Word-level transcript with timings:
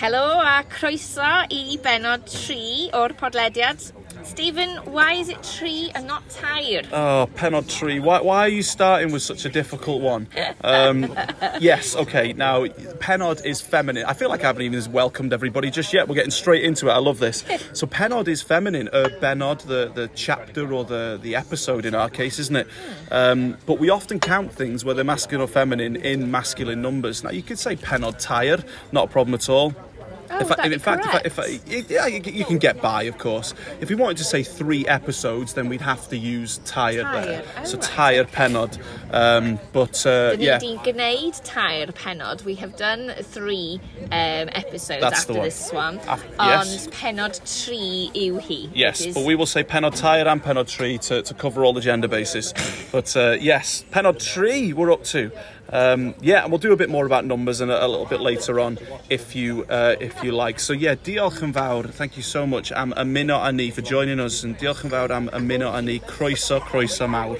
Helo 0.00 0.40
a 0.40 0.64
croeso 0.64 1.44
i 1.52 1.76
benod 1.84 2.22
3 2.24 2.88
o'r 2.96 3.12
podlediad. 3.20 3.82
Stephen, 4.22 4.76
why 4.84 5.12
is 5.12 5.28
it 5.28 5.42
tree 5.42 5.90
and 5.94 6.06
not 6.06 6.26
tair? 6.30 6.82
Oh, 6.92 7.28
penod 7.34 7.68
tree. 7.68 8.00
Why, 8.00 8.20
why 8.22 8.40
are 8.46 8.48
you 8.48 8.62
starting 8.62 9.12
with 9.12 9.22
such 9.22 9.44
a 9.44 9.50
difficult 9.50 10.00
one? 10.00 10.26
Um, 10.62 11.14
yes, 11.60 11.96
okay. 11.96 12.32
Now, 12.32 12.64
penod 12.64 13.44
is 13.44 13.60
feminine. 13.60 14.04
I 14.06 14.14
feel 14.14 14.30
like 14.30 14.42
I 14.42 14.46
haven't 14.46 14.62
even 14.62 14.92
welcomed 14.92 15.34
everybody 15.34 15.70
just 15.70 15.92
yet. 15.92 16.08
We're 16.08 16.14
getting 16.14 16.30
straight 16.30 16.64
into 16.64 16.88
it. 16.88 16.92
I 16.92 16.98
love 16.98 17.18
this. 17.18 17.44
So, 17.72 17.86
penod 17.86 18.26
is 18.28 18.42
feminine. 18.42 18.88
Uh, 18.92 19.08
benod, 19.20 19.60
the, 19.66 19.92
the 19.94 20.10
chapter 20.14 20.72
or 20.72 20.84
the, 20.84 21.18
the 21.22 21.36
episode 21.36 21.84
in 21.84 21.94
our 21.94 22.08
case, 22.08 22.38
isn't 22.38 22.56
it? 22.56 22.68
Um, 23.10 23.56
but 23.66 23.78
we 23.78 23.90
often 23.90 24.18
count 24.18 24.52
things, 24.52 24.84
whether 24.84 25.04
masculine 25.04 25.44
or 25.44 25.46
feminine, 25.46 25.96
in 25.96 26.30
masculine 26.30 26.82
numbers. 26.82 27.22
Now, 27.22 27.30
you 27.30 27.42
could 27.42 27.58
say 27.58 27.76
penod 27.76 28.18
tire, 28.18 28.64
not 28.92 29.04
a 29.04 29.12
problem 29.12 29.34
at 29.34 29.48
all. 29.48 29.74
Oh, 30.30 30.38
if 30.40 30.58
I, 30.58 30.66
in 30.66 30.78
fact, 30.78 31.04
correct. 31.04 31.26
if 31.26 31.38
I, 31.38 31.44
if 31.44 31.90
I, 31.90 31.92
yeah, 31.92 32.06
you, 32.06 32.20
you, 32.24 32.44
can 32.44 32.58
get 32.58 32.80
by, 32.80 33.04
of 33.04 33.18
course. 33.18 33.52
If 33.80 33.88
we 33.88 33.96
wanted 33.96 34.18
to 34.18 34.24
say 34.24 34.42
three 34.42 34.86
episodes, 34.86 35.54
then 35.54 35.68
we'd 35.68 35.80
have 35.80 36.08
to 36.08 36.16
use 36.16 36.58
tired, 36.58 37.02
tired. 37.02 37.26
there. 37.26 37.44
Oh, 37.58 37.64
so 37.64 37.78
right. 37.78 37.86
tired 37.86 38.28
penod. 38.28 38.78
Um, 39.12 39.58
but 39.72 40.06
uh, 40.06 40.36
yeah. 40.38 40.58
Ni 40.58 40.76
wedi 40.76 40.84
gwneud 40.84 41.40
tired 41.44 41.94
penod. 41.96 42.44
We 42.44 42.54
have 42.56 42.76
done 42.76 43.12
three 43.22 43.80
um, 44.04 44.48
episodes 44.52 45.00
That's 45.00 45.20
after 45.20 45.32
the 45.32 45.38
one. 45.40 45.44
this 45.44 45.72
one. 45.72 45.98
Af 46.08 46.24
yes. 46.38 46.86
Penod 46.88 47.34
tri 47.64 48.10
yw 48.14 48.40
hi. 48.40 48.70
Yes, 48.74 49.00
is... 49.00 49.14
but 49.14 49.24
we 49.24 49.34
will 49.34 49.46
say 49.46 49.64
penod 49.64 49.96
tired 49.96 50.26
and 50.26 50.42
penod 50.42 50.68
tree 50.68 50.98
to, 50.98 51.22
to 51.22 51.34
cover 51.34 51.64
all 51.64 51.72
the 51.72 51.80
gender 51.80 52.08
bases. 52.08 52.54
but 52.92 53.16
uh, 53.16 53.36
yes, 53.40 53.84
penod 53.90 54.22
tree, 54.22 54.72
we're 54.72 54.92
up 54.92 55.02
to. 55.04 55.32
Um, 55.72 56.14
yeah, 56.20 56.42
and 56.42 56.50
we'll 56.50 56.58
do 56.58 56.72
a 56.72 56.76
bit 56.76 56.90
more 56.90 57.06
about 57.06 57.24
numbers 57.24 57.60
and 57.60 57.70
a, 57.70 57.84
a 57.84 57.86
little 57.86 58.06
bit 58.06 58.20
later 58.20 58.58
on 58.58 58.78
if 59.08 59.36
you 59.36 59.64
uh, 59.70 59.94
if 60.00 60.22
you 60.24 60.32
like. 60.32 60.58
So 60.58 60.72
yeah, 60.72 60.96
diolch 60.96 61.42
yn 61.42 61.52
fawr. 61.52 61.86
Thank 61.88 62.16
you 62.16 62.24
so 62.24 62.46
much 62.46 62.72
am 62.72 62.92
ymuno 62.92 63.38
â 63.38 63.54
ni 63.54 63.70
for 63.70 63.82
joining 63.82 64.18
us 64.18 64.42
and 64.42 64.58
diolch 64.58 64.82
yn 64.84 64.90
fawr 64.90 65.10
am 65.14 65.30
ymuno 65.30 65.70
â 65.70 65.84
ni. 65.84 66.00
Croeso, 66.00 66.60
croeso 66.60 67.08
mawr. 67.08 67.38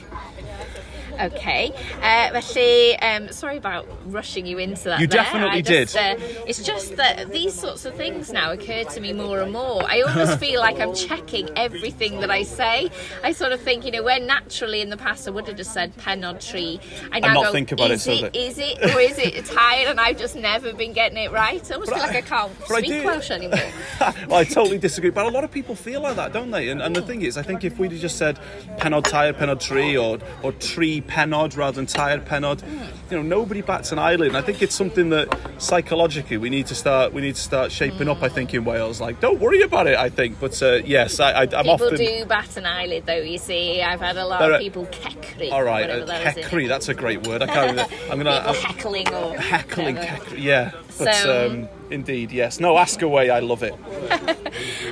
Okay. 1.20 1.72
Uh, 2.02 2.40
felly, 2.40 2.98
um, 3.00 3.30
sorry 3.32 3.56
about 3.56 3.86
rushing 4.06 4.46
you 4.46 4.58
into 4.58 4.84
that. 4.84 5.00
You 5.00 5.06
there. 5.06 5.22
definitely 5.22 5.58
I 5.58 5.60
just, 5.60 5.94
did. 5.94 6.20
Uh, 6.20 6.24
it's 6.46 6.62
just 6.62 6.96
that 6.96 7.30
these 7.30 7.54
sorts 7.54 7.84
of 7.84 7.94
things 7.94 8.32
now 8.32 8.52
occur 8.52 8.84
to 8.84 9.00
me 9.00 9.12
more 9.12 9.40
and 9.40 9.52
more. 9.52 9.82
I 9.84 10.00
almost 10.02 10.38
feel 10.44 10.60
like 10.60 10.78
I'm 10.80 10.94
checking 10.94 11.50
everything 11.56 12.20
that 12.20 12.30
I 12.30 12.42
say. 12.42 12.90
I 13.22 13.32
sort 13.32 13.52
of 13.52 13.60
think, 13.60 13.84
you 13.84 13.90
know, 13.90 14.02
where 14.02 14.20
naturally 14.20 14.80
in 14.80 14.90
the 14.90 14.96
past 14.96 15.28
I 15.28 15.30
would 15.30 15.46
have 15.46 15.56
just 15.56 15.72
said 15.72 15.96
penod 15.96 16.46
tree. 16.46 16.80
I 17.12 17.20
now 17.20 17.34
not 17.34 17.44
go, 17.46 17.52
think 17.52 17.72
about 17.72 17.90
it 17.90 17.94
is 17.94 18.02
so 18.04 18.12
it, 18.12 18.20
that- 18.22 18.36
is 18.36 18.58
it, 18.58 18.78
or 18.94 19.00
is 19.00 19.18
it 19.18 19.44
tired? 19.46 19.88
And 19.88 20.00
I've 20.00 20.18
just 20.18 20.36
never 20.36 20.72
been 20.72 20.92
getting 20.92 21.18
it 21.18 21.30
right. 21.32 21.70
I 21.70 21.74
almost 21.74 21.90
But 21.90 21.98
feel 21.98 22.06
like 22.06 22.16
I- 22.16 22.20
can't 22.22 22.52
but 22.60 22.70
I 22.72 22.82
speak 22.82 23.04
Welsh 23.04 23.30
anymore. 23.30 23.58
well, 24.00 24.34
I 24.34 24.44
totally 24.44 24.78
disagree, 24.78 25.10
but 25.10 25.26
a 25.26 25.30
lot 25.30 25.44
of 25.44 25.50
people 25.50 25.74
feel 25.74 26.00
like 26.00 26.16
that, 26.16 26.32
don't 26.32 26.50
they? 26.50 26.68
And, 26.68 26.80
and 26.80 26.94
the 26.96 27.02
thing 27.02 27.22
is, 27.22 27.36
I 27.36 27.42
think 27.42 27.64
if 27.64 27.78
we'd 27.78 27.92
have 27.92 28.00
just 28.00 28.16
said 28.16 28.38
penod 28.78 29.04
tired, 29.04 29.36
penod 29.36 29.60
tree, 29.60 29.96
or 29.96 30.18
or 30.42 30.52
tree 30.52 31.00
penod 31.10 31.56
rather 31.56 31.74
than 31.76 31.86
tired 31.86 32.24
penod, 32.24 32.62
you 33.10 33.16
know, 33.16 33.22
nobody 33.22 33.60
bats 33.60 33.90
an 33.92 33.98
eyelid. 33.98 34.28
And 34.28 34.36
I 34.36 34.42
think 34.42 34.62
it's 34.62 34.74
something 34.74 35.10
that 35.10 35.28
psychologically 35.58 36.36
we 36.38 36.48
need 36.48 36.66
to 36.68 36.74
start 36.74 37.12
we 37.12 37.20
need 37.20 37.34
to 37.34 37.40
start 37.42 37.72
shaping 37.72 38.08
up. 38.08 38.22
I 38.22 38.28
think 38.28 38.54
in 38.54 38.64
Wales, 38.64 39.00
like 39.00 39.20
don't 39.20 39.40
worry 39.40 39.62
about 39.62 39.86
it. 39.86 39.96
I 39.98 40.08
think, 40.08 40.38
but 40.40 40.62
uh, 40.62 40.76
yes, 40.84 41.20
I, 41.20 41.30
I, 41.32 41.42
I'm 41.42 41.48
People 41.48 41.70
often. 41.72 41.96
do 41.98 42.24
bat 42.26 42.56
an 42.56 42.66
eyelid, 42.66 43.04
though. 43.06 43.16
You 43.16 43.38
see, 43.38 43.82
I've 43.82 44.00
had 44.00 44.16
a 44.16 44.26
lot 44.26 44.40
of 44.50 44.60
people 44.60 44.86
kekri. 44.86 45.50
All 45.52 45.62
right, 45.64 45.82
whatever 45.82 46.02
uh, 46.04 46.06
that 46.06 46.36
heckery, 46.36 46.68
that's 46.68 46.88
a 46.88 46.94
great 46.94 47.26
word. 47.26 47.42
I 47.42 47.46
can't. 47.46 47.78
Even, 47.78 48.10
I'm 48.10 48.18
gonna. 48.18 48.30
I'm- 48.30 48.54
heckling 48.54 49.08
or 49.12 49.36
Heckling, 49.36 49.96
heckling, 49.96 50.40
yeah. 50.42 50.70
But 50.98 51.14
So- 51.14 51.46
um, 51.50 51.68
indeed, 51.90 52.30
yes. 52.30 52.60
No, 52.60 52.76
ask 52.78 53.02
away. 53.02 53.30
I 53.30 53.40
love 53.40 53.62
it. 53.62 53.74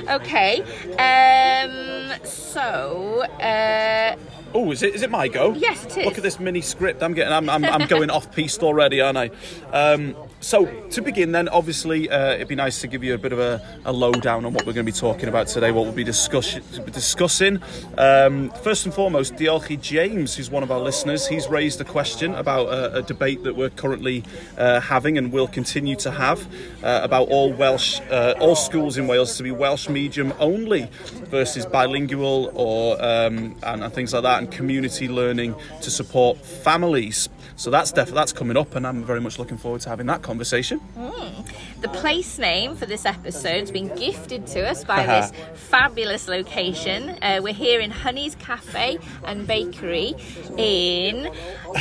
Okay. 0.09 0.61
Um. 0.97 2.13
So. 2.25 3.21
Uh. 3.39 4.15
Oh, 4.53 4.71
is 4.71 4.83
it? 4.83 4.95
Is 4.95 5.01
it 5.01 5.11
my 5.11 5.27
go? 5.27 5.53
Yes, 5.53 5.85
it 5.85 5.97
is. 5.97 6.05
Look 6.05 6.17
at 6.17 6.23
this 6.23 6.39
mini 6.39 6.61
script. 6.61 7.03
I'm 7.03 7.13
getting. 7.13 7.33
I'm. 7.33 7.49
I'm, 7.49 7.63
I'm 7.65 7.87
going 7.87 8.09
off 8.17 8.31
piste 8.33 8.63
already, 8.63 9.01
aren't 9.01 9.17
I? 9.17 9.31
Um, 9.71 10.15
so 10.39 10.65
to 10.65 11.01
begin, 11.01 11.31
then, 11.31 11.49
obviously, 11.49 12.09
uh, 12.09 12.33
it'd 12.33 12.47
be 12.47 12.55
nice 12.55 12.81
to 12.81 12.87
give 12.87 13.03
you 13.03 13.13
a 13.13 13.17
bit 13.17 13.33
of 13.33 13.39
a, 13.39 13.61
a 13.85 13.91
lowdown 13.91 14.45
on 14.45 14.53
what 14.53 14.65
we're 14.65 14.73
going 14.73 14.85
to 14.85 14.91
be 14.91 14.97
talking 14.97 15.27
about 15.27 15.47
today. 15.47 15.71
What 15.71 15.83
we'll 15.83 15.93
be 15.93 16.03
discuss- 16.03 16.59
discussing. 16.91 17.61
Um, 17.97 18.49
first 18.63 18.85
and 18.85 18.93
foremost, 18.93 19.35
Diolchi 19.35 19.79
James, 19.79 20.35
who's 20.35 20.49
one 20.49 20.63
of 20.63 20.71
our 20.71 20.79
listeners, 20.79 21.27
he's 21.27 21.47
raised 21.47 21.81
a 21.81 21.85
question 21.85 22.33
about 22.35 22.67
a, 22.67 22.97
a 22.97 23.01
debate 23.01 23.43
that 23.43 23.55
we're 23.55 23.69
currently 23.69 24.23
uh, 24.57 24.79
having 24.79 25.17
and 25.17 25.31
will 25.31 25.47
continue 25.47 25.95
to 25.97 26.11
have 26.11 26.47
uh, 26.83 27.01
about 27.03 27.27
all 27.29 27.51
Welsh, 27.51 27.99
uh, 28.09 28.35
all 28.39 28.55
schools 28.55 28.97
in 28.97 29.07
Wales 29.07 29.35
to 29.37 29.43
be 29.43 29.51
Welsh 29.51 29.89
medium 29.89 30.33
only 30.39 30.89
versus 31.25 31.65
bilingual 31.65 32.51
or 32.55 32.93
um, 33.03 33.55
and, 33.63 33.83
and 33.83 33.93
things 33.93 34.13
like 34.13 34.23
that, 34.23 34.39
and 34.39 34.51
community 34.51 35.07
learning 35.09 35.55
to 35.81 35.91
support 35.91 36.37
families. 36.37 37.29
So 37.55 37.69
that's 37.69 37.91
def- 37.91 38.11
that's 38.11 38.31
coming 38.31 38.55
up, 38.55 38.75
and 38.75 38.87
I'm 38.87 39.03
very 39.03 39.19
much 39.19 39.37
looking 39.37 39.57
forward 39.57 39.81
to 39.81 39.89
having 39.89 40.07
that 40.07 40.21
conversation. 40.29 40.79
Mm. 40.95 41.81
The 41.81 41.89
place 41.89 42.37
name 42.37 42.75
for 42.75 42.85
this 42.85 43.05
episode 43.05 43.61
has 43.65 43.71
been 43.71 43.89
gifted 43.95 44.45
to 44.53 44.67
us 44.71 44.83
by 44.83 44.99
uh-huh. 44.99 45.21
this 45.21 45.31
fabulous 45.55 46.27
location. 46.27 47.17
Uh, 47.21 47.39
we're 47.41 47.59
here 47.65 47.79
in 47.79 47.89
Honey's 47.89 48.35
Cafe 48.35 48.99
and 49.25 49.47
Bakery 49.47 50.13
in, 50.57 51.31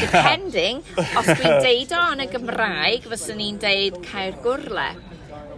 depending, 0.01 0.83
os 1.19 1.29
dwi'n 1.35 1.61
deud 1.67 1.93
o 1.99 2.07
yn 2.15 2.25
y 2.25 2.29
Gymraeg, 2.33 3.11
fyswn 3.13 3.43
ni'n 3.43 3.61
deud 3.67 4.01
Caer 4.07 4.39
Gwrle. 4.47 4.89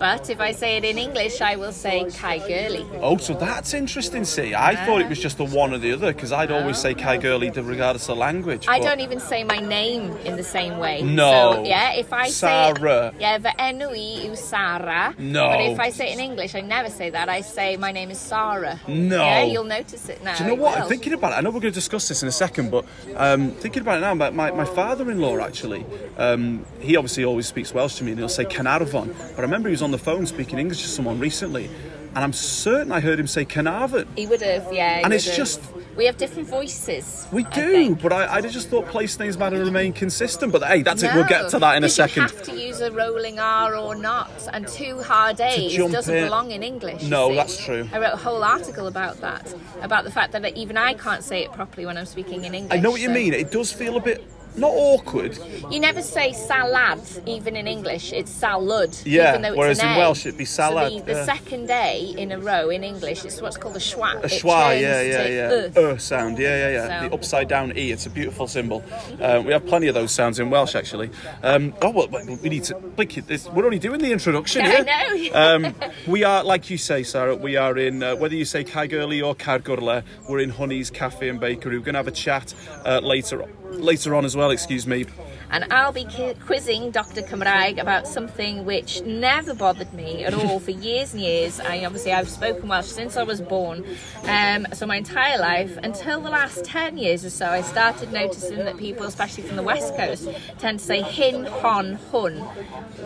But 0.01 0.31
if 0.31 0.41
I 0.41 0.53
say 0.53 0.79
it 0.79 0.85
in 0.87 0.97
English, 0.97 1.43
I 1.43 1.57
will 1.57 1.73
say 1.73 2.05
Caergurley. 2.05 2.89
Oh, 3.03 3.19
so 3.19 3.35
that's 3.35 3.75
interesting. 3.75 4.25
See, 4.25 4.55
I 4.55 4.75
thought 4.87 5.03
it 5.03 5.11
was 5.11 5.19
just 5.19 5.37
the 5.37 5.45
one 5.45 5.75
or 5.75 5.79
the 5.79 5.93
other 5.93 6.15
because 6.15 6.33
I'd 6.33 6.51
always 6.51 6.79
say 6.79 6.95
Kai 6.95 7.19
Gurley 7.19 7.51
regardless 7.51 8.09
of 8.09 8.17
language. 8.17 8.65
I 8.67 8.81
don't 8.81 9.01
even 9.01 9.21
say 9.21 9.45
my 9.45 9.59
name 9.59 10.17
in 10.25 10.37
the 10.37 10.43
same 10.43 10.79
way. 10.79 11.03
No. 11.03 11.53
So, 11.53 11.65
yeah, 11.65 11.93
if 11.93 12.15
I 12.15 12.31
Sarah. 12.31 13.13
say... 13.13 13.21
Yeah, 13.21 13.39
fy 13.41 13.53
enw 13.59 13.91
i 13.91 14.27
yw 14.27 14.37
Sarah. 14.39 15.15
No. 15.19 15.49
But 15.49 15.61
if 15.61 15.79
I 15.79 15.91
say 15.91 16.13
it 16.13 16.15
in 16.15 16.21
English, 16.21 16.55
I 16.55 16.63
never 16.63 16.89
say 16.89 17.11
that. 17.11 17.29
I 17.29 17.43
say 17.43 17.77
my 17.77 17.93
name 17.93 18.11
is 18.11 18.19
Sarah. 18.19 18.81
No. 18.89 19.23
Yeah, 19.23 19.43
you'll 19.43 19.65
notice 19.65 20.09
it 20.09 20.25
now. 20.25 20.35
Do 20.39 20.45
you 20.45 20.49
know 20.49 20.63
what? 20.63 20.79
I'm 20.79 20.89
thinking 20.89 21.13
about 21.13 21.33
it. 21.33 21.37
I 21.37 21.41
know 21.43 21.51
we're 21.51 21.61
going 21.61 21.75
to 21.75 21.81
discuss 21.85 22.09
this 22.09 22.23
in 22.23 22.29
a 22.29 22.33
second, 22.33 22.71
but 22.71 22.87
um, 23.17 23.51
thinking 23.51 23.83
about 23.83 23.99
it 23.99 24.01
now, 24.01 24.15
my, 24.15 24.31
my, 24.31 24.51
my 24.51 24.65
father-in-law 24.65 25.41
actually, 25.41 25.85
um, 26.17 26.65
he 26.79 26.97
obviously 26.97 27.23
always 27.27 27.47
speaks 27.47 27.75
Welsh 27.75 27.97
to 27.97 28.05
me, 28.05 28.13
and 28.13 28.19
he'll 28.19 28.31
say 28.31 28.47
Caernarfon. 28.47 29.09
But 29.37 29.39
I 29.39 29.43
remember 29.43 29.69
he 29.69 29.73
was 29.73 29.83
on 29.83 29.90
the 29.91 29.99
phone 29.99 30.27
speaking 30.27 30.59
English 30.59 30.83
to 30.83 30.89
someone 30.89 31.19
recently, 31.19 31.67
and 32.15 32.19
I'm 32.25 32.33
certain 32.33 32.93
I 32.93 33.01
heard 33.01 33.19
him 33.21 33.27
say 33.27 33.45
Carnarvon. 33.45 34.07
He 34.17 34.27
would 34.27 34.43
have, 34.43 34.73
yeah. 34.73 35.01
And 35.05 35.13
it's 35.13 35.27
have. 35.27 35.37
just- 35.37 35.61
We 35.97 36.07
have 36.07 36.17
different 36.17 36.49
voices. 36.49 37.27
We 37.33 37.43
do, 37.45 37.73
think. 37.73 38.01
but 38.01 38.13
I, 38.13 38.37
I 38.37 38.41
just 38.41 38.69
thought 38.71 38.87
place 38.89 39.19
names 39.19 39.37
might 39.37 39.53
have 39.53 39.61
remained 39.67 39.97
consistent. 39.97 40.51
But 40.53 40.63
hey, 40.65 40.83
that's 40.83 41.03
it. 41.03 41.13
We'll 41.15 41.25
get 41.27 41.51
to 41.51 41.59
that 41.59 41.77
in 41.77 41.85
a 41.85 41.89
second. 41.89 42.23
You 42.31 42.37
have 42.37 42.43
to 42.45 42.57
use 42.57 42.81
a 42.81 42.91
rolling 42.91 43.39
R 43.39 43.77
or 43.77 43.95
not, 43.95 44.31
and 44.53 44.67
two 44.67 45.03
hard 45.03 45.41
A's 45.41 45.77
doesn't 45.77 46.15
in. 46.17 46.25
belong 46.25 46.53
in 46.53 46.63
English. 46.63 47.03
No, 47.03 47.35
that's 47.35 47.63
true. 47.63 47.87
I 47.93 47.99
wrote 47.99 48.15
a 48.15 48.17
whole 48.17 48.43
article 48.43 48.87
about 48.87 49.21
that, 49.21 49.53
about 49.83 50.05
the 50.05 50.11
fact 50.11 50.33
that 50.33 50.57
even 50.57 50.77
I 50.79 50.95
can't 50.95 51.23
say 51.25 51.45
it 51.45 51.53
properly 51.53 51.85
when 51.87 51.99
I'm 51.99 52.07
speaking 52.07 52.45
in 52.45 52.55
English. 52.55 52.73
I 52.79 52.81
know 52.81 52.91
what 52.93 53.01
you 53.01 53.11
mean. 53.11 53.35
It 53.35 53.51
does 53.51 53.71
feel 53.73 53.97
a 53.97 54.01
bit 54.01 54.25
not 54.61 54.73
awkward. 54.73 55.39
You 55.71 55.81
never 55.81 56.03
say 56.03 56.33
salad, 56.33 57.01
even 57.27 57.57
in 57.57 57.67
English. 57.67 58.13
It's 58.13 58.31
salad. 58.31 58.97
Yeah, 59.05 59.31
even 59.31 59.43
though 59.43 59.49
it's 59.51 59.59
whereas 59.59 59.79
an 59.81 59.89
in 59.89 59.95
A. 59.95 59.99
Welsh 59.99 60.27
it'd 60.27 60.39
be 60.39 60.45
So 60.45 60.63
salad, 60.63 60.93
the, 60.93 61.01
the 61.07 61.13
yeah. 61.13 61.25
second 61.25 61.71
A 61.71 62.15
in 62.17 62.33
a 62.33 62.39
row 62.39 62.71
in 62.71 62.85
English 62.85 63.25
it's 63.25 63.41
what's 63.41 63.57
called 63.57 63.77
a 63.77 63.81
schwa. 63.81 64.23
A 64.23 64.29
schwa, 64.29 64.81
yeah, 64.81 65.01
yeah, 65.03 65.27
yeah. 65.27 65.81
uh. 65.81 65.81
Uh 65.81 65.99
sound, 65.99 66.39
yeah, 66.39 66.57
yeah, 66.57 66.71
yeah. 66.71 67.01
So- 67.03 67.09
The 67.09 67.15
upside 67.15 67.49
down 67.49 67.77
E. 67.77 67.91
It's 67.91 68.07
a 68.07 68.11
beautiful 68.11 68.47
symbol. 68.47 68.83
Uh, 69.21 69.43
we 69.45 69.53
have 69.53 69.67
plenty 69.67 69.89
of 69.89 69.95
those 69.95 70.13
sounds 70.13 70.39
in 70.39 70.51
Welsh, 70.51 70.75
actually. 70.75 71.11
Um, 71.43 71.75
oh 71.83 71.91
well, 71.91 72.09
we 72.43 72.49
need 72.49 72.65
to. 72.65 72.75
Blink 72.77 73.17
it. 73.19 73.27
This, 73.27 73.49
we're 73.49 73.65
only 73.65 73.79
doing 73.79 74.01
the 74.01 74.13
introduction 74.13 74.63
I 74.67 74.69
here. 74.69 75.31
know. 75.33 75.67
um, 75.69 75.75
we 76.07 76.25
are, 76.25 76.45
like 76.45 76.69
you 76.71 76.77
say, 76.79 77.03
Sarah. 77.03 77.35
We 77.37 77.57
are 77.57 77.77
in 77.79 78.03
uh, 78.03 78.17
whether 78.17 78.35
you 78.35 78.45
say 78.45 78.65
Caergurley 78.65 79.25
or 79.25 79.35
Caergwrle. 79.35 80.03
We're 80.29 80.41
in 80.41 80.51
Honey's 80.51 80.91
Cafe 80.91 81.29
and 81.29 81.41
Bakery. 81.41 81.79
We're 81.79 81.85
going 81.85 81.95
to 81.95 81.99
have 81.99 82.09
a 82.09 82.11
chat 82.13 82.55
uh, 82.85 83.01
later 83.03 83.47
later 83.71 84.15
on 84.17 84.25
as 84.25 84.37
well. 84.37 84.50
Excuse 84.51 84.87
me. 84.87 85.07
and 85.51 85.65
I'll 85.73 85.93
be 85.93 86.07
quizzing 86.47 86.91
Dr. 86.91 87.23
Cymraeg 87.23 87.81
about 87.81 88.07
something 88.07 88.65
which 88.65 89.03
never 89.03 89.53
bothered 89.55 89.93
me 89.93 90.25
at 90.25 90.33
all 90.33 90.61
for 90.61 90.71
years 90.71 91.13
and 91.13 91.23
years. 91.23 91.59
I 91.61 91.85
obviously 91.85 92.13
I've 92.13 92.29
spoken 92.29 92.69
Welsh 92.69 92.87
since 92.87 93.17
I 93.17 93.25
was 93.25 93.41
born, 93.41 93.85
um, 94.25 94.67
so 94.73 94.87
my 94.87 94.97
entire 94.97 95.39
life 95.39 95.77
until 95.83 96.21
the 96.21 96.31
last 96.31 96.65
ten 96.65 96.97
years 96.99 97.25
or 97.25 97.31
so, 97.31 97.47
I 97.47 97.63
started 97.63 98.13
noticing 98.13 98.59
that 98.59 98.77
people, 98.77 99.07
especially 99.07 99.45
from 99.45 99.57
the 99.57 99.63
west 99.63 99.97
coast, 99.97 100.29
tend 100.59 100.79
to 100.79 100.85
say 100.85 101.03
hin, 101.03 101.47
hon, 101.47 101.95
hun, 102.11 102.37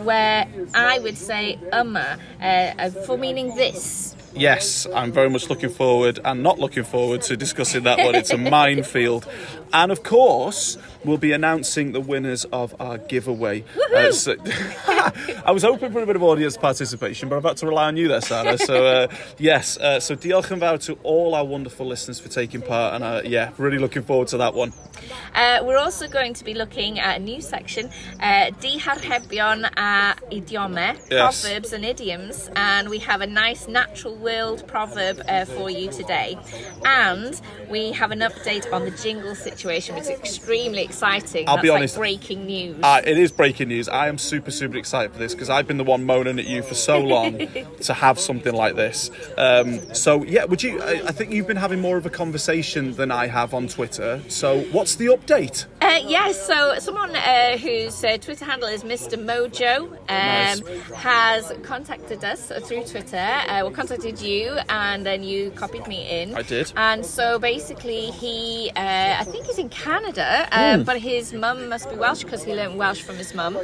where 0.03 0.47
I 0.73 0.99
would 0.99 1.17
say 1.17 1.57
yma 1.71 2.19
uh, 2.39 2.43
uh, 2.43 2.89
for 2.89 3.17
meaning 3.17 3.55
this. 3.55 4.15
Yes, 4.35 4.85
I'm 4.93 5.11
very 5.11 5.29
much 5.29 5.49
looking 5.49 5.69
forward 5.69 6.19
and 6.23 6.43
not 6.43 6.59
looking 6.59 6.83
forward 6.83 7.21
to 7.23 7.37
discussing 7.37 7.83
that 7.83 7.99
one. 7.99 8.15
It's 8.15 8.31
a 8.31 8.37
minefield. 8.59 9.27
And 9.73 9.91
of 9.91 10.03
course, 10.03 10.77
we'll 11.03 11.17
be 11.17 11.31
announcing 11.33 11.91
the 11.91 11.99
winners 11.99 12.45
of 12.45 12.75
our 12.79 12.97
giveaway. 12.97 13.63
Uh, 13.95 14.11
so- 14.11 14.35
I 15.45 15.51
was 15.51 15.63
hoping 15.63 15.91
for 15.91 16.01
a 16.01 16.05
bit 16.05 16.15
of 16.15 16.23
audience 16.23 16.57
participation, 16.57 17.29
but 17.29 17.37
I've 17.37 17.43
had 17.43 17.57
to 17.57 17.67
rely 17.67 17.87
on 17.87 17.97
you 17.97 18.07
there, 18.07 18.21
Sarah. 18.21 18.57
So, 18.57 18.85
uh, 18.85 19.07
yes, 19.37 19.77
uh, 19.77 19.99
so 19.99 20.15
diolch 20.15 20.51
yn 20.51 20.59
fawr 20.59 20.77
to 20.85 20.93
all 21.03 21.35
our 21.35 21.45
wonderful 21.45 21.85
listeners 21.85 22.19
for 22.19 22.29
taking 22.29 22.61
part. 22.61 22.93
And 22.95 23.03
uh, 23.03 23.21
yeah, 23.25 23.51
really 23.57 23.77
looking 23.77 24.03
forward 24.03 24.27
to 24.29 24.37
that 24.37 24.53
one. 24.53 24.73
Uh, 25.33 25.59
we're 25.63 25.77
also 25.77 26.07
going 26.07 26.33
to 26.33 26.43
be 26.45 26.53
looking 26.53 26.99
at 26.99 27.17
a 27.17 27.23
new 27.23 27.41
section, 27.41 27.89
uh, 28.21 28.49
diharhebion 28.61 29.65
a 29.77 30.15
idiome, 30.31 30.97
Yes. 31.11 31.41
proverbs 31.41 31.73
and 31.73 31.83
idioms, 31.85 32.49
and 32.55 32.89
we 32.89 32.99
have 32.99 33.21
a 33.21 33.27
nice 33.27 33.67
natural 33.67 34.15
world 34.25 34.67
proverb 34.67 35.21
uh, 35.29 35.45
for 35.45 35.69
you 35.69 35.89
today. 35.91 36.37
And 36.83 37.39
we 37.69 37.91
have 37.93 38.11
an 38.11 38.19
update 38.19 38.71
on 38.73 38.83
the 38.83 38.91
jingle 38.91 39.35
situation, 39.35 39.95
which 39.95 40.05
is 40.05 40.09
extremely 40.09 40.83
exciting. 40.83 41.47
I'll 41.47 41.55
That's 41.57 41.63
be 41.63 41.69
like 41.69 41.77
honest. 41.77 41.95
breaking 41.97 42.45
news. 42.47 42.77
Uh, 42.83 43.01
it 43.05 43.17
is 43.17 43.31
breaking 43.31 43.69
news. 43.69 43.87
I 43.87 44.07
am 44.07 44.17
super, 44.17 44.51
super 44.51 44.77
excited 44.77 45.13
for 45.13 45.19
this 45.19 45.33
because 45.33 45.49
I've 45.49 45.67
been 45.67 45.77
the 45.77 45.83
one 45.83 46.03
moaning 46.05 46.39
at 46.39 46.45
you 46.47 46.63
for 46.63 46.73
so 46.73 46.99
long 46.99 47.47
to 47.81 47.93
have 47.93 48.19
something 48.19 48.53
like 48.53 48.75
this. 48.75 49.11
Um, 49.37 49.93
so, 49.93 50.23
yeah, 50.23 50.45
would 50.45 50.63
you? 50.63 50.81
I, 50.81 51.03
I 51.07 51.11
think 51.11 51.31
you've 51.31 51.47
been 51.47 51.57
having 51.57 51.79
more 51.79 51.97
of 51.97 52.05
a 52.05 52.09
conversation 52.09 52.93
than 52.95 53.11
I 53.11 53.27
have 53.27 53.53
on 53.53 53.67
Twitter. 53.67 54.21
So, 54.27 54.61
what's 54.71 54.95
the 54.95 55.05
update? 55.07 55.65
Uh, 55.81 55.99
yes, 56.03 56.45
so 56.47 56.73
someone 56.79 57.15
uh, 57.15 57.57
whose 57.57 58.03
uh, 58.03 58.17
Twitter 58.17 58.43
handle 58.45 58.67
is 58.67 58.83
Mr. 58.83 59.23
Mojo 59.23 59.85
um, 59.87 59.95
Nice. 60.09 60.91
has 60.93 61.53
contacted 61.63 62.23
us 62.23 62.51
through 62.67 62.83
Twitter. 62.85 63.17
Uh, 63.17 63.61
well, 63.61 63.71
contacted 63.71 64.14
you, 64.21 64.57
and 64.69 65.05
then 65.05 65.23
you 65.23 65.51
copied 65.51 65.87
me 65.87 66.07
in. 66.21 66.35
I 66.35 66.41
did. 66.41 66.71
And 66.75 67.05
so 67.05 67.39
basically, 67.39 68.11
he, 68.11 68.71
uh, 68.75 69.17
I 69.19 69.23
think 69.23 69.45
he's 69.45 69.57
in 69.57 69.69
Canada, 69.69 70.47
um, 70.51 70.79
Hmm. 70.79 70.83
but 70.83 70.99
his 70.99 71.33
mum 71.33 71.69
must 71.69 71.89
be 71.89 71.95
Welsh 71.95 72.23
because 72.23 72.43
he 72.43 72.53
learnt 72.53 72.75
Welsh 72.75 73.01
from 73.01 73.15
his 73.17 73.33
mum. 73.33 73.57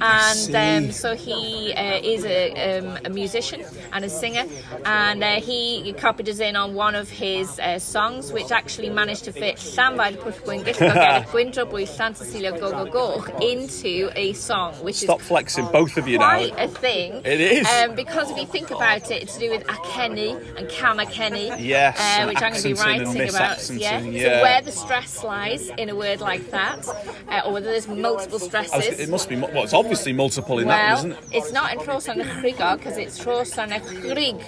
And 0.00 0.54
um, 0.86 0.92
so 0.92 1.14
he 1.14 1.72
uh, 1.74 2.00
is 2.02 2.24
a, 2.24 2.78
um, 2.78 2.98
a 3.04 3.10
musician 3.10 3.62
and 3.92 4.04
a 4.04 4.08
singer, 4.08 4.44
and 4.84 5.22
uh, 5.22 5.40
he 5.40 5.92
copied 5.98 6.28
us 6.28 6.40
in 6.40 6.56
on 6.56 6.74
one 6.74 6.94
of 6.94 7.08
his 7.10 7.58
uh, 7.58 7.78
songs, 7.78 8.32
which 8.32 8.50
actually 8.52 8.90
managed 8.90 9.24
to 9.24 9.32
fit 9.32 9.56
Llanfair 9.56 10.16
Pwll 10.16 10.32
Gwyngyll 10.44 10.74
Gogeri 10.74 11.24
Gwyndro 11.26 11.64
Bwy 11.70 11.86
Sant 11.86 12.16
Cecilia 12.16 12.52
Go 12.58 12.70
Go 12.70 12.86
Go 12.90 13.38
into 13.40 14.10
a 14.14 14.32
song, 14.32 14.74
which 14.82 14.96
is 14.96 15.02
Stop 15.02 15.20
is 15.20 15.26
flexing, 15.28 15.66
both 15.72 15.96
of 15.96 16.08
you 16.08 16.18
now. 16.18 16.38
a 16.40 16.68
thing. 16.68 17.22
It 17.24 17.40
is. 17.40 17.66
Um, 17.68 17.94
because 17.94 18.30
if 18.30 18.36
you 18.38 18.46
think 18.46 18.70
about 18.70 19.10
it, 19.10 19.22
it's 19.22 19.34
to 19.34 19.40
do 19.40 19.50
with 19.50 19.64
Akeni 19.96 20.58
and 20.58 20.68
Kamakeni. 20.68 21.56
Yes, 21.58 21.98
Uh, 21.98 22.26
which 22.26 22.36
I'm 22.42 22.50
going 22.52 22.62
to 22.62 22.68
be 22.68 22.74
writing 22.74 23.28
about. 23.28 23.70
Yeah. 23.70 24.00
yeah. 24.00 24.22
So 24.38 24.42
where 24.42 24.60
the 24.62 24.72
stress 24.72 25.24
lies 25.24 25.68
in 25.78 25.88
a 25.88 25.94
word 25.96 26.20
like 26.20 26.50
that, 26.50 26.86
uh, 27.28 27.42
or 27.44 27.52
whether 27.54 27.66
there's 27.66 27.88
multiple 27.88 28.38
I 28.38 28.42
was- 28.42 28.44
stresses. 28.44 29.00
it 29.00 29.08
must 29.08 29.28
be, 29.28 29.36
well, 29.36 29.62
it's 29.64 29.72
obviously 29.72 30.12
multiple 30.12 30.58
in 30.58 30.68
that 30.68 30.86
well, 30.88 30.96
one, 31.02 31.12
isn't 31.12 31.32
it? 31.32 31.36
it's 31.38 31.52
not 31.52 31.72
in 31.72 31.80
Tros 31.80 32.08
on 32.08 32.20
a 32.20 32.24
Chrigog 32.24 32.78
because 32.78 32.96
it's 32.98 33.18
Tros 33.18 33.56
on 33.58 33.72
a 33.72 33.80
Chrigog. 33.80 34.40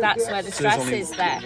That's 0.00 0.26
where 0.28 0.42
the 0.42 0.52
stress 0.52 0.80
only- 0.80 1.00
is 1.00 1.10
there. 1.10 1.40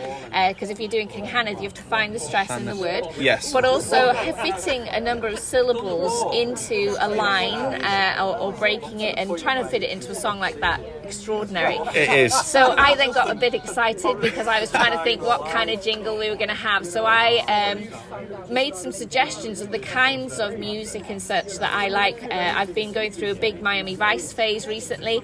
Because 0.49 0.71
if 0.71 0.79
you're 0.81 0.89
doing 0.89 1.09
cynghanedd, 1.09 1.57
you 1.57 1.63
have 1.65 1.75
to 1.75 1.83
find 1.83 2.15
the 2.15 2.21
stress 2.21 2.51
in 2.51 2.65
the 2.67 2.77
word. 2.77 3.05
Yes. 3.19 3.53
But 3.53 3.65
also 3.65 4.13
fitting 4.43 4.89
a 4.89 5.01
number 5.01 5.27
of 5.29 5.39
syllables 5.39 6.35
into 6.35 6.97
a 7.01 7.09
line 7.09 7.83
uh, 7.83 8.17
or, 8.25 8.37
or 8.39 8.53
breaking 8.53 9.01
it 9.01 9.17
and 9.19 9.37
trying 9.39 9.63
to 9.63 9.69
fit 9.69 9.83
it 9.83 9.91
into 9.91 10.11
a 10.11 10.15
song 10.15 10.39
like 10.39 10.61
that. 10.61 10.81
Extraordinary. 11.11 11.77
It 11.95 12.09
is. 12.09 12.35
So 12.35 12.75
I 12.77 12.95
then 12.95 13.11
got 13.11 13.31
a 13.31 13.35
bit 13.35 13.53
excited 13.53 14.21
because 14.21 14.47
I 14.47 14.61
was 14.61 14.71
trying 14.71 14.97
to 14.97 15.03
think 15.03 15.23
what 15.23 15.45
kind 15.51 15.69
of 15.69 15.83
jingle 15.83 16.17
we 16.17 16.31
were 16.31 16.37
going 16.37 16.49
to 16.49 16.55
have. 16.55 16.87
So 16.87 17.05
I 17.05 17.39
um, 17.57 18.53
made 18.53 18.77
some 18.77 18.93
suggestions 18.93 19.61
of 19.61 19.73
the 19.73 19.81
kinds 19.81 20.39
of 20.39 20.59
music 20.59 21.11
and 21.11 21.21
such 21.21 21.59
that 21.59 21.73
I 21.73 21.89
like. 21.89 22.23
Uh, 22.23 22.29
I've 22.31 22.75
been 22.75 22.93
going 22.93 23.11
through 23.11 23.33
a 23.33 23.35
big 23.35 23.61
Miami 23.61 23.97
Vice 23.97 24.33
phase 24.33 24.69
recently 24.69 25.21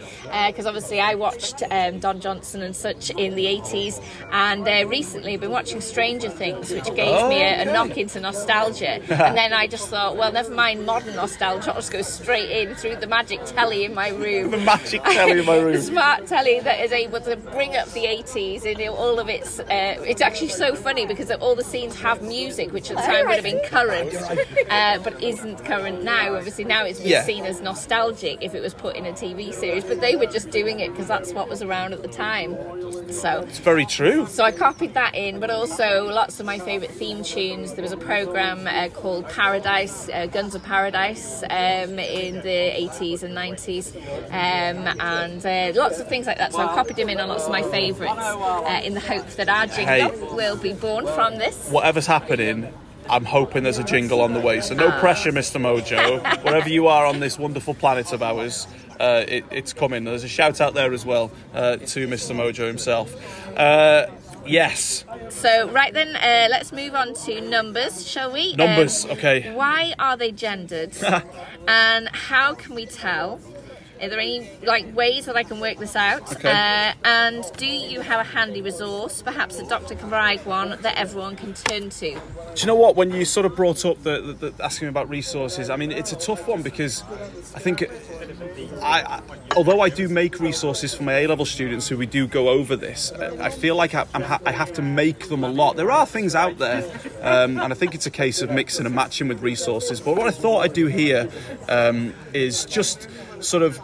because 0.49 0.67
obviously 0.67 1.01
I 1.01 1.15
watched 1.15 1.63
um, 1.71 2.01
Don 2.01 2.21
Johnson 2.21 2.63
and 2.63 2.75
such 2.75 3.11
in 3.11 3.37
the 3.37 3.47
80s, 3.47 4.03
and 4.33 4.67
uh, 4.67 4.89
recently 4.89 5.35
I've 5.35 5.41
been 5.41 5.51
watching 5.51 5.81
Stranger 5.81 6.31
Things, 6.31 6.71
which 6.71 6.87
gave 6.97 7.29
me 7.29 7.43
a, 7.43 7.63
a 7.63 7.65
knock 7.67 7.97
into 7.97 8.21
nostalgia. 8.21 8.95
and 9.11 9.37
then 9.37 9.53
I 9.53 9.69
just 9.69 9.89
thought, 9.89 10.17
well, 10.17 10.33
never 10.33 10.51
mind 10.51 10.85
modern 10.85 11.15
nostalgia, 11.15 11.71
I'll 11.71 11.77
just 11.77 11.93
go 11.93 12.03
straight 12.03 12.51
in 12.51 12.75
through 12.75 12.97
the 12.97 13.07
magic 13.07 13.45
telly 13.45 13.85
in 13.85 13.95
my 13.95 14.09
room 14.09 14.51
The 14.51 14.59
magic 14.59 15.03
telly 15.05 15.41
in 15.41 15.47
my 15.47 15.59
room. 15.59 15.76
The 15.77 15.83
smart 15.83 16.27
telly 16.27 16.61
that 16.61 16.81
is 16.85 16.93
able 16.93 17.21
to 17.21 17.37
bring 17.37 17.77
up 17.77 17.89
the 17.93 18.05
80s 18.05 18.65
and 18.65 18.81
all 18.89 19.19
of 19.19 19.29
its. 19.29 19.59
Uh, 19.61 19.67
it's 20.07 20.23
actually 20.23 20.49
so 20.49 20.75
funny 20.75 21.07
because 21.07 21.31
all 21.31 21.55
the 21.55 21.65
scenes 21.65 21.99
have 22.01 22.23
music, 22.23 22.73
which 22.73 22.91
at 22.91 22.97
the 22.97 23.03
time 23.03 23.27
would 23.27 23.35
have 23.37 23.45
been 23.45 23.61
current, 23.67 24.15
uh, 24.71 24.99
but 25.03 25.23
isn't 25.23 25.65
current 25.65 26.03
now. 26.05 26.35
Obviously, 26.35 26.65
now 26.65 26.85
it's 26.85 27.01
been 27.01 27.09
Yeah. 27.11 27.25
seen 27.25 27.45
as 27.45 27.61
nostalgic 27.61 28.39
if 28.43 28.55
it 28.55 28.61
was 28.63 28.75
put 28.75 28.97
in 28.97 29.07
a 29.07 29.13
TV 29.13 29.53
series, 29.53 29.85
but 29.85 30.01
they 30.01 30.17
were 30.17 30.27
just 30.27 30.51
doing 30.51 30.81
it 30.81 30.91
because 30.91 31.07
that's 31.07 31.33
what 31.33 31.49
was 31.49 31.63
around 31.63 31.93
at 31.93 32.03
the 32.03 32.09
time. 32.09 32.57
So. 33.13 33.41
It's 33.49 33.59
very 33.59 33.87
true. 33.87 34.27
So 34.27 34.45
I 34.45 34.53
copied 34.53 34.95
that 34.95 35.15
in, 35.15 35.39
but 35.41 35.51
also 35.51 36.11
lots 36.13 36.41
of 36.41 36.47
my 36.47 36.59
favourite 36.59 36.93
theme 36.93 37.23
tunes. 37.23 37.75
There 37.75 37.83
was 37.83 37.93
a 37.93 37.97
program 37.97 38.67
uh, 38.67 38.89
called 38.89 39.29
Paradise, 39.29 40.09
uh, 40.13 40.27
Guns 40.27 40.55
of 40.55 40.63
Paradise, 40.63 41.43
um, 41.45 41.99
in 41.99 42.37
the 42.43 42.73
80s 42.89 43.23
and 43.23 43.35
90s, 43.35 43.95
um, 44.31 45.01
and 45.01 45.45
uh, 45.71 45.73
lots 45.75 45.99
of 46.01 46.09
things 46.09 46.27
like 46.27 46.39
that. 46.39 46.53
So 46.53 46.59
I've 46.61 46.75
copied 46.75 46.97
them 46.97 47.09
in 47.09 47.21
on 47.21 47.29
lots 47.29 47.45
of 47.45 47.51
my 47.51 47.63
favourites 47.63 48.19
uh, 48.19 48.81
in 48.85 48.95
the 48.95 49.01
hope 49.01 49.27
that 49.31 49.49
our 49.49 49.67
jingle 49.67 49.87
Hey. 50.29 50.35
will 50.35 50.57
be 50.57 50.73
born 50.73 51.07
from 51.07 51.39
this. 51.39 51.69
Whatever's 51.71 52.07
happening, 52.07 52.73
I'm 53.09 53.25
hoping 53.25 53.63
there's 53.63 53.79
a 53.79 53.85
jingle 53.85 54.21
on 54.21 54.33
the 54.35 54.41
way. 54.41 54.61
So 54.61 54.75
no 54.75 54.91
pressure, 54.99 55.33
Mr. 55.33 55.61
Mojo. 55.61 56.21
Wherever 56.45 56.69
you 56.69 56.87
are 56.89 57.07
on 57.07 57.21
this 57.21 57.39
wonderful 57.39 57.75
planet 57.75 58.13
of 58.13 58.23
ours, 58.23 58.67
uh, 58.99 59.25
it, 59.29 59.45
it's 59.51 59.73
coming. 59.73 60.05
There's 60.05 60.25
a 60.25 60.29
shout 60.29 60.61
out 60.61 60.75
there 60.75 60.93
as 60.93 61.05
well 61.07 61.31
uh, 61.55 61.77
to 61.77 62.09
Mr. 62.09 62.35
Mojo 62.35 62.67
himself. 62.67 63.15
Uh, 63.57 64.07
yes, 64.47 65.05
So 65.29 65.69
right 65.71 65.93
then, 65.93 66.17
uh, 66.17 66.49
let's 66.51 66.73
move 66.73 66.95
on 66.95 67.15
to 67.27 67.41
numbers, 67.41 68.07
shall 68.07 68.33
we? 68.33 68.53
Um, 68.53 68.57
Numbers, 68.59 69.05
okay. 69.07 69.53
Why 69.55 69.93
are 69.99 70.17
they 70.17 70.31
gendered, 70.33 70.93
and 71.69 72.09
how 72.09 72.55
can 72.55 72.75
we 72.75 72.87
tell? 72.87 73.41
Are 74.01 74.09
there 74.09 74.21
any 74.21 74.51
like 74.63 74.95
ways 74.95 75.27
that 75.27 75.37
I 75.37 75.43
can 75.43 75.61
work 75.61 75.79
this 75.79 75.97
out? 75.97 76.31
Okay. 76.37 76.51
Uh, 76.51 76.93
and 77.05 77.45
do 77.57 77.67
you 77.67 78.01
have 78.01 78.21
a 78.21 78.25
handy 78.25 78.61
resource, 78.61 79.23
perhaps 79.23 79.59
a 79.59 79.67
Dr. 79.67 79.95
Cymraeg 79.95 80.45
one 80.45 80.79
that 80.83 80.97
everyone 80.99 81.37
can 81.37 81.55
turn 81.55 81.91
to? 81.91 82.11
Do 82.11 82.19
you 82.57 82.67
know 82.67 82.75
what? 82.75 82.97
When 82.97 83.11
you 83.13 83.25
sort 83.25 83.47
of 83.47 83.57
brought 83.57 83.85
up 83.85 84.03
the, 84.03 84.21
the, 84.21 84.51
the 84.51 84.65
asking 84.65 84.89
about 84.89 85.09
resources, 85.09 85.71
I 85.71 85.77
mean, 85.77 85.93
it's 85.93 86.13
a 86.13 86.17
tough 86.17 86.47
one 86.47 86.63
because 86.63 87.03
I 87.55 87.59
think 87.59 87.85
I, 88.83 89.03
I 89.03 89.21
although 89.57 89.81
I 89.81 89.89
do 89.89 90.09
make 90.09 90.41
resources 90.41 90.95
for 90.95 91.03
my 91.03 91.15
A 91.21 91.27
level 91.27 91.47
students 91.47 91.89
who 91.89 91.97
we 91.97 92.07
do 92.07 92.27
go 92.27 92.49
over 92.51 92.77
this, 92.77 93.13
I 93.13 93.47
I 93.47 93.51
feel 93.51 93.77
like 93.77 93.95
I, 93.95 94.07
I'm 94.15 94.23
ha- 94.23 94.41
I 94.45 94.53
have 94.53 94.73
to 94.75 94.83
make 94.83 95.29
them 95.29 95.45
a 95.45 95.49
lot. 95.49 95.77
There 95.77 95.91
are 95.91 96.07
things 96.07 96.35
out 96.35 96.59
there, 96.59 96.85
um, 97.23 97.59
and 97.59 97.73
I 97.73 97.77
think 97.77 97.95
it's 97.95 98.07
a 98.07 98.11
case 98.11 98.43
of 98.43 98.51
mixing 98.51 98.87
and 98.87 98.95
matching 98.95 99.29
with 99.29 99.43
resources. 99.43 100.01
But 100.01 100.17
what 100.17 100.27
I 100.27 100.31
thought 100.33 100.61
I'd 100.61 100.73
do 100.73 100.87
here 100.87 101.29
um, 101.69 102.13
is 102.35 102.65
just 102.65 103.09
sort 103.41 103.63
of 103.63 103.81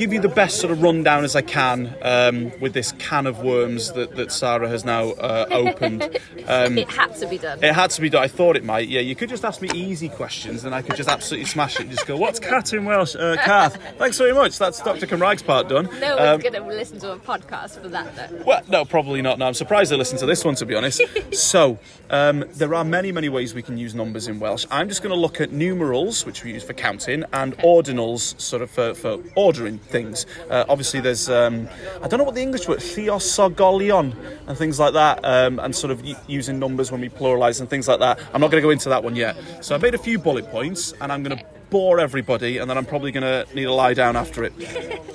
give 0.00 0.14
you 0.14 0.20
the 0.20 0.28
best 0.30 0.58
sort 0.60 0.72
of 0.72 0.82
rundown 0.82 1.24
as 1.24 1.36
I 1.36 1.42
can 1.42 1.94
um, 2.00 2.50
with 2.58 2.72
this 2.72 2.92
can 2.92 3.26
of 3.26 3.40
worms 3.40 3.92
that, 3.92 4.16
that 4.16 4.32
Sarah 4.32 4.66
has 4.66 4.82
now 4.82 5.10
uh, 5.10 5.46
opened. 5.50 6.18
Um, 6.48 6.78
it 6.78 6.90
had 6.90 7.14
to 7.16 7.28
be 7.28 7.38
done. 7.38 7.62
it 7.62 7.72
had 7.72 7.90
to 7.90 8.00
be 8.00 8.08
done. 8.08 8.24
I 8.24 8.26
thought 8.26 8.56
it 8.56 8.64
might. 8.64 8.88
Yeah, 8.88 9.02
you 9.02 9.14
could 9.14 9.28
just 9.28 9.44
ask 9.44 9.60
me 9.62 9.68
easy 9.72 10.08
questions, 10.08 10.64
and 10.64 10.74
I 10.74 10.82
could 10.82 10.96
just 10.96 11.08
absolutely 11.08 11.44
smash 11.46 11.76
it 11.76 11.82
and 11.82 11.90
just 11.90 12.06
go, 12.08 12.16
"What's 12.16 12.40
cat 12.40 12.72
in 12.72 12.86
Welsh?" 12.86 13.14
Uh. 13.14 13.36
Thanks 13.98 14.18
very 14.18 14.32
much. 14.32 14.58
That's 14.58 14.80
Dr. 14.80 15.06
Cymraeg's 15.06 15.42
part 15.42 15.68
done. 15.68 15.84
no 16.00 16.16
Um, 16.18 16.26
one's 16.30 16.42
going 16.42 16.54
to 16.54 16.64
listen 16.66 16.98
to 17.00 17.12
a 17.12 17.18
podcast 17.18 17.80
for 17.80 17.88
that, 17.88 18.16
though. 18.16 18.42
well, 18.44 18.62
no, 18.68 18.84
probably 18.84 19.22
not. 19.22 19.38
No, 19.38 19.46
I'm 19.46 19.54
surprised 19.54 19.92
they 19.92 19.96
listen 19.96 20.18
to 20.18 20.26
this 20.26 20.44
one, 20.44 20.56
to 20.56 20.66
be 20.66 20.74
honest. 20.74 21.02
so, 21.32 21.78
um, 22.08 22.44
there 22.54 22.74
are 22.74 22.84
many, 22.84 23.12
many 23.12 23.28
ways 23.28 23.54
we 23.54 23.62
can 23.62 23.76
use 23.78 23.94
numbers 23.94 24.26
in 24.26 24.40
Welsh. 24.40 24.66
I'm 24.72 24.88
just 24.88 25.02
going 25.02 25.14
to 25.14 25.20
look 25.20 25.40
at 25.40 25.52
numerals, 25.52 26.26
which 26.26 26.42
we 26.42 26.52
use 26.54 26.64
for 26.64 26.72
counting, 26.72 27.22
and 27.32 27.56
ordinals, 27.58 28.40
sort 28.40 28.62
of 28.62 28.70
for, 28.70 28.94
for 28.94 29.18
ordering 29.36 29.78
things. 29.90 30.26
Uh, 30.48 30.64
obviously, 30.68 31.00
there's, 31.00 31.28
um, 31.28 31.68
I 32.02 32.08
don't 32.08 32.18
know 32.18 32.24
what 32.24 32.34
the 32.34 32.42
English 32.42 32.68
word, 32.68 32.78
theosogolion, 32.78 34.14
and 34.46 34.56
things 34.56 34.78
like 34.78 34.94
that, 34.94 35.20
um, 35.24 35.58
and 35.58 35.74
sort 35.74 35.90
of 35.90 36.02
using 36.26 36.58
numbers 36.58 36.90
when 36.90 37.00
we 37.00 37.08
pluralise 37.08 37.60
and 37.60 37.68
things 37.68 37.88
like 37.88 38.00
that. 38.00 38.18
I'm 38.32 38.40
not 38.40 38.50
going 38.50 38.62
to 38.62 38.66
go 38.66 38.70
into 38.70 38.88
that 38.88 39.04
one 39.04 39.16
yet. 39.16 39.36
So, 39.60 39.74
I 39.74 39.78
made 39.78 39.94
a 39.94 39.98
few 39.98 40.18
bullet 40.18 40.50
points, 40.50 40.94
and 41.00 41.12
I'm 41.12 41.22
going 41.22 41.36
to 41.36 41.44
bore 41.70 42.00
everybody, 42.00 42.58
and 42.58 42.68
then 42.68 42.76
I'm 42.76 42.84
probably 42.84 43.12
going 43.12 43.22
to 43.22 43.54
need 43.54 43.64
to 43.64 43.72
lie 43.72 43.94
down 43.94 44.16
after 44.16 44.44
it. 44.44 44.52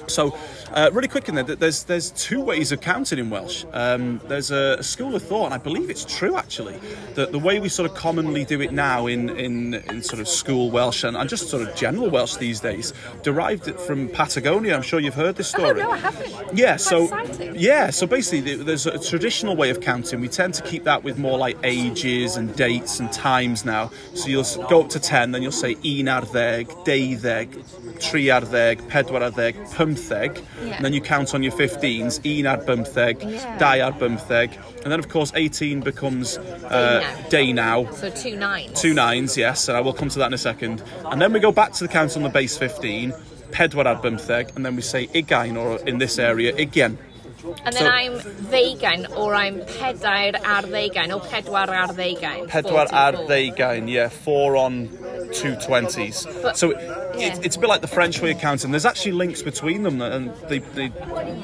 so, 0.07 0.38
uh, 0.74 0.89
really 0.91 1.07
quick 1.07 1.29
in 1.29 1.35
there, 1.35 1.43
there's 1.43 1.83
there's 1.83 2.12
two 2.12 2.41
ways 2.41 2.71
of 2.71 2.81
counting 2.81 3.19
in 3.19 3.29
Welsh. 3.29 3.65
Um, 3.71 4.19
there's 4.27 4.51
a 4.51 4.81
school 4.81 5.15
of 5.15 5.21
thought, 5.21 5.45
and 5.45 5.53
I 5.53 5.57
believe 5.57 5.89
it's 5.89 6.05
true 6.05 6.35
actually, 6.35 6.79
that 7.13 7.31
the 7.31 7.39
way 7.39 7.59
we 7.59 7.69
sort 7.69 7.89
of 7.89 7.95
commonly 7.95 8.45
do 8.45 8.62
it 8.62 8.71
now 8.71 9.07
in 9.07 9.29
in, 9.29 9.75
in 9.75 10.01
sort 10.01 10.19
of 10.19 10.27
school 10.27 10.71
Welsh 10.71 11.03
and, 11.03 11.15
and 11.15 11.29
just 11.29 11.50
sort 11.50 11.67
of 11.67 11.75
general 11.75 12.09
Welsh 12.09 12.35
these 12.38 12.59
days 12.59 12.93
derived 13.21 13.67
it 13.67 13.79
from 13.79 14.09
Patagonia. 14.09 14.75
I'm 14.75 14.81
sure 14.81 15.00
you've 15.00 15.13
heard 15.13 15.35
this 15.35 15.50
story. 15.50 15.81
Oh, 15.81 15.85
no, 15.85 15.91
I 15.91 15.97
haven't. 15.97 16.57
Yeah, 16.57 16.77
so 16.77 17.03
exciting. 17.03 17.55
yeah, 17.55 17.89
so 17.89 18.07
basically 18.07 18.55
there's 18.55 18.85
a 18.85 19.00
traditional 19.00 19.55
way 19.55 19.69
of 19.69 19.81
counting. 19.81 20.21
We 20.21 20.29
tend 20.29 20.53
to 20.55 20.63
keep 20.63 20.83
that 20.85 21.03
with 21.03 21.17
more 21.17 21.38
like 21.38 21.57
ages 21.63 22.38
and 22.38 22.55
dates 22.55 23.00
and 23.00 23.12
times 23.12 23.65
now. 23.65 23.91
So 24.13 24.27
you'll 24.27 24.67
go 24.67 24.81
up 24.81 24.89
to 24.89 25.00
ten, 25.00 25.31
then 25.31 25.41
you'll 25.41 25.51
say 25.51 25.75
Enar 25.75 26.31
there 26.31 26.45
10, 26.46 26.66
12, 26.66 28.48
13, 28.50 28.80
14, 28.90 29.96
15, 29.96 30.46
yeah. 30.64 30.75
and 30.75 30.86
then 30.86 30.94
you 30.94 31.02
count 31.02 31.34
on 31.34 31.44
your 31.44 31.52
15s, 31.52 32.20
1 32.24 32.46
ar 32.46 32.58
15, 32.86 33.30
yeah. 33.30 33.58
2 33.58 33.82
ar 33.82 33.94
15, 34.20 34.62
and 34.84 34.92
then 34.92 35.00
of 35.00 35.10
course 35.10 35.32
18 35.36 35.82
becomes 35.82 36.38
uh, 36.38 37.04
day 37.30 37.52
now. 37.52 37.90
So 37.92 38.10
two 38.10 38.36
nines. 38.36 38.82
Two 38.82 38.94
nines, 38.94 39.38
yes, 39.38 39.68
and 39.68 39.78
I 39.78 39.82
will 39.82 39.94
come 39.94 40.10
to 40.10 40.20
that 40.20 40.28
in 40.28 40.34
a 40.34 40.38
second. 40.38 40.84
And 41.06 41.22
then 41.22 41.34
we 41.34 41.40
go 41.40 41.52
back 41.52 41.74
to 41.74 41.84
the 41.84 41.88
count 41.88 42.16
on 42.16 42.24
the 42.24 42.30
base 42.30 42.58
15, 42.58 43.12
pedwar 43.52 43.86
ar 43.86 44.02
bymtheg, 44.02 44.56
and 44.56 44.66
then 44.66 44.75
we 44.75 44.82
say 44.82 45.08
igain, 45.08 45.58
or 45.58 45.80
in 45.88 45.98
this 45.98 46.20
area, 46.20 46.54
igien. 46.54 46.98
And 47.66 47.75
then 47.75 47.84
So- 47.84 47.90
I'm 47.90 48.20
vegan 48.20 49.06
or 49.14 49.34
I'm 49.36 49.60
pedair 49.62 50.36
ar 50.46 50.64
ddeugain, 50.64 51.14
or 51.16 51.20
pedwar 51.22 51.68
ar 51.70 51.88
ddeugain. 51.88 52.48
Pedwar 52.50 52.88
ar 52.92 53.14
44. 53.14 53.28
ddeugain, 53.28 53.90
yeah, 53.90 54.10
four 54.10 54.56
on 54.58 54.90
two 55.34 55.56
twenties. 55.56 56.25
But- 56.42 56.58
So 56.58 56.72
it, 56.72 56.78
yeah. 57.18 57.38
it's 57.44 57.56
a 57.56 57.60
bit 57.60 57.70
like 57.70 57.82
the 57.82 57.88
French 57.88 58.22
way 58.22 58.32
of 58.32 58.40
counting. 58.40 58.72
There's 58.72 58.86
actually 58.86 59.14
links 59.14 59.42
between 59.42 59.84
them, 59.84 60.02
and 60.02 60.32
they, 60.48 60.60
they 60.60 60.90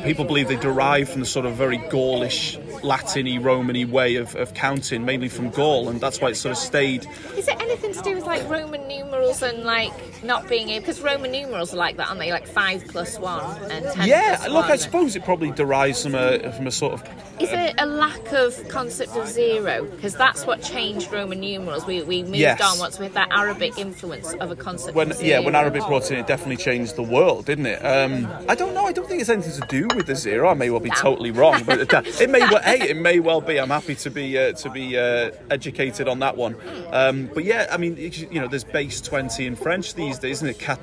people 0.03 0.25
believe 0.25 0.47
they 0.47 0.55
derive 0.55 1.09
from 1.09 1.19
the 1.21 1.25
sort 1.27 1.45
of 1.45 1.53
very 1.55 1.77
Gaulish, 1.77 2.57
Latiny, 2.81 3.43
Romany 3.43 3.85
way 3.85 4.15
of, 4.15 4.35
of 4.35 4.53
counting, 4.53 5.05
mainly 5.05 5.29
from 5.29 5.49
Gaul, 5.49 5.89
and 5.89 5.99
that's 6.01 6.19
why 6.21 6.29
it 6.29 6.35
sort 6.35 6.51
of 6.53 6.57
stayed. 6.57 7.05
Is 7.37 7.47
it 7.47 7.59
anything 7.61 7.93
to 7.93 8.01
do 8.01 8.15
with 8.15 8.25
like 8.25 8.47
Roman 8.49 8.87
numerals 8.87 9.41
and 9.41 9.63
like 9.63 9.91
not 10.23 10.47
being 10.49 10.69
able? 10.69 10.81
Because 10.81 11.01
Roman 11.01 11.31
numerals 11.31 11.73
are 11.73 11.77
like 11.77 11.97
that, 11.97 12.07
aren't 12.07 12.19
they? 12.19 12.31
Like 12.31 12.47
five 12.47 12.83
plus 12.87 13.19
one 13.19 13.43
and 13.71 13.85
ten. 13.93 14.07
Yeah, 14.07 14.45
look, 14.49 14.65
I 14.65 14.75
suppose 14.75 15.15
it 15.15 15.23
probably 15.23 15.51
derives 15.51 16.03
from 16.03 16.15
a 16.15 16.51
from 16.53 16.67
a 16.67 16.71
sort 16.71 16.93
of 16.93 17.03
Is 17.39 17.49
it 17.51 17.75
a 17.77 17.85
lack 17.85 18.31
of 18.33 18.67
concept 18.69 19.15
of 19.15 19.27
zero? 19.27 19.85
Because 19.85 20.15
that's 20.15 20.45
what 20.45 20.61
changed 20.61 21.11
Roman 21.11 21.39
numerals. 21.39 21.85
We, 21.85 22.01
we 22.03 22.23
moved 22.23 22.35
Yes. 22.37 22.61
on 22.61 22.79
once 22.79 22.97
with 22.99 23.13
that 23.13 23.29
Arabic 23.31 23.77
influence 23.77 24.33
of 24.33 24.51
a 24.51 24.55
concept 24.55 24.95
when 24.95 25.11
of 25.11 25.17
zero. 25.17 25.29
yeah 25.39 25.45
when 25.45 25.55
Arabic 25.55 25.83
brought 25.85 26.09
in 26.11 26.17
it 26.17 26.27
definitely 26.27 26.57
changed 26.57 26.95
the 26.95 27.03
world 27.03 27.45
didn't 27.45 27.65
it 27.65 27.79
um, 27.85 28.27
I 28.49 28.55
don't 28.55 28.73
know 28.73 28.85
I 28.85 28.91
don't 28.91 29.07
think 29.07 29.21
it's 29.21 29.29
anything 29.29 29.59
to 29.61 29.67
do 29.67 29.87
with 29.95 30.07
the 30.07 30.15
zero 30.15 30.49
I 30.49 30.53
may 30.53 30.69
well 30.69 30.79
be 30.79 30.89
totally 30.91 31.31
wrong 31.31 31.63
but 31.65 31.79
it, 31.79 31.93
it 32.21 32.29
may 32.29 32.39
well 32.39 32.61
hey 32.77 32.89
it 32.89 32.97
may 32.97 33.19
well 33.19 33.41
be. 33.41 33.59
I'm 33.59 33.69
happy 33.69 33.95
to 33.95 34.09
be 34.09 34.37
uh, 34.37 34.53
to 34.53 34.69
be 34.69 34.97
uh, 34.97 35.31
educated 35.49 36.07
on 36.07 36.19
that 36.19 36.37
one. 36.37 36.55
Um, 36.91 37.29
but 37.33 37.43
yeah 37.43 37.67
I 37.71 37.77
mean 37.77 37.97
you 37.97 38.39
know 38.39 38.47
there's 38.47 38.63
base 38.63 39.01
20 39.01 39.45
in 39.45 39.55
French 39.55 39.93
these 39.95 40.19
days 40.19 40.41
isn't 40.41 40.47
it? 40.49 40.61
80 40.61 40.79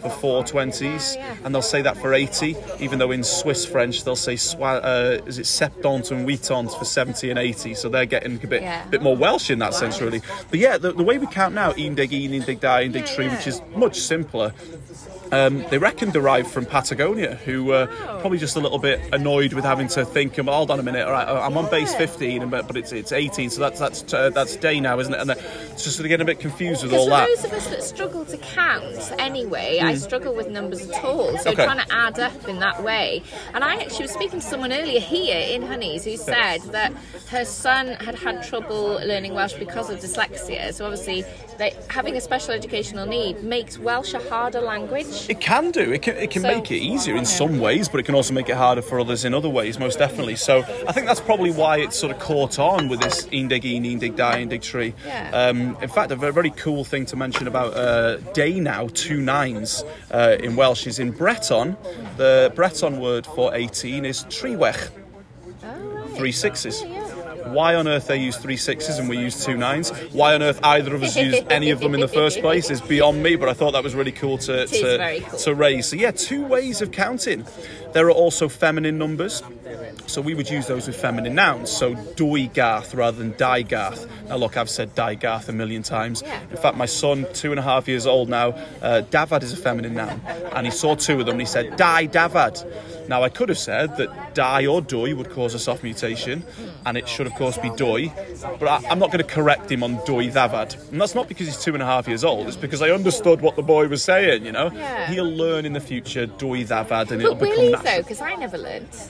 for 0.00 0.42
420s 0.44 1.16
yeah. 1.16 1.36
and 1.44 1.54
they'll 1.54 1.62
say 1.62 1.82
that 1.82 1.96
for 1.96 2.14
80 2.14 2.56
even 2.80 2.98
though 2.98 3.10
in 3.10 3.22
Swiss 3.22 3.64
French 3.66 4.04
they'll 4.04 4.16
say 4.16 4.36
uh, 4.62 5.18
is 5.26 5.38
it 5.38 5.46
70 5.46 6.14
and 6.14 6.28
80 6.30 6.68
for 6.78 6.84
70 6.84 7.30
and 7.30 7.38
80 7.38 7.74
so 7.74 7.88
they're 7.88 8.06
getting 8.06 8.42
a 8.42 8.46
bit 8.46 8.62
Yeah. 8.62 8.86
bit 8.86 9.02
more 9.02 9.16
Welsh 9.16 9.50
in 9.50 9.58
that 9.60 9.74
sense 9.74 10.00
really. 10.00 10.20
But 10.50 10.58
yeah 10.60 10.78
the, 10.78 10.92
the 10.92 11.02
way 11.02 11.18
we 11.18 11.26
count 11.26 11.54
now 11.54 11.72
un 11.72 11.94
dig 11.94 12.12
un, 12.12 12.32
un 12.34 12.40
dig 12.40 12.60
da, 12.60 12.76
un 12.78 12.92
dig 12.92 13.06
Yeah, 13.06 13.34
which 13.36 13.46
is 13.46 13.60
much 13.76 13.96
simpler 14.00 14.52
um, 15.32 15.64
they 15.70 15.78
reckon 15.78 16.10
derived 16.10 16.50
from 16.50 16.66
Patagonia, 16.66 17.36
who 17.44 17.72
uh, 17.72 17.86
probably 18.20 18.38
just 18.38 18.54
a 18.56 18.60
little 18.60 18.78
bit 18.78 19.00
annoyed 19.12 19.52
with 19.54 19.64
having 19.64 19.88
to 19.88 20.04
think. 20.04 20.36
Well, 20.36 20.54
hold 20.54 20.70
on 20.70 20.78
a 20.78 20.82
minute. 20.82 21.04
All 21.06 21.12
right, 21.12 21.26
I'm 21.26 21.56
on 21.56 21.68
base 21.70 21.94
15, 21.94 22.48
but 22.50 22.66
but 22.66 22.76
it's 22.76 22.92
it's 22.92 23.12
18, 23.12 23.50
so 23.50 23.60
that's 23.60 23.78
that's 23.80 24.12
uh, 24.14 24.30
that's 24.30 24.56
day 24.56 24.78
now, 24.78 24.98
isn't 25.00 25.12
it? 25.14 25.20
And 25.20 25.30
they're 25.30 25.36
just 25.72 25.92
sort 25.96 26.00
of 26.00 26.08
getting 26.08 26.22
a 26.22 26.26
bit 26.26 26.38
confused 26.38 26.82
with 26.84 26.92
all 26.92 27.06
for 27.06 27.10
that. 27.10 27.26
those 27.28 27.44
of 27.44 27.52
us 27.52 27.66
that 27.68 27.82
struggle 27.82 28.24
to 28.26 28.36
count 28.36 29.12
anyway, 29.18 29.80
I 29.82 29.94
struggle 29.94 30.34
with 30.34 30.48
numbers 30.50 30.88
at 30.88 31.04
all. 31.04 31.36
So 31.38 31.50
Hmm. 31.52 31.60
Okay. 31.60 31.64
trying 31.64 31.84
to 31.86 31.92
add 31.94 32.18
up 32.20 32.48
in 32.48 32.58
that 32.60 32.82
way. 32.82 33.22
And 33.54 33.64
I 33.64 33.76
actually 33.76 34.02
was 34.04 34.12
speaking 34.12 34.40
to 34.40 34.46
someone 34.46 34.72
earlier 34.72 35.00
here 35.00 35.38
in 35.38 35.62
Honeys 35.62 36.04
who 36.04 36.16
said 36.16 36.58
that 36.72 36.92
her 37.30 37.44
son 37.44 37.88
had 37.88 38.14
had 38.16 38.42
trouble 38.42 39.00
learning 39.04 39.34
Welsh 39.34 39.54
because 39.54 39.88
of 39.90 39.98
dyslexia. 40.00 40.72
So 40.74 40.84
obviously, 40.84 41.24
they, 41.58 41.74
having 41.88 42.16
a 42.16 42.20
special 42.20 42.52
educational 42.52 43.06
need 43.06 43.42
makes 43.42 43.78
Welsh 43.78 44.14
a 44.14 44.18
harder 44.28 44.60
language. 44.60 45.26
It 45.28 45.40
can 45.40 45.70
do. 45.70 45.92
It 45.92 46.02
can, 46.02 46.16
it 46.16 46.30
can 46.30 46.42
So- 46.42 46.48
make 46.48 46.70
it 46.70 46.76
easier 46.76 47.16
in 47.16 47.24
some 47.24 47.60
ways, 47.60 47.88
but 47.88 48.00
it 48.00 48.04
can 48.04 48.14
also 48.14 48.32
make 48.34 48.48
it 48.48 48.56
harder 48.56 48.82
for 48.82 48.98
others 49.00 49.24
in 49.24 49.34
other 49.34 49.48
ways, 49.48 49.78
most 49.78 49.98
definitely. 49.98 50.36
So 50.36 50.58
I 50.88 50.92
think 50.92 51.06
that's 51.06 51.20
probably 51.20 51.50
why 51.50 51.78
it's 51.78 51.96
sort 51.96 52.12
of 52.12 52.18
caught 52.18 52.58
on 52.58 52.88
with 52.88 53.00
this 53.00 53.26
Indig 53.26 53.64
Un, 53.64 53.84
Indig 53.84 54.16
Da, 54.16 54.32
Indig 54.34 54.62
Tree. 54.62 54.94
Yeah. 55.06 55.30
Um, 55.32 55.76
in 55.82 55.88
fact, 55.88 56.10
a 56.12 56.16
very, 56.16 56.50
cool 56.50 56.84
thing 56.84 57.06
to 57.06 57.16
mention 57.16 57.46
about 57.46 57.74
uh, 57.74 58.16
day 58.32 58.58
now, 58.60 58.88
two 58.94 59.20
nines 59.20 59.84
uh, 60.10 60.36
in 60.40 60.56
Welsh, 60.56 60.86
is 60.86 60.98
in 60.98 61.10
Breton. 61.12 61.76
The 62.16 62.52
Breton 62.54 63.00
word 63.00 63.26
for 63.26 63.54
18 63.54 64.04
is 64.04 64.24
triwech, 64.24 64.90
Oh, 65.64 65.66
right. 65.68 66.10
three 66.16 66.32
sixes. 66.32 66.82
Yeah, 66.82 66.88
yeah. 66.88 67.01
Why 67.46 67.74
on 67.74 67.88
earth 67.88 68.06
they 68.06 68.18
use 68.18 68.36
three 68.36 68.56
sixes 68.56 68.98
and 68.98 69.08
we 69.08 69.18
use 69.18 69.44
two 69.44 69.56
nines? 69.56 69.90
Why 70.12 70.34
on 70.34 70.42
earth 70.42 70.60
either 70.62 70.94
of 70.94 71.02
us 71.02 71.16
use 71.16 71.40
any 71.50 71.70
of 71.70 71.80
them 71.80 71.94
in 71.94 72.00
the 72.00 72.08
first 72.08 72.40
place 72.40 72.70
is 72.70 72.80
beyond 72.80 73.22
me. 73.22 73.36
But 73.36 73.48
I 73.48 73.54
thought 73.54 73.72
that 73.72 73.82
was 73.82 73.94
really 73.94 74.12
cool 74.12 74.38
to 74.38 74.66
to, 74.66 75.24
cool. 75.28 75.38
to 75.38 75.54
raise. 75.54 75.86
So 75.86 75.96
yeah, 75.96 76.10
two 76.10 76.44
ways 76.44 76.82
of 76.82 76.92
counting. 76.92 77.44
There 77.92 78.06
are 78.06 78.10
also 78.12 78.48
feminine 78.48 78.98
numbers. 78.98 79.42
So 80.06 80.20
we 80.20 80.34
would 80.34 80.50
use 80.50 80.66
those 80.66 80.86
with 80.86 80.96
feminine 80.96 81.34
nouns. 81.34 81.70
So 81.70 81.94
gath 82.54 82.94
rather 82.94 83.18
than 83.18 83.32
gath. 83.62 84.06
Now 84.28 84.36
look, 84.36 84.56
I've 84.56 84.68
said 84.70 84.94
gath 85.14 85.48
a 85.48 85.52
million 85.52 85.82
times. 85.82 86.22
Yeah. 86.24 86.40
In 86.50 86.56
fact, 86.56 86.76
my 86.76 86.86
son, 86.86 87.26
two 87.32 87.50
and 87.50 87.58
a 87.58 87.62
half 87.62 87.88
years 87.88 88.06
old 88.06 88.28
now, 88.28 88.50
uh, 88.82 89.02
Davad 89.10 89.42
is 89.42 89.52
a 89.52 89.56
feminine 89.56 89.94
noun, 89.94 90.20
and 90.52 90.66
he 90.66 90.70
saw 90.72 90.94
two 90.94 91.20
of 91.20 91.26
them 91.26 91.34
and 91.34 91.40
he 91.40 91.46
said 91.46 91.76
die 91.76 92.06
Davad. 92.06 92.64
Now 93.08 93.22
I 93.24 93.28
could 93.30 93.48
have 93.48 93.58
said 93.58 93.96
that 93.96 94.34
die 94.34 94.64
or 94.66 94.80
dwy 94.80 95.14
would 95.16 95.30
cause 95.30 95.54
a 95.54 95.58
soft 95.58 95.82
mutation, 95.82 96.44
and 96.86 96.96
it 96.96 97.08
should 97.08 97.26
of 97.26 97.34
course 97.34 97.58
be 97.58 97.68
dwy, 97.70 98.12
but 98.60 98.68
I, 98.68 98.88
I'm 98.88 98.98
not 98.98 99.08
going 99.10 99.24
to 99.26 99.30
correct 99.34 99.70
him 99.70 99.82
on 99.82 99.96
dwy 99.98 100.30
Davad, 100.32 100.76
and 100.92 101.00
that's 101.00 101.14
not 101.14 101.28
because 101.28 101.46
he's 101.48 101.58
two 101.58 101.74
and 101.74 101.82
a 101.82 101.86
half 101.86 102.06
years 102.06 102.22
old. 102.24 102.46
It's 102.46 102.56
because 102.56 102.80
I 102.80 102.90
understood 102.90 103.40
what 103.40 103.56
the 103.56 103.62
boy 103.62 103.88
was 103.88 104.02
saying. 104.04 104.46
You 104.46 104.52
know, 104.52 104.70
Yeah. 104.72 105.08
he'll 105.10 105.24
learn 105.30 105.66
in 105.66 105.72
the 105.72 105.80
future 105.80 106.26
dwy 106.26 106.66
Davad, 106.66 107.10
and 107.10 107.20
it'll 107.20 107.34
But 107.34 107.40
will 107.48 107.50
become 107.50 107.64
he 107.64 107.70
natural. 107.72 107.92
though? 107.96 108.02
Because 108.02 108.20
I 108.20 108.34
never 108.36 108.56
learnt. 108.58 109.08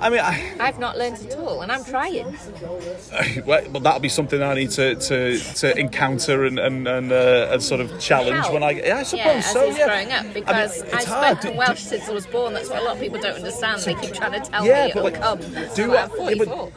I 0.00 0.10
mean, 0.10 0.20
I, 0.20 0.54
I've 0.60 0.78
not 0.78 0.96
learnt 0.96 1.24
at 1.24 1.36
all, 1.38 1.60
and 1.62 1.70
I'm 1.70 1.84
trying. 1.84 2.24
well, 3.46 3.62
that'll 3.80 4.00
be 4.00 4.08
something 4.08 4.42
I 4.42 4.54
need 4.54 4.70
to, 4.72 4.94
to, 4.94 5.38
to 5.38 5.78
encounter 5.78 6.44
and 6.46 6.58
and, 6.58 6.88
and, 6.88 7.12
uh, 7.12 7.48
and 7.52 7.62
sort 7.62 7.80
of 7.80 7.98
challenge 8.00 8.38
Help. 8.40 8.52
when 8.54 8.62
I 8.62 8.70
yeah 8.70 8.96
I 8.98 9.02
suppose 9.02 9.24
Yeah, 9.26 9.40
so 9.40 9.64
yeah. 9.66 9.86
growing 9.86 10.12
up, 10.12 10.34
because 10.34 10.82
I've 10.92 11.04
hard. 11.04 11.36
spoken 11.38 11.52
Do- 11.52 11.58
Welsh 11.58 11.80
since 11.80 12.08
I 12.08 12.12
was 12.12 12.26
born. 12.26 12.54
That's 12.54 12.70
what 12.70 12.80
a 12.80 12.84
lot 12.84 12.94
of 12.96 13.00
people 13.02 13.20
don't 13.20 13.36
understand. 13.36 13.82
They 13.82 13.94
keep 13.94 14.14
trying 14.14 14.32
to 14.42 14.50
tell 14.50 14.64
Yeah, 14.66 14.84
me 14.86 14.90
it'll 14.90 15.02
like, 15.04 15.20
come. 15.20 15.38
do 15.40 15.68
So 15.74 15.94
I- 15.94 16.02
I'm 16.04 16.10
44. 16.10 16.72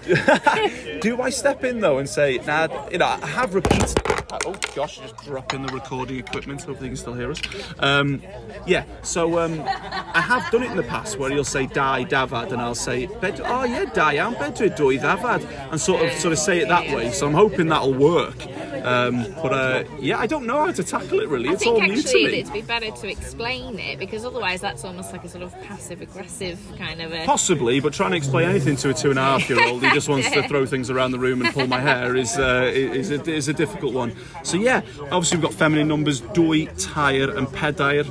Do 1.02 1.22
I 1.22 1.30
step 1.30 1.64
in 1.64 1.80
though 1.80 1.98
and 2.00 2.08
say, 2.10 2.40
nah, 2.46 2.68
you 2.90 2.98
know, 2.98 3.06
I 3.08 3.26
have 3.28 3.54
repeated. 3.56 3.94
Oh 4.46 4.56
gosh, 4.76 4.98
just 4.98 5.18
dropping 5.18 5.66
the 5.66 5.74
recording 5.74 6.18
equipment. 6.18 6.62
Hopefully, 6.64 6.90
you 6.90 6.96
can 6.96 6.98
still 6.98 7.14
hear 7.14 7.32
us. 7.32 7.42
Um, 7.80 8.22
yeah, 8.66 8.86
so 9.02 9.40
um, 9.40 9.62
I 9.66 10.22
have 10.22 10.50
done 10.52 10.64
it 10.64 10.72
in 10.72 10.78
the 10.78 10.84
past 10.84 11.18
where 11.18 11.30
he'll 11.30 11.44
say 11.44 11.68
"die 11.68 12.06
davad" 12.06 12.52
and 12.52 12.62
I'll 12.62 12.76
say 12.76 13.06
"bed." 13.22 13.42
Oh 13.44 13.64
yeah, 13.64 13.86
die 13.86 14.16
am 14.16 14.34
bedre 14.36 14.70
dwy 14.76 15.00
davad, 15.00 15.44
and 15.72 15.80
sort 15.80 16.04
of 16.06 16.12
sort 16.14 16.32
of 16.34 16.40
say 16.40 16.60
it 16.60 16.68
that 16.68 16.94
way. 16.96 17.12
So 17.12 17.28
I'm 17.28 17.34
hoping 17.34 17.68
that'll 17.68 17.94
work. 17.94 18.46
Um, 18.84 19.26
but 19.42 19.54
uh, 19.54 19.84
yeah, 20.00 20.20
I 20.20 20.28
don't 20.28 20.46
know 20.46 20.66
how 20.66 20.72
to 20.72 20.84
tackle 20.84 21.22
it 21.22 21.30
really. 21.30 21.50
I 21.50 21.54
It's 21.54 21.66
all 21.66 21.80
new 21.80 21.94
to 21.94 22.00
actually 22.00 22.26
me. 22.26 22.40
it'd 22.40 22.54
be 22.54 22.62
better 22.62 22.92
to 22.92 23.08
explain 23.10 23.80
it 23.80 23.98
because 23.98 24.26
otherwise 24.26 24.60
that's 24.60 24.84
almost 24.84 25.14
like 25.14 25.24
a 25.24 25.30
sort 25.30 25.44
of 25.44 25.54
passive 25.62 26.02
aggressive 26.02 26.60
kind 26.78 27.02
of 27.02 27.14
a. 27.14 27.26
Possibly, 27.26 27.80
but 27.80 27.94
trying 27.94 28.12
to 28.12 28.18
explain 28.18 28.50
anything 28.50 28.76
to 28.78 28.90
a 28.90 28.94
two 28.94 29.10
and 29.10 29.20
a 29.20 29.22
half 29.22 29.50
year 29.50 29.66
old 29.66 29.84
who 29.84 29.92
just 29.94 30.10
wants 30.10 30.30
to 30.32 30.44
throw 30.50 30.66
things 30.66 30.90
around 30.90 31.12
the 31.12 31.20
room 31.20 31.42
and 31.46 31.54
pull 31.54 31.68
my 31.68 31.80
hair 31.80 32.16
is 32.16 32.38
uh, 32.38 32.70
is, 32.74 33.12
a, 33.12 33.24
is 33.32 33.48
a 33.48 33.54
difficult 33.54 33.94
one. 33.94 34.14
So 34.44 34.58
yeah, 34.58 34.82
obviously 35.12 35.38
we've 35.38 35.44
got 35.44 35.54
feminine 35.54 35.88
numbers 35.88 36.22
dwy, 36.22 36.70
tire 36.78 37.36
and 37.36 37.48
pedair. 37.48 38.06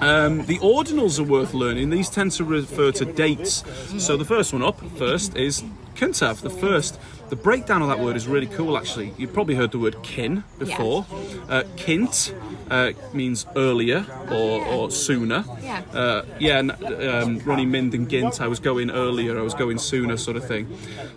Um, 0.00 0.44
the 0.46 0.58
ordinals 0.58 1.20
are 1.20 1.24
worth 1.24 1.54
learning. 1.54 1.90
These 1.90 2.10
tend 2.10 2.32
to 2.32 2.44
refer 2.44 2.90
to 2.92 3.04
dates. 3.04 3.62
So 3.98 4.16
the 4.16 4.24
first 4.24 4.52
one 4.52 4.62
up 4.62 4.80
first 4.96 5.36
is 5.36 5.62
Kintav, 5.94 6.40
the 6.40 6.50
first. 6.50 6.98
The 7.28 7.36
breakdown 7.36 7.82
of 7.82 7.88
that 7.88 7.98
word 7.98 8.16
is 8.16 8.26
really 8.26 8.46
cool 8.46 8.76
actually. 8.76 9.14
You've 9.16 9.32
probably 9.32 9.54
heard 9.54 9.72
the 9.72 9.78
word 9.78 10.02
kin 10.02 10.44
before. 10.58 11.06
Uh, 11.48 11.62
kint, 11.76 12.34
uh, 12.70 12.92
means 13.12 13.46
earlier 13.56 14.04
or, 14.30 14.64
or 14.66 14.90
sooner. 14.90 15.44
Yeah. 15.62 15.82
Uh, 15.92 16.24
yeah, 16.38 16.58
and, 16.58 16.72
um, 16.72 17.38
running 17.40 17.70
Mind 17.70 17.94
and 17.94 18.08
Gint, 18.08 18.40
I 18.40 18.48
was 18.48 18.60
going 18.60 18.90
earlier, 18.90 19.38
I 19.38 19.42
was 19.42 19.54
going 19.54 19.78
sooner, 19.78 20.16
sort 20.16 20.36
of 20.36 20.46
thing. 20.46 20.66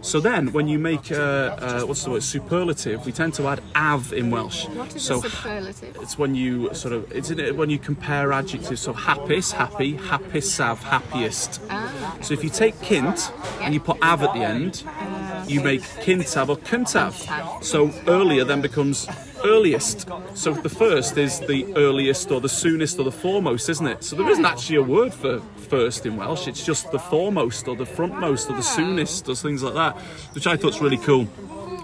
So 0.01 0.19
then, 0.19 0.51
when 0.53 0.67
you 0.67 0.79
make 0.79 1.11
uh, 1.11 1.15
uh, 1.15 1.81
what's 1.83 2.03
the 2.03 2.11
word 2.11 2.23
superlative, 2.23 3.05
we 3.05 3.11
tend 3.11 3.33
to 3.35 3.47
add 3.47 3.61
av 3.75 4.13
in 4.13 4.31
Welsh. 4.31 4.67
What 4.69 4.95
is 4.95 5.03
so 5.03 5.21
superlative? 5.21 5.97
it's 6.01 6.17
when 6.17 6.35
you 6.35 6.73
sort 6.73 6.93
of 6.93 7.11
it's 7.11 7.29
it 7.29 7.55
when 7.55 7.69
you 7.69 7.79
compare 7.79 8.31
adjectives. 8.31 8.81
So 8.81 8.93
happiest, 8.93 9.53
happy, 9.53 9.93
happiest. 9.95 10.35
happisav, 10.35 10.77
happiest. 10.77 11.61
Ah. 11.69 12.17
So 12.21 12.33
if 12.33 12.43
you 12.43 12.49
take 12.49 12.75
kint 12.75 13.31
and 13.61 13.73
you 13.73 13.79
put 13.79 13.97
av 14.03 14.23
at 14.23 14.33
the 14.33 14.41
end, 14.41 14.83
you 15.47 15.61
make 15.61 15.81
kintav 15.81 16.49
or 16.49 16.57
kuntav. 16.57 17.63
So 17.63 17.91
earlier 18.07 18.43
then 18.43 18.61
becomes 18.61 19.07
earliest. 19.43 20.09
So 20.33 20.53
the 20.53 20.69
first 20.69 21.17
is 21.17 21.39
the 21.39 21.73
earliest 21.75 22.31
or 22.31 22.41
the 22.41 22.49
soonest 22.49 22.99
or 22.99 23.03
the 23.03 23.11
foremost, 23.11 23.69
isn't 23.69 23.87
it? 23.87 24.03
So 24.03 24.15
there 24.15 24.29
isn't 24.29 24.45
actually 24.45 24.77
a 24.77 24.83
word 24.83 25.13
for 25.13 25.39
first 25.69 26.05
in 26.05 26.17
Welsh. 26.17 26.47
It's 26.47 26.65
just 26.65 26.91
the 26.91 26.99
foremost 26.99 27.67
or 27.67 27.75
the 27.75 27.85
frontmost 27.85 28.49
or 28.49 28.55
the 28.55 28.63
soonest 28.63 29.29
or 29.29 29.35
things 29.35 29.63
like 29.63 29.75
that, 29.75 29.95
which 30.33 30.47
I 30.47 30.55
thought 30.55 30.65
thought's 30.65 30.81
really 30.81 30.97
cool. 30.97 31.27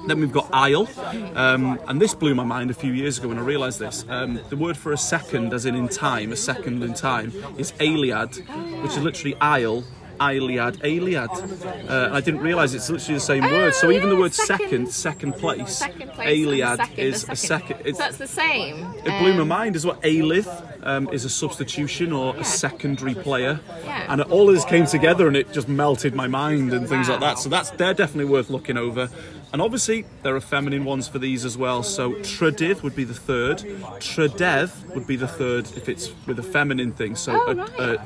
Then 0.07 0.19
we've 0.19 0.31
got 0.31 0.49
aisle, 0.51 0.89
um, 1.35 1.79
and 1.87 2.01
this 2.01 2.15
blew 2.15 2.33
my 2.33 2.43
mind 2.43 2.71
a 2.71 2.73
few 2.73 2.91
years 2.91 3.19
ago 3.19 3.27
when 3.27 3.37
I 3.37 3.43
realised 3.43 3.77
this. 3.77 4.03
Um, 4.09 4.39
the 4.49 4.57
word 4.57 4.75
for 4.75 4.93
a 4.93 4.97
second, 4.97 5.53
as 5.53 5.67
in 5.67 5.75
in 5.75 5.87
time, 5.87 6.31
a 6.31 6.35
second 6.35 6.81
in 6.81 6.95
time, 6.95 7.31
is 7.59 7.71
aliad, 7.73 8.35
which 8.81 8.93
is 8.93 8.97
literally 8.97 9.35
aisle, 9.39 9.83
Iliad, 10.29 10.79
Aliad. 10.83 11.89
Uh, 11.89 12.09
I 12.13 12.21
didn't 12.21 12.41
realise 12.41 12.73
it's 12.73 12.89
literally 12.89 13.15
the 13.15 13.19
same 13.19 13.43
Oh, 13.43 13.51
word. 13.51 13.73
So 13.73 13.91
even 13.91 14.09
the 14.09 14.15
word 14.15 14.33
second. 14.33 14.51
second, 14.91 14.91
second 14.91 15.33
place, 15.33 15.77
Second 15.77 16.11
place. 16.11 16.27
and 16.27 16.47
Aliad 16.47 16.77
second, 16.77 16.99
is 16.99 17.27
a 17.27 17.31
a 17.31 17.35
second. 17.35 17.77
It's, 17.85 17.97
so 17.97 18.03
that's 18.03 18.17
the 18.17 18.27
same. 18.27 18.85
it 19.05 19.19
blew 19.19 19.33
my 19.33 19.41
Um, 19.41 19.47
mind 19.47 19.75
as 19.75 19.85
well. 19.85 19.95
Alith 20.03 20.47
um, 20.83 21.09
is 21.11 21.25
a 21.25 21.29
substitution 21.29 22.11
or 22.13 22.35
a 22.37 22.43
secondary 22.43 23.15
player, 23.15 23.59
Yeah. 23.83 24.05
and 24.11 24.21
all 24.21 24.47
of 24.49 24.55
this 24.55 24.65
came 24.65 24.85
together 24.85 25.27
and 25.27 25.35
it 25.35 25.51
just 25.51 25.67
melted 25.67 26.13
my 26.15 26.27
mind 26.27 26.73
and 26.73 26.87
things 26.87 27.09
like 27.09 27.19
that. 27.21 27.39
So 27.39 27.49
that's 27.49 27.69
they're 27.71 27.93
definitely 27.93 28.31
worth 28.31 28.49
looking 28.49 28.77
over. 28.77 29.09
And 29.53 29.61
obviously 29.61 30.05
there 30.23 30.33
are 30.35 30.39
feminine 30.41 30.85
ones 30.85 31.07
for 31.09 31.19
these 31.19 31.43
as 31.43 31.57
well. 31.57 31.83
So 31.83 32.13
trydydd 32.13 32.83
would 32.83 32.95
be 32.95 33.03
the 33.03 33.13
third, 33.13 33.57
trydev 33.99 34.71
would 34.95 35.05
be 35.07 35.15
the 35.15 35.27
third 35.27 35.65
if 35.75 35.89
it's 35.89 36.11
with 36.25 36.39
a 36.39 36.43
feminine 36.43 36.91
thing. 36.93 37.15
So 37.15 37.33
Oh, 37.33 37.51
a, 37.51 37.55
right. 37.55 37.79
a 37.79 37.97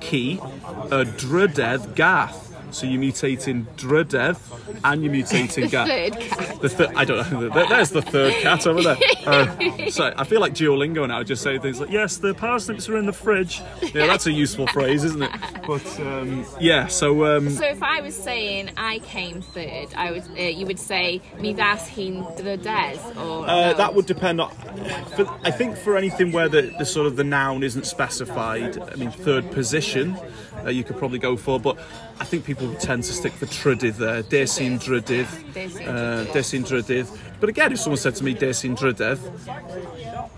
key, 0.00 0.40
a 0.90 1.04
drydedd 1.04 1.94
gath. 1.94 2.49
So 2.72 2.86
you're 2.86 3.00
mutating 3.00 3.66
drydedd 3.76 4.36
and 4.84 5.04
you 5.04 5.10
mutate 5.10 5.56
in 5.58 5.64
the 5.70 5.70
third 5.70 6.20
cat. 6.20 6.60
The 6.60 6.68
third, 6.68 6.90
I 6.94 7.04
don't 7.04 7.32
know. 7.32 7.48
There's 7.48 7.90
the 7.90 8.02
third 8.02 8.34
cat 8.34 8.66
over 8.66 8.82
there. 8.82 8.96
Uh, 9.30 9.90
so 9.90 10.12
I 10.16 10.24
feel 10.24 10.40
like 10.40 10.54
Duolingo 10.54 11.06
now, 11.06 11.20
I 11.20 11.22
just 11.22 11.42
say 11.42 11.58
things 11.58 11.78
like, 11.78 11.90
"Yes, 11.90 12.16
the 12.16 12.32
parsnips 12.34 12.88
are 12.88 12.96
in 12.96 13.06
the 13.06 13.12
fridge." 13.12 13.60
Yeah, 13.82 14.06
that's 14.06 14.26
a 14.26 14.32
useful 14.32 14.66
phrase, 14.68 15.04
isn't 15.04 15.22
it? 15.22 15.30
But 15.66 15.86
um, 16.00 16.46
yeah, 16.58 16.86
so 16.86 17.24
um, 17.26 17.50
So 17.50 17.66
if 17.66 17.82
I 17.82 18.00
was 18.00 18.16
saying 18.16 18.70
I 18.76 18.98
came 19.00 19.42
third, 19.42 19.88
I 19.94 20.10
would 20.10 20.24
uh, 20.36 20.42
you 20.42 20.66
would 20.66 20.78
say 20.80 21.20
mi 21.38 21.52
das 21.52 21.86
hi'n 21.86 22.24
drydes 22.36 23.16
or 23.16 23.46
uh, 23.48 23.72
that 23.74 23.94
would 23.94 24.06
depend 24.06 24.40
on. 24.40 24.50
For, 25.16 25.28
I 25.44 25.50
think 25.50 25.76
for 25.76 25.96
anything 25.96 26.32
where 26.32 26.48
the, 26.48 26.62
the 26.78 26.86
sort 26.86 27.06
of 27.06 27.16
the 27.16 27.24
noun 27.24 27.62
isn't 27.62 27.86
specified, 27.86 28.78
I 28.78 28.96
mean, 28.96 29.10
third 29.10 29.50
position, 29.52 30.16
uh, 30.64 30.70
you 30.70 30.82
could 30.82 30.96
probably 30.96 31.18
go 31.18 31.36
for. 31.36 31.60
But 31.60 31.78
I 32.20 32.24
think 32.24 32.44
people 32.44 32.72
tend 32.74 33.02
to 33.04 33.12
stick 33.12 33.32
for 33.32 33.46
trydydd 33.46 33.96
there. 33.96 34.22
Desin 34.22 34.78
drydydd. 34.78 35.26
Uh. 35.88 36.26
Desin 36.32 36.62
drydydd. 36.62 37.08
But 37.40 37.48
again, 37.48 37.72
if 37.72 37.80
someone 37.80 37.96
said 37.96 38.14
to 38.16 38.24
me 38.24 38.34
Desin 38.34 38.76
drydydd, 38.76 39.18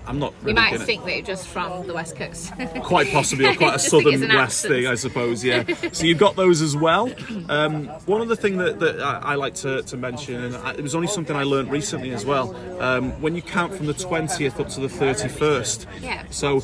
I'm 0.06 0.18
not 0.18 0.35
really 0.40 0.50
You 0.50 0.54
might 0.56 0.73
gonna- 0.73 0.85
think 0.85 1.04
that 1.04 1.12
you're 1.14 1.25
just 1.25 1.47
from 1.49 1.87
the 1.87 1.94
west 1.94 2.16
coast. 2.16 2.52
quite 2.82 3.11
possibly, 3.11 3.47
or 3.47 3.54
quite 3.54 3.68
a 3.71 3.73
Just 3.78 3.90
think 3.90 4.06
it's 4.06 4.21
southern 4.21 4.37
west 4.37 4.64
accent. 4.64 4.73
thing, 4.75 4.87
I 4.88 4.94
suppose. 4.94 5.44
Yeah. 5.44 5.64
So 5.92 6.04
you've 6.06 6.18
got 6.18 6.37
those 6.37 6.62
as 6.62 6.76
well. 6.76 7.11
Um, 7.49 7.87
one 8.06 8.21
other 8.23 8.35
thing 8.37 8.56
that, 8.59 8.80
that 8.80 9.00
I, 9.00 9.18
I 9.18 9.35
like 9.35 9.54
to, 9.56 9.82
to 9.82 9.97
mention, 9.97 10.42
and 10.42 10.56
I, 10.56 10.73
it 10.73 10.80
was 10.82 10.94
only 10.94 11.06
something 11.09 11.37
I 11.37 11.42
learned 11.44 11.71
recently 11.71 12.11
as 12.12 12.25
well. 12.25 12.56
Um, 12.82 13.12
when 13.21 13.37
you 13.37 13.42
count 13.42 13.75
from 13.75 13.87
the 13.87 13.94
twentieth 13.94 14.59
up 14.59 14.68
to 14.71 14.80
the 14.80 14.88
thirty-first. 14.88 15.87
Yeah. 16.00 16.25
So 16.30 16.62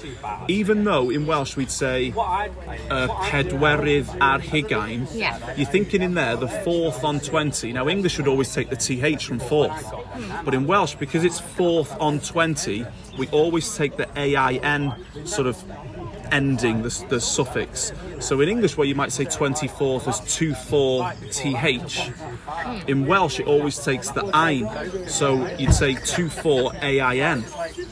even 0.49 0.85
though 0.85 1.11
in 1.11 1.27
Welsh 1.27 1.57
we'd 1.57 1.71
say 1.71 2.11
uh, 2.17 3.09
pedwerydd 3.29 4.09
ar 4.21 4.41
hugain, 4.41 5.07
Yeah. 5.13 5.39
you're 5.57 5.67
thinking 5.67 6.03
in 6.03 6.15
there 6.15 6.37
the 6.37 6.49
fourth 6.49 7.05
on 7.05 7.21
twenty. 7.21 7.73
Now 7.73 7.89
English 7.89 8.19
would 8.19 8.29
always 8.29 8.53
take 8.53 8.71
the 8.71 8.77
th 8.77 9.23
from 9.25 9.39
fourth, 9.39 9.85
but 10.45 10.55
in 10.55 10.67
Welsh 10.67 10.95
because 10.97 11.23
it's 11.25 11.39
fourth 11.41 11.95
on 12.01 12.21
twenty, 12.21 12.85
we 13.19 13.28
always 13.33 13.77
take 13.77 13.97
the 13.97 14.09
ain 14.17 14.95
sort 15.25 15.47
of 15.47 15.63
ending 16.33 16.83
the, 16.83 17.07
the 17.09 17.21
suffix. 17.21 17.93
So 18.21 18.41
in 18.41 18.49
English, 18.49 18.77
where 18.77 18.87
you 18.87 18.95
might 18.95 19.13
say 19.13 19.25
24th 19.25 20.09
as 20.09 20.21
2 20.35 20.55
4 20.55 21.13
th, 21.31 22.13
in 22.87 23.07
Welsh 23.07 23.41
it 23.41 23.47
always 23.47 23.79
takes 23.79 24.11
the 24.11 24.25
ein. 24.35 25.09
So 25.09 25.47
you'd 25.57 25.75
say 25.75 25.95
2 25.95 26.29
4 26.29 26.73
ain. 26.83 27.45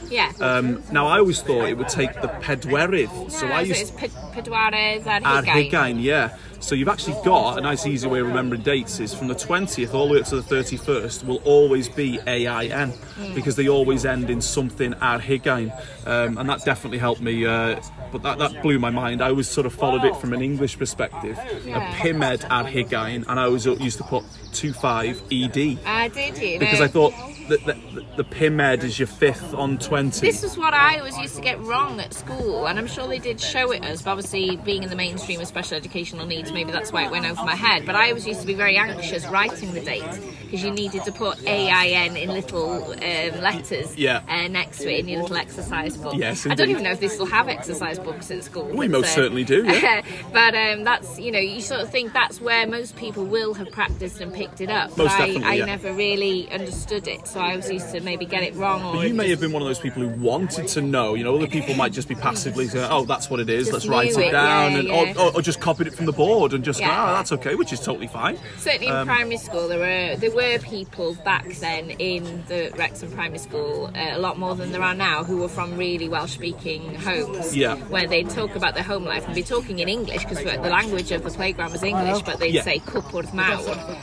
yeah. 0.09 0.31
Um, 0.39 0.83
now 0.91 1.07
I 1.07 1.19
always 1.19 1.41
thought 1.41 1.67
it 1.67 1.77
would 1.77 1.89
take 1.89 2.13
the 2.21 2.27
pedwerydd. 2.27 3.31
So 3.31 3.47
No, 3.47 3.53
I 3.53 3.63
so 3.63 3.67
used 3.69 3.81
it's 3.81 3.91
Pe- 3.91 4.07
Pedwaredd 4.41 5.07
ar. 5.07 5.43
Hugain, 5.43 6.01
yeah. 6.01 6.37
So 6.59 6.75
you've 6.75 6.87
actually 6.89 7.15
got 7.23 7.57
a 7.57 7.61
nice 7.61 7.85
easy 7.85 8.07
way 8.07 8.19
of 8.19 8.27
remembering 8.27 8.61
dates 8.61 8.99
is 8.99 9.13
from 9.13 9.27
the 9.27 9.35
20th 9.35 9.93
all 9.93 10.07
the 10.07 10.13
way 10.15 10.19
up 10.19 10.25
to 10.27 10.41
the 10.41 10.55
31st 10.55 11.23
will 11.25 11.41
always 11.45 11.87
be 11.87 12.19
AIN 12.27 12.93
because 13.35 13.55
they 13.55 13.69
always 13.69 14.05
end 14.05 14.29
in 14.29 14.41
something 14.41 14.93
Ar 14.95 15.19
Hugain. 15.19 15.71
Um, 16.05 16.37
and 16.37 16.49
that 16.49 16.65
definitely 16.65 16.97
helped 16.97 17.21
me. 17.21 17.45
Uh, 17.45 17.79
but 18.11 18.23
that, 18.23 18.37
that 18.39 18.61
blew 18.61 18.79
my 18.79 18.89
mind. 18.89 19.21
I 19.21 19.29
always 19.29 19.47
sort 19.47 19.65
of 19.65 19.73
followed 19.73 20.03
it 20.03 20.15
from 20.17 20.33
an 20.33 20.41
English 20.41 20.77
perspective. 20.77 21.37
Yeah. 21.65 21.77
A 21.77 22.01
Pimed 22.01 22.45
Ar 22.49 22.63
Hugain, 22.65 23.25
and 23.27 23.39
I 23.39 23.43
always 23.43 23.65
used 23.65 23.97
to 23.99 24.03
put 24.03 24.23
25 24.53 25.21
ED 25.31 25.77
Ah, 25.85 26.07
did 26.07 26.37
you? 26.37 26.59
because 26.59 26.79
No. 26.79 26.85
I 26.85 26.87
thought 26.87 27.13
that 27.47 27.65
the, 27.65 28.05
the 28.17 28.23
Pimed 28.23 28.83
is 28.83 28.99
your 28.99 29.07
fifth 29.07 29.53
on 29.53 29.77
20. 29.77 30.21
This 30.21 30.43
is 30.43 30.57
what 30.57 30.73
I 30.73 30.97
always 30.97 31.17
used 31.17 31.35
to 31.35 31.41
get 31.41 31.59
wrong 31.61 31.99
at 31.99 32.13
school, 32.13 32.67
and 32.67 32.77
I'm 32.77 32.87
sure 32.87 33.07
they 33.07 33.19
did 33.19 33.39
show 33.39 33.71
it 33.71 33.83
us. 33.83 34.01
But 34.01 34.11
obviously, 34.11 34.57
being 34.57 34.83
in 34.83 34.89
the 34.89 34.95
mainstream 34.95 35.39
of 35.39 35.47
special 35.47 35.77
educational 35.77 36.25
needs, 36.25 36.51
maybe 36.51 36.71
that's 36.71 36.91
why 36.91 37.05
it 37.05 37.11
went 37.11 37.25
over 37.25 37.43
my 37.43 37.55
head. 37.55 37.85
But 37.85 37.95
I 37.95 38.09
always 38.09 38.27
used 38.27 38.41
to 38.41 38.47
be 38.47 38.53
very 38.53 38.77
anxious 38.77 39.25
writing 39.27 39.73
the 39.73 39.81
date 39.81 40.03
because 40.43 40.63
you 40.63 40.71
needed 40.71 41.03
to 41.03 41.11
put 41.11 41.43
AIN 41.45 42.15
in 42.15 42.29
little 42.29 42.91
um, 42.91 43.41
letters 43.41 43.95
Yeah. 43.97 44.21
uh, 44.27 44.47
next 44.47 44.79
to 44.79 44.91
it 44.93 44.99
in 45.01 45.07
your 45.07 45.21
little 45.21 45.37
exercise 45.37 45.97
book. 45.97 46.15
Yes, 46.15 46.45
I 46.47 46.55
don't 46.55 46.69
even 46.69 46.83
know 46.83 46.91
if 46.91 46.99
they 46.99 47.09
still 47.09 47.25
have 47.25 47.47
exercise 47.47 47.99
books 47.99 48.31
at 48.31 48.43
school. 48.43 48.65
We 48.65 48.87
most 48.87 49.13
certainly 49.13 49.43
do, 49.43 49.65
yeah. 49.65 50.01
but 50.33 50.55
um, 50.55 50.83
that's 50.83 51.19
you 51.19 51.31
know 51.31 51.39
you 51.39 51.61
sort 51.61 51.81
of 51.81 51.89
think 51.89 52.13
that's 52.13 52.39
where 52.41 52.65
most 52.67 52.95
people 52.95 53.25
will 53.25 53.53
have 53.55 53.71
practiced 53.71 54.21
and 54.21 54.33
picked 54.33 54.61
it 54.61 54.69
up. 54.69 54.97
Most 54.97 55.17
but 55.17 55.29
I, 55.29 55.51
I 55.51 55.53
yeah. 55.55 55.65
never 55.65 55.93
really 55.93 56.49
understood 56.51 57.07
it, 57.07 57.27
so 57.27 57.36
I 57.39 57.51
always 57.51 57.69
used 57.71 57.91
to 57.93 58.01
maybe 58.01 58.25
get 58.25 58.43
it 58.43 58.55
wrong. 58.55 58.83
Or 58.83 58.95
But 58.95 59.07
you 59.07 59.13
may 59.13 59.23
just- 59.23 59.31
have 59.31 59.39
been 59.41 59.51
one 59.51 59.61
of 59.61 59.67
those 59.67 59.79
people 59.79 60.01
who 60.03 60.09
wanted 60.21 60.67
to 60.69 60.81
know. 60.81 61.13
You 61.15 61.23
know, 61.23 61.35
other 61.35 61.47
people 61.47 61.75
might 61.75 61.93
just 61.93 62.07
be 62.07 62.15
passively 62.15 62.67
saying, 62.67 62.87
"Oh, 62.89 63.05
that's 63.05 63.29
what 63.29 63.39
it 63.39 63.49
is. 63.49 63.65
Just 63.67 63.73
Let's 63.73 63.87
write 63.87 64.11
it 64.11 64.17
it, 64.17 64.31
down," 64.31 64.71
yeah, 64.73 64.77
and 64.79 64.87
yeah. 64.87 65.13
Or, 65.17 65.27
or, 65.27 65.35
or 65.37 65.41
just 65.41 65.59
copied 65.59 65.87
it 65.87 65.93
from 65.93 66.05
the 66.05 66.11
board 66.13 66.53
and 66.53 66.63
just, 66.63 66.79
Yeah. 66.79 66.89
"Ah, 66.91 67.13
that's 67.15 67.31
okay," 67.33 67.55
which 67.55 67.71
is 67.73 67.79
totally 67.79 68.07
fine. 68.07 68.37
Certainly 68.59 68.87
in 68.87 68.93
Um, 68.95 69.07
primary 69.07 69.37
school, 69.37 69.67
there 69.67 69.79
were 69.79 70.15
there 70.17 70.31
were 70.31 70.59
people 70.59 71.15
back 71.25 71.47
then 71.59 71.91
in 71.91 72.43
the 72.47 72.71
Wrexham 72.77 73.11
primary 73.11 73.39
school, 73.39 73.89
uh, 73.95 74.17
a 74.17 74.19
lot 74.19 74.37
more 74.39 74.55
than 74.55 74.71
there 74.71 74.81
are 74.83 74.95
now, 74.95 75.23
who 75.23 75.37
were 75.37 75.49
from 75.49 75.77
really 75.77 76.07
Welsh-speaking 76.09 76.95
homes. 76.95 77.55
Yeah. 77.55 77.75
Where 77.89 78.07
they'd 78.07 78.29
talk 78.29 78.55
about 78.55 78.73
their 78.73 78.83
home 78.83 79.05
life 79.05 79.25
and 79.25 79.35
be 79.35 79.43
talking 79.43 79.79
in 79.79 79.89
English 79.89 80.23
because 80.25 80.43
the 80.43 80.69
language 80.69 81.11
of 81.11 81.23
the 81.23 81.29
playground 81.31 81.71
was 81.71 81.83
English, 81.83 82.21
but 82.23 82.39
they'd 82.39 82.53
Yeah. 82.53 82.63
say 82.63 82.79
cupboard 82.85 83.33
mawr, 83.33 83.59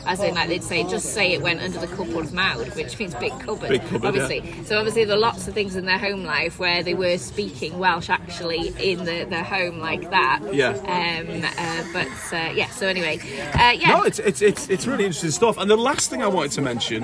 as 0.07 0.21
in 0.21 0.35
like 0.35 0.49
they'd 0.49 0.63
say 0.65 0.85
just 0.85 1.15
say 1.15 1.33
it 1.33 1.43
went 1.43 1.61
under 1.63 1.79
the 1.79 1.87
cupboard 1.87 2.33
mawr, 2.33 2.57
which 2.77 2.99
means 2.99 3.15
big 3.31 3.41
cupboard. 3.41 3.69
Big 3.69 3.83
cupboard, 3.83 4.07
obviously. 4.07 4.65
So 4.65 4.79
obviously 4.79 5.05
there 5.05 5.17
are 5.17 5.21
lots 5.21 5.49
of 5.49 5.55
things 5.55 5.77
in 5.77 5.85
their 5.85 5.99
home 5.99 6.25
life 6.25 6.59
where 6.59 6.83
they 6.83 6.95
were 6.95 7.19
speaking 7.19 7.79
Welsh 7.79 8.11
actually 8.11 8.69
in 8.79 9.05
the, 9.05 9.25
their 9.25 9.45
home 9.45 9.79
like 9.79 10.11
that. 10.11 10.41
Yeah. 10.53 10.71
Um. 10.71 11.45
Uh, 11.45 11.85
but 11.93 12.37
uh, 12.37 12.53
yeah. 12.53 12.69
So 12.71 12.87
anyway, 12.87 13.19
uh, 13.55 13.73
yeah. 13.73 13.89
No, 13.89 14.03
it's, 14.03 14.19
it's 14.19 14.43
it's 14.43 14.69
it's 14.69 14.87
really 14.87 15.05
interesting 15.05 15.31
stuff. 15.31 15.59
And 15.59 15.71
the 15.71 15.77
last 15.77 16.11
thing 16.11 16.23
I 16.23 16.27
wanted 16.27 16.53
to 16.53 16.63
mention 16.63 17.03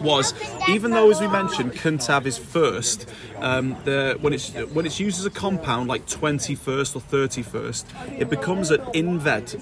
was, 0.00 0.34
even 0.68 0.90
though 0.92 1.10
as 1.10 1.20
we 1.20 1.28
mentioned, 1.28 1.72
Kuntav 1.72 2.26
is 2.26 2.38
first, 2.38 3.08
um, 3.38 3.76
the 3.84 4.16
when 4.20 4.32
it's 4.32 4.50
when 4.74 4.86
it's 4.86 5.00
used 5.00 5.18
as 5.18 5.26
a 5.26 5.30
compound 5.30 5.88
like 5.88 6.06
twenty 6.06 6.54
first 6.54 6.94
or 6.94 7.00
thirty 7.00 7.42
first, 7.42 7.86
it 8.18 8.28
becomes 8.30 8.70
an 8.70 8.80
inved, 8.94 9.58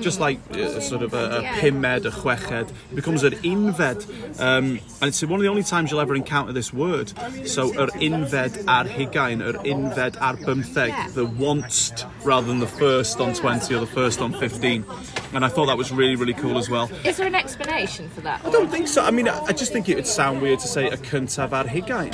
just 0.00 0.20
like 0.20 0.38
uh, 0.52 0.80
sort 0.80 1.02
of 1.02 1.14
a, 1.14 1.38
a 1.38 1.42
pimed, 1.60 2.06
a 2.06 2.10
chweched. 2.10 2.70
It 2.90 2.94
becomes 2.94 3.22
an 3.22 3.34
inved, 3.42 4.06
um, 4.40 4.80
and 5.00 5.08
it's 5.08 5.22
one 5.22 5.34
of 5.34 5.42
the 5.42 5.48
only 5.48 5.62
times 5.62 5.90
you'll 5.90 6.00
ever 6.00 6.14
encounter 6.14 6.52
this 6.52 6.72
word. 6.72 7.12
So 7.46 7.72
yr 7.72 7.88
inved 8.00 8.64
ar 8.66 8.84
higain, 8.84 9.40
yr 9.40 9.58
inved 9.64 10.20
ar 10.20 10.36
bymtheg, 10.36 11.14
the 11.14 11.26
once 11.26 11.92
rather 12.24 12.46
than 12.46 12.60
the 12.60 12.66
first 12.66 13.20
on 13.20 13.34
twenty 13.34 13.74
or 13.74 13.80
the 13.80 13.86
first 13.86 14.20
on 14.20 14.32
fifteen. 14.32 14.84
And 15.34 15.44
I 15.44 15.48
thought 15.48 15.66
that 15.66 15.76
was 15.76 15.92
really 15.92 16.16
really 16.16 16.34
cool 16.34 16.58
as 16.58 16.70
well. 16.70 16.90
Is 17.04 17.18
there 17.18 17.26
an 17.26 17.34
explanation 17.34 18.08
for 18.08 18.22
that? 18.22 18.44
I 18.44 18.50
don't 18.50 18.70
think 18.70 18.88
so. 18.88 19.04
I 19.04 19.10
mean, 19.10 19.28
I 19.28 19.38
I 19.44 19.52
just 19.52 19.72
think 19.72 19.77
think 19.78 19.90
it 19.90 19.94
would 19.94 20.06
sound 20.08 20.42
weird 20.42 20.58
to 20.58 20.66
say 20.66 20.88
a 20.88 20.96
cyntaf 20.96 21.52
ar 21.52 21.64
hugain. 21.64 22.10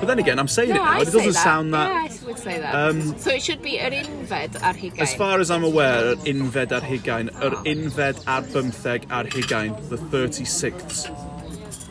But 0.00 0.06
then 0.06 0.18
again, 0.18 0.38
I'm 0.38 0.48
saying 0.48 0.68
no, 0.68 0.74
it 0.74 0.78
now, 0.78 0.90
I 0.90 1.00
it 1.00 1.04
doesn't 1.06 1.32
that. 1.32 1.44
sound 1.44 1.72
that... 1.72 1.88
Yeah, 1.88 2.18
I 2.22 2.26
would 2.26 2.38
say 2.38 2.58
that. 2.60 2.74
Um, 2.74 3.18
so 3.18 3.30
it 3.30 3.42
should 3.42 3.62
be 3.62 3.78
yr 3.78 3.90
unfed 3.90 4.62
ar 4.62 4.74
hugain. 4.74 4.98
As 4.98 5.14
far 5.14 5.40
as 5.40 5.50
I'm 5.50 5.64
aware, 5.64 6.10
yr 6.10 6.16
unfed 6.32 6.72
ar 6.72 6.82
hugain, 6.82 7.30
yr 7.46 7.56
unfed 7.72 8.20
ar 8.26 8.42
bymtheg 8.42 9.10
ar 9.10 9.24
hugain, 9.24 9.72
the 9.88 9.96
36th 9.96 11.35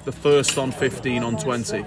The 0.06 0.12
first 0.12 0.58
on 0.60 0.72
15 0.72 1.24
on 1.24 1.36
20. 1.38 1.84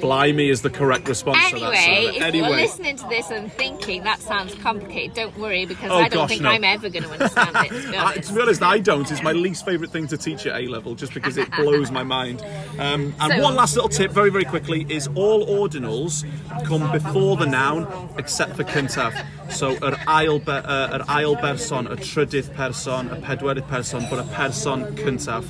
Blimey 0.00 0.48
is 0.48 0.62
the 0.62 0.70
correct 0.70 1.08
response 1.08 1.50
to 1.50 1.58
that. 1.58 1.72
Anyway, 1.74 2.28
if 2.28 2.34
you're 2.34 2.48
listening 2.50 2.96
to 2.96 3.08
this 3.08 3.30
and 3.32 3.52
thinking 3.52 4.04
that 4.04 4.20
sounds 4.20 4.54
complicated, 4.54 5.14
don't 5.14 5.36
worry 5.38 5.66
because 5.66 5.90
Oh, 5.90 5.96
I 5.96 6.02
don't 6.08 6.12
gosh, 6.22 6.28
think 6.30 6.42
no. 6.42 6.50
I'm 6.50 6.62
ever 6.62 6.88
going 6.88 7.02
to 7.02 7.10
understand 7.10 7.56
it. 7.56 7.82
To 7.82 7.90
be 7.90 7.96
I, 7.96 8.04
honest. 8.12 8.28
to 8.28 8.34
be 8.34 8.40
honest, 8.42 8.62
I 8.62 8.78
don't. 8.78 9.10
It's 9.10 9.22
my 9.24 9.32
least 9.32 9.64
favourite 9.64 9.90
thing 9.92 10.06
to 10.06 10.16
teach 10.16 10.46
at 10.46 10.60
A 10.60 10.68
level, 10.68 10.94
just 10.94 11.12
because 11.14 11.36
it 11.36 11.50
blows 11.56 11.90
my 11.90 12.04
mind. 12.04 12.42
Um, 12.78 13.12
and 13.20 13.32
So- 13.32 13.42
one 13.42 13.56
last 13.56 13.74
little 13.74 13.88
tip, 13.90 14.12
very 14.12 14.30
very 14.30 14.44
quickly, 14.44 14.86
is 14.88 15.08
all 15.16 15.44
ordinals 15.46 16.24
come 16.64 16.90
before 16.92 17.36
the 17.36 17.46
noun, 17.46 17.88
except 18.18 18.54
for 18.54 18.62
cyntaf. 18.64 19.14
So 19.50 19.72
yr 19.82 19.96
ail, 20.08 20.38
be, 20.38 20.52
uh, 20.52 20.98
yr 20.98 21.04
ail 21.18 21.34
berson, 21.36 21.86
y 21.88 21.96
trydydd 21.96 22.54
person, 22.54 23.08
y 23.10 23.18
pedwerydd 23.20 23.66
person, 23.66 24.06
but 24.08 24.20
a 24.20 24.24
person 24.34 24.84
cyntaf. 24.96 25.44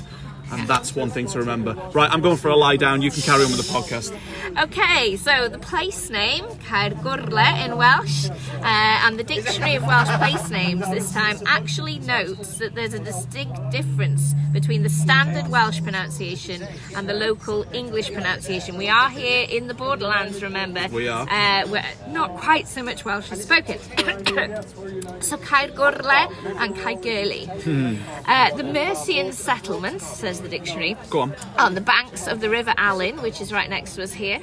And 0.51 0.67
that's 0.67 0.95
one 0.95 1.09
thing 1.09 1.27
to 1.27 1.39
remember. 1.39 1.73
Right, 1.93 2.09
I'm 2.11 2.21
going 2.21 2.37
for 2.37 2.49
a 2.49 2.55
lie 2.55 2.77
down. 2.77 3.01
You 3.01 3.11
can 3.11 3.21
carry 3.21 3.43
on 3.43 3.51
with 3.51 3.65
the 3.65 3.73
podcast. 3.73 4.17
Okay, 4.61 5.17
so 5.17 5.49
the 5.49 5.59
place 5.59 6.09
name, 6.09 6.45
Caergwrle 6.45 7.65
in 7.65 7.77
Welsh, 7.77 8.29
uh, 8.29 8.63
and 8.63 9.19
the 9.19 9.23
Dictionary 9.23 9.75
of 9.75 9.83
Welsh 9.83 10.07
Place 10.17 10.49
Names 10.49 10.89
this 10.91 11.11
time 11.11 11.37
actually 11.45 11.99
notes 11.99 12.57
that 12.59 12.75
there's 12.75 12.93
a 12.93 12.99
distinct 12.99 13.71
difference 13.71 14.33
between 14.53 14.83
the 14.83 14.89
standard 14.89 15.51
Welsh 15.51 15.83
pronunciation 15.83 16.65
and 16.95 17.09
the 17.09 17.13
local 17.13 17.65
English 17.73 18.11
pronunciation. 18.13 18.77
We 18.77 18.87
are 18.87 19.09
here 19.09 19.45
in 19.49 19.67
the 19.67 19.73
borderlands, 19.73 20.41
remember? 20.41 20.87
We 20.89 21.09
are. 21.09 21.27
Uh, 21.29 21.67
where 21.67 21.85
not 22.09 22.37
quite 22.37 22.67
so 22.67 22.81
much 22.81 23.03
Welsh 23.03 23.31
is 23.33 23.43
spoken. 23.43 23.79
so 25.21 25.35
Caergwrle 25.37 26.31
and 26.61 26.73
Caergurli. 26.77 27.45
Hmm. 27.63 27.95
Uh, 28.25 28.55
the 28.55 28.63
Mercian 28.63 29.33
settlement, 29.33 30.01
says 30.01 30.34
the 30.41 30.49
dictionary, 30.49 30.95
Go 31.09 31.21
on. 31.21 31.35
on 31.57 31.75
the 31.75 31.81
banks 31.81 32.27
of 32.27 32.39
the 32.39 32.49
River 32.49 32.73
Alyn, 32.77 33.21
which 33.21 33.41
is 33.41 33.51
right 33.51 33.69
next 33.69 33.95
to 33.95 34.03
us 34.03 34.13
here, 34.13 34.39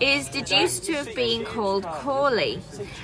is 0.00 0.28
deduced 0.28 0.84
to 0.84 0.92
have 0.94 1.14
been 1.14 1.44
called 1.44 1.84
Corley. 1.84 2.60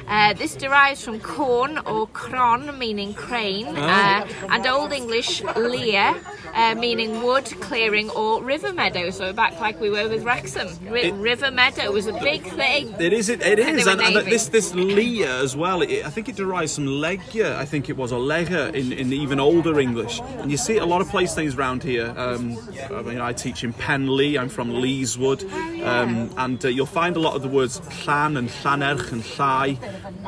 Uh, 0.07 0.35
this 0.35 0.55
derives 0.55 1.05
from 1.05 1.20
corn 1.20 1.78
or 1.78 2.07
cron, 2.09 2.78
meaning 2.78 3.14
crane, 3.14 3.66
uh, 3.76 4.26
and 4.50 4.66
Old 4.66 4.92
English 4.92 5.42
lear, 5.57 6.14
uh, 6.54 6.74
meaning 6.74 7.22
wood, 7.22 7.44
clearing, 7.60 8.10
or 8.10 8.42
river 8.42 8.72
meadow. 8.72 9.10
So 9.10 9.26
we're 9.26 9.32
back 9.32 9.60
like 9.60 9.80
we 9.80 9.90
were 9.90 10.08
with 10.08 10.24
Wrexham. 10.24 10.68
Ri- 10.88 11.02
It- 11.04 11.14
river 11.14 11.50
meadow 11.50 11.90
was 11.92 12.06
a 12.06 12.12
big 12.14 12.42
thing. 12.42 12.94
It 13.00 13.12
is. 13.12 13.28
It, 13.28 13.42
it 13.42 13.58
is, 13.58 13.86
and, 13.86 14.00
and 14.00 14.16
this 14.26 14.48
this 14.48 14.74
Leah 14.74 15.40
as 15.42 15.56
well. 15.56 15.82
It, 15.82 16.04
I 16.04 16.10
think 16.10 16.28
it 16.28 16.36
derives 16.36 16.74
from 16.74 16.86
Legia. 16.86 17.56
I 17.56 17.64
think 17.64 17.88
it 17.88 17.96
was 17.96 18.12
a 18.12 18.16
Lega 18.16 18.74
in, 18.74 18.92
in 18.92 19.12
even 19.12 19.40
older 19.40 19.78
English. 19.80 20.20
And 20.38 20.50
you 20.50 20.56
see 20.56 20.78
a 20.78 20.86
lot 20.86 21.00
of 21.00 21.08
place 21.08 21.36
names 21.36 21.54
around 21.54 21.82
here. 21.82 22.12
Um, 22.16 22.58
I 22.94 23.02
mean, 23.02 23.20
I 23.20 23.32
teach 23.32 23.64
in 23.64 23.72
Penlee. 23.74 24.38
I'm 24.38 24.48
from 24.48 24.70
Leeswood, 24.70 25.42
um, 25.84 26.30
and 26.36 26.64
uh, 26.64 26.68
you'll 26.68 26.86
find 26.86 27.16
a 27.16 27.20
lot 27.20 27.34
of 27.34 27.42
the 27.42 27.48
words 27.48 27.80
llan 28.06 28.36
and 28.36 28.48
llanerch 28.48 29.12
and 29.12 29.22
llai, 29.22 29.78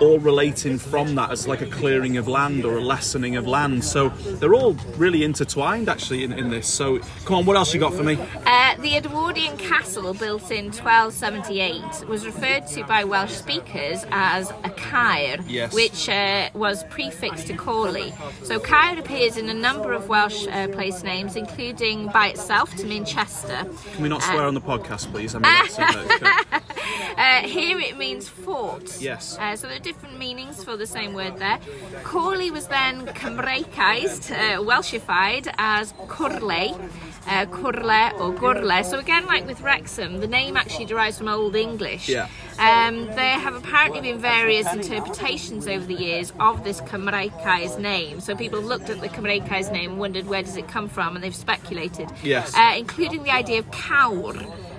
all 0.00 0.18
relating 0.18 0.78
from 0.78 1.14
that 1.16 1.30
as 1.30 1.46
like 1.46 1.60
a 1.60 1.66
clearing 1.66 2.16
of 2.16 2.28
land 2.28 2.64
or 2.64 2.76
a 2.78 2.80
lessening 2.80 3.36
of 3.36 3.46
land. 3.46 3.84
So 3.84 4.08
they're 4.38 4.54
all 4.54 4.74
really 4.96 5.24
intertwined 5.24 5.88
actually 5.88 6.13
in, 6.22 6.32
in 6.32 6.50
this. 6.50 6.68
So 6.72 6.98
come 7.24 7.36
on, 7.38 7.46
what 7.46 7.56
else 7.56 7.74
you 7.74 7.80
got 7.80 7.94
for 7.94 8.04
me? 8.04 8.16
Uh, 8.46 8.76
the 8.76 8.96
Edwardian 8.96 9.56
castle, 9.56 10.14
built 10.14 10.50
in 10.52 10.66
1278, 10.66 12.06
was 12.08 12.24
referred 12.24 12.66
to 12.68 12.84
by 12.84 13.02
Welsh 13.04 13.32
speakers 13.32 14.04
as 14.10 14.50
a 14.62 14.70
caer, 14.70 15.38
Yes. 15.48 15.74
which 15.74 16.08
uh, 16.08 16.50
was 16.54 16.84
prefixed 16.84 17.46
to 17.48 17.56
Corley. 17.56 18.12
So 18.42 18.60
caer 18.60 18.98
appears 18.98 19.36
in 19.36 19.48
a 19.48 19.54
number 19.54 19.92
of 19.92 20.08
Welsh 20.08 20.46
uh, 20.46 20.68
place 20.68 21.02
names, 21.02 21.34
including 21.36 22.06
by 22.08 22.28
itself 22.28 22.74
to 22.76 22.86
mean 22.86 23.04
Chester. 23.04 23.66
Can 23.94 24.02
we 24.02 24.08
not 24.08 24.22
swear 24.22 24.44
on 24.44 24.54
the 24.54 24.60
podcast, 24.60 25.10
please? 25.10 25.34
I 25.34 25.38
mean, 25.38 25.50
that's, 25.52 25.76
uh, 27.16 27.40
here 27.42 27.78
it 27.78 27.96
means 27.96 28.28
fort. 28.28 29.00
Yes. 29.00 29.38
Uh, 29.38 29.56
so 29.56 29.66
there 29.66 29.76
are 29.76 29.80
different 29.80 30.18
meanings 30.18 30.62
for 30.62 30.76
the 30.76 30.86
same 30.86 31.14
word 31.14 31.38
there. 31.38 31.58
Corley 32.02 32.50
was 32.50 32.68
then 32.68 33.06
Cymraicized, 33.06 34.30
uh, 34.30 34.60
Welshified 34.62 35.52
as 35.58 35.92
Curle. 36.08 36.78
Uh, 37.26 37.46
Curle 37.46 38.12
or 38.20 38.34
Gurle. 38.34 38.84
So 38.84 38.98
again, 38.98 39.24
like 39.24 39.46
with 39.46 39.62
Wrexham, 39.62 40.20
the 40.20 40.26
name 40.26 40.58
actually 40.58 40.84
derives 40.84 41.16
from 41.16 41.28
Old 41.28 41.56
English. 41.56 42.06
Yeah. 42.06 42.28
Um, 42.58 43.06
there 43.06 43.38
have 43.38 43.54
apparently 43.54 44.02
been 44.02 44.18
various 44.18 44.70
interpretations 44.72 45.66
over 45.66 45.86
the 45.86 45.94
years 45.94 46.34
of 46.38 46.64
this 46.64 46.82
Cymraicized 46.82 47.80
name. 47.80 48.20
So 48.20 48.36
people 48.36 48.60
have 48.60 48.68
looked 48.68 48.90
at 48.90 49.00
the 49.00 49.08
Cymraicized 49.08 49.72
name 49.72 49.92
and 49.92 50.00
wondered 50.00 50.26
where 50.26 50.42
does 50.42 50.56
it 50.58 50.68
come 50.68 50.86
from, 50.86 51.14
and 51.14 51.24
they've 51.24 51.34
speculated. 51.34 52.10
Yes. 52.22 52.54
Uh, 52.54 52.74
including 52.76 53.22
the 53.22 53.30
idea 53.30 53.60
of 53.60 53.70
cawr. 53.70 54.34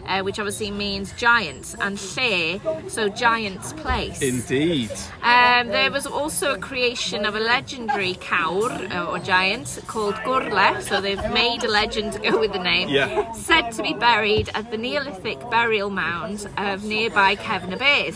Uh, 0.08 0.22
which 0.22 0.38
obviously 0.38 0.70
means 0.70 1.12
giants, 1.14 1.76
and 1.82 1.98
lle, 1.98 2.90
so 2.90 3.10
giant's 3.10 3.74
place. 3.74 4.22
Indeed. 4.22 4.92
Um, 5.24 5.70
there 5.70 5.92
was 5.92 6.06
also 6.06 6.54
a 6.54 6.58
creation 6.60 7.26
of 7.26 7.36
a 7.36 7.40
legendary 7.40 8.14
cawr 8.14 8.70
uh, 8.70 9.06
or 9.06 9.18
giant 9.18 9.80
called 9.88 10.14
Gurle, 10.16 10.82
so 10.84 11.02
they've 11.02 11.32
made 11.32 11.64
a 11.64 11.68
legend 11.68 12.14
to 12.14 12.20
go 12.30 12.40
with 12.40 12.54
the 12.54 12.60
name. 12.60 12.90
Yeah. 12.90 13.32
Said 13.34 13.72
to 13.72 13.82
be 13.82 13.94
buried 13.94 14.50
at 14.54 14.70
the 14.70 14.78
Neolithic 14.78 15.40
burial 15.50 15.90
mound 15.90 16.48
of 16.58 16.84
nearby 16.84 17.36
Cefn-y-bedd. 17.36 18.14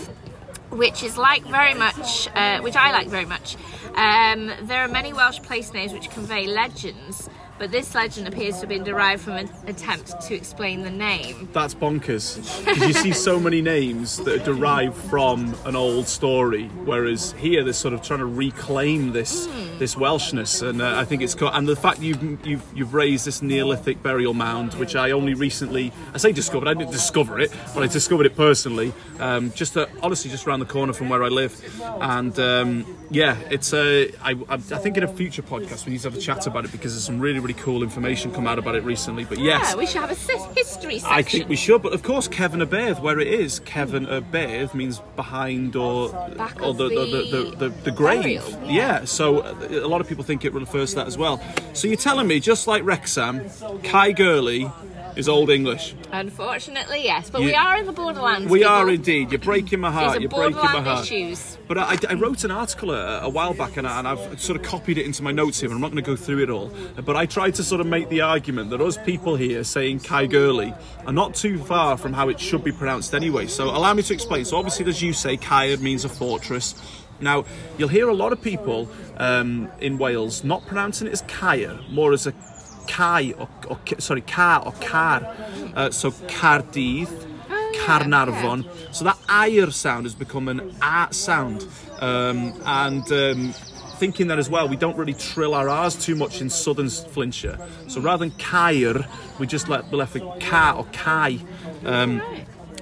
Which 0.69 1.01
is 1.01 1.17
like 1.17 1.43
very 1.45 1.73
much, 1.73 2.29
uh, 2.35 2.59
which 2.61 2.75
I 2.75 2.91
like 2.91 3.07
very 3.07 3.25
much. 3.25 3.55
Um, 3.95 4.51
there 4.61 4.83
are 4.83 4.87
many 4.87 5.13
Welsh 5.13 5.39
place 5.41 5.73
names 5.73 5.91
which 5.93 6.11
convey 6.11 6.45
legends, 6.45 7.27
but 7.59 7.71
this 7.71 7.93
legend 7.93 8.27
appears 8.27 8.55
to 8.55 8.61
have 8.61 8.69
been 8.69 8.83
derived 8.83 9.21
from 9.21 9.33
an 9.33 9.49
attempt 9.67 10.19
to 10.21 10.33
explain 10.33 10.81
the 10.81 10.89
name. 10.89 11.49
That's 11.51 11.75
bonkers. 11.75 12.65
Because 12.65 12.87
you 12.87 12.93
see 12.93 13.11
so 13.11 13.39
many 13.39 13.61
names 13.61 14.17
that 14.17 14.41
are 14.41 14.45
derived 14.45 14.95
from 14.95 15.53
an 15.65 15.75
old 15.75 16.07
story, 16.07 16.67
whereas 16.85 17.33
here 17.33 17.63
they're 17.63 17.73
sort 17.73 17.93
of 17.93 18.01
trying 18.01 18.19
to 18.19 18.25
reclaim 18.25 19.11
this 19.11 19.47
this 19.77 19.95
Welshness, 19.95 20.61
and 20.67 20.81
uh, 20.81 20.97
I 20.97 21.05
think 21.05 21.21
it's. 21.21 21.35
And 21.35 21.67
the 21.67 21.75
fact 21.75 21.99
you've, 21.99 22.45
you've 22.45 22.63
you've 22.73 22.93
raised 22.93 23.25
this 23.25 23.41
Neolithic 23.41 24.01
burial 24.01 24.33
mound, 24.33 24.73
which 24.75 24.95
I 24.95 25.11
only 25.11 25.33
recently, 25.33 25.91
I 26.13 26.17
say 26.17 26.31
discovered, 26.31 26.67
I 26.67 26.73
didn't 26.73 26.91
discover 26.91 27.39
it, 27.39 27.51
but 27.73 27.83
I 27.83 27.87
discovered 27.87 28.25
it 28.25 28.35
personally, 28.35 28.93
um, 29.19 29.51
just 29.53 29.75
uh, 29.75 29.87
honestly 30.01 30.31
just 30.31 30.47
around 30.47 30.61
the 30.61 30.65
corner 30.65 30.93
from 30.93 31.09
where 31.09 31.23
I 31.23 31.27
live, 31.27 31.53
and 31.81 32.37
um, 32.39 32.97
yeah, 33.09 33.37
it's 33.49 33.73
uh, 33.73 34.07
I, 34.23 34.31
I, 34.31 34.53
I 34.53 34.57
think 34.57 34.97
in 34.97 35.03
a 35.03 35.07
future 35.07 35.41
podcast 35.41 35.85
we 35.85 35.93
need 35.93 36.01
to 36.01 36.09
have 36.09 36.17
a 36.17 36.21
chat 36.21 36.47
about 36.47 36.63
it 36.63 36.71
because 36.71 36.93
there's 36.93 37.03
some 37.03 37.19
really 37.19 37.39
really 37.39 37.48
cool 37.53 37.83
information 37.83 38.31
come 38.31 38.47
out 38.47 38.59
about 38.59 38.75
it 38.75 38.83
recently. 38.83 39.23
But 39.25 39.37
yes. 39.39 39.69
Yeah, 39.71 39.75
we 39.77 39.85
should 39.85 40.01
have 40.01 40.11
a 40.11 40.15
history 40.55 40.99
section. 40.99 41.17
I 41.17 41.21
think 41.21 41.49
we 41.49 41.55
should, 41.55 41.81
but 41.81 41.93
of 41.93 42.03
course, 42.03 42.27
Cefn-y-bedd, 42.27 43.01
where 43.01 43.19
it 43.19 43.27
is, 43.27 43.59
Cefn-y-bedd 43.61 44.73
means 44.73 45.01
behind 45.15 45.75
or 45.75 46.09
Back 46.35 46.61
or 46.61 46.73
the, 46.73 46.89
the, 46.89 46.95
the, 47.05 47.21
the, 47.51 47.55
the, 47.57 47.69
the 47.85 47.91
grave. 47.91 48.21
burial, 48.21 48.49
Yeah. 48.65 48.99
yeah. 48.99 49.05
so 49.05 49.39
uh, 49.39 49.55
a 49.69 49.87
lot 49.87 50.01
of 50.01 50.07
people 50.07 50.23
think 50.23 50.45
it 50.45 50.53
refers 50.53 50.91
to 50.91 50.95
that 50.97 51.07
as 51.07 51.17
well. 51.17 51.41
So 51.73 51.87
you're 51.87 51.97
telling 51.97 52.27
me, 52.27 52.39
just 52.39 52.67
like 52.67 52.83
Wrexham, 52.83 53.41
Kai 53.83 54.11
Gurley 54.11 54.69
is 55.19 55.29
Old 55.29 55.49
English. 55.51 55.93
Unfortunately, 56.11 57.01
yes, 57.03 57.29
but 57.29 57.41
You- 57.41 57.47
we 57.47 57.53
are 57.55 57.77
in 57.77 57.85
the 57.85 57.91
borderlands. 57.91 58.49
We 58.49 58.59
people. 58.59 58.73
are 58.73 58.89
indeed. 58.89 59.31
You're 59.31 59.39
breaking 59.39 59.79
my 59.79 59.91
heart. 59.91 60.19
You're 60.19 60.29
breaking 60.29 60.55
my 60.55 60.81
heart. 60.81 61.05
issues. 61.05 61.57
But 61.67 61.77
I, 61.77 61.97
I 62.09 62.13
wrote 62.15 62.43
an 62.43 62.51
article 62.51 62.91
a, 62.91 63.19
a 63.21 63.29
while 63.29 63.53
back 63.53 63.77
and, 63.77 63.85
I, 63.85 63.99
and 63.99 64.07
I've 64.07 64.41
sort 64.41 64.59
of 64.59 64.65
copied 64.65 64.97
it 64.97 65.05
into 65.05 65.21
my 65.21 65.31
notes 65.31 65.59
here, 65.59 65.69
and 65.69 65.75
I'm 65.75 65.81
not 65.81 65.91
going 65.91 66.03
to 66.03 66.09
go 66.09 66.15
through 66.15 66.41
it 66.41 66.49
all. 66.49 66.71
But 67.05 67.15
I 67.15 67.25
tried 67.27 67.53
to 67.55 67.63
sort 67.63 67.81
of 67.81 67.87
make 67.87 68.09
the 68.09 68.21
argument 68.21 68.71
that 68.71 68.81
us 68.81 68.97
people 69.05 69.35
here 69.35 69.63
saying 69.63 69.99
Kai 69.99 70.25
Gurley 70.25 70.73
are 71.05 71.13
not 71.13 71.35
too 71.35 71.59
far 71.59 71.97
from 71.97 72.13
how 72.13 72.29
it 72.29 72.39
should 72.39 72.63
be 72.63 72.71
pronounced 72.71 73.13
anyway. 73.13 73.45
So 73.47 73.65
allow 73.65 73.93
me 73.93 74.01
to 74.03 74.13
explain. 74.13 74.45
So 74.45 74.57
obviously, 74.57 74.85
as 74.87 75.01
you 75.01 75.13
say, 75.13 75.37
Kai 75.37 75.75
means 75.75 76.05
a 76.05 76.09
fortress. 76.09 76.73
Now, 77.21 77.43
you'll 77.77 77.89
hear 77.89 78.07
a 78.07 78.13
lot 78.13 78.31
of 78.31 78.41
people 78.41 78.89
um, 79.17 79.69
in 79.81 79.97
Wales 79.97 80.43
not 80.45 80.65
pronouncing 80.65 81.05
it 81.07 81.11
as 81.11 81.21
Caer, 81.27 81.77
more 81.89 82.13
as 82.13 82.25
a 82.25 82.33
Kai 82.89 83.33
or, 83.37 83.47
or 83.67 83.79
sorry, 83.99 84.21
Car 84.21 84.63
or 84.65 84.73
Car. 84.73 85.35
Uh, 85.75 85.91
so 85.91 86.11
Cardydd, 86.11 87.09
Carnarvon. 87.85 88.65
So 88.91 89.05
that 89.05 89.17
air 89.29 89.71
sound 89.71 90.05
has 90.05 90.15
become 90.15 90.47
an 90.47 90.75
a 90.81 91.07
sound, 91.11 91.65
um, 91.99 92.53
and 92.65 93.09
um, 93.11 93.53
thinking 93.99 94.27
that 94.27 94.39
as 94.39 94.49
well, 94.49 94.67
we 94.67 94.75
don't 94.75 94.97
really 94.97 95.13
trill 95.13 95.53
our 95.53 95.69
r's 95.69 95.95
too 95.95 96.15
much 96.15 96.41
in 96.41 96.49
southern 96.49 96.89
Flintshire. 96.89 97.59
So 97.87 98.01
rather 98.01 98.25
than 98.25 98.31
Caer, 98.37 99.05
we 99.39 99.45
just 99.45 99.69
let 99.69 99.93
left 99.93 100.15
with 100.15 100.23
Ka 100.39 100.75
or 100.77 100.85
Kai. 100.91 101.39
Um, 101.85 102.21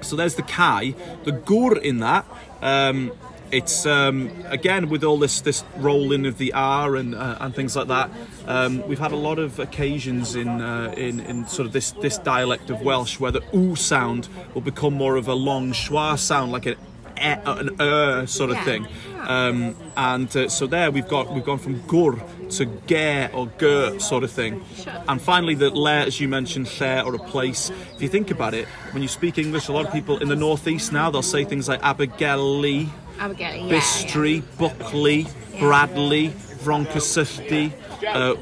so 0.01 0.15
there's 0.15 0.35
the 0.35 0.43
Kai, 0.43 0.95
the 1.25 1.31
Gur 1.31 1.77
in 1.77 1.99
that. 1.99 2.25
Um, 2.61 3.11
it's 3.51 3.85
um, 3.85 4.29
again 4.45 4.89
with 4.89 5.03
all 5.03 5.17
this 5.17 5.41
this 5.41 5.63
rolling 5.77 6.25
of 6.25 6.37
the 6.37 6.53
R 6.53 6.95
and 6.95 7.15
uh, 7.15 7.37
and 7.39 7.55
things 7.55 7.75
like 7.75 7.87
that. 7.87 8.09
Um, 8.47 8.87
we've 8.87 8.99
had 8.99 9.11
a 9.11 9.17
lot 9.17 9.39
of 9.39 9.59
occasions 9.59 10.35
in, 10.35 10.47
uh, 10.47 10.93
in 10.95 11.19
in 11.21 11.47
sort 11.47 11.65
of 11.65 11.73
this 11.73 11.91
this 11.91 12.17
dialect 12.17 12.69
of 12.69 12.81
Welsh 12.81 13.19
where 13.19 13.31
the 13.31 13.41
oo 13.53 13.75
sound 13.75 14.29
will 14.53 14.61
become 14.61 14.93
more 14.93 15.15
of 15.15 15.27
a 15.27 15.33
long 15.33 15.71
schwa 15.73 16.17
sound, 16.17 16.51
like 16.51 16.65
an 16.65 16.75
e, 17.17 17.35
an 17.45 17.69
er 17.81 18.25
sort 18.27 18.49
of 18.51 18.57
Yeah. 18.57 18.65
thing. 18.65 18.87
Um, 19.27 19.75
and 19.97 20.33
uh, 20.37 20.47
so 20.47 20.67
there 20.67 20.89
we've 20.89 21.07
got 21.07 21.33
we've 21.33 21.43
gone 21.43 21.57
from 21.57 21.81
gur 21.87 22.13
to 22.51 22.65
ge 22.87 23.29
or 23.33 23.49
ger 23.59 23.99
sort 23.99 24.23
of 24.23 24.31
thing. 24.31 24.63
And 25.09 25.21
finally, 25.21 25.53
the 25.55 25.69
le, 25.69 26.05
as 26.05 26.21
you 26.21 26.29
mentioned, 26.29 26.67
lle 26.79 27.05
or 27.05 27.13
a 27.15 27.19
place. 27.19 27.69
If 27.95 28.01
you 28.01 28.07
think 28.07 28.31
about 28.31 28.53
it, 28.53 28.67
when 28.93 29.01
you 29.01 29.09
speak 29.09 29.37
English, 29.37 29.67
a 29.67 29.73
lot 29.73 29.85
of 29.85 29.91
people 29.91 30.17
in 30.19 30.29
the 30.29 30.35
northeast 30.37 30.93
now 30.93 31.09
they'll 31.11 31.21
say 31.21 31.43
things 31.43 31.67
like 31.67 31.81
Abergele, 31.81 32.87
Abigail, 33.19 33.65
yeah. 33.65 33.73
Bistry, 33.73 34.43
Buckley, 34.57 35.27
Bradley, 35.59 36.29
Vroncasylty, 36.63 37.73
uh. 38.05 38.35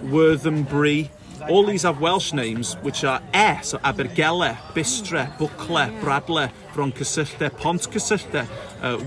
All 1.49 1.65
these 1.65 1.83
have 1.83 1.99
Welsh 2.01 2.33
names 2.33 2.75
which 2.75 3.03
are 3.03 3.21
e, 3.35 3.57
so 3.61 3.77
Abergele, 3.79 4.57
Bistre, 4.73 5.27
Bwcle, 5.38 5.99
Bradle, 6.01 6.49
Froncysyllte, 6.73 7.49
Pontcysyllte, 7.51 8.47
uh. 8.81 8.97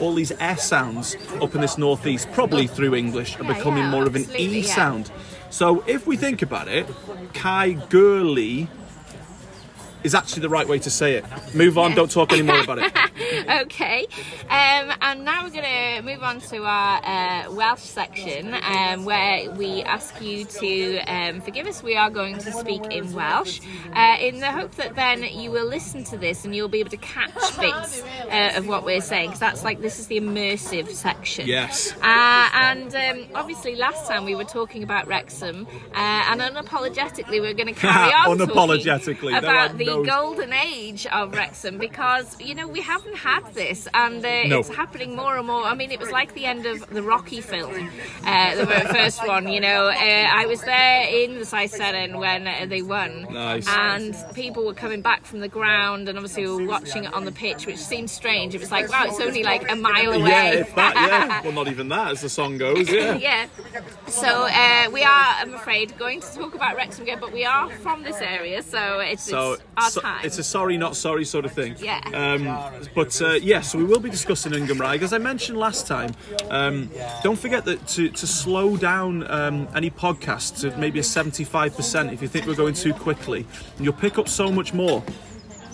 All 0.00 0.14
these 0.14 0.32
e 0.32 0.54
sounds 0.56 1.16
up 1.40 1.54
in 1.54 1.60
this 1.60 1.78
northeast, 1.78 2.28
probably 2.32 2.66
through 2.66 2.94
English, 2.94 3.38
are 3.38 3.44
becoming 3.44 3.84
yeah, 3.84 3.90
more 3.90 4.04
of 4.04 4.16
an 4.16 4.26
e 4.36 4.60
yeah. 4.60 4.74
sound. 4.74 5.10
So 5.50 5.84
if 5.86 6.06
we 6.06 6.16
think 6.16 6.42
about 6.42 6.66
it, 6.68 6.86
Kai 7.34 7.72
Gurley 7.88 8.68
is 10.04 10.14
actually 10.14 10.42
the 10.42 10.48
right 10.48 10.68
way 10.68 10.78
to 10.78 10.90
say 10.90 11.14
it. 11.14 11.24
Move 11.54 11.78
on, 11.78 11.94
don't 11.94 12.10
talk 12.10 12.32
any 12.32 12.42
more 12.42 12.60
about 12.60 12.78
it. 12.78 12.92
okay 13.62 14.06
um, 14.50 14.92
and 15.00 15.24
now 15.24 15.44
we're 15.44 15.50
going 15.50 15.64
to 15.64 16.02
move 16.02 16.22
on 16.22 16.40
to 16.40 16.58
our 16.64 17.00
uh, 17.04 17.50
welsh 17.52 17.80
section 17.80 18.54
um, 18.62 19.04
where 19.04 19.50
we 19.52 19.82
ask 19.82 20.20
you 20.20 20.44
to 20.44 20.98
um, 21.00 21.40
forgive 21.40 21.66
us 21.66 21.82
we 21.82 21.96
are 21.96 22.10
going 22.10 22.36
to 22.38 22.52
speak 22.52 22.82
in 22.90 23.12
welsh 23.12 23.60
uh, 23.94 24.16
in 24.20 24.40
the 24.40 24.50
hope 24.50 24.72
that 24.72 24.94
then 24.94 25.22
you 25.22 25.50
will 25.50 25.66
listen 25.66 26.04
to 26.04 26.16
this 26.16 26.44
and 26.44 26.54
you'll 26.54 26.68
be 26.68 26.80
able 26.80 26.90
to 26.90 26.96
catch 26.98 27.34
bits 27.58 28.02
uh, 28.30 28.52
of 28.56 28.66
what 28.66 28.84
we're 28.84 29.00
saying 29.00 29.28
because 29.28 29.40
that's 29.40 29.64
like 29.64 29.80
this 29.80 29.98
is 29.98 30.06
the 30.08 30.18
immersive 30.20 30.88
section 30.88 31.46
Yes. 31.46 31.92
uh, 32.02 32.48
and 32.54 32.94
um, 32.94 33.26
obviously 33.34 33.76
last 33.76 34.06
time 34.08 34.24
we 34.24 34.34
were 34.34 34.44
talking 34.44 34.82
about 34.82 35.06
Wrexham 35.06 35.66
uh, 35.94 35.96
and 35.96 36.40
unapologetically 36.40 37.40
we're 37.40 37.54
going 37.54 37.66
to 37.74 37.80
carry 37.80 38.12
on 38.12 38.38
Unapologetically, 38.38 39.36
about 39.38 39.76
the 39.78 39.91
no- 39.96 40.04
golden 40.04 40.52
age 40.52 41.06
of 41.06 41.34
Wrexham 41.34 41.78
because 41.78 42.38
you 42.40 42.54
know 42.54 42.66
we 42.68 42.80
haven't 42.80 43.16
had 43.16 43.52
this 43.54 43.86
and 43.94 44.24
uh, 44.24 44.44
No. 44.44 44.60
it's 44.60 44.68
happening 44.68 45.14
more 45.16 45.36
and 45.36 45.46
more. 45.46 45.64
I 45.64 45.74
mean, 45.74 45.90
it 45.90 46.00
was 46.00 46.10
like 46.10 46.34
the 46.34 46.44
end 46.46 46.66
of 46.66 46.88
the 46.90 47.02
Rocky 47.02 47.40
film, 47.40 47.90
uh, 48.24 48.54
the 48.56 48.66
very 48.66 48.86
first 48.86 49.26
one. 49.26 49.48
You 49.48 49.60
know, 49.60 49.88
uh, 49.88 49.92
I 50.42 50.46
was 50.46 50.60
there 50.62 51.06
in 51.08 51.38
the 51.38 51.44
Saith 51.44 51.72
Seren 51.78 52.18
when 52.18 52.46
uh, 52.46 52.66
they 52.68 52.82
won, 52.82 53.26
Nice. 53.30 53.66
and 53.68 54.14
people 54.34 54.64
were 54.64 54.74
coming 54.74 55.02
back 55.02 55.24
from 55.24 55.40
the 55.40 55.48
ground 55.48 56.08
and 56.08 56.16
obviously 56.18 56.46
we 56.46 56.64
were 56.64 56.68
watching 56.70 57.04
it 57.04 57.12
on 57.14 57.24
the 57.24 57.32
pitch, 57.32 57.66
which 57.66 57.78
seemed 57.78 58.10
strange. 58.10 58.54
It 58.54 58.60
was 58.60 58.70
like, 58.70 58.88
wow, 58.90 59.04
it's 59.06 59.20
only 59.20 59.42
like 59.42 59.70
a 59.70 59.76
mile 59.76 60.12
away. 60.12 60.28
Yeah, 60.30 60.50
if 60.52 60.74
that, 60.74 60.94
yeah. 60.94 61.42
Well, 61.42 61.52
not 61.52 61.68
even 61.68 61.88
that, 61.90 62.12
as 62.12 62.20
the 62.22 62.28
song 62.28 62.58
goes, 62.58 62.90
yeah. 62.90 63.16
yeah. 63.28 63.46
So 64.06 64.46
uh, 64.50 64.90
we 64.92 65.02
are, 65.02 65.34
I'm 65.38 65.54
afraid, 65.54 65.96
going 65.98 66.20
to 66.20 66.34
talk 66.34 66.54
about 66.54 66.76
Wrexham 66.76 67.02
again, 67.04 67.18
but 67.20 67.32
we 67.32 67.44
are 67.44 67.70
from 67.70 68.02
this 68.02 68.20
area, 68.20 68.62
so 68.62 68.98
it's, 69.00 69.22
So, 69.24 69.52
it's 69.52 69.62
our 69.82 69.90
so- 69.90 70.00
time. 70.00 70.24
it's 70.24 70.38
a 70.38 70.42
sorry, 70.42 70.76
not 70.76 70.96
sorry 70.96 71.24
sort 71.24 71.44
of 71.44 71.52
thing. 71.52 71.76
Yeah. 71.78 72.00
Um, 72.14 72.88
but 72.94 73.20
uh, 73.20 73.32
yeah, 73.34 73.60
so 73.60 73.78
we 73.78 73.84
will 73.84 74.00
be 74.00 74.10
discussing 74.10 74.54
in 74.54 74.66
Gymraeg. 74.66 75.02
As 75.02 75.12
I 75.12 75.18
mentioned 75.18 75.58
last 75.58 75.86
time, 75.86 76.14
um, 76.50 76.90
don't 77.22 77.38
forget 77.38 77.64
that 77.66 77.86
to, 77.88 78.08
to 78.08 78.26
slow 78.26 78.76
down 78.76 79.30
um, 79.30 79.68
any 79.74 79.90
podcast 79.90 80.60
to 80.60 80.76
maybe 80.78 80.98
a 80.98 81.02
75% 81.02 82.12
if 82.12 82.22
you 82.22 82.28
think 82.28 82.46
we're 82.46 82.54
going 82.54 82.74
too 82.74 82.94
quickly. 82.94 83.46
And 83.76 83.84
you'll 83.84 83.94
pick 83.94 84.18
up 84.18 84.28
so 84.28 84.50
much 84.50 84.72
more 84.72 85.02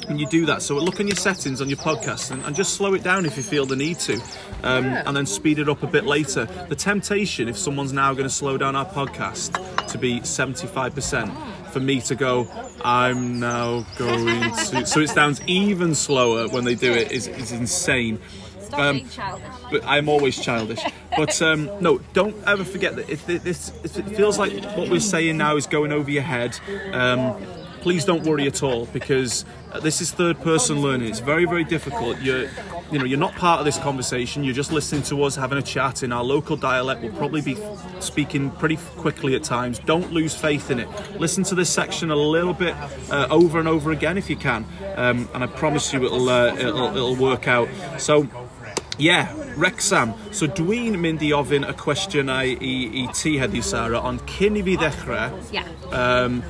when 0.07 0.19
you 0.19 0.27
do 0.27 0.47
that. 0.47 0.63
So 0.63 0.77
look 0.77 1.01
on 1.01 1.07
your 1.07 1.17
settings 1.17 1.61
on 1.61 1.69
your 1.69 1.79
podcast 1.79 2.31
and, 2.31 2.43
and 2.45 2.57
just 2.57 2.75
slow 2.75 2.95
it 2.95 3.03
down 3.03 3.27
if 3.27 3.37
you 3.37 3.43
feel 3.43 3.67
the 3.67 3.77
need 3.77 3.99
to, 4.01 4.15
um, 4.63 4.87
and 4.87 5.17
then 5.17 5.27
speed 5.27 5.59
it 5.59 5.69
up 5.69 5.83
a 5.83 5.87
bit 5.87 6.05
later. 6.05 6.47
The 6.69 6.77
temptation, 6.77 7.49
if 7.49 7.57
someone's 7.59 7.93
now 7.93 8.13
going 8.13 8.25
to 8.25 8.35
slow 8.35 8.57
down 8.57 8.75
our 8.75 8.87
podcast 8.87 9.87
to 9.89 9.99
be 9.99 10.21
75%, 10.21 11.58
for 11.73 11.81
me 11.81 12.01
to 12.03 12.15
go, 12.15 12.49
I'm 12.85 13.39
now 13.41 13.85
going 13.97 14.27
to. 14.55 14.87
So 14.87 15.01
it 15.01 15.09
sounds 15.11 15.41
even 15.47 15.95
slower 15.95 16.49
when 16.49 16.65
they 16.65 16.75
do 16.75 16.93
it, 16.93 17.13
is, 17.13 17.27
is 17.29 17.53
insane. 17.53 18.19
Stop 18.61 18.81
Um, 18.81 18.97
being 18.97 19.09
childish. 19.09 19.47
but 19.71 19.85
I'm 19.87 20.09
always 20.09 20.39
childish. 20.39 20.81
But 21.17 21.41
um, 21.43 21.71
no, 21.81 21.99
don't 22.13 22.37
ever 22.47 22.65
forget 22.65 22.97
that 22.97 23.09
if 23.09 23.29
it- 23.29 23.43
this 23.43 23.73
if 23.83 23.97
it 23.99 24.07
feels 24.17 24.39
like 24.39 24.53
what 24.77 24.89
we're 24.91 25.01
saying 25.01 25.37
now 25.39 25.57
is 25.57 25.67
going 25.67 25.91
over 25.93 26.11
your 26.11 26.23
head, 26.23 26.59
um, 26.93 27.35
please 27.81 28.05
don't 28.05 28.25
worry 28.25 28.47
at 28.47 28.63
all 28.63 28.87
because 28.87 29.45
this 29.83 30.01
is 30.01 30.11
third 30.11 30.41
person 30.41 30.81
learning. 30.81 31.09
It's 31.09 31.21
very 31.21 31.45
very 31.45 31.65
difficult. 31.65 32.21
You're 32.21 32.49
you 32.91 32.99
know 32.99 33.05
you're 33.05 33.19
not 33.19 33.35
part 33.35 33.59
of 33.61 33.65
this 33.65 33.79
conversation. 33.79 34.45
You're 34.45 34.55
just 34.55 34.73
listening 34.73 35.03
to 35.05 35.23
us 35.23 35.37
having 35.37 35.59
a 35.59 35.63
chat 35.63 36.03
in 36.03 36.13
our 36.13 36.25
local 36.25 36.57
dialect. 36.57 37.03
We'll 37.03 37.13
probably 37.13 37.43
be 37.43 37.57
speaking 38.01 38.51
pretty 38.51 38.77
quickly 38.97 39.35
at 39.35 39.43
times. 39.45 39.79
Don't 39.79 40.13
lose 40.13 40.35
faith 40.35 40.71
in 40.71 40.81
it. 40.81 40.89
Listen 41.19 41.45
to 41.45 41.55
this 41.55 41.71
section 41.71 42.11
a 42.11 42.17
little 42.17 42.55
bit 42.55 42.75
uh, 43.11 43.29
over 43.31 43.59
and 43.59 43.69
over 43.69 43.91
again 43.93 44.19
if 44.19 44.31
you 44.31 44.37
can, 44.37 44.65
um, 44.97 45.29
and 45.35 45.45
I 45.45 45.47
promise 45.47 45.93
you 45.93 46.05
it'll, 46.05 46.29
uh, 46.29 46.55
it'll 46.55 46.97
it'll 46.97 47.17
work 47.17 47.49
out. 47.49 47.69
So. 47.99 48.27
Yeah, 49.01 49.33
Wrexham. 49.59 50.15
So 50.31 50.49
dwi'n 50.59 50.99
mynd 51.03 51.25
i 51.27 51.33
ofyn 51.37 51.67
y 51.69 51.75
cwestiynau 51.81 52.55
i, 52.55 52.75
i 53.03 53.07
ti 53.17 53.37
heddiw, 53.43 53.65
Sarah, 53.65 54.05
ond 54.07 54.25
cyn 54.31 54.59
i 54.61 54.65
fi 54.67 54.79
ddechrau, 54.81 55.35
yeah. 55.55 55.69
um, 55.91 56.43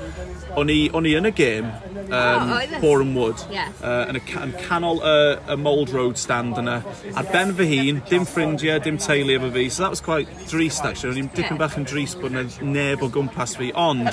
o'n 0.58 0.70
i, 0.72 0.78
on 0.96 1.06
i 1.06 1.12
yn 1.18 1.28
y 1.28 1.32
gêm, 1.36 1.68
um, 2.08 2.10
oh, 2.12 2.58
oh 2.58 2.80
Boreham 2.82 3.14
Wood, 3.14 3.42
yeah. 3.52 3.70
uh, 3.82 4.06
yn, 4.10 4.18
y, 4.18 4.22
yn 4.42 4.54
canol 4.64 5.00
y, 5.04 5.14
y 5.52 5.56
Mold 5.60 5.92
Road 5.94 6.18
stand 6.20 6.58
yna, 6.60 6.78
ar 7.14 7.28
ben 7.32 7.52
fy 7.58 7.68
hun, 7.70 8.00
dim 8.08 8.26
ffrindiau, 8.28 8.80
dim 8.84 8.98
teulu 9.02 9.36
efo 9.36 9.52
fi, 9.54 9.68
so 9.68 9.84
that 9.84 9.94
was 9.94 10.02
quite 10.04 10.28
drist 10.50 10.84
actually, 10.84 11.14
o'n 11.14 11.22
i'n 11.24 11.30
dipyn 11.34 11.54
yeah. 11.54 11.60
bach 11.62 11.76
yn 11.78 11.86
drist 11.88 12.20
bod 12.22 12.34
yna 12.34 12.44
neb 12.74 13.04
o 13.04 13.10
gwmpas 13.12 13.56
fi, 13.60 13.70
ond 13.78 14.10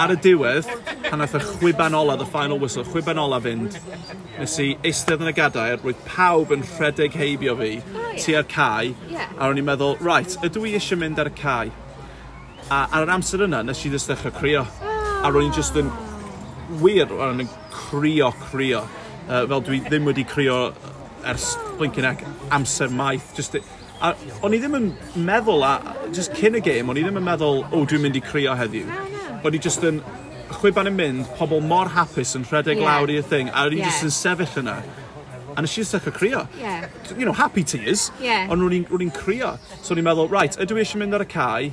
ar 0.00 0.14
y 0.14 0.18
diwedd, 0.22 0.70
pan 1.08 1.24
oedd 1.24 1.38
y 1.38 1.42
chwiban 1.54 1.96
ola, 1.98 2.18
the 2.20 2.28
final 2.28 2.60
whistle, 2.62 2.86
chwiban 2.86 3.20
ola 3.22 3.40
fynd, 3.42 3.78
nes 4.38 4.58
i 4.62 4.72
eistedd 4.86 5.24
yn 5.24 5.32
y 5.32 5.36
gadair, 5.36 5.80
roedd 5.82 6.06
pawb 6.08 6.54
yn 6.54 6.66
rhedeg 6.76 7.16
heibio 7.18 7.56
fi, 7.58 7.74
tua'r 8.22 8.46
cae, 8.50 8.94
yeah. 9.10 9.28
a 9.36 9.48
ro'n 9.48 9.60
i'n 9.60 9.66
meddwl, 9.66 9.98
right, 10.04 10.36
ydw 10.46 10.64
i 10.68 10.76
eisiau 10.78 11.00
mynd 11.00 11.20
ar 11.22 11.30
y 11.30 11.34
cae? 11.38 11.72
A 12.72 12.84
ar 12.86 13.06
yr 13.06 13.12
amser 13.16 13.44
yna, 13.46 13.62
nes 13.66 13.82
i 13.84 13.92
ddys 13.92 14.08
dechrau 14.08 14.34
crio. 14.38 14.64
Oh. 14.64 15.12
A 15.26 15.30
ro'n 15.30 15.50
i'n 15.50 15.54
just 15.56 15.76
yn 15.80 15.90
wir, 16.80 17.10
ro'n 17.10 17.44
i'n 17.44 17.52
crio, 17.74 18.32
crio. 18.48 18.86
Uh, 19.28 19.44
fel 19.50 19.62
dwi 19.66 19.82
ddim 19.84 20.08
wedi 20.08 20.24
crio 20.26 20.72
ers 21.28 21.52
blinkin 21.78 22.08
ec 22.08 22.24
amser 22.54 22.90
maith. 22.90 23.30
Just, 23.36 23.58
a 24.02 24.14
o'n 24.42 24.56
i 24.56 24.60
ddim 24.62 24.78
yn 24.78 24.88
meddwl, 25.26 25.66
a, 25.66 25.96
just 26.14 26.34
cyn 26.38 26.58
y 26.58 26.64
game, 26.64 26.90
o'n 26.90 26.98
i 26.98 27.04
ddim 27.04 27.20
yn 27.20 27.28
meddwl, 27.28 27.62
o, 27.68 27.70
oh, 27.70 27.86
dwi'n 27.88 28.06
mynd 28.06 28.18
i 28.18 28.24
crio 28.24 28.56
heddiw. 28.58 28.88
No, 28.88 29.06
no. 29.12 29.38
O'n 29.46 29.58
i 29.58 29.62
just 29.62 29.84
yn 29.86 30.02
chwiban 30.52 30.90
yn 30.90 30.98
mynd, 30.98 31.28
pobl 31.38 31.62
mor 31.64 31.90
hapus 31.92 32.36
yn 32.38 32.46
rhedeg 32.48 32.80
yeah. 32.80 32.88
lawr 32.88 33.12
i'r 33.12 33.26
thing, 33.26 33.50
a 33.52 33.66
o'n 33.66 33.76
i 33.76 33.80
yeah. 33.80 33.90
just 33.90 34.06
yn 34.06 34.14
sefyll 34.14 34.60
yna. 34.62 34.80
And 35.56 35.68
she 35.68 35.82
just 35.82 35.94
like 35.94 36.06
a 36.06 36.12
crio. 36.12 36.48
Yeah. 36.58 36.88
You 37.16 37.24
know, 37.24 37.32
happy 37.32 37.64
tears. 37.64 38.10
Yeah. 38.20 38.48
Ond 38.50 38.62
rwy'n 38.62 38.86
i'n 38.86 39.14
crio. 39.14 39.58
So 39.82 39.94
ni'n 39.94 40.06
meddwl, 40.06 40.30
right, 40.30 40.56
ydw 40.60 40.78
i 40.78 40.84
eisiau 40.84 41.02
mynd 41.02 41.18
ar 41.18 41.24
y 41.24 41.30
cae, 41.30 41.72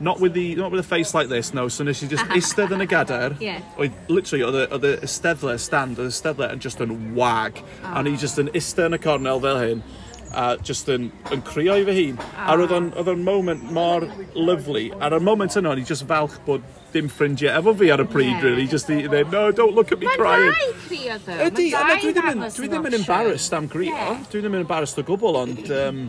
not 0.00 0.18
with 0.18 0.32
the 0.32 0.54
not 0.56 0.70
with 0.70 0.80
a 0.80 0.82
face 0.82 1.12
like 1.14 1.28
this 1.28 1.52
no 1.52 1.68
so 1.68 1.84
nes 1.84 2.02
i 2.02 2.06
just 2.08 2.24
istedd 2.40 2.72
yn 2.72 2.84
y 2.84 2.88
gadair 2.88 3.36
yeah. 3.40 3.60
oedd 3.76 3.96
literally 4.08 4.44
oedd 4.46 4.72
oedd 4.72 4.86
y 4.88 4.92
ysteddle 5.06 5.56
stand 5.60 6.00
oedd 6.00 6.08
y 6.08 6.14
ysteddle 6.14 6.48
yn 6.54 6.62
just 6.64 6.80
yn 6.80 6.94
wag 7.16 7.60
ah. 7.60 7.92
oh. 7.92 7.98
and 8.00 8.08
he 8.08 8.16
just 8.16 8.40
yn 8.40 8.48
istedd 8.56 8.88
yn 8.88 8.96
y 8.96 9.02
cornel 9.04 9.42
fel 9.44 9.60
hyn 9.60 9.84
a 10.32 10.56
just 10.62 10.88
yn, 10.92 11.10
yn 11.34 11.42
crio 11.46 11.76
i 11.80 11.84
fy 11.86 11.96
hun. 11.98 12.20
A 12.38 12.56
roedd 12.58 12.74
o'n, 12.76 12.90
oedd 13.00 13.10
o'n 13.12 13.24
moment 13.26 13.64
mor 13.74 14.06
lyflu. 14.36 14.86
Ar 15.02 15.16
y 15.18 15.20
moment 15.24 15.56
yna, 15.58 15.74
o'n 15.74 15.82
i 15.82 15.86
just 15.88 16.06
falch 16.10 16.38
bod 16.46 16.64
dim 16.94 17.10
ffrindiau 17.10 17.52
efo 17.58 17.74
fi 17.78 17.92
ar 17.94 18.02
y 18.04 18.08
pryd, 18.10 18.32
yeah. 18.32 18.46
really. 18.46 18.66
Just 18.70 18.90
i 18.90 19.02
dweud, 19.06 19.30
no, 19.34 19.44
don't 19.52 19.76
look 19.76 19.92
at 19.92 20.00
me 20.00 20.10
Mae'n 20.10 20.22
crying. 20.22 20.50
Mae'n 20.50 20.72
dau 20.72 20.88
crio, 20.88 21.20
ddo. 21.26 21.38
Ydy, 21.50 21.68
dwi 21.76 22.16
ddim 22.16 22.32
yn, 22.32 22.48
dwi 22.56 22.72
ddim 22.72 22.90
yn 22.90 22.98
embarrassed 23.02 23.56
am 23.58 23.70
crio. 23.70 23.94
Yeah. 23.94 24.26
Dwi 24.32 24.42
ddim 24.44 24.58
yn 24.58 24.66
embarrassed 24.66 25.02
o 25.02 25.06
gwbl, 25.06 25.40
ond... 25.44 25.70
Um, 25.82 26.02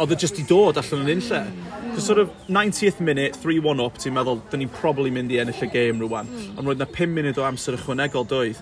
oedd 0.00 0.14
e 0.14 0.16
just 0.18 0.38
i 0.40 0.44
dod 0.48 0.78
allan 0.80 1.04
yn 1.04 1.18
unlle. 1.18 1.40
Mm. 1.44 1.81
Cos 1.92 2.06
sort 2.06 2.18
of 2.18 2.30
90th 2.48 3.00
minute, 3.00 3.36
3-1 3.42 3.84
up, 3.84 3.98
ti'n 4.00 4.14
meddwl, 4.16 4.40
dyn 4.52 4.62
ni'n 4.64 4.72
probably 4.72 5.12
mynd 5.12 5.32
i 5.34 5.38
ennill 5.42 5.64
y 5.66 5.68
game 5.72 6.00
rwan. 6.00 6.30
Mm. 6.30 6.56
Ond 6.56 6.70
roedd 6.70 6.80
na 6.80 6.88
5 6.88 7.12
munud 7.12 7.40
o 7.40 7.44
amser 7.44 7.76
ychwanegol 7.76 8.24
doedd. 8.30 8.60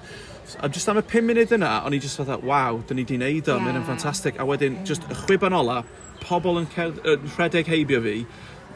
A 0.58 0.68
just 0.68 0.90
am 0.90 0.98
y 0.98 1.04
5 1.06 1.26
munud 1.28 1.54
yna, 1.54 1.72
o'n 1.86 1.94
i 1.94 2.00
just 2.02 2.18
fatha, 2.18 2.40
waw, 2.42 2.80
dyn 2.88 2.98
ni 2.98 3.06
di 3.06 3.18
wneud 3.20 3.46
o, 3.46 3.56
yeah. 3.56 3.66
mae'n 3.68 3.84
ffantastig. 3.86 4.40
A 4.42 4.46
wedyn, 4.48 4.80
just 4.88 5.06
y 5.06 5.18
chwiban 5.22 5.54
ola, 5.54 5.84
pobl 6.24 6.58
yn, 6.58 6.66
cer, 6.74 6.96
yn 7.06 7.28
rhedeg 7.36 7.70
heibio 7.70 8.02
fi, 8.02 8.16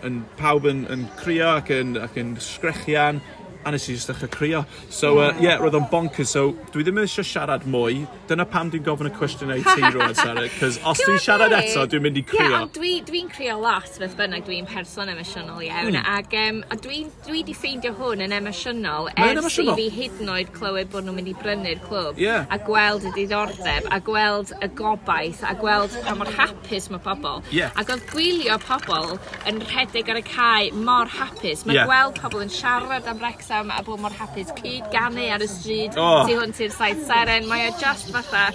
yn 0.06 0.22
pawb 0.38 0.68
yn, 0.70 0.84
yn 0.92 1.08
crio 1.18 1.50
ac 1.56 1.72
yn, 1.74 1.96
ac 2.04 2.18
yn 2.20 2.36
sgrechian, 2.42 3.22
a 3.64 3.72
nes 3.72 3.88
i 3.88 3.96
just 3.96 4.10
ddechrau 4.10 4.30
crio. 4.30 4.64
So, 4.90 5.18
uh, 5.18 5.32
yeah, 5.40 5.58
roedd 5.60 5.76
o'n 5.78 5.88
bonkers. 5.92 6.32
So, 6.34 6.52
dwi 6.74 6.84
ddim 6.86 7.00
eisiau 7.02 7.26
siarad 7.26 7.64
mwy. 7.70 8.04
Dyna 8.28 8.46
pam 8.50 8.70
dwi'n 8.72 8.84
gofyn 8.86 9.08
y 9.08 9.12
cwestiwn 9.16 9.54
ei 9.54 9.64
ti 9.64 9.84
rwan, 9.94 10.14
Sarah. 10.18 10.48
Cos 10.58 10.78
os 10.84 11.02
dwi'n 11.04 11.20
siarad 11.22 11.54
eto, 11.56 11.86
dwi'n 11.90 12.04
mynd 12.04 12.20
i 12.20 12.24
crio. 12.28 12.44
Yeah, 12.44 12.66
dwi'n 12.74 12.74
dwi, 12.76 12.92
dwi 13.08 13.22
crio 13.32 13.56
lot, 13.62 13.88
beth 14.00 14.16
bynnag 14.18 14.46
dwi'n 14.48 14.68
person 14.70 15.12
emosiynol 15.12 15.62
iawn. 15.64 15.96
Mm. 15.96 16.10
Ac 16.14 16.36
um, 16.40 16.60
dwi'n 16.84 17.10
dwi 17.28 17.44
di 17.48 17.56
ffeindio 17.56 17.94
hwn 17.98 18.24
yn 18.26 18.36
emosiynol. 18.36 19.10
Mae'n 19.16 19.42
emosiynol. 19.42 19.72
Ers 19.74 19.80
i 19.80 19.88
fi 19.90 20.02
hyd 20.02 20.20
yn 20.24 20.32
oed 20.34 20.52
clywed 20.56 20.92
bod 20.92 21.08
nhw'n 21.08 21.18
mynd 21.20 21.32
i 21.32 21.36
brynu'r 21.40 21.82
clwb. 21.88 22.20
Yeah. 22.20 22.48
A 22.52 22.60
gweld 22.64 23.08
y 23.08 23.14
diddordeb, 23.16 23.88
a 23.88 24.00
gweld 24.04 24.54
y 24.60 24.70
gobaith, 24.76 25.44
a 25.46 25.54
gweld 25.58 25.96
pa 26.04 26.16
mor 26.18 26.30
hapus 26.36 26.90
mae 26.92 27.02
pobl. 27.04 27.42
Yeah. 27.54 27.72
Ac 27.80 27.92
oedd 27.94 28.04
gwylio 28.12 28.58
pobl 28.64 29.16
yn 29.48 29.62
rhedeg 29.64 30.12
ar 30.12 30.20
y 30.20 30.24
cae 30.28 30.70
mor 30.76 31.10
hapus. 31.18 31.64
Mae 31.68 31.80
yeah. 31.80 31.88
gweld 31.88 32.20
pobl 32.20 32.44
yn 32.44 32.52
siarad 32.52 33.08
am 33.10 33.22
Rex 33.22 33.50
am 33.60 33.74
a 33.74 33.82
bod 33.86 34.02
mor 34.04 34.14
hapus 34.18 34.54
cyd 34.60 34.88
ganu 34.94 35.28
ar 35.34 35.44
y 35.44 35.50
stryd 35.50 36.00
oh. 36.00 36.24
tu 36.26 36.38
hwnt 36.38 36.64
i'r 36.66 36.74
saith 36.74 37.04
seren. 37.08 37.48
Mae 37.50 37.68
o 37.70 37.76
just 37.80 38.12
fatha 38.14 38.48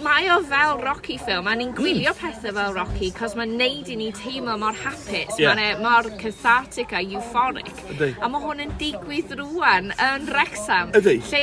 mae 0.00 0.28
o 0.32 0.38
fel 0.48 0.78
Rocky 0.80 1.16
ffilm, 1.20 1.48
a 1.48 1.54
ni'n 1.58 1.72
gwylio 1.76 2.12
mm. 2.12 2.18
pethau 2.20 2.54
fel 2.56 2.74
Rocky, 2.76 3.10
cos 3.16 3.34
mae'n 3.38 3.52
neud 3.58 3.90
i 3.92 3.96
ni 4.00 4.08
teimlo 4.16 4.56
mor 4.60 4.76
hapus, 4.80 5.36
yeah. 5.38 5.52
mae'n 5.52 5.60
e, 5.60 5.82
mor 5.82 6.08
cathartic 6.20 6.94
a 6.96 7.02
euphoric. 7.04 7.70
Ydy. 7.94 8.10
A 8.20 8.30
mae 8.32 8.44
hwn 8.44 8.64
yn 8.64 8.74
digwydd 8.80 9.34
rwan 9.40 9.92
yn 9.92 10.28
Rexham. 10.32 10.94
Ydy. 10.98 11.16
Lle, 11.30 11.42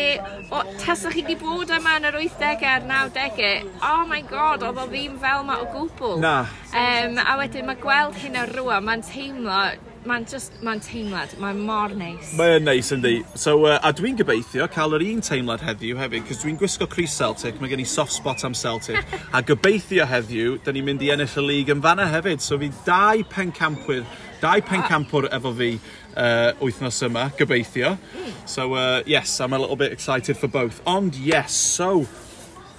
o, 0.49 0.63
tasach 0.81 1.17
chi 1.17 1.25
wedi 1.25 1.37
bod 1.41 1.73
yma 1.77 1.97
yn 2.01 2.09
yr 2.09 2.19
80au 2.23 2.71
a'r 2.73 2.87
90au, 2.89 3.51
oh 3.91 4.05
my 4.09 4.23
god, 4.31 4.65
oedd 4.65 4.81
o 4.81 4.87
ddim 4.89 5.19
fel 5.21 5.45
ma 5.47 5.59
o 5.61 5.67
gwbl. 5.75 6.17
Na. 6.23 6.39
Um, 6.73 7.21
a 7.21 7.37
wedyn 7.41 7.69
mae 7.69 7.79
gweld 7.81 8.17
hyn 8.23 8.41
ar 8.41 8.55
rwan, 8.57 8.87
mae'n 8.87 9.05
teimlo 9.05 9.61
mae'n 10.07 10.25
just, 10.29 10.55
mae'n 10.63 10.79
teimlad, 10.83 11.33
mae'n 11.41 11.59
mor 11.67 11.93
neis. 11.97 12.31
Mae'n 12.37 12.65
neis 12.67 12.91
yndi. 12.95 13.17
So, 13.37 13.57
uh, 13.67 13.79
a 13.83 13.91
dwi'n 13.95 14.17
gobeithio 14.19 14.67
cael 14.71 14.95
yr 14.97 15.03
un 15.09 15.23
teimlad 15.25 15.63
heddiw 15.65 15.99
hefyd, 15.99 16.25
cos 16.29 16.41
dwi'n 16.43 16.59
gwisgo 16.59 16.87
Cris 16.89 17.15
Celtic, 17.17 17.59
mae 17.61 17.71
gen 17.71 17.83
i 17.83 17.87
soft 17.87 18.15
spot 18.15 18.45
am 18.47 18.55
Celtic. 18.57 19.01
a 19.37 19.43
gobeithio 19.45 20.07
heddiw, 20.07 20.57
da 20.63 20.73
ni'n 20.75 20.87
mynd 20.87 21.03
i 21.05 21.11
ennill 21.15 21.37
y 21.41 21.45
lig 21.45 21.73
yn 21.73 21.83
fanna 21.83 22.07
hefyd, 22.11 22.43
so 22.43 22.59
fi 22.61 22.71
dau 22.87 23.25
pencampwyr, 23.33 24.05
dau 24.43 24.63
pencampwr 24.65 25.29
efo 25.35 25.53
fi 25.57 25.73
uh, 25.77 26.53
wythnos 26.63 27.01
yma, 27.07 27.27
gobeithio. 27.39 27.95
Hmm. 27.97 28.31
So, 28.47 28.73
uh, 28.73 29.03
yes, 29.05 29.39
I'm 29.41 29.53
a 29.53 29.59
little 29.59 29.75
bit 29.75 29.91
excited 29.91 30.37
for 30.37 30.47
both. 30.47 30.81
Ond, 30.87 31.15
yes, 31.15 31.53
so, 31.53 32.07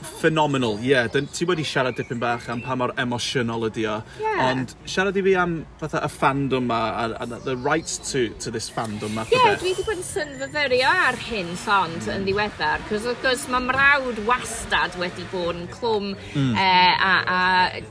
phenomenal, 0.03 0.79
ie. 0.79 0.91
Yeah. 0.91 1.09
Ti 1.09 1.47
wedi 1.49 1.65
siarad 1.67 1.97
dipyn 1.99 2.21
bach 2.21 2.49
am 2.49 2.63
pa 2.63 2.77
mor 2.79 2.93
emosiynol 2.99 3.69
ydi 3.69 3.87
o. 3.91 3.99
Yeah. 4.21 4.43
Ond 4.49 4.75
siarad 4.89 5.17
i 5.19 5.25
fi 5.27 5.35
am 5.39 5.55
fatha 5.81 6.03
y 6.07 6.11
fandom 6.13 6.69
ma, 6.71 6.81
a, 7.05 7.25
a 7.25 7.27
the 7.47 7.57
rights 7.57 7.99
to, 8.13 8.29
to 8.45 8.51
this 8.51 8.71
fandom 8.71 9.15
ma. 9.17 9.27
Ie, 9.29 9.37
yeah, 9.37 9.57
dwi 9.61 9.73
wedi 9.73 9.87
bod 9.87 9.99
yn 9.99 10.07
synfyfyrio 10.07 10.93
ar 11.07 11.19
hyn 11.29 11.55
llond 11.65 12.01
mm. 12.01 12.13
yn 12.17 12.29
ddiweddar, 12.29 12.85
cos 12.91 13.09
wrth 13.09 13.25
gwrs 13.25 13.47
mae 13.53 13.67
mrawd 13.69 14.23
wastad 14.29 14.99
wedi 15.03 15.27
bod 15.33 15.57
yn 15.57 15.67
clwm 15.73 16.13
mm. 16.15 16.53
e, 16.53 16.69
a, 17.11 17.15
a, 17.39 17.41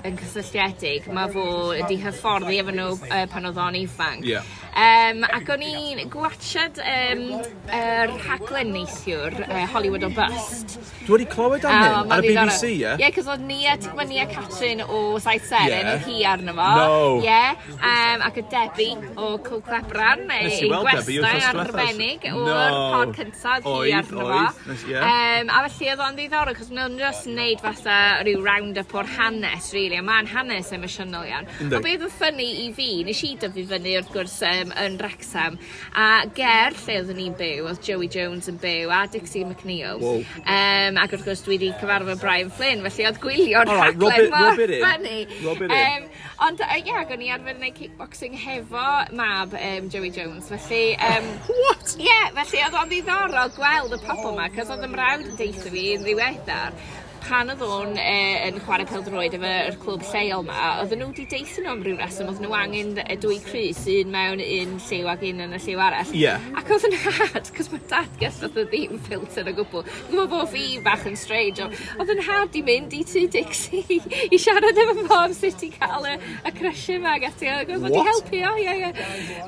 yn 0.08 0.22
cysylltiedig. 0.22 1.12
Mae 1.14 1.32
fo 1.34 1.48
wedi 1.74 2.00
hyfforddi 2.04 2.62
efo 2.64 2.76
nhw 2.76 2.94
e, 3.10 3.26
pan 3.32 3.52
oedd 3.52 3.62
o'n 3.68 3.82
ifanc. 3.84 4.28
Yeah. 4.28 4.48
Um, 4.78 5.24
ac 5.34 5.48
o'n 5.56 5.64
i'n 5.66 6.04
gwachod 6.14 6.78
um, 6.84 7.24
er 7.74 8.12
rhaglen 8.14 8.76
neithiwr, 8.76 9.34
uh, 9.48 9.64
Hollywood 9.74 10.06
o 10.06 10.12
Bust. 10.14 10.76
Dwi 11.08 11.16
wedi 11.16 11.26
clywed 11.32 11.66
am 11.66 11.78
hyn, 11.82 11.96
um, 12.04 12.12
ar 12.14 12.22
y 12.22 12.34
BBC, 12.36 12.70
ie? 12.76 12.92
Ie, 13.02 13.10
cos 13.16 13.30
oedd 13.32 13.46
Nia 13.48 13.74
Tygmania 13.82 14.28
Catrin 14.30 14.84
o 14.86 15.00
Saith 15.24 15.48
Seren, 15.50 15.90
yeah. 15.90 16.04
hi 16.06 16.18
arno 16.30 16.54
fo. 16.58 16.68
No. 16.78 17.00
Ie, 17.24 17.26
yeah. 17.26 17.64
um, 17.80 18.26
ac 18.28 18.38
y 18.38 18.44
Debbie 18.52 18.92
o 19.16 19.32
Cwl 19.48 19.64
Clebran, 19.66 20.26
ei 20.36 20.70
gwestai 20.70 21.40
arbennig 21.48 22.28
no. 22.36 22.44
o'r 22.54 22.78
pod 22.94 23.16
cyntaf, 23.18 23.66
hi 23.66 23.96
arno 23.98 24.28
fo. 24.30 24.76
Yeah. 24.92 25.08
Um, 25.08 25.50
a 25.58 25.64
felly 25.72 25.90
oedd 25.96 26.06
o'n 26.06 26.20
ddiddorol, 26.20 26.58
cos 26.60 26.70
nhw'n 26.76 27.00
just 27.02 27.26
wneud 27.32 27.66
fatha 27.66 27.98
rhyw 28.22 28.46
round-up 28.46 28.94
o'r 28.94 29.10
hanes, 29.18 29.72
really, 29.74 29.98
a 29.98 30.06
mae'n 30.06 30.30
hanes 30.36 30.70
emosiynol 30.78 31.26
iawn. 31.32 31.50
Ond 31.66 31.80
beth 31.80 32.06
oedd 32.06 32.18
ffynnu 32.20 32.52
i 32.68 32.70
fi, 32.78 32.92
nes 33.08 33.26
i 33.26 33.34
dyfu 33.42 33.66
fyny 33.74 33.98
wrth 34.04 34.14
gwrs 34.14 34.38
um, 34.52 34.67
um, 34.68 34.74
yn 34.84 34.98
Wrexham. 35.02 35.58
A 35.98 36.26
ger 36.36 36.76
lle 36.84 36.98
oedden 37.02 37.20
ni'n 37.20 37.38
byw, 37.40 37.68
oedd 37.72 37.82
Joey 37.86 38.10
Jones 38.12 38.50
yn 38.52 38.60
byw 38.62 38.92
a 38.94 39.02
Dixie 39.12 39.46
McNeil. 39.48 40.02
Wow. 40.04 40.22
Um, 40.44 41.00
ac 41.02 41.16
wrth 41.16 41.26
gwrs 41.28 41.44
dwi 41.46 41.56
wedi 41.56 41.72
cyfarfod 41.80 42.22
Brian 42.22 42.52
Flynn, 42.54 42.84
felly 42.86 43.08
oedd 43.10 43.22
gwylio'r 43.24 43.72
right, 43.72 43.98
rhaglen 43.98 44.30
mor 44.34 44.60
ffynnu. 44.60 45.18
Um, 45.68 46.08
ond 46.48 46.64
ie, 46.68 46.84
yeah, 46.86 47.04
o'n 47.08 47.26
i 47.26 47.32
arfer 47.34 47.58
gwneud 47.58 47.78
kickboxing 47.78 48.38
hefo 48.44 48.86
mab 49.18 49.56
um, 49.58 49.90
Joey 49.94 50.14
Jones, 50.14 50.52
felly... 50.54 50.96
Um, 50.98 51.34
What? 51.64 51.98
Ie, 51.98 52.06
yeah, 52.08 52.30
felly 52.38 52.64
oedd 52.68 52.80
o'n 52.84 52.94
ddiddorol 52.94 53.52
gweld 53.58 53.98
y 53.98 54.02
pobl 54.06 54.32
yma, 54.36 54.48
cos 54.56 54.72
oedd 54.74 54.88
ymrawd 54.88 55.28
yn 55.28 55.36
deitha 55.40 55.74
fi 55.74 55.90
yn 55.96 56.06
ddiweddar 56.06 56.76
pan 57.28 57.52
oedd 57.52 57.64
o'n 57.66 57.98
e, 58.00 58.20
yn 58.48 58.60
chwarae 58.64 58.88
peldroed 58.88 59.34
efo'r 59.36 59.76
clwb 59.82 60.04
lleol 60.08 60.46
ma, 60.48 60.68
oedd 60.82 60.94
nhw 60.96 61.10
wedi 61.10 61.26
deithio 61.28 61.64
nhw 61.64 61.74
am 61.74 61.82
ryw 61.84 61.98
reswm, 62.00 62.30
oedd 62.32 62.40
nhw 62.44 62.54
angen 62.56 62.94
y 63.04 63.18
dwy 63.24 63.40
crys, 63.44 63.82
un 63.92 64.14
mewn 64.14 64.44
un 64.44 64.78
lliw 64.86 65.10
ac 65.12 65.26
un 65.28 65.44
yn 65.44 65.56
y 65.58 65.60
lliw 65.66 65.82
arall. 65.84 66.14
Yeah. 66.16 66.44
Ac 66.58 66.72
oedd 66.72 66.88
yn 66.88 66.96
had, 67.04 67.52
cos 67.58 67.72
mae 67.74 67.84
dad 67.92 68.16
gysod 68.22 68.56
oedd 68.56 68.72
ddim 68.72 69.02
filter 69.08 69.52
o 69.52 69.56
gwbl. 69.58 69.84
Gwbl 70.12 70.30
bod 70.32 70.52
fi 70.54 70.66
bach 70.86 71.04
yn 71.10 71.20
strange, 71.20 71.68
oedd 71.98 72.14
yn 72.16 72.24
had 72.28 72.56
i 72.56 72.64
mynd 72.68 72.96
i 72.96 73.04
tu 73.08 73.26
Dixie 73.34 74.00
i 74.34 74.40
siarad 74.40 74.80
efo 74.86 74.96
fo 75.02 75.20
am 75.26 75.36
sut 75.36 75.68
i 75.68 75.72
cael 75.76 76.08
y, 76.08 76.16
y 76.48 76.54
crysiau 76.58 77.04
ma 77.04 77.18
ac 77.18 77.28
ati. 77.32 77.52
Oedd 77.58 77.84
wedi 77.84 78.06
helpu 78.08 78.44
o, 78.48 78.54
ie, 78.64 78.78
ie. 78.88 78.94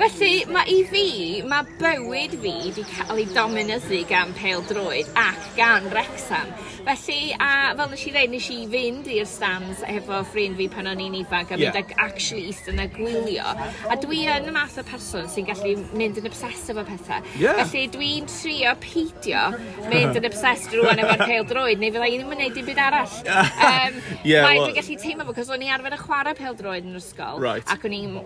Felly, 0.02 0.34
mae 0.52 0.76
i 0.76 0.82
fi, 0.90 1.06
mae 1.48 1.80
bywyd 1.80 2.36
fi 2.44 2.56
wedi 2.68 2.86
cael 2.92 3.24
ei 3.24 3.30
dominyddu 3.36 4.04
gan 4.10 4.36
peldroed 4.40 5.16
ac 5.20 5.50
gan 5.56 5.88
Rexham. 5.96 6.52
Felly, 6.90 7.36
a 7.40 7.69
fel 7.78 7.94
nes 7.96 8.06
i 8.06 8.14
ddeud, 8.16 8.36
nes 8.36 8.52
i 8.54 8.60
fynd 8.76 9.12
i'r 9.16 9.30
stands 9.30 9.84
efo 9.88 10.22
ffrind 10.28 10.60
fi 10.60 10.70
pan 10.72 10.92
o'n 10.92 11.04
i'n 11.08 11.20
ifanc 11.24 11.56
a 11.56 11.60
mynd 11.60 11.70
mynd 11.70 11.80
ac 11.84 11.94
actually 12.02 12.48
eist 12.50 12.70
yna 12.72 12.86
gwylio. 12.94 13.46
A 13.90 13.98
dwi 14.02 14.24
yn 14.30 14.50
y 14.50 14.54
math 14.54 14.78
o 14.82 14.84
person 14.88 15.28
sy'n 15.32 15.48
gallu 15.48 15.76
mynd 15.98 16.20
yn 16.22 16.30
obsessed 16.30 16.72
efo 16.74 16.84
pethau. 16.88 17.26
Yeah. 17.42 17.60
Felly 17.62 17.86
dwi'n 17.94 18.30
trio 18.30 18.74
peidio 18.84 19.44
mynd 19.90 20.20
yn 20.20 20.30
obsessed 20.30 20.74
rwan 20.78 21.02
efo'r 21.04 21.26
pêl 21.26 21.48
droed, 21.50 21.82
neu 21.82 21.94
fyddai 21.94 22.12
ddim 22.16 22.34
yn 22.36 22.42
neud 22.44 22.58
dim 22.58 22.70
byd 22.70 22.82
arall. 22.86 23.18
Um, 23.30 24.00
yeah, 24.30 24.46
Mae 24.46 24.60
well... 24.60 24.70
dwi'n 24.70 24.78
gallu 24.80 24.98
teimlo 25.04 25.28
fo, 25.30 25.38
cos 25.40 25.54
o'n 25.54 25.66
i 25.66 25.72
arfer 25.74 25.98
y 25.98 26.02
chwarae 26.02 26.38
pêl 26.40 26.58
droed 26.60 26.88
yn 26.88 26.96
yr 26.96 27.02
ysgol, 27.02 27.42
right. 27.44 27.66
ac 27.70 27.86
o'n 27.88 27.98
i'n 28.00 28.18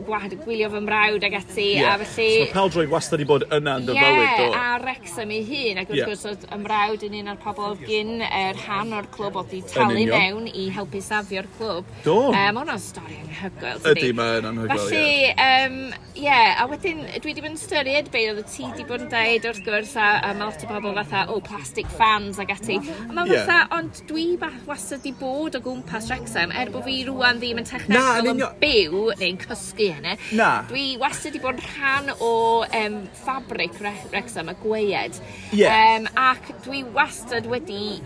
gwylio 0.43 0.71
fy 0.73 0.84
mrawd 0.88 1.27
ag 1.27 1.39
ati, 1.41 1.69
yeah. 1.79 1.95
a 1.95 1.99
felly... 2.03 2.29
So 2.39 2.58
pêl 2.58 2.73
droed 2.77 2.93
wastad 2.93 3.23
i 3.23 3.27
bod 3.29 3.47
yna 3.49 3.77
yn 3.82 3.89
dy 3.89 3.97
yeah, 3.97 4.10
fywyd, 4.10 4.36
do? 4.39 4.60
A 4.60 4.79
Wrexham 4.84 5.34
ei 5.34 5.43
hun, 5.47 5.82
ac 5.82 5.91
wrth 5.91 6.01
yeah. 6.01 6.12
gwrs 6.12 6.25
oedd 6.32 6.47
ymrawd 6.56 7.08
yn 7.08 7.19
un 7.21 7.34
o'r 7.34 7.41
pobl 7.43 7.77
gyn 7.84 8.23
er 8.27 8.60
rhan 8.63 8.95
o'r 8.97 9.10
clwb 9.13 9.22
clwb 9.23 9.38
oedd 9.39 9.53
wedi 9.53 9.62
talu 9.71 10.03
mewn 10.09 10.47
i 10.51 10.67
helpu 10.73 10.99
safio'r 11.03 11.47
clwb. 11.57 11.89
Do. 12.03 12.15
Um, 12.33 12.59
Ond 12.62 12.71
o'n 12.73 12.81
stori 12.81 13.19
anhygoel. 13.21 13.81
Ydy, 13.93 14.09
mae'n 14.17 14.47
anhygoel, 14.49 14.81
Felly, 14.83 15.03
ie. 15.03 15.29
Um, 15.43 15.77
yeah, 16.19 16.59
a 16.62 16.67
wedyn, 16.71 17.03
dwi 17.23 17.31
wedi 17.31 17.43
bod 17.43 17.51
yn 17.53 17.59
styried 17.59 18.09
be 18.13 18.25
oedd 18.31 18.41
y 18.41 18.45
ti 18.49 18.65
wedi 18.67 18.86
bod 18.89 19.05
yn 19.05 19.12
dweud 19.13 19.47
wrth 19.49 19.62
gwrs 19.65 19.95
a, 19.99 20.09
a 20.19 20.33
mae 20.38 20.49
lot 20.49 20.65
o 20.65 20.69
bobl 20.71 20.97
fatha, 20.99 21.23
o, 21.29 21.38
oh, 21.38 21.43
plastic 21.45 21.89
fans 21.99 22.41
ag 22.43 22.51
ati. 22.55 22.79
A 22.79 23.12
mae'n 23.12 23.31
yeah. 23.31 23.47
fatha, 23.47 23.79
ond 23.79 24.03
dwi 24.09 24.25
wastad 24.67 24.99
wedi 24.99 25.15
bod 25.19 25.57
o 25.59 25.63
gwmpas 25.63 26.09
Wrexham, 26.12 26.53
er 26.55 26.73
bod 26.73 26.88
fi 26.88 26.99
rwan 27.07 27.39
ddim 27.41 27.62
yn 27.63 27.69
technegol 27.69 28.31
yn 28.33 28.43
byw 28.63 29.05
neu'n 29.21 29.39
cysgu 29.45 29.89
hynny. 29.97 30.17
Na. 30.39 30.51
Dwi 30.71 30.88
wastad 31.01 31.31
wedi 31.31 31.43
bod 31.43 31.62
yn 31.62 31.69
rhan 31.77 32.12
o 32.19 32.33
um, 32.67 32.99
fabric 33.23 33.79
Wrexham, 33.79 34.51
y 34.51 34.57
gweied. 34.63 35.23
Yeah. 35.53 35.95
Um, 35.97 36.12
ac 36.19 36.51
dwi 36.65 36.83
wastad 36.95 37.47
wedi 37.51 38.01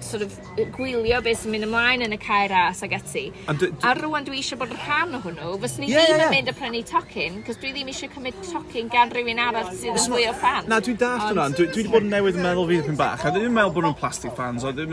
sort 0.00 0.22
of 0.22 0.34
gwylio 0.76 1.18
beth 1.24 1.42
sy'n 1.42 1.52
mynd 1.54 1.66
ymlaen 1.66 2.04
yn 2.06 2.14
y 2.14 2.18
cair 2.20 2.50
ras 2.52 2.82
ag 2.86 2.94
ati. 2.96 3.24
A 3.46 3.92
rwan 3.98 4.26
dwi 4.26 4.40
eisiau 4.40 4.60
bod 4.60 4.72
rhan 4.74 5.16
o 5.16 5.20
hwnnw, 5.24 5.56
fys 5.62 5.76
ni 5.82 5.90
yeah, 5.90 6.06
ddim 6.06 6.20
yeah, 6.20 6.26
yn 6.28 6.34
mynd 6.34 6.50
y 6.52 6.54
prynu 6.56 6.82
tocyn, 6.86 7.40
cos 7.46 7.58
dwi 7.62 7.72
ddim 7.74 7.90
eisiau 7.90 8.12
cymryd 8.14 8.38
tocyn 8.46 8.90
gan 8.92 9.12
rhywun 9.14 9.42
arall 9.42 9.70
sydd 9.72 9.98
yn 9.98 10.12
fwy 10.12 10.28
o 10.30 10.34
fan. 10.42 10.70
Na, 10.70 10.78
dwi'n 10.84 11.00
dallt 11.00 11.26
hwnna, 11.26 11.48
dwi, 11.56 11.68
dwi 11.72 11.82
wedi 11.82 11.94
bod 11.94 12.06
yn 12.06 12.14
newydd 12.14 12.40
meddwl 12.44 12.70
fi 12.70 12.80
ddim 12.84 13.00
bach, 13.00 13.26
a 13.26 13.34
dwi 13.34 13.44
ddim 13.44 13.58
meddwl 13.58 13.74
bod 13.76 13.88
nhw'n 13.88 13.98
plastic 14.00 14.36
fans, 14.38 14.66
o, 14.66 14.72
dwi 14.76 14.86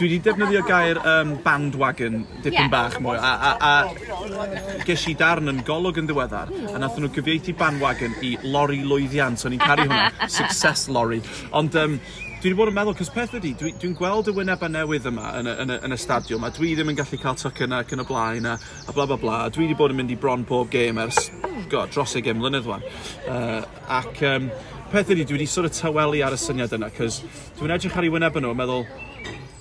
wedi 0.00 0.20
defnyddio 0.24 0.64
gair 0.68 1.00
um, 1.02 1.36
bandwagon 1.44 2.24
dipyn 2.40 2.58
yeah. 2.62 2.72
bach 2.72 2.98
mwy, 3.04 3.18
a, 3.20 3.52
a, 3.52 3.72
a 3.72 4.84
ges 4.88 5.06
i 5.10 5.16
darn 5.20 5.52
yn 5.52 5.62
golwg 5.68 6.00
yn 6.00 6.08
ddiweddar, 6.08 6.52
a 6.72 6.80
nath 6.80 7.00
nhw 7.00 7.12
gyfieithu 7.14 7.56
bandwagon 7.60 8.16
i 8.24 8.36
lori 8.44 8.80
lwyddiant, 8.84 9.40
so 9.40 9.52
ni'n 9.52 9.62
caru 9.62 9.88
hwnna, 9.88 10.28
success 10.38 10.88
lori. 10.92 11.20
Ond 11.54 11.76
um, 11.80 11.98
Dwi 12.44 12.50
wedi 12.52 12.58
bod 12.58 12.68
yn 12.68 12.74
meddwl, 12.76 12.92
cos 12.98 13.08
peth 13.08 13.38
ydy, 13.38 13.54
dwi'n 13.56 13.78
dwi, 13.80 13.90
gweld 13.96 14.26
y 14.28 14.32
wynebau 14.36 14.68
newydd 14.68 15.06
yma 15.08 15.30
yn 15.38 15.46
y, 15.48 15.52
yn 15.62 15.70
y, 15.72 15.76
yn 15.86 15.94
y 15.94 15.96
stadiwm, 15.96 16.42
a 16.44 16.50
dwi 16.52 16.74
ddim 16.76 16.90
yn 16.92 16.98
gallu 16.98 17.16
cael 17.22 17.38
tuc 17.40 17.62
yna 17.64 17.78
ac 17.80 17.94
yn 17.96 18.02
y 18.02 18.04
blaen, 18.04 18.48
a, 18.50 18.58
a 18.84 18.92
bla 18.92 19.06
bla 19.08 19.16
bla. 19.16 19.38
a 19.46 19.52
Dwi 19.54 19.62
wedi 19.64 19.76
bod 19.78 19.94
yn 19.94 19.96
mynd 20.02 20.12
i 20.12 20.18
bron 20.20 20.44
pob 20.44 20.68
gêm 20.68 21.00
ers, 21.00 21.30
god, 21.72 21.94
dros 21.94 22.12
ei 22.18 22.24
gêm 22.26 22.36
mlynedd 22.36 22.68
wan. 22.68 22.84
Uh, 23.24 23.64
ac 23.96 24.20
um, 24.28 24.50
peth 24.92 25.14
ydy, 25.14 25.24
dwi 25.24 25.38
wedi 25.38 25.48
sort 25.48 25.70
of 25.70 25.78
tawelu 25.78 26.20
ar 26.26 26.36
y 26.36 26.42
syniad 26.42 26.76
yna, 26.76 26.92
cos 26.92 27.22
dwi'n 27.56 27.72
edrych 27.78 27.96
ar 27.96 28.04
ei 28.04 28.12
wynebau 28.12 28.44
nhw, 28.44 28.52
a 28.52 28.60
meddwl, 28.60 28.84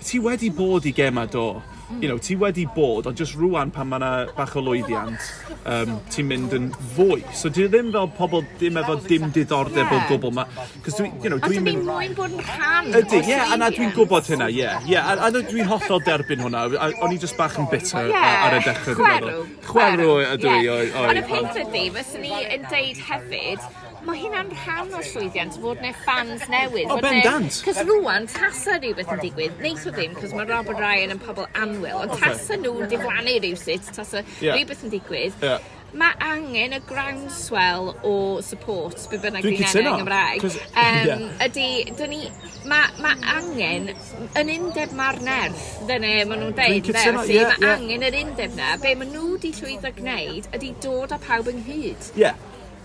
ti 0.04 0.20
wedi 0.28 0.52
bod 0.52 0.84
i 0.84 0.92
gema 0.98 1.24
do, 1.24 1.54
you 2.02 2.08
know, 2.08 2.18
ti 2.18 2.36
wedi 2.40 2.66
bod, 2.76 3.08
ond 3.08 3.18
just 3.18 3.36
rwan 3.40 3.72
pan 3.74 3.90
mae 3.90 4.02
yna 4.02 4.12
bach 4.38 4.56
o 4.58 4.64
lwyddiant, 4.64 5.28
um, 5.70 5.96
ti'n 6.14 6.30
mynd 6.30 6.56
yn 6.58 6.70
fwy. 6.96 7.22
So 7.38 7.52
dwi 7.54 7.68
ddim 7.72 7.92
fel 7.96 8.10
pobl 8.18 8.44
ddim 8.58 8.80
efo 8.82 8.98
dim 9.08 9.30
diddordeb 9.36 9.84
yeah. 9.84 9.94
o 9.96 10.10
gwbl. 10.10 10.44
Cos 10.86 11.00
dwi, 11.00 11.12
you 11.24 11.32
know, 11.32 11.40
dwi'n 11.44 11.66
mynd... 11.68 11.86
mwyn 11.88 12.18
bod 12.18 12.36
yn 12.36 12.44
rhan. 12.48 12.92
Ydy, 12.92 13.22
ie, 13.22 13.32
yeah, 13.34 13.54
a 13.54 13.60
na 13.60 13.70
dwi'n 13.74 13.94
gwybod 13.96 14.30
hynna, 14.32 14.50
ie. 14.52 14.62
Yeah, 14.64 14.90
yeah, 14.90 15.12
a, 15.14 15.30
a 15.30 15.44
dwi'n 15.44 15.70
hollol 15.70 16.04
derbyn 16.08 16.44
hwnna. 16.44 16.66
a 16.78 16.92
O'n 17.04 17.16
i 17.16 17.20
just 17.22 17.38
bach 17.40 17.58
yn 17.60 17.70
bitter 17.72 18.10
yeah. 18.12 18.48
ar 18.48 18.58
y 18.58 18.64
dechrau. 18.66 19.00
Chwerw. 19.00 19.48
Chwerw 19.68 20.14
ydw 20.34 20.54
i. 20.60 20.92
Ond 21.04 21.20
y 21.20 21.26
peth 21.30 21.60
ydy, 21.66 21.88
fyswn 21.98 22.28
i 22.30 22.44
yn 22.58 22.70
deud 22.72 23.02
hefyd, 23.10 23.68
mae 24.08 24.22
hynna'n 24.24 24.50
rhan 24.54 24.96
o'r 24.98 25.06
llwyddiant, 25.10 25.60
fod 25.64 25.84
neu 25.84 25.94
fans 26.06 26.48
newydd. 26.52 26.92
O, 26.94 26.98
ben 27.04 27.22
dant. 27.26 27.62
Cos 27.66 27.80
rwan, 27.88 28.28
tasa 28.32 28.80
rhywbeth 28.80 29.14
yn 29.16 29.24
digwydd, 29.24 29.62
neith 29.64 29.86
o 29.90 29.94
ddim, 29.96 30.18
cos 30.18 30.36
mae 30.38 30.50
Robert 30.50 30.82
Ryan 30.82 31.16
yn 31.16 31.24
pobl 31.24 31.48
anwyl, 31.54 32.04
ond 32.04 32.18
tasa 32.22 32.60
nhw'n 32.60 32.92
diflannu 32.92 33.38
rhywsut, 33.40 33.94
tasa 33.96 34.26
yeah. 34.40 34.58
rhywbeth 34.58 34.86
yn 34.88 34.94
digwydd. 34.98 35.40
Yeah 35.44 35.64
mae 35.94 36.16
angen 36.26 36.74
y 36.74 36.80
groundswell 36.90 37.92
o 38.10 38.14
support 38.42 38.98
be 39.12 39.20
bynnag 39.22 39.46
dwi'n 39.46 39.66
enw 39.68 39.82
yn 39.92 40.00
Gymraeg 40.02 40.46
um, 40.48 40.56
yeah. 40.74 41.26
ydy 41.46 41.68
dyn 42.00 42.14
ni 42.14 42.22
mae 42.70 43.04
ma 43.04 43.12
angen 43.36 43.92
yn 44.40 44.54
undeb 44.56 44.96
ma'r 44.98 45.22
nerth 45.26 45.68
dyna 45.90 46.16
maen 46.30 46.42
nhw'n 46.42 46.56
deud 46.58 46.90
felly 46.90 47.38
yeah, 47.38 47.54
mae 47.54 47.68
yeah. 47.68 47.76
angen 47.76 48.08
yr 48.10 48.18
undeb 48.24 48.58
na 48.58 48.74
be 48.82 48.96
maen 48.98 49.14
nhw 49.14 49.36
wedi 49.36 49.54
llwyddo 49.60 49.94
gwneud 50.00 50.50
ydy 50.58 50.74
dod 50.82 51.14
â 51.14 51.22
pawb 51.28 51.54
ynghyd 51.54 52.10
ie 52.16 52.26
yeah. 52.26 52.42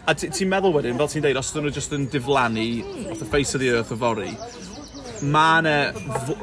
A 0.09 0.15
ti'n 0.17 0.49
meddwl 0.49 0.73
wedyn, 0.73 0.97
fel 0.97 1.11
ti'n 1.13 1.25
deud, 1.27 1.37
os 1.37 1.51
ydyn 1.53 1.67
nhw 1.67 1.75
jyst 1.77 1.93
yn 1.93 2.07
diflannu 2.09 2.63
off 3.13 3.19
the 3.21 3.27
face 3.29 3.53
of 3.53 3.61
the 3.61 3.69
earth 3.77 3.91
y 3.93 3.99
fori, 4.01 4.31
mae 5.21 5.59
yna 5.61 5.75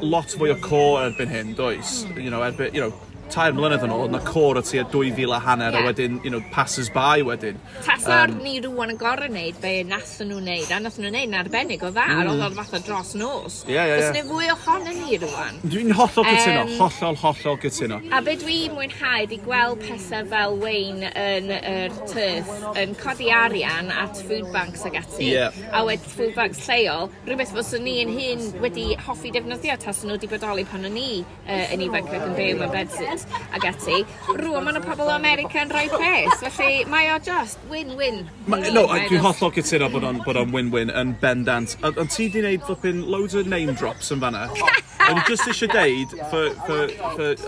lot 0.06 0.30
fwy 0.38 0.52
o 0.54 0.56
co 0.62 0.82
erbyn 1.00 1.32
hyn, 1.32 1.50
does? 1.58 2.04
You 2.14 2.30
know, 2.30 2.44
erbyn, 2.46 2.70
you 2.70 2.84
know, 2.84 2.94
tair 3.32 3.54
mlynedd 3.56 3.84
yn 3.86 3.92
ôl, 3.94 4.08
na 4.12 4.20
cor 4.24 4.58
o 4.58 4.62
tua 4.64 4.84
2,000 4.92 5.34
a 5.34 5.40
hanner, 5.42 5.72
yeah. 5.72 5.82
a 5.82 5.90
wedyn, 5.90 6.18
you 6.24 6.30
know, 6.30 6.42
passes 6.52 6.90
by 6.90 7.22
wedyn. 7.26 7.58
Tasar 7.86 8.30
um, 8.30 8.38
ni 8.44 8.58
rwan 8.64 8.92
yn 8.94 9.00
gorau 9.00 9.30
wneud 9.30 9.60
be 9.62 9.72
nathon 9.88 10.30
nhw 10.30 10.40
wneud, 10.40 10.70
a 10.70 10.80
nathon 10.82 11.06
nhw 11.06 11.12
wneud 11.12 11.30
yn 11.30 11.38
arbennig 11.40 11.84
o 11.86 11.90
dda, 11.94 12.06
mm. 12.12 12.30
oedd 12.32 12.44
o'n 12.46 12.76
o 12.78 12.82
dros 12.86 13.14
nos. 13.18 13.58
Ie, 13.68 13.76
ie, 13.76 13.84
ie. 13.96 14.06
Os 14.06 14.16
ne 14.16 14.24
fwy 14.28 14.50
ohono 14.54 14.94
ni 14.96 15.20
rwan. 15.22 15.60
Dwi'n 15.64 15.94
hollol 15.96 16.28
gytuno, 16.30 16.64
um, 16.66 16.74
hollol, 16.80 17.20
hollol 17.22 17.60
gytuno. 17.62 18.00
A 18.14 18.22
be 18.26 18.36
dwi'n 18.40 18.76
mwynhau, 18.76 19.26
di 19.30 19.40
gweld 19.44 19.82
pethau 19.84 20.30
fel 20.32 20.58
Wayne 20.62 21.10
yn 21.10 21.52
yr 21.56 21.68
er 21.72 21.98
turf, 22.12 22.52
yn 22.78 22.94
codi 23.00 23.30
arian 23.34 23.90
at 23.94 24.22
food 24.28 24.48
banks 24.54 24.86
ag 24.88 24.98
ati, 25.02 25.32
yeah. 25.32 25.54
a 25.72 25.82
wedi 25.86 26.14
food 26.14 26.34
banks 26.38 26.62
lleol, 26.68 27.10
rhywbeth 27.26 27.54
fos 27.56 27.74
ni 27.82 27.98
yn 28.04 28.12
hyn 28.14 28.46
wedi 28.62 28.88
hoffi 29.06 29.32
defnyddio 29.34 29.76
tas 29.82 30.04
nhw 30.04 30.16
wedi 30.16 30.30
bodoli 30.30 30.66
pan 30.68 30.86
o'n 30.86 30.94
ni 30.96 31.10
uh, 31.22 31.66
yn 31.74 31.84
ifanc 31.88 32.12
ac 32.12 32.28
yn 32.30 32.36
byw 32.38 32.60
mewn 32.60 32.74
bedsyn. 32.74 33.15
Ireland 33.16 33.54
ag 33.54 33.64
ati. 33.64 34.04
Rŵan 34.36 34.66
ma'n 34.66 34.78
y 34.78 34.82
pobl 34.84 35.08
o 35.08 35.14
America 35.14 35.62
yn 35.62 35.70
rhoi 35.72 35.86
pres, 35.92 36.42
felly 36.56 36.84
mae 36.90 37.10
o 37.14 37.18
just 37.24 37.62
win-win. 37.70 38.24
No, 38.48 38.86
dwi'n 38.92 39.22
hollol 39.24 39.52
cytuno 39.56 39.90
bod 39.92 40.06
o'n 40.08 40.20
bod 40.26 40.40
on 40.40 40.52
win-win 40.54 40.92
yn 40.92 41.14
bendant. 41.22 41.76
Ond 41.86 42.10
ti 42.12 42.28
di 42.32 42.42
wneud 42.42 42.66
flipping 42.66 43.04
loads 43.06 43.36
o 43.36 43.44
name 43.46 43.76
drops 43.78 44.12
yn 44.14 44.22
fanna. 44.24 44.48
O'n 45.06 45.20
i 45.20 45.22
just 45.28 45.46
eisiau 45.46 45.70
deud 45.70 46.16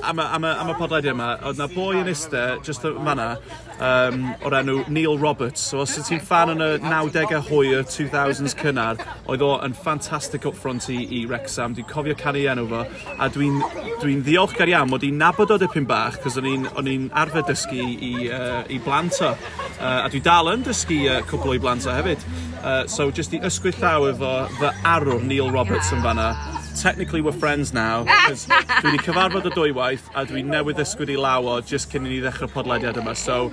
am 0.07 0.21
y 0.23 0.75
podlediad 0.79 1.11
yma, 1.11 1.33
oedd 1.49 1.59
na 1.59 1.67
boi 1.73 1.97
yn 1.99 2.11
iste 2.13 2.43
just 2.63 2.87
yn 2.87 3.01
fanna, 3.03 3.33
um, 3.81 4.27
o'r 4.47 4.57
enw 4.61 4.79
Neil 4.93 5.19
Roberts. 5.19 5.63
So 5.71 5.83
os 5.85 5.95
ti'n 6.09 6.23
fan 6.25 6.53
yn 6.55 6.65
y 6.65 6.71
90au 6.83 7.43
hwyr, 7.49 7.85
2000s 7.89 8.57
cynnar, 8.59 9.01
oedd 9.31 9.45
o 9.45 9.53
yn 9.65 9.77
ffantastig 9.77 10.47
up 10.49 10.59
front 10.59 10.89
i, 10.93 10.99
i 11.21 11.25
Wrexham. 11.29 11.77
Dwi'n 11.77 11.89
cofio 11.91 12.17
canu 12.19 12.45
enw 12.51 12.67
fo, 12.71 12.85
a 13.19 13.31
dwi'n 13.35 13.61
dwi, 13.63 13.95
dwi 14.03 14.17
ddiolchgar 14.27 14.73
iawn 14.73 14.93
mod 14.93 15.07
i'n 15.07 15.19
nabod 15.21 15.55
o 15.55 15.61
dipyn 15.61 15.89
bach, 15.89 16.21
cos 16.23 16.39
o'n 16.41 16.49
i'n 16.49 17.09
arfer 17.17 17.47
dysgu 17.49 17.79
i, 17.79 18.13
uh, 18.33 18.63
i 18.71 18.81
blanta. 18.85 19.35
Uh, 19.79 20.05
a 20.05 20.07
dwi 20.13 20.23
dal 20.25 20.53
yn 20.55 20.67
dysgu 20.67 21.05
uh, 21.07 21.21
cwbl 21.29 21.55
o'i 21.55 21.63
blanta 21.63 21.97
hefyd. 21.99 22.25
Uh, 22.59 22.83
so, 22.91 23.09
jyst 23.15 23.37
i 23.37 23.43
ysgwyll 23.47 23.77
llaw 23.79 24.09
efo 24.11 24.33
fy 24.59 24.73
arwr 24.89 25.23
Neil 25.27 25.53
Roberts 25.55 25.93
yn 25.95 26.03
fanna, 26.05 26.33
technically 26.83 27.21
we're 27.21 27.33
friends 27.33 27.73
now, 27.73 28.05
cos 28.27 28.47
dwi 28.49 28.93
wedi 28.93 29.03
cyfarfod 29.07 29.49
y 29.49 29.53
dwywaith 29.57 30.09
a 30.15 30.25
dwi 30.29 30.45
newydd 30.47 30.81
ysgwyd 30.85 31.13
i 31.15 31.19
lawer 31.21 31.63
just 31.67 31.93
cyn 31.93 32.07
i 32.07 32.13
ni 32.15 32.21
ddechrau 32.25 32.51
podlediad 32.53 32.99
yma, 33.01 33.15
so 33.19 33.51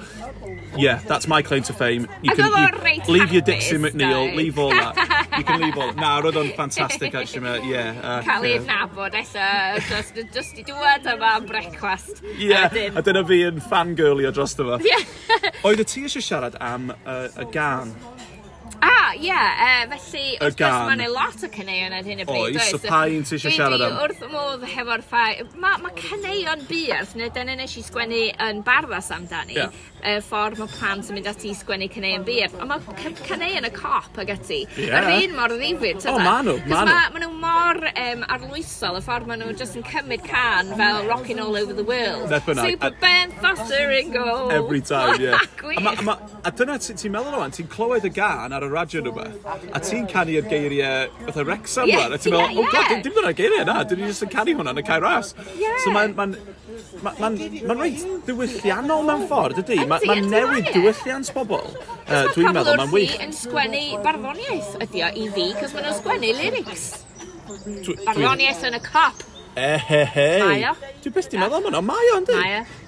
yeah, 0.77 0.99
that's 1.07 1.27
my 1.27 1.41
claim 1.41 1.63
to 1.63 1.73
fame. 1.73 2.07
You 2.21 2.35
can 2.35 2.51
you, 2.51 3.13
leave 3.13 3.31
your 3.31 3.41
Dixie 3.41 3.77
McNeil, 3.77 4.31
though. 4.31 4.35
leave 4.35 4.59
all 4.59 4.69
that. 4.69 5.31
You 5.37 5.43
can 5.43 5.61
leave 5.61 5.77
all. 5.77 5.93
Na, 6.05 6.19
roedd 6.21 6.37
o'n 6.41 6.51
fantastic 6.57 7.15
actually, 7.15 7.43
mate. 7.45 7.63
yeah. 7.69 7.95
Uh, 8.03 8.21
Cael 8.27 8.49
i'n 8.51 8.67
nabod 8.69 9.15
eitha, 9.15 9.47
just, 9.89 10.19
just 10.35 10.59
i 10.59 10.65
dwad 10.67 11.07
yma 11.15 11.35
am 11.39 11.47
brecwast. 11.49 12.21
Yeah, 12.37 12.69
a 12.95 13.03
dyna 13.05 13.23
fi 13.27 13.41
yn 13.49 13.61
fangirlio 13.71 14.33
dros 14.35 14.55
dyma 14.59 14.79
Yeah. 14.85 15.05
Oedd 15.65 15.81
y 15.81 15.87
ti 15.87 16.05
eisiau 16.05 16.23
siarad 16.23 16.59
am 16.61 16.91
uh, 16.91 17.27
y 17.41 17.47
gan 17.53 17.93
Ah, 18.81 19.13
ie, 19.15 19.27
yeah, 19.27 19.85
uh, 19.85 19.95
felly, 19.95 20.37
wrth 20.41 20.57
gwrs, 20.59 20.85
mae'n 20.89 21.03
lot 21.13 21.43
o 21.45 21.49
caneuon 21.53 21.95
ar 21.95 22.07
hyn 22.07 22.23
y 22.23 22.27
bryd. 22.27 22.57
Oes, 22.59 22.71
so 22.73 22.79
pa 22.83 23.03
un 23.07 23.25
ti 23.27 23.37
eisiau 23.37 23.53
siarad 23.55 23.83
am? 23.85 23.95
Dwi 23.95 24.07
wrth 24.07 24.23
modd 24.31 24.65
hefo'r 24.71 25.03
ffai... 25.05 25.45
Mae 25.61 25.81
ma 25.83 25.91
caneuon 25.97 26.65
buarth, 26.69 27.15
neu 27.19 27.31
dyna 27.35 27.55
nes 27.59 27.75
i 27.79 27.83
sgwennu 27.85 28.21
yn 28.47 28.61
barfas 28.65 29.11
amdani, 29.15 29.57
yeah. 29.57 29.77
y 30.05 30.17
ffordd 30.25 30.59
mae 30.61 30.71
plant 30.73 31.09
yn 31.09 31.19
mynd 31.19 31.29
ati 31.31 31.51
i 31.51 31.57
sgwennu 31.57 31.89
caneuon 31.93 32.25
buarth, 32.27 32.57
ond 32.59 32.73
mae 32.73 33.13
caneuon 33.29 33.69
y 33.69 33.71
cop 33.75 34.19
ag 34.21 34.33
ati. 34.35 34.61
Yeah. 34.75 34.99
Yr 34.99 35.25
un 35.29 35.37
mor 35.39 35.55
ddifur, 35.55 36.01
tyda. 36.01 36.15
O, 36.15 36.23
ma 36.25 36.35
nhw, 36.45 36.57
ma 36.71 36.83
nhw. 36.83 36.97
Mae 37.15 37.23
nhw 37.23 37.31
mor 37.45 37.81
um, 37.93 38.25
arlwysol, 38.35 38.99
y 38.99 39.05
ffordd 39.05 39.29
mae 39.31 39.41
nhw 39.41 39.53
just 39.57 39.79
yn 39.79 39.87
cymryd 39.87 40.25
can 40.25 40.73
fel 40.75 41.05
rocking 41.09 41.39
all 41.39 41.55
over 41.55 41.73
the 41.73 41.85
world. 41.85 42.27
Beth 42.29 42.49
bynnag. 42.49 42.75
Super 42.75 42.91
Ben 43.01 43.31
Foster 43.41 43.89
in 43.91 44.11
goal. 44.11 44.51
Every 44.51 44.81
time, 44.81 45.21
yeah. 45.21 45.39
a, 45.77 45.81
ma, 45.81 45.95
ma, 46.01 46.17
a 46.43 46.51
dyna 46.51 46.77
ti'n 46.81 47.13
meddwl 47.13 47.39
o'n, 47.39 47.53
ti'n 47.55 47.69
clywed 47.71 48.07
y 48.07 48.13
gan 48.15 48.55
ar 48.55 48.64
y 48.65 48.73
radio 48.73 49.01
nhw 49.05 49.13
beth, 49.15 49.47
a 49.71 49.81
ti'n 49.83 50.07
canu 50.11 50.35
y 50.39 50.43
geiriau 50.49 51.09
fatha 51.27 51.45
Wrexham 51.45 51.89
yeah, 51.89 52.09
a 52.09 52.19
ti'n 52.19 52.35
meddwl, 52.35 52.61
oh 52.61 52.69
god, 52.73 52.89
dim, 52.91 53.01
dim 53.05 53.15
dyna 53.19 53.33
geiriau 53.37 53.67
na, 53.69 53.77
dyn 53.83 54.01
dwi'n 54.01 54.11
just 54.11 54.25
yn 54.25 54.31
canu 54.33 54.55
hwnna 54.57 54.75
yn 54.75 54.81
y 54.81 54.85
cair 54.87 55.05
ras. 55.05 55.33
Yeah. 55.59 55.77
So 55.83 55.93
mae'n 55.95 56.15
ma 56.17 56.27
mae'n 56.29 56.55
ma, 57.03 57.13
ma, 57.19 57.29
ma 57.69 57.77
reit 57.81 58.03
diwylliannol 58.27 59.05
mewn 59.07 59.25
ffordd, 59.29 59.61
ydy? 59.63 59.81
Mae'n 59.89 60.09
ma 60.09 60.17
newid 60.31 60.71
diwylliant 60.73 61.31
bobl. 61.35 61.69
Uh, 62.05 62.25
Dwi'n 62.35 62.51
meddwl, 62.55 62.79
mae'n 62.81 62.93
wych. 62.93 63.15
yn 63.23 63.35
sgwennu 63.35 63.83
barddoniaeth 64.05 64.75
ydy 64.85 65.05
o 65.05 65.11
i 65.13 65.29
fi, 65.35 65.47
cos 65.59 65.75
maen 65.75 65.87
nhw'n 65.89 65.99
sgwennu 65.99 66.33
lyrics. 66.39 66.87
Barddoniaeth 68.05 68.65
yn 68.69 68.79
y 68.79 68.83
cop. 68.85 69.25
E, 69.55 69.69
he, 69.87 70.01
he. 70.11 70.29
Mae 70.43 70.65
o. 70.71 70.73
Dwi 71.03 71.13
beth 71.15 71.29
ti'n 71.31 71.43
meddwl 71.43 71.61
am 71.61 71.69
hwnna? 71.69 71.83
Mae 71.85 72.11
o, 72.11 72.17
ynddi? 72.19 72.35
Mae 72.39 72.57
o. 72.59 72.84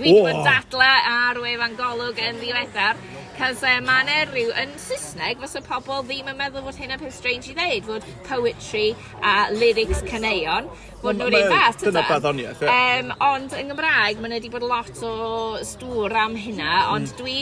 Dwi 0.00 0.14
wedi 0.16 0.20
bod 0.24 0.46
dadle 0.46 0.90
ar 1.12 1.40
wefan 1.44 1.74
golwg 1.76 2.20
yn 2.24 2.38
ddiweddar. 2.40 3.00
Cos 3.36 3.62
uh, 3.64 3.78
mae 3.84 4.04
yna 4.04 4.16
rhyw, 4.28 4.50
yn 4.62 4.72
Saesneg, 4.80 5.38
fos 5.40 5.56
y 5.56 5.60
pobl 5.64 6.02
ddim 6.04 6.28
yn 6.28 6.36
meddwl 6.36 6.64
fod 6.66 6.76
hynna 6.80 6.98
peth 7.00 7.14
strange 7.16 7.48
i 7.48 7.54
ddeud, 7.56 7.86
fod 7.86 8.06
poetry 8.26 8.90
a 9.24 9.34
lyrics 9.54 10.02
caneuon, 10.08 10.68
fod 11.00 11.20
nhw'n 11.20 11.36
ei 11.38 11.46
fath. 11.48 11.84
Dyna 11.86 12.02
baddoniaeth, 12.08 12.60
ie. 12.64 12.74
Um, 12.74 13.14
ond 13.24 13.56
yn 13.56 13.72
Gymraeg, 13.72 14.20
mae 14.20 14.34
wedi 14.34 14.52
bod 14.52 14.66
lot 14.68 15.00
o 15.08 15.14
stŵr 15.64 16.16
am 16.20 16.36
hynna, 16.36 16.74
ond 16.92 17.08
mm. 17.08 17.16
dwi, 17.20 17.38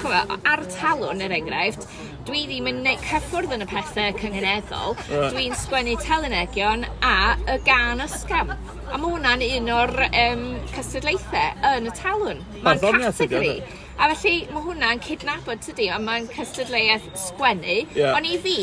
cofio, 0.00 0.40
ar 0.50 0.64
talwn 0.78 1.22
er 1.26 1.34
enghraifft, 1.38 1.86
dwi 2.26 2.42
ddim 2.50 2.66
yn 2.72 2.82
neud 2.86 3.06
cyffwrdd 3.06 3.54
yn 3.54 3.66
y 3.66 3.70
pethau 3.70 4.18
cyngeneddol, 4.18 4.98
right. 4.98 5.30
dwi'n 5.30 5.54
sgwennu 5.62 5.94
telenegion 6.02 6.86
a 7.06 7.18
y 7.54 7.60
gan 7.66 8.02
ysgam. 8.02 8.50
A 8.86 8.98
mae 9.00 9.10
hwnna'n 9.10 9.42
un 9.46 9.72
o'r 9.74 9.94
um, 10.06 10.44
cystadlaethau 10.74 11.72
yn 11.72 11.88
y 11.90 11.94
talwn. 11.98 12.44
Mae'n 12.62 13.02
categori. 13.02 13.56
A 13.96 14.10
felly 14.12 14.36
mae 14.52 14.62
hwnna'n 14.66 15.02
cydnabod 15.02 15.64
tydi, 15.64 15.88
ond 15.94 16.06
mae'n 16.06 16.28
cystadleuaeth 16.30 17.08
sgwennu. 17.26 17.80
Yeah. 17.96 18.14
Ond 18.14 18.28
i 18.28 18.36
fi, 18.44 18.58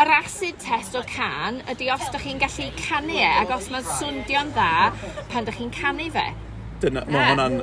yr 0.00 0.12
acid 0.20 0.60
test 0.62 0.94
o 0.96 1.02
can 1.08 1.58
ydy 1.68 1.90
os 1.92 2.06
ydych 2.06 2.28
chi'n 2.28 2.38
gallu 2.40 2.68
canu 2.78 3.18
e, 3.18 3.26
ac 3.42 3.50
os 3.56 3.66
mae'n 3.72 3.90
swndio'n 3.98 4.54
dda 4.54 4.70
pan 5.32 5.44
ydych 5.44 5.58
chi'n 5.58 5.74
canu 5.74 6.06
fe. 6.14 6.28
Dyna, 6.80 7.04
mae 7.10 7.30
hwnna'n 7.32 7.60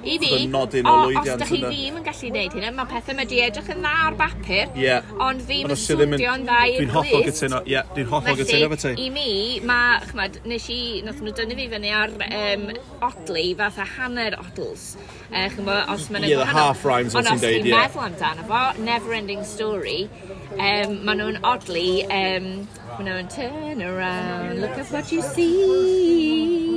I 0.00 0.16
fi, 0.20 0.46
nodyn 0.48 0.86
o, 0.88 0.92
o 0.92 1.08
lwyddiant. 1.08 1.42
Os 1.42 1.42
da 1.42 1.46
chi 1.48 1.58
ddim 1.60 1.98
yn 1.98 2.04
gallu 2.06 2.28
gwneud 2.30 2.54
hynna, 2.56 2.70
mae 2.76 2.88
pethau 2.88 3.16
mae 3.18 3.28
di 3.28 3.40
edrych 3.44 3.68
yn 3.74 3.82
dda 3.82 3.90
ar 4.06 4.16
bapur, 4.16 4.72
yeah. 4.80 5.10
ond 5.26 5.42
ddim 5.44 5.68
yn 5.68 5.80
swdio'n 5.82 6.46
dda 6.46 6.60
i'r 6.70 6.78
Dwi'n 6.80 6.94
hollol 6.94 7.24
gytuno, 7.26 7.60
ie, 7.66 7.74
yeah, 7.74 7.90
dwi'n 7.96 8.08
hollol 8.08 8.38
gytuno 8.40 8.70
fo 8.72 8.78
ti. 8.80 8.92
i 9.04 9.10
mi, 9.12 9.26
mae, 9.68 9.98
chmad, 10.08 10.40
nes 10.48 10.70
i, 10.72 10.80
nath 11.04 11.20
nhw 11.24 11.34
dynnu 11.36 11.58
fi 11.58 11.68
fyny 11.74 11.92
ar 11.98 12.16
um, 12.30 12.66
odli, 13.10 13.44
fath 13.60 13.82
a 13.84 13.88
hanner 13.98 14.38
odls. 14.40 14.86
Uh, 15.28 15.46
chymbo, 15.52 15.76
os 15.92 16.08
mae'n 16.08 16.28
yeah, 16.30 16.40
gwahanol. 16.40 16.70
half 16.70 16.88
rhymes 16.88 17.16
fel 17.18 17.28
ti'n 17.28 17.44
deud, 17.44 17.60
ond 17.60 17.60
os 17.60 17.68
ti'n 17.68 17.76
meddwl 17.76 18.06
amdano 18.08 18.48
fo, 18.48 18.64
never 18.88 19.16
ending 19.20 19.44
story, 19.44 20.00
um, 20.56 20.96
maen 21.04 21.20
nhw'n 21.20 21.42
odli, 21.52 21.88
um, 22.08 22.50
maen 22.96 23.12
nhw'n 23.12 23.32
turn 23.36 23.84
around, 23.84 24.64
look 24.64 24.80
at 24.80 24.96
what 24.96 25.12
you 25.12 25.20
see 25.34 26.69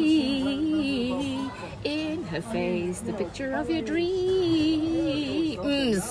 her 2.34 2.42
face 2.42 3.02
the 3.02 3.14
picture 3.14 3.54
of 3.54 3.70
your 3.70 3.82
dreams. 3.82 4.84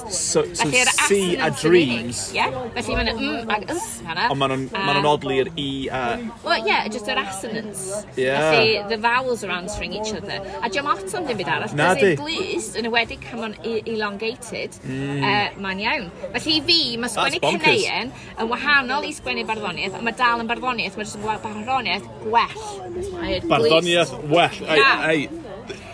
So, 0.08 0.44
so 0.54 0.64
Felly, 0.70 0.84
C 1.08 1.36
a 1.36 1.50
dreams. 1.50 2.32
Ie, 2.32 2.36
yeah? 2.36 2.50
felly 2.76 2.94
mae'n 2.96 3.10
mm 3.18 3.50
ag 3.50 3.66
ys 3.74 3.86
hana. 4.06 4.28
Ond 4.30 4.38
maen 4.40 4.68
nhw'n 4.70 5.08
odli 5.10 5.40
yr 5.42 5.50
E 5.58 5.88
a... 5.90 6.02
Well, 6.44 6.62
yeah, 6.66 6.86
just 6.88 7.10
yr 7.10 7.18
assonance. 7.20 8.06
Yeah. 8.16 8.52
Felly, 8.52 8.70
the 8.92 8.98
vowels 9.02 9.42
are 9.44 9.50
answering 9.50 9.92
each 9.98 10.14
other. 10.14 10.38
A 10.62 10.70
diolch 10.70 10.86
mat 10.86 11.16
am 11.18 11.26
ddim 11.26 11.42
byd 11.42 11.50
arall. 11.56 11.74
Na 11.80 11.90
di. 11.98 12.14
Glis, 12.20 12.70
yn 12.78 12.88
wedi 12.94 13.18
cam 13.24 13.42
o'n 13.48 13.58
elongated, 13.66 14.78
mm. 14.86 15.26
uh, 15.26 15.60
mae'n 15.66 15.84
iawn. 15.84 16.08
Felly 16.38 16.56
fi, 16.70 16.80
mae 17.02 17.12
sgwennu 17.12 17.42
cyneuen 17.42 18.14
yn 18.14 18.52
wahanol 18.54 19.10
i 19.10 19.12
sgwennu 19.18 19.44
barddoniaeth, 19.50 19.98
a 19.98 20.06
mae 20.06 20.16
dal 20.22 20.46
yn 20.46 20.50
barddoniaeth, 20.54 20.96
mae'n 21.02 21.44
barddoniaeth 21.48 22.08
gwell. 22.22 22.66
Barddoniaeth 23.50 24.16
well. 24.30 24.62
Ei, 24.70 24.80
ei, 25.10 25.41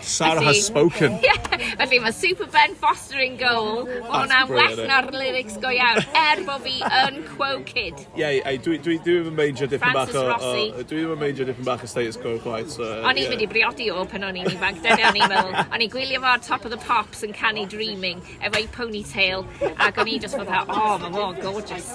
Sarah 0.01 0.39
felly, 0.39 0.45
has 0.47 0.65
spoken. 0.65 1.19
Yeah, 1.29 1.75
felly 1.75 1.99
mae 1.99 2.11
Super 2.11 2.47
Ben 2.47 2.75
Foster 2.75 3.19
in 3.19 3.37
goal. 3.37 3.85
Mae 3.85 4.23
hwnna'n 4.23 4.53
well 4.53 4.81
na'r 4.89 5.09
lyrics 5.13 5.57
go 5.61 5.71
iawn. 5.73 6.01
Er 6.17 6.43
bod 6.47 6.63
fi 6.65 6.77
yn 6.85 7.21
quoted. 7.33 7.99
Ie, 8.15 8.23
yeah, 8.23 8.49
dwi 8.63 8.79
ddim 8.79 9.29
yn 9.31 9.35
meindio 9.37 9.67
dipyn 9.69 9.95
bach 9.95 10.13
o... 10.15 10.25
Dwi 10.39 10.85
ddim 10.85 11.13
yn 11.15 11.21
meindio 11.21 11.47
dipyn 11.49 11.67
bach 11.67 11.83
o 11.85 11.89
status 11.91 12.19
quo 12.19 12.37
quite. 12.43 12.71
So, 12.73 12.87
o'n 13.03 13.19
i'n 13.19 13.29
mynd 13.33 13.43
i 13.45 13.49
briodi 13.51 13.89
o 13.93 14.05
pan 14.09 14.27
o'n 14.29 14.39
i'n 14.39 14.49
ifanc. 14.53 14.81
Dyna 14.85 15.09
o'n 15.11 15.19
i'n 15.19 15.33
meddwl. 15.33 15.57
O'n 15.79 15.83
i'n 15.85 15.91
gwylio 15.93 16.21
fo 16.23 16.35
top 16.45 16.65
of 16.65 16.71
the 16.73 16.79
pops 16.85 17.23
yn 17.27 17.33
canu 17.35 17.65
dreaming 17.69 18.21
efo'i 18.45 18.65
ponytail. 18.75 19.45
Ac 19.85 19.99
o'n 20.01 20.09
i 20.09 20.17
just 20.21 20.37
fatha, 20.39 20.63
oh, 20.67 20.97
mae 21.03 21.11
mo'n 21.13 21.39
gorgeous. 21.43 21.91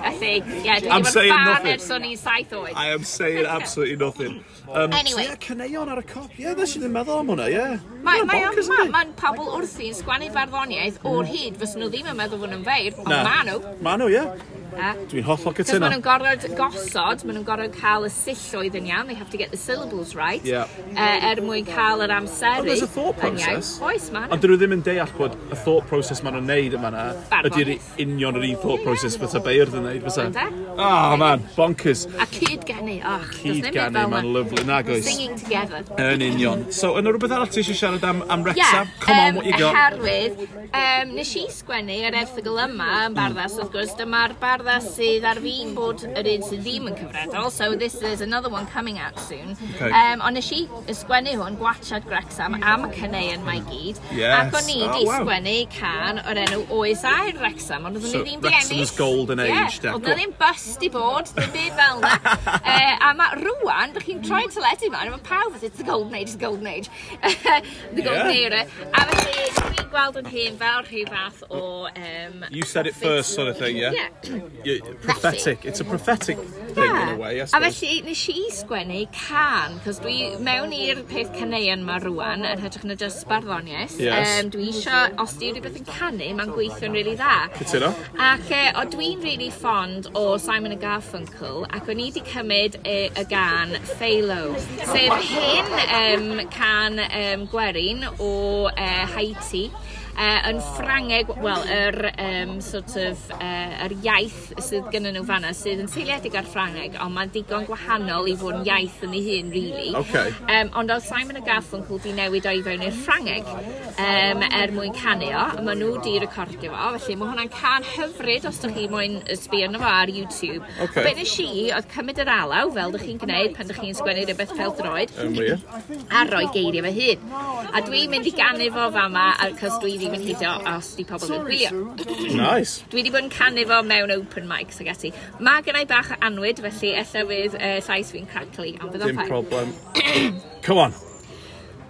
I 0.00 0.14
think, 0.18 0.48
yeah, 0.64 0.80
dwi'n 0.82 1.06
fan 1.12 1.68
ers 1.74 1.90
o'n 1.94 2.08
i'n 2.08 2.18
saith 2.18 2.54
oed. 2.56 2.74
I 2.74 2.90
am 2.96 3.04
saying 3.04 3.46
absolutely 3.58 3.96
nothing. 3.96 4.42
Um, 4.70 4.92
anyway. 4.92 5.28
So, 5.28 5.30
yeah, 5.30 5.40
caneuon 5.46 5.92
ar 5.92 6.02
y 6.02 6.06
cop. 6.08 6.30
Ie, 6.38 6.46
yeah, 6.46 6.56
nes 6.58 6.76
i 6.76 6.82
ddim 6.82 6.94
meddwl 6.96 7.22
am 7.22 7.32
hwnna 7.32 7.41
hwnna, 7.44 7.74
ie. 7.76 8.00
Mae'n 8.02 8.26
ma, 8.26 8.38
ma, 8.70 8.80
ma, 8.94 9.04
pobl 9.18 9.52
wrthi'n 9.58 9.94
sgwannu 9.98 10.32
barddoniaeth 10.34 11.04
o'r 11.06 11.28
hyd, 11.30 11.60
fes 11.60 11.76
nhw 11.78 11.90
ddim 11.92 12.10
yn 12.12 12.18
meddwl 12.18 12.42
fod 12.42 12.54
nhw'n 12.54 12.66
feir, 12.66 12.98
ond 13.02 13.12
ma 13.12 13.38
nhw. 13.46 13.60
Ma 13.84 13.96
nhw, 14.00 14.10
ie. 14.12 14.61
Dwi'n 14.72 15.26
hollol 15.26 15.54
cytuno. 15.56 15.62
Cos 15.62 15.80
maen 15.82 15.92
nhw'n 15.92 16.04
gorfod 16.04 16.56
gosod, 16.58 17.24
maen 17.26 17.36
nhw'n 17.36 17.46
gorfod 17.46 17.74
cael 17.76 18.06
y 18.08 18.10
silloedd 18.12 18.76
yn 18.78 18.88
iawn, 18.88 19.10
they 19.10 19.18
have 19.18 19.30
to 19.30 19.38
get 19.40 19.50
the 19.52 19.60
syllables 19.60 20.14
right, 20.16 20.44
yeah. 20.44 20.68
uh, 20.96 21.28
er 21.28 21.42
mwyn 21.44 21.66
cael 21.68 22.02
yr 22.04 22.14
amseru. 22.16 22.62
Ond 22.62 22.70
there's 22.70 22.84
a 22.84 22.88
thought 22.88 23.18
process. 23.20 23.74
Oes, 23.84 24.08
maen 24.14 24.32
Ond 24.32 24.42
dyn 24.42 24.54
nhw 24.54 24.60
ddim 24.62 24.76
yn 24.78 24.84
deall 24.86 25.12
bod 25.18 25.36
y 25.52 25.58
thought 25.64 25.88
process 25.90 26.22
maen 26.24 26.38
nhw'n 26.38 26.48
neud 26.50 26.76
yma 26.78 26.92
na, 26.94 27.04
ydy'r 27.42 27.74
union 28.02 28.40
yr 28.40 28.48
un 28.48 28.60
thought 28.64 28.84
process 28.86 29.18
fysa 29.20 29.42
beirdd 29.44 29.76
yn 29.78 29.86
neud, 29.88 30.00
fysa. 30.06 30.28
Oh, 30.72 31.16
man, 31.20 31.44
bonkers. 31.56 32.06
A 32.16 32.26
cyd 32.32 32.64
genu, 32.68 32.96
och. 33.12 33.28
Cyd 33.42 33.68
genu, 33.76 34.06
ma'n 34.14 34.30
lyflu, 34.34 34.64
nag 34.68 34.88
oes. 34.92 35.04
Singing 35.06 35.36
together. 35.36 35.84
Yn 36.00 36.24
union. 36.32 36.64
So, 36.72 36.94
yna 37.00 37.12
rhywbeth 37.12 37.36
arall 37.36 37.52
ti 37.52 37.60
eisiau 37.60 37.76
siarad 37.76 38.08
am, 38.08 38.24
am 38.32 38.46
Wrexham? 38.46 38.88
Yeah, 38.88 39.04
Come 39.04 39.18
on, 39.18 39.28
um, 39.28 39.36
what 39.36 39.46
you 39.46 39.58
got? 39.58 39.76
Oherwydd, 39.76 40.42
um, 40.72 41.14
nes 41.18 41.36
i 41.36 41.44
sgwennu 41.52 42.00
yr 42.08 42.16
erthigol 42.22 42.62
yma 42.64 42.90
yn 43.06 43.16
barddas, 43.18 43.58
wrth 43.60 43.72
gwrs, 43.74 43.94
dyma'r 44.00 44.36
barddas 44.40 44.61
cyfraddau 44.62 44.92
sydd 44.92 45.24
ar 45.26 45.38
fi'n 45.42 45.72
bod 45.74 46.02
yr 46.06 46.28
un 46.32 46.44
sydd 46.46 46.62
ddim 46.62 46.88
yn 46.90 46.96
cyfredol, 46.98 47.50
so 47.50 47.74
this 47.76 47.96
is 48.02 48.20
another 48.20 48.48
one 48.48 48.66
coming 48.66 48.98
out 48.98 49.18
soon. 49.18 49.56
Okay. 49.74 49.90
Um, 49.90 50.22
ond 50.22 50.38
nes 50.38 50.50
i 50.54 50.62
ysgwennu 50.90 51.34
hwn, 51.38 51.56
Gwachad 51.60 52.06
Grexam, 52.06 52.56
am 52.62 52.86
y 52.86 52.90
cyneuon 52.96 53.44
mae 53.46 53.62
gyd. 53.68 54.00
Yes. 54.14 54.34
Ac 54.38 54.56
o'n 54.60 54.70
i 54.70 54.78
wedi 54.82 55.02
oh, 55.02 55.08
wow. 55.08 55.22
sgwennu 55.22 55.56
can 55.72 56.22
o'r 56.22 56.42
enw 56.44 56.62
Oes 56.78 57.04
Air 57.08 57.32
Rexam, 57.42 57.88
ond 57.88 57.98
oedden 57.98 58.12
so, 58.12 58.22
ni 58.22 58.36
ddim 58.36 58.44
di 58.44 58.52
ennill. 58.52 58.82
Rexam's 58.82 58.94
Golden 58.98 59.44
Age, 59.44 59.52
yeah. 59.52 59.72
Declan. 59.72 59.98
Oedd 59.98 60.08
na 60.08 60.16
ddim 60.20 60.34
bus 60.42 60.66
di 60.82 60.92
bod, 60.94 61.32
ddim 61.36 61.54
byd 61.56 61.78
fel 61.80 62.02
na. 62.04 62.14
uh, 62.76 62.94
a 63.08 63.12
mae 63.18 63.40
rwan, 63.42 63.96
bych 63.96 64.08
chi'n 64.08 64.24
troi'n 64.28 64.54
teledu 64.54 64.92
man, 64.94 65.10
a 65.10 65.16
mae 65.16 65.26
pawb 65.26 65.58
it's 65.62 65.78
the 65.78 65.86
Golden 65.88 66.14
Age, 66.14 66.30
it's 66.30 66.38
the 66.38 66.44
Golden 66.46 66.70
Age. 66.70 66.90
the 67.96 68.02
Golden 68.02 68.30
yeah. 68.30 68.46
Era. 68.46 68.64
A 68.92 69.06
felly, 69.10 69.48
dwi'n 69.58 69.92
gweld 69.92 70.20
yn 70.22 70.30
hyn 70.32 70.60
fel 70.60 70.86
rhyw 70.86 71.06
fath 71.10 71.42
o... 71.50 71.62
Um, 71.92 72.44
you 72.50 72.66
said 72.68 72.86
it 72.86 72.94
first 72.96 73.34
sort 73.34 73.48
of 73.48 73.58
thing, 73.58 73.76
yeah? 73.76 73.92
Yeah 73.92 74.51
yeah, 74.64 74.78
prophetic. 75.00 75.64
It's 75.64 75.80
a 75.80 75.84
prophetic 75.84 76.38
yeah. 76.38 76.74
thing 76.74 76.96
in 76.96 77.08
a 77.08 77.16
way, 77.16 77.40
I 77.40 77.44
suppose. 77.44 77.66
A 77.66 77.80
felly, 77.80 78.02
nes 78.02 78.22
i 78.28 78.36
sgwennu 78.56 79.00
can, 79.12 79.78
cos 79.84 80.00
dwi 80.02 80.16
mewn 80.40 80.74
i'r 80.76 81.02
peth 81.10 81.32
caneuon 81.36 81.84
ma 81.86 81.98
rwan, 82.02 82.46
yn 82.48 82.62
hytrach 82.62 82.86
na 82.88 82.96
just 82.98 83.26
barddoniaeth. 83.30 83.98
Yes. 84.00 84.32
Um, 84.42 84.50
dwi 84.54 84.68
eisiau, 84.72 85.12
os 85.22 85.36
di 85.40 85.52
rhywbeth 85.52 85.78
yn 85.80 85.88
canu, 85.88 86.30
mae'n 86.38 86.54
gweithio'n 86.56 86.96
really 86.96 87.16
dda. 87.18 87.36
Cytuno. 87.58 87.92
Ac 88.30 88.52
e, 88.54 88.62
o 88.78 88.86
dwi'n 88.94 89.22
really 89.26 89.50
fond 89.54 90.10
o 90.18 90.24
Simon 90.42 90.76
y 90.76 90.80
Garfunkel, 90.82 91.66
ac 91.70 91.90
o'n 91.92 92.02
i 92.02 92.10
wedi 92.10 92.24
cymryd 92.28 92.80
y, 92.82 92.98
y 93.10 93.26
gan 93.30 93.76
Phalo, 93.94 94.42
sef 94.80 95.30
hyn 95.30 95.72
um, 96.00 96.28
can 96.52 97.02
um, 97.08 97.48
gwerin 97.52 98.06
o 98.18 98.32
uh, 98.72 99.06
Haiti 99.16 99.68
uh, 100.16 100.38
yn 100.50 100.60
Ffrangeg, 100.72 101.30
wel, 101.42 101.64
yr 101.72 101.98
um, 102.12 102.54
sort 102.64 102.94
of, 103.00 103.22
uh, 103.38 103.84
yr 103.86 103.94
iaith 104.04 104.52
sydd 104.62 104.88
gynnyn 104.92 105.16
nhw 105.16 105.24
fanna, 105.28 105.52
sydd 105.56 105.82
yn 105.84 105.90
seiliedig 105.90 106.36
ar 106.38 106.48
Ffrangeg, 106.48 106.98
ond 107.02 107.16
mae'n 107.16 107.32
digon 107.34 107.66
gwahanol 107.68 108.28
i 108.30 108.36
fod 108.38 108.60
yn 108.60 108.66
iaith 108.68 109.02
yn 109.06 109.16
ei 109.16 109.22
hun, 109.26 109.52
really. 109.54 109.92
Okay. 110.02 110.34
Um, 110.46 110.72
ond 110.80 110.92
oedd 110.92 111.06
Simon 111.06 111.40
y 111.40 111.44
Garfunkel 111.46 112.02
di 112.04 112.14
newid 112.16 112.48
o'i 112.50 112.62
fewn 112.66 112.84
i'r 112.86 112.98
Ffrangeg 113.02 113.48
um, 113.52 114.44
er 114.48 114.74
mwyn 114.76 114.96
canu 114.96 115.30
o, 115.32 115.46
a 115.56 115.64
maen 115.64 115.82
nhw 115.82 115.96
di 116.04 116.16
recordio 116.22 116.72
fo, 116.74 116.92
felly 116.98 117.18
mae 117.20 117.32
hwnna'n 117.32 117.52
can 117.54 117.88
hyfryd 117.94 118.48
os 118.48 118.60
ydych 118.62 118.76
chi 118.78 118.88
moyn 118.92 119.18
ysbio 119.32 119.70
yno 119.70 119.82
fo 119.82 119.90
ar 119.90 120.12
YouTube. 120.12 120.62
Okay. 120.86 121.06
Be 121.06 121.14
nes 121.18 121.34
i, 121.42 121.48
oedd 121.72 121.88
cymryd 121.92 122.22
yr 122.22 122.32
alaw, 122.36 122.72
fel 122.76 122.92
ydych 122.92 123.06
chi'n 123.08 123.22
gwneud 123.22 123.56
pan 123.56 123.68
ydych 123.68 123.82
chi'n 123.82 123.98
sgwennu 123.98 124.26
rhywbeth 124.28 124.54
fel 124.58 124.76
droed, 124.78 125.14
um, 125.22 125.36
yeah. 125.38 125.66
a 126.12 126.24
roi 126.30 126.44
geiriau 126.54 126.86
fy 126.88 126.94
hun. 126.98 127.34
A 127.72 127.82
dwi'n 127.86 128.12
mynd 128.12 128.28
i 128.28 128.34
ganu 128.36 128.68
fo 128.74 128.88
fama, 128.94 129.26
cos 129.60 129.78
dwi 129.82 129.96
ddim 130.02 130.16
yn 130.18 130.24
hyddo 130.26 130.52
os 130.72 130.90
di 130.98 131.04
pobl 131.06 131.30
yn 131.36 131.44
gwylio. 131.46 131.70
nice. 132.40 132.82
Dwi 132.90 133.02
wedi 133.02 133.12
bod 133.14 133.26
yn 133.26 133.30
canu 133.32 133.64
fo 133.70 133.78
mewn 133.86 134.14
open 134.16 134.48
mics 134.50 134.82
ag 134.82 134.90
ati. 134.92 135.12
Mae 135.38 135.62
gennau 135.66 135.86
bach 135.90 136.12
anwyd, 136.18 136.62
felly 136.64 136.92
ella 136.98 137.24
fydd 137.30 137.56
uh, 137.60 137.78
llais 137.86 138.12
fi'n 138.14 138.28
crackly, 138.32 138.74
ond 138.80 138.94
fydd 138.94 139.06
o'n 139.06 139.14
Dim 139.14 139.24
problem. 139.30 139.72
Come 140.66 140.86
on. 140.88 141.00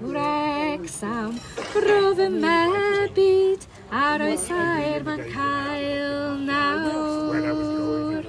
Wrecsam, 0.03 1.37
roedd 1.79 2.21
y 2.25 2.29
mebyd 2.35 3.67
ar 3.95 4.25
oes 4.27 4.49
air 4.51 5.05
mae'n 5.07 5.27
cael 5.31 6.41
nawr. 6.49 8.27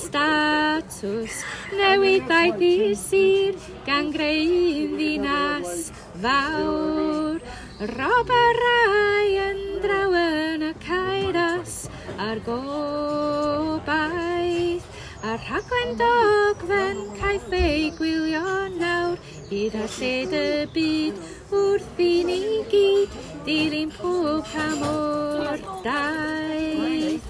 Statws 0.00 1.42
newid 1.76 2.24
ddau 2.30 2.54
ddyr 2.56 2.94
sir 2.96 3.58
gan 3.84 4.08
greu'n 4.14 4.94
ddinas 4.96 5.90
fawr. 6.22 7.40
Rob 7.96 8.28
a 8.28 8.44
rai 8.60 9.28
yn 9.40 9.60
draw 9.80 10.12
yn 10.20 10.62
y 10.68 10.72
cairos 10.84 11.74
a'r 12.20 12.40
gobaith. 12.44 13.70
A 15.24 15.36
rhaglen 15.36 15.90
dogfen 16.00 16.98
caiff 17.20 17.52
ei 17.56 17.90
gwylio 17.96 18.44
nawr 18.76 19.16
hyd 19.50 19.74
a 19.76 19.86
lled 19.96 20.32
y 20.36 20.66
byd 20.74 21.16
wrth 21.56 22.00
i 22.04 22.24
ni 22.28 22.40
gyd 22.72 23.10
Bydd 23.50 23.72
ein 23.74 23.90
pob 23.90 24.46
pa 24.46 24.64
mor 24.78 25.58
daith. 25.82 27.24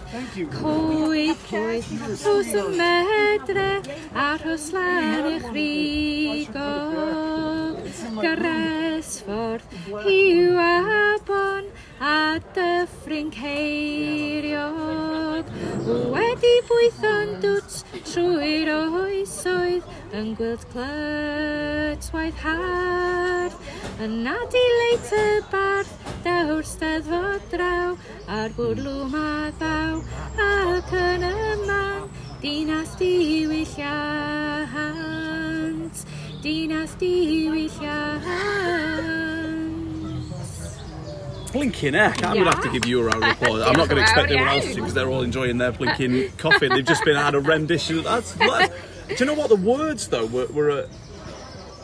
Cwyth, 0.52 1.44
cwyth, 1.48 1.88
hws 2.20 2.50
y 2.60 2.64
medre 2.76 3.80
ar 4.12 4.44
hwslan 4.44 5.30
eich 5.30 5.46
rigol. 5.54 6.60
Gyresfordd, 8.20 9.64
hiw 10.04 10.60
a 10.60 11.16
bon 11.24 11.64
a 12.04 12.36
dyffryn 12.52 13.32
ceiriog. 13.38 14.64
Wedi 15.88 16.54
bwytho'n 16.68 17.30
dwt 17.46 17.80
trwy'r 18.12 18.68
oesoedd 18.76 19.88
yn 20.16 20.32
gwild 20.34 20.64
clytwaith 20.72 22.38
hardd, 22.42 23.54
yn 24.02 24.26
adileit 24.26 25.10
y 25.14 25.38
bardd, 25.52 25.90
dewr 26.24 26.64
steddfod 26.66 27.42
draw, 27.52 27.94
a'r 28.26 28.50
gwrlwm 28.56 29.14
a 29.14 29.52
ddaw, 29.60 30.02
ac 30.46 30.90
yn 30.98 31.22
yman, 31.28 32.10
dinas 32.42 32.92
diwylliant, 32.98 33.78
dinas 36.42 36.92
diwylliant. 36.98 38.26
Blinking 41.52 41.94
heck, 41.94 42.22
eh? 42.22 42.26
I'm 42.26 42.36
yeah. 42.36 42.42
going 42.42 42.44
to 42.44 42.50
have 42.50 42.62
to 42.62 42.70
give 42.70 42.86
you 42.86 43.00
a 43.00 43.04
round 43.04 43.24
of 43.24 43.30
applause. 43.30 43.62
I'm 43.62 43.76
not 43.76 43.88
going 43.88 43.96
to 43.96 44.02
expect 44.02 44.30
anyone 44.32 44.48
else 44.48 44.66
to 44.66 44.74
because 44.76 44.94
they're 44.94 45.08
all 45.08 45.22
enjoying 45.22 45.58
their 45.58 45.72
blinking 45.72 46.30
coffee. 46.36 46.68
They've 46.68 46.84
just 46.84 47.04
been 47.04 47.16
had 47.16 47.34
a 47.34 47.40
rendition. 47.40 48.04
That's, 48.04 48.34
that's 48.34 48.72
Do 49.16 49.24
you 49.24 49.26
know 49.26 49.34
what? 49.34 49.48
The 49.48 49.56
words, 49.56 50.08
though, 50.08 50.26
were, 50.26 50.46
were 50.46 50.70
uh, 50.70 50.76
a, 50.76 50.88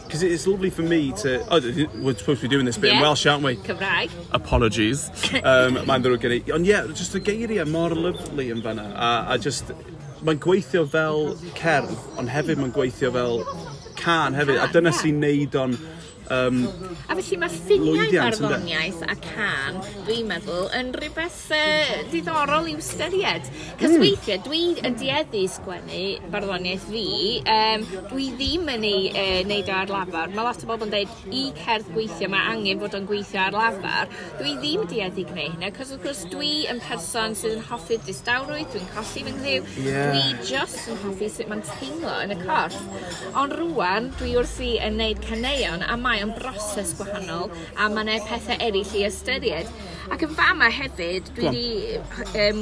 because 0.07 0.23
it's 0.23 0.47
lovely 0.47 0.71
for 0.71 0.83
me 0.83 1.13
to... 1.13 1.45
Oh, 1.51 1.61
we're 2.01 2.15
supposed 2.15 2.41
to 2.41 2.43
be 2.43 2.49
doing 2.49 2.65
this 2.65 2.79
bit 2.79 2.91
yeah. 2.91 2.97
in 2.97 3.03
Welsh, 3.03 3.27
aren't 3.27 3.43
we? 3.43 3.57
Cymraeg. 3.57 4.11
Apologies. 4.33 5.09
um, 5.43 5.81
mae'n 5.89 6.05
ddrwg 6.05 6.23
gen 6.23 6.37
i. 6.37 6.39
Ond 6.55 6.69
ie, 6.69 6.71
yeah, 6.71 6.87
just 6.95 7.19
y 7.19 7.23
geiriau 7.27 7.67
mor 7.69 7.97
lyflu 7.99 8.47
yn 8.55 8.63
fanna. 8.65 8.87
A, 8.95 9.11
a 9.35 9.39
just... 9.43 9.75
Mae'n 10.27 10.39
gweithio 10.43 10.87
fel 10.89 11.35
cerdd, 11.59 11.93
ond 12.17 12.31
hefyd 12.33 12.63
mae'n 12.63 12.73
gweithio 12.75 13.11
fel 13.15 13.43
can 13.99 14.39
hefyd. 14.39 14.57
Can, 14.57 14.65
a 14.65 14.73
dyna 14.73 14.95
yeah. 14.95 15.03
sy'n 15.03 15.23
neud 15.27 15.61
o'n... 15.65 15.79
Yeah 15.81 15.96
Um, 16.33 16.65
a 17.07 17.15
felly 17.15 17.37
mae 17.39 17.53
ffiniau 17.53 18.11
barddoniaeth 18.11 19.03
a 19.07 19.15
can, 19.23 19.79
dwi'n 20.07 20.27
meddwl, 20.27 20.67
yn 20.75 20.91
rhywbeth 20.97 21.53
uh, 21.55 22.01
diddorol 22.11 22.67
i'w 22.73 22.83
styried. 22.83 23.47
Cos 23.79 23.95
mm. 23.95 24.03
weithiau, 24.03 24.41
dwi 24.47 24.63
yn 24.87 24.97
dieddu 24.99 25.45
sgwennu 25.53 26.03
barddoniaeth 26.33 26.89
fi, 26.91 27.05
um, 27.53 27.87
dwi 28.11 28.29
ddim 28.35 28.67
yn 28.75 28.87
ei 28.89 29.05
uh, 29.13 29.39
wneud 29.45 29.71
ar 29.71 29.93
lafar. 29.93 30.35
Mae 30.35 30.49
lot 30.49 30.65
o 30.67 30.71
bobl 30.71 30.89
yn 30.89 30.95
dweud, 30.95 31.15
i 31.31 31.45
cerdd 31.61 31.93
gweithio, 31.95 32.31
mae 32.33 32.51
angen 32.55 32.83
fod 32.83 32.99
o'n 32.99 33.07
gweithio 33.11 33.45
ar 33.45 33.55
lafar. 33.55 34.11
Dwi 34.41 34.57
ddim 34.59 34.83
yn 34.87 34.91
dieddu 34.91 35.27
gwneud 35.31 35.55
hynny, 35.57 35.71
cos 35.79 35.95
wrth 35.95 36.03
gwrs 36.09 36.25
dwi 36.35 36.53
yn 36.73 36.83
person 36.89 37.39
sydd 37.39 37.59
yn 37.61 37.65
hoffi 37.71 38.01
distawrwydd, 38.07 38.73
dwi'n 38.75 38.91
colli 38.97 39.25
fy 39.27 39.37
nghyw, 39.39 39.71
yeah. 39.87 40.11
dwi 40.11 40.51
just 40.51 40.91
yn 40.91 41.01
hoffi 41.05 41.31
sut 41.31 41.51
mae'n 41.53 41.65
teimlo 41.71 42.19
yn 42.25 42.35
y 42.35 42.41
corff. 42.43 42.83
Ond 43.39 43.55
rwan, 43.61 44.11
dwi 44.19 44.35
wrthi 44.41 44.75
yn 44.83 44.99
wneud 44.99 45.23
caneuon, 45.27 45.87
a 45.87 45.97
mae 46.01 46.16
rai 46.17 46.23
am 46.25 46.33
broses 46.33 46.95
gwahanol 46.97 47.51
a 47.77 47.89
mae 47.93 48.05
yna 48.07 48.17
pethau 48.25 48.57
eraill 48.65 48.95
i 48.97 49.05
ystyried. 49.07 49.69
Ac 50.13 50.23
yn 50.25 50.35
fama 50.39 50.69
hefyd, 50.73 51.29
dwi 51.37 51.47
wedi 51.47 52.41
um, 52.45 52.61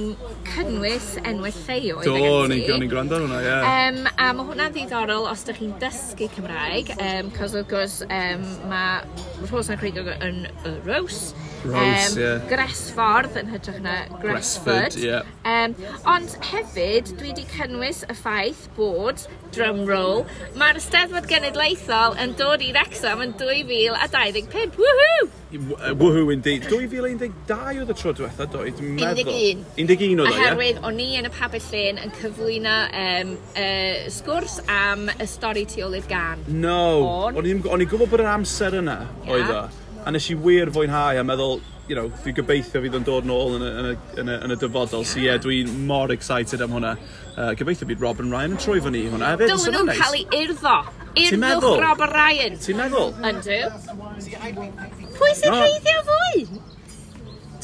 cynnwys 0.49 1.11
enwau 1.23 1.53
lleoedd. 1.55 2.09
Do, 2.09 2.15
o'n 2.41 2.55
ni'n 2.55 2.91
gwrando 2.91 3.21
hwnna, 3.23 3.41
ie. 3.45 3.51
Yeah. 3.51 3.89
Um, 3.89 4.01
a 4.17 4.31
mae 4.35 4.49
hwnna'n 4.51 4.75
ddiddorol 4.75 5.29
os 5.31 5.45
ydych 5.45 5.61
chi'n 5.61 5.75
dysgu 5.83 6.31
Cymraeg, 6.35 6.95
um, 6.97 7.31
cos 7.37 7.55
wrth 7.55 7.71
gwrs 7.71 7.99
um, 8.09 8.47
mae 8.73 9.03
Rhos 9.45 9.53
Rhosan 9.53 9.81
Creidog 9.83 10.11
yn 10.17 10.45
Rose, 10.89 11.35
Rose, 11.65 12.13
um, 12.13 12.21
yeah. 12.21 12.43
Gresfordd 12.51 13.39
yn 13.41 13.53
hytrach 13.53 13.81
na 13.85 13.97
Gresford. 14.21 14.95
Gresford 14.95 14.99
yeah. 15.01 15.23
um, 15.49 15.77
ond 16.11 16.35
hefyd, 16.51 17.15
dwi 17.19 17.33
wedi 17.33 17.47
cynnwys 17.55 18.03
y 18.09 18.17
ffaith 18.19 18.67
bod, 18.77 19.25
drum 19.55 19.85
roll, 19.89 20.25
mae'r 20.61 20.81
Steddfod 20.83 21.29
Genedlaethol 21.31 22.19
yn 22.21 22.35
dod 22.39 22.65
i 22.65 22.73
Wrexham 22.75 23.23
yn 23.25 23.35
2025. 23.41 24.79
Woohoo! 24.81 25.31
Woohoo 25.55 26.33
indeed. 26.35 26.67
2012 26.69 27.85
oedd 27.85 27.93
y 27.93 27.97
tro 27.99 28.15
diwetha, 28.17 28.49
meddwl. 28.49 28.73
11. 28.75 29.63
11 29.79 30.25
oedd 30.25 30.25
o, 30.25 30.27
ie? 30.27 30.35
Oherwydd, 30.35 30.83
o'n 30.89 31.01
i 31.01 31.09
yn 31.21 31.29
y 31.29 31.33
pabell 31.35 31.69
llun 31.71 32.03
yn 32.03 32.15
cyflwyno 32.19 32.75
um, 33.05 33.33
uh, 33.55 34.11
sgwrs 34.13 34.59
am 34.73 35.07
y 35.15 35.29
stori 35.31 35.65
tu 35.71 35.85
ôl 35.87 35.97
i'r 36.01 36.11
gan. 36.11 36.45
No, 36.51 37.31
o'n 37.31 37.49
i'n 37.49 37.63
gwybod 37.63 38.11
bod 38.11 38.25
yr 38.25 38.35
amser 38.35 38.81
yna, 38.83 39.01
yeah. 39.25 39.33
oedd 39.39 39.55
o 39.55 39.65
a 40.05 40.13
nes 40.13 40.27
i 40.31 40.37
wir 40.37 40.71
fwynhau 40.75 41.21
a 41.21 41.25
meddwl, 41.25 41.61
you 41.89 41.97
know, 41.97 42.09
dwi 42.25 42.35
gobeithio 42.37 42.83
fydd 42.85 42.99
yn 42.99 43.07
dod 43.07 43.29
nôl 43.29 43.57
yn 43.59 43.65
y, 43.65 43.71
yn 43.81 43.89
y, 43.91 43.95
yn 44.21 44.31
y, 44.33 44.37
yn 44.47 44.55
y 44.55 44.59
dyfodol. 44.61 45.05
So 45.09 45.21
ie, 45.21 45.29
yeah, 45.29 45.41
dwi'n 45.41 45.73
mor 45.89 46.13
excited 46.15 46.65
am 46.65 46.77
hwnna. 46.77 46.95
Uh, 47.35 47.53
gobeithio 47.59 47.89
bydd 47.89 48.05
Robin 48.05 48.33
Ryan 48.33 48.57
yn 48.57 48.63
troi 48.63 48.79
fyny 48.85 49.07
hwnna 49.09 49.33
hefyd. 49.35 49.53
Dylen 49.55 49.79
nhw'n 49.79 49.93
cael 50.01 50.19
ei 50.21 50.45
urddo. 50.45 50.77
Urdwch 51.25 51.83
Robin 51.83 52.15
Ryan. 52.15 52.57
Ti'n 52.63 52.81
meddwl? 52.81 53.13
Yndw. 53.31 53.59
Pwy 55.19 55.35
sy'n 55.39 55.55
no. 55.55 55.61
heiddio 55.63 56.07
fwy? 56.09 56.47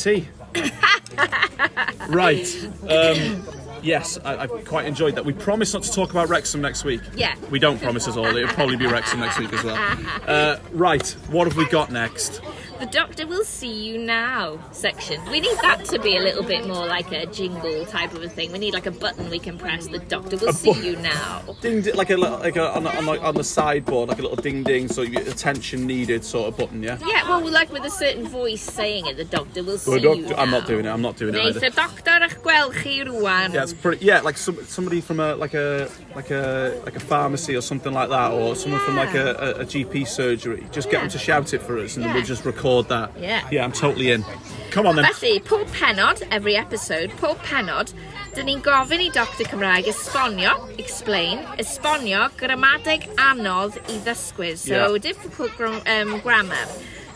Ti. 0.00 0.16
right. 2.20 2.54
Um, 2.88 3.42
yes, 3.82 4.18
I, 4.24 4.36
I've 4.42 4.64
quite 4.64 4.86
enjoyed 4.86 5.14
that. 5.16 5.24
We 5.24 5.32
promise 5.32 5.72
not 5.74 5.82
to 5.84 5.92
talk 5.92 6.10
about 6.10 6.28
Wrexham 6.28 6.60
next 6.60 6.84
week. 6.84 7.00
Yeah. 7.14 7.34
We 7.50 7.58
don't 7.58 7.80
promise 7.80 8.08
at 8.08 8.16
all. 8.16 8.26
It'll 8.26 8.48
probably 8.48 8.76
be 8.76 8.86
Wrexham 8.86 9.20
next 9.20 9.38
week 9.38 9.52
as 9.52 9.64
well. 9.64 9.78
Uh, 10.30 10.58
right. 10.72 11.08
What 11.30 11.48
have 11.48 11.56
we 11.56 11.66
got 11.66 11.90
next? 11.90 12.40
The 12.80 12.86
doctor 12.86 13.26
will 13.26 13.44
see 13.44 13.72
you 13.88 13.98
now 13.98 14.58
section. 14.72 15.20
We 15.30 15.40
need 15.40 15.56
that 15.60 15.84
to 15.86 15.98
be 15.98 16.16
a 16.16 16.20
little 16.20 16.42
bit 16.42 16.66
more 16.66 16.86
like 16.86 17.12
a 17.12 17.26
jingle 17.26 17.84
type 17.84 18.14
of 18.14 18.22
a 18.22 18.28
thing. 18.28 18.52
We 18.52 18.58
need 18.58 18.72
like 18.72 18.86
a 18.86 18.90
button 18.90 19.28
we 19.28 19.38
can 19.38 19.58
press. 19.58 19.86
The 19.86 19.98
doctor 19.98 20.38
will 20.38 20.54
see 20.54 20.72
you 20.82 20.96
now. 20.96 21.42
Ding, 21.60 21.82
ding 21.82 21.94
like 21.94 22.08
a 22.08 22.16
little, 22.16 22.38
like 22.38 22.56
a, 22.56 22.74
on, 22.74 22.84
the- 22.84 22.96
on, 22.96 23.04
the, 23.04 23.20
on 23.22 23.34
the 23.34 23.44
sideboard, 23.44 24.08
like 24.08 24.18
a 24.18 24.22
little 24.22 24.36
ding 24.36 24.62
ding, 24.62 24.88
so 24.88 25.02
you 25.02 25.18
attention 25.18 25.86
needed 25.86 26.24
sort 26.24 26.48
of 26.48 26.56
button, 26.56 26.82
yeah. 26.82 26.96
Yeah, 27.06 27.28
well, 27.28 27.46
like 27.50 27.70
with 27.70 27.84
a 27.84 27.90
certain 27.90 28.26
voice 28.26 28.62
saying 28.62 29.06
it, 29.06 29.18
the 29.18 29.24
doctor 29.26 29.62
will 29.62 29.76
see 29.76 30.00
Good 30.00 30.02
you 30.18 30.28
doc- 30.28 30.38
I'm 30.38 30.50
not 30.50 30.66
doing 30.66 30.86
it. 30.86 30.88
I'm 30.88 31.02
not 31.02 31.16
doing 31.18 31.34
it 31.34 31.38
Neith 31.44 31.56
either. 31.56 31.60
y 31.60 31.68
doctor 31.68 32.10
eich 32.10 32.40
gweld 32.42 32.72
chi 32.72 33.04
rwan. 33.04 33.52
Yeah, 33.52 33.62
it's 33.62 33.74
pretty. 33.74 34.06
Yeah, 34.06 34.20
like 34.22 34.38
some, 34.38 34.56
somebody 34.64 35.02
from 35.02 35.20
a 35.20 35.34
like 35.36 35.52
a 35.52 35.90
like 36.14 36.30
a 36.30 36.80
like 36.86 36.96
a 36.96 37.00
pharmacy 37.00 37.54
or 37.56 37.60
something 37.62 37.92
like 37.92 38.08
that, 38.08 38.32
or 38.32 38.56
someone 38.56 38.80
from 38.80 38.96
like 38.96 39.14
a, 39.14 39.34
a, 39.34 39.50
a 39.60 39.64
GP 39.66 40.08
surgery. 40.08 40.66
Just 40.72 40.90
get 40.90 41.00
them 41.02 41.10
to 41.10 41.18
shout 41.18 41.52
it 41.52 41.60
for 41.60 41.78
us, 41.78 41.96
and 41.96 42.04
then 42.06 42.14
we'll 42.14 42.24
just 42.24 42.46
record 42.46 42.69
that. 42.78 43.10
Yeah. 43.18 43.42
Yeah, 43.50 43.64
I'm 43.64 43.72
totally 43.72 44.10
in. 44.10 44.24
Come 44.70 44.86
on 44.86 44.96
then. 44.96 45.04
Felly, 45.12 45.40
pob 45.40 45.66
penod, 45.68 46.22
every 46.30 46.56
episode, 46.56 47.10
pob 47.18 47.38
penod, 47.42 47.92
dyn 48.36 48.46
ni'n 48.46 48.60
gofyn 48.62 49.02
i 49.02 49.08
Dr 49.10 49.44
Cymraeg 49.50 49.88
esbonio, 49.90 50.52
explain, 50.78 51.42
esbonio 51.58 52.28
gramadeg 52.38 53.08
anodd 53.18 53.74
i 53.90 53.98
ddysgwyr, 54.06 54.54
so 54.56 54.74
Yeah. 54.94 54.98
difficult 54.98 55.58
um, 55.60 56.20
grammar. 56.20 56.66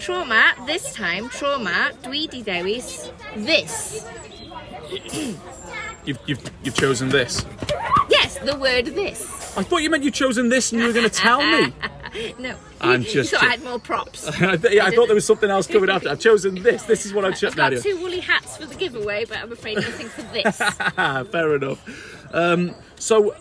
Trauma, 0.00 0.42
this 0.66 0.92
time, 0.92 1.28
trauma, 1.30 1.92
dwi 2.02 2.26
di 2.28 2.42
ddewis 2.42 3.10
this. 3.36 4.04
You've, 6.04 6.18
you've 6.26 6.42
you've 6.62 6.74
chosen 6.76 7.08
this. 7.08 7.46
The 8.44 8.56
word 8.56 8.86
this. 8.86 9.22
I 9.56 9.62
thought 9.62 9.78
you 9.82 9.90
meant 9.90 10.04
you'd 10.04 10.14
chosen 10.14 10.48
this, 10.48 10.72
and 10.72 10.80
you 10.80 10.86
were 10.88 10.92
going 10.92 11.08
to 11.08 11.14
tell 11.14 11.42
me. 11.42 11.72
No. 12.38 12.54
I'm 12.80 13.02
you, 13.02 13.10
just- 13.10 13.32
You 13.32 13.38
thought 13.38 13.46
I 13.48 13.50
had 13.50 13.64
more 13.64 13.80
props. 13.80 14.28
I, 14.40 14.56
th- 14.56 14.72
yeah, 14.72 14.84
I 14.86 14.92
thought 14.92 15.06
there 15.06 15.16
was 15.16 15.24
something 15.24 15.50
else 15.50 15.66
coming 15.66 15.90
after. 15.90 16.08
I've 16.10 16.20
chosen 16.20 16.62
this. 16.62 16.84
This 16.84 17.06
is 17.06 17.12
what 17.12 17.24
I've 17.24 17.32
I've 17.32 17.40
chosen. 17.40 17.56
got 17.56 17.72
two 17.82 17.96
woolly 18.00 18.20
hats 18.20 18.56
for 18.56 18.66
the 18.66 18.74
giveaway, 18.76 19.24
but 19.24 19.38
I'm 19.38 19.50
afraid 19.50 19.78
nothing 19.78 20.06
for 20.08 20.22
this. 20.32 20.56
Fair 21.32 21.56
enough. 21.56 22.32
Um, 22.32 22.72
so, 22.94 23.34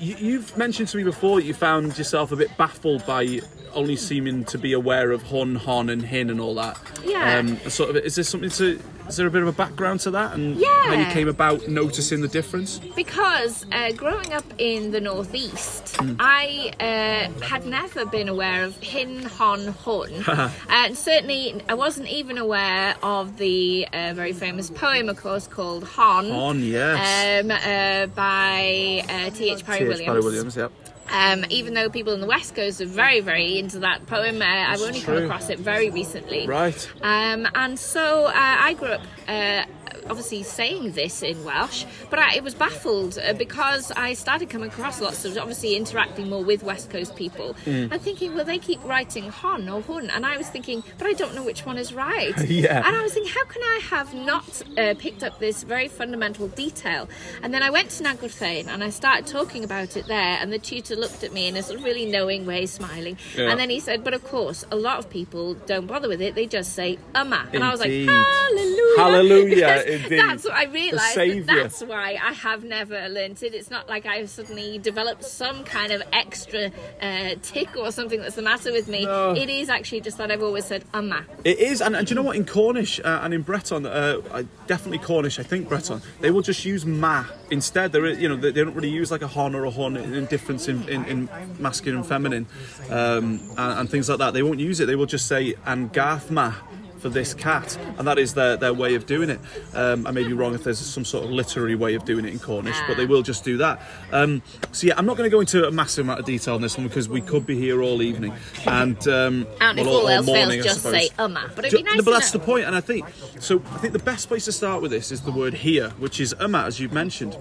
you, 0.00 0.16
you've 0.16 0.56
mentioned 0.56 0.88
to 0.88 0.96
me 0.96 1.04
before 1.04 1.36
that 1.40 1.46
you 1.46 1.54
found 1.54 1.96
yourself 1.98 2.32
a 2.32 2.36
bit 2.36 2.50
baffled 2.56 3.06
by 3.06 3.38
only 3.74 3.94
seeming 3.94 4.42
to 4.46 4.58
be 4.58 4.72
aware 4.72 5.12
of 5.12 5.22
hwn, 5.22 5.56
hon, 5.56 5.88
and 5.88 6.04
hyn, 6.04 6.30
and 6.30 6.40
all 6.40 6.56
that. 6.56 6.80
Yeah. 7.04 7.38
Um, 7.38 7.58
sort 7.70 7.90
of. 7.90 7.96
Is 7.98 8.16
this 8.16 8.28
something 8.28 8.50
to? 8.50 8.80
Is 9.10 9.16
there 9.16 9.26
a 9.26 9.30
bit 9.30 9.42
of 9.42 9.48
a 9.48 9.52
background 9.52 9.98
to 10.00 10.12
that, 10.12 10.34
and 10.34 10.56
how 10.64 10.92
you 10.94 11.04
came 11.06 11.26
about 11.26 11.66
noticing 11.66 12.20
the 12.20 12.28
difference? 12.28 12.78
Because 12.94 13.66
uh, 13.72 13.90
growing 13.90 14.32
up 14.32 14.44
in 14.58 14.92
the 14.92 15.00
northeast, 15.00 15.96
Hmm. 15.96 16.14
I 16.20 16.72
uh, 16.78 17.44
had 17.44 17.66
never 17.66 18.06
been 18.06 18.28
aware 18.28 18.62
of 18.62 18.80
hyn, 18.84 19.24
hon, 19.24 19.58
hwn, 19.84 20.52
and 20.70 20.96
certainly 20.96 21.60
I 21.68 21.74
wasn't 21.74 22.06
even 22.06 22.38
aware 22.38 22.94
of 23.02 23.36
the 23.36 23.88
uh, 23.92 24.12
very 24.14 24.32
famous 24.32 24.70
poem, 24.70 25.08
of 25.08 25.16
course, 25.16 25.48
called 25.48 25.82
Hon, 25.82 26.30
Hon, 26.30 26.60
yes. 26.62 27.44
um, 27.44 27.50
uh, 27.50 28.06
by 28.14 29.02
uh, 29.08 29.30
T.H. 29.30 29.64
Parry 29.66 29.92
T.H. 29.92 30.04
Parry 30.06 30.20
Williams. 30.20 30.56
Yep. 30.56 30.70
Um, 31.12 31.44
even 31.50 31.74
though 31.74 31.90
people 31.90 32.12
in 32.12 32.20
the 32.20 32.26
West 32.26 32.54
Coast 32.54 32.80
are 32.80 32.86
very, 32.86 33.20
very 33.20 33.58
into 33.58 33.80
that 33.80 34.06
poem, 34.06 34.40
uh, 34.40 34.44
I've 34.44 34.80
only 34.80 35.00
come 35.00 35.16
across 35.16 35.50
it 35.50 35.58
very 35.58 35.90
recently. 35.90 36.46
Right. 36.46 36.88
Um, 37.02 37.48
and 37.54 37.78
so 37.78 38.26
uh, 38.26 38.32
I 38.34 38.74
grew 38.74 38.88
up 38.88 39.00
uh, 39.30 39.64
obviously 40.08 40.42
saying 40.42 40.92
this 40.92 41.22
in 41.22 41.44
Welsh, 41.44 41.84
but 42.10 42.18
I, 42.18 42.34
it 42.34 42.42
was 42.42 42.54
baffled 42.54 43.18
uh, 43.18 43.32
because 43.34 43.90
I 43.92 44.14
started 44.14 44.50
coming 44.50 44.68
across 44.70 45.00
lots 45.00 45.24
of 45.24 45.36
obviously 45.38 45.76
interacting 45.76 46.28
more 46.28 46.42
with 46.42 46.62
West 46.62 46.90
Coast 46.90 47.14
people 47.16 47.54
Mm. 47.66 47.92
and 47.92 48.00
thinking, 48.00 48.34
well, 48.34 48.44
they 48.44 48.58
keep 48.58 48.82
writing 48.84 49.28
hon 49.28 49.68
or 49.68 49.82
hwn, 49.82 50.10
and 50.14 50.24
I 50.26 50.36
was 50.36 50.48
thinking, 50.48 50.82
but 50.98 51.06
I 51.06 51.12
don't 51.12 51.34
know 51.34 51.42
which 51.44 51.64
one 51.66 51.78
is 51.78 51.92
right. 51.92 52.34
Yeah. 52.50 52.82
And 52.86 52.96
I 52.96 53.02
was 53.02 53.12
thinking, 53.14 53.32
how 53.32 53.44
can 53.44 53.62
I 53.62 53.80
have 53.90 54.14
not 54.14 54.62
uh, 54.76 54.94
picked 54.98 55.22
up 55.22 55.38
this 55.38 55.62
very 55.62 55.88
fundamental 55.88 56.48
detail? 56.48 57.08
And 57.42 57.54
then 57.54 57.62
I 57.62 57.70
went 57.70 57.90
to 57.90 58.02
Nant 58.02 58.20
Gwrtheyrn 58.20 58.66
and 58.68 58.82
I 58.82 58.90
started 58.90 59.26
talking 59.26 59.62
about 59.64 59.96
it 59.96 60.06
there, 60.06 60.36
and 60.40 60.52
the 60.52 60.58
tutor 60.58 60.96
looked 60.96 61.22
at 61.22 61.32
me 61.32 61.46
in 61.48 61.56
a 61.56 61.62
sort 61.62 61.78
of 61.78 61.84
really 61.84 62.06
knowing 62.06 62.46
way, 62.46 62.66
smiling. 62.66 63.16
Yeah. 63.36 63.50
And 63.50 63.60
then 63.60 63.70
he 63.70 63.78
said, 63.80 64.02
but 64.02 64.14
of 64.14 64.24
course, 64.24 64.64
a 64.70 64.76
lot 64.76 64.98
of 64.98 65.08
people 65.10 65.54
don't 65.54 65.86
bother 65.86 66.08
with 66.08 66.20
it, 66.20 66.34
they 66.34 66.46
just 66.46 66.72
say 66.74 66.98
Amma. 67.14 67.46
And 67.52 67.62
I 67.62 67.70
was 67.70 67.80
like, 67.80 67.90
Indeed. 67.90 68.08
Hallelujah. 68.10 68.96
Hallelujah, 69.28 69.82
indeed. 69.86 70.18
That's 70.18 70.44
what 70.44 70.54
I 70.54 70.64
realised. 70.64 71.16
that. 71.16 71.46
That's 71.46 71.82
why 71.82 72.18
I 72.22 72.32
have 72.32 72.64
never 72.64 73.08
learnt 73.08 73.42
it. 73.42 73.54
It's 73.54 73.70
not 73.70 73.88
like 73.88 74.06
I've 74.06 74.30
suddenly 74.30 74.78
developed 74.78 75.24
some 75.24 75.64
kind 75.64 75.92
of 75.92 76.02
extra 76.12 76.70
uh, 77.00 77.34
tick 77.42 77.76
or 77.76 77.92
something 77.92 78.20
that's 78.20 78.36
the 78.36 78.42
matter 78.42 78.72
with 78.72 78.88
me. 78.88 79.04
No. 79.04 79.34
It 79.34 79.48
is 79.48 79.68
actually 79.68 80.00
just 80.00 80.18
that 80.18 80.30
I've 80.30 80.42
always 80.42 80.64
said 80.64 80.84
Amma. 80.94 81.24
It 81.44 81.58
is, 81.58 81.80
and, 81.80 81.96
and 81.96 82.06
do 82.06 82.12
you 82.12 82.16
know 82.16 82.22
what? 82.22 82.36
In 82.36 82.44
Cornish 82.44 83.00
uh, 83.00 83.20
and 83.22 83.34
in 83.34 83.42
Breton, 83.42 83.86
uh, 83.86 84.42
definitely 84.66 84.98
Cornish, 84.98 85.38
I 85.38 85.42
think 85.42 85.68
Breton, 85.68 86.02
they 86.20 86.30
will 86.30 86.42
just 86.42 86.64
use 86.64 86.86
ma 86.86 87.24
instead. 87.50 87.92
There, 87.92 88.06
you 88.06 88.28
know, 88.28 88.36
they, 88.36 88.50
they 88.50 88.64
don't 88.64 88.74
really 88.74 88.90
use 88.90 89.10
like 89.10 89.22
a 89.22 89.28
hon 89.28 89.54
or 89.54 89.64
a 89.64 89.70
hon 89.70 89.96
in, 89.96 90.14
in 90.14 90.26
difference 90.26 90.68
in, 90.68 90.88
in, 90.88 91.04
in 91.06 91.28
masculine 91.58 92.00
and 92.00 92.08
feminine, 92.08 92.46
um, 92.90 93.40
and, 93.56 93.80
and 93.80 93.90
things 93.90 94.08
like 94.08 94.18
that. 94.18 94.34
They 94.34 94.42
won't 94.42 94.60
use 94.60 94.80
it. 94.80 94.86
They 94.86 94.96
will 94.96 95.06
just 95.06 95.26
say 95.26 95.54
and 95.66 95.92
garth 95.92 96.30
ma 96.30 96.54
for 97.00 97.08
this 97.08 97.34
cat, 97.34 97.76
and 97.98 98.06
that 98.06 98.18
is 98.18 98.34
their, 98.34 98.56
their 98.56 98.74
way 98.74 98.94
of 98.94 99.06
doing 99.06 99.30
it. 99.30 99.40
Um, 99.74 100.06
I 100.06 100.10
may 100.10 100.24
be 100.24 100.32
wrong 100.32 100.54
if 100.54 100.64
there's 100.64 100.78
some 100.78 101.04
sort 101.04 101.24
of 101.24 101.30
literary 101.30 101.74
way 101.74 101.94
of 101.94 102.04
doing 102.04 102.24
it 102.24 102.32
in 102.32 102.38
Cornish, 102.38 102.76
but 102.86 102.96
they 102.96 103.06
will 103.06 103.22
just 103.22 103.44
do 103.44 103.56
that. 103.58 103.80
Um, 104.12 104.42
so 104.72 104.86
yeah, 104.86 104.94
I'm 104.96 105.06
not 105.06 105.16
going 105.16 105.28
to 105.28 105.34
go 105.34 105.40
into 105.40 105.66
a 105.66 105.70
massive 105.70 106.04
amount 106.04 106.20
of 106.20 106.26
detail 106.26 106.54
on 106.54 106.62
this 106.62 106.76
one 106.76 106.86
because 106.86 107.08
we 107.08 107.20
could 107.20 107.46
be 107.46 107.58
here 107.58 107.82
all 107.82 108.02
evening, 108.02 108.34
and 108.66 108.96
um, 109.08 109.46
And 109.60 109.78
if 109.78 109.86
well, 109.86 109.96
all 109.96 110.08
else 110.08 110.26
morning, 110.26 110.62
fails, 110.62 110.64
just 110.64 110.82
say 110.82 111.10
Amma. 111.18 111.50
But 111.54 111.64
it'd 111.64 111.78
be 111.78 111.82
nice 111.82 111.96
no, 111.96 112.02
but 112.02 112.12
that's 112.12 112.32
know. 112.32 112.40
the 112.40 112.46
point, 112.46 112.66
and 112.66 112.76
I 112.76 112.80
think 112.80 113.06
so. 113.38 113.62
I 113.72 113.78
think 113.78 113.92
the 113.92 113.98
best 113.98 114.28
place 114.28 114.44
to 114.44 114.52
start 114.52 114.82
with 114.82 114.90
this 114.90 115.10
is 115.10 115.22
the 115.22 115.32
word 115.32 115.54
here, 115.54 115.90
which 115.98 116.20
is 116.20 116.34
umma, 116.34 116.64
as 116.64 116.80
you've 116.80 116.92
mentioned. 116.92 117.36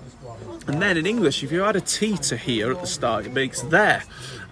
And 0.68 0.82
then 0.82 0.98
in 0.98 1.06
English, 1.06 1.44
if 1.44 1.52
you 1.52 1.64
add 1.64 1.76
a 1.76 1.82
T 1.82 2.16
to 2.18 2.38
here 2.38 2.72
at 2.72 2.80
the 2.80 2.88
start, 2.88 3.26
it 3.26 3.34
makes 3.34 3.62
there. 3.62 4.04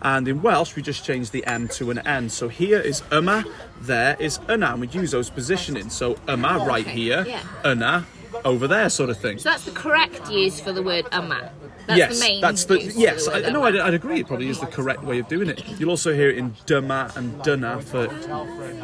And 0.02 0.28
in 0.28 0.41
Welsh, 0.41 0.76
we 0.76 0.82
just 0.82 1.04
change 1.04 1.32
the 1.32 1.45
M 1.45 1.68
to 1.70 1.91
an 1.91 2.00
N. 2.00 2.30
So 2.30 2.48
here 2.48 2.80
is 2.80 3.02
yma, 3.04 3.45
there 3.82 4.16
is 4.20 4.39
yna, 4.39 4.74
and 4.74 4.82
we 4.82 4.88
use 4.88 5.12
those 5.12 5.30
positioning. 5.30 5.89
So 5.89 6.16
yma 6.28 6.66
right 6.66 6.86
Okay, 6.86 6.95
here, 6.95 7.26
yeah. 7.28 7.41
yna 7.64 8.06
over 8.45 8.68
there, 8.68 8.89
sort 8.89 9.10
of 9.10 9.18
thing. 9.18 9.38
So 9.39 9.50
that's 9.50 9.66
the 9.66 9.72
correct 9.72 10.30
use 10.30 10.60
for 10.60 10.72
the 10.72 10.84
word 10.84 11.06
yma. 11.06 11.50
That's 11.88 11.98
yes, 11.98 12.20
the 12.20 12.26
main 12.28 12.41
that's 12.41 12.66
the 12.66 12.84
yes. 12.95 13.26
the 13.26 13.48
I, 13.48 13.50
no. 13.50 13.64
I'd, 13.64 13.78
I'd 13.78 13.93
agree. 13.93 14.20
It 14.20 14.28
probably 14.28 14.50
is 14.50 14.60
the 14.60 14.68
correct 14.68 15.04
way 15.04 15.20
of 15.20 15.28
doing 15.30 15.48
it. 15.50 15.64
You'll 15.80 15.89
also 15.89 16.14
hear 16.14 16.30
it 16.30 16.38
in 16.38 16.52
dyma 16.66 17.16
and 17.16 17.41
dyna 17.43 17.82
for 17.82 18.10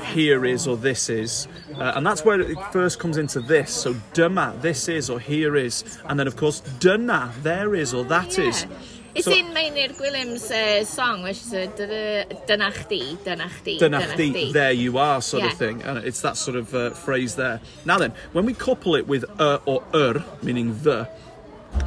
here 0.06 0.46
is 0.46 0.68
or 0.68 0.78
this 0.78 1.10
is, 1.10 1.48
uh, 1.76 1.94
and 1.96 2.08
that's 2.08 2.24
where 2.24 2.40
it 2.40 2.58
first 2.72 3.00
comes 3.00 3.18
into 3.18 3.42
this. 3.42 3.74
So 3.74 3.94
dyma, 4.14 4.60
this 4.62 4.88
is 4.88 5.10
or 5.10 5.20
here 5.20 5.58
is, 5.58 5.84
and 6.06 6.18
then 6.18 6.28
of 6.28 6.38
course 6.38 6.62
dyna, 6.80 7.34
there 7.42 7.76
is 7.76 7.94
or 7.94 8.06
that 8.06 8.40
is. 8.40 8.66
It's 9.16 9.26
So- 9.26 9.32
in 9.32 9.48
Meinir 9.54 9.96
Gwilym's 9.96 10.50
uh, 10.50 10.84
song, 10.86 11.22
which 11.22 11.38
is 11.38 11.54
a 11.54 11.68
dyna 12.48 12.72
chdi, 12.72 13.24
dyna 13.24 13.46
chdi, 13.46 13.78
Dyna 13.78 14.02
chdi, 14.02 14.52
there 14.52 14.72
you 14.72 14.98
are, 14.98 15.22
sort 15.22 15.44
Yeah. 15.44 15.52
of 15.52 15.58
thing. 15.58 15.84
And 15.84 16.00
it's 16.00 16.22
that 16.22 16.36
sort 16.36 16.58
of 16.58 16.74
uh, 16.74 16.90
phrase 16.92 17.36
there. 17.36 17.62
Now 17.86 18.00
then, 18.00 18.14
when 18.32 18.46
we 18.46 18.54
couple 18.54 18.96
it 18.96 19.08
with 19.08 19.24
uh 19.40 19.60
or 19.66 19.84
er, 19.94 20.24
meaning 20.42 20.80
the, 20.82 21.08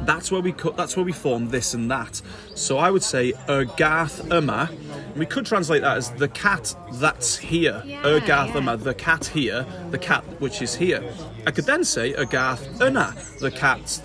that's 0.05 0.31
where 0.31 0.41
we 0.41 0.51
cut. 0.51 0.75
That's 0.77 0.95
where 0.97 1.05
we 1.05 1.11
form 1.13 1.49
this 1.49 1.73
and 1.73 1.89
that. 1.91 2.21
So 2.55 2.77
I 2.77 2.91
would 2.91 3.03
say 3.03 3.33
y 3.47 3.65
gath 3.75 4.21
yma. 4.25 4.69
We 5.15 5.25
could 5.25 5.45
translate 5.45 5.81
that 5.81 5.97
as 5.97 6.11
the 6.11 6.27
cat 6.27 6.75
that's 6.93 7.37
here. 7.37 7.81
Yeah, 7.85 8.03
y 8.03 8.19
gath 8.19 8.49
yeah. 8.49 8.61
yma, 8.61 8.81
the 8.81 8.93
cat 8.93 9.25
here, 9.25 9.65
the 9.91 9.97
cat 9.97 10.23
which 10.39 10.61
is 10.61 10.75
here. 10.75 11.03
I 11.45 11.51
could 11.51 11.65
then 11.65 11.83
say 11.83 12.13
y 12.17 12.25
gath 12.25 12.67
yna, 12.79 13.39
the 13.39 13.51
cat 13.51 14.01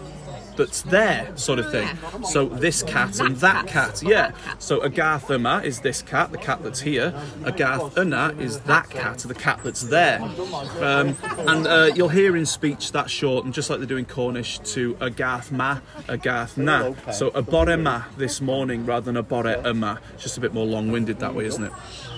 that's 0.57 0.83
there, 0.83 1.31
sort 1.37 1.59
of 1.59 1.71
thing. 1.71 1.89
So 2.25 2.47
this 2.47 2.83
cat 2.83 3.21
and 3.21 3.37
That 3.37 3.67
cat. 3.67 4.03
yeah. 4.05 4.33
So 4.59 4.81
Agath 4.81 5.23
yma 5.27 5.65
is 5.65 5.81
this 5.81 6.03
cat, 6.03 6.33
the 6.33 6.39
cat 6.39 6.63
that's 6.63 6.81
here. 6.81 7.13
Agath 7.43 7.93
yna 7.95 8.39
is 8.41 8.61
that 8.61 8.91
cat, 8.91 9.19
the 9.19 9.35
cat 9.35 9.61
that's 9.65 9.83
there. 9.83 10.21
Um, 10.81 11.17
and 11.49 11.67
uh, 11.67 11.91
you'll 11.95 12.09
hear 12.09 12.37
in 12.37 12.47
speech 12.47 12.93
that 12.93 13.11
short, 13.11 13.45
and 13.45 13.53
just 13.55 13.71
like 13.71 13.79
they're 13.79 13.87
doing 13.87 14.05
Cornish, 14.07 14.59
to 14.75 14.95
Agath 14.95 15.51
ma, 15.51 15.79
Agath 16.09 16.57
na. 16.57 16.95
So 17.13 17.29
abore 17.29 17.77
ma 17.77 18.05
this 18.17 18.41
morning 18.41 18.85
rather 18.87 19.07
than 19.07 19.17
abore 19.17 19.45
yma. 19.45 19.99
It's 20.15 20.23
just 20.23 20.39
a 20.39 20.41
bit 20.41 20.53
more 20.55 20.67
long-winded 20.67 21.19
that 21.21 21.35
way, 21.35 21.47
isn't 21.47 21.65
it? 21.65 21.73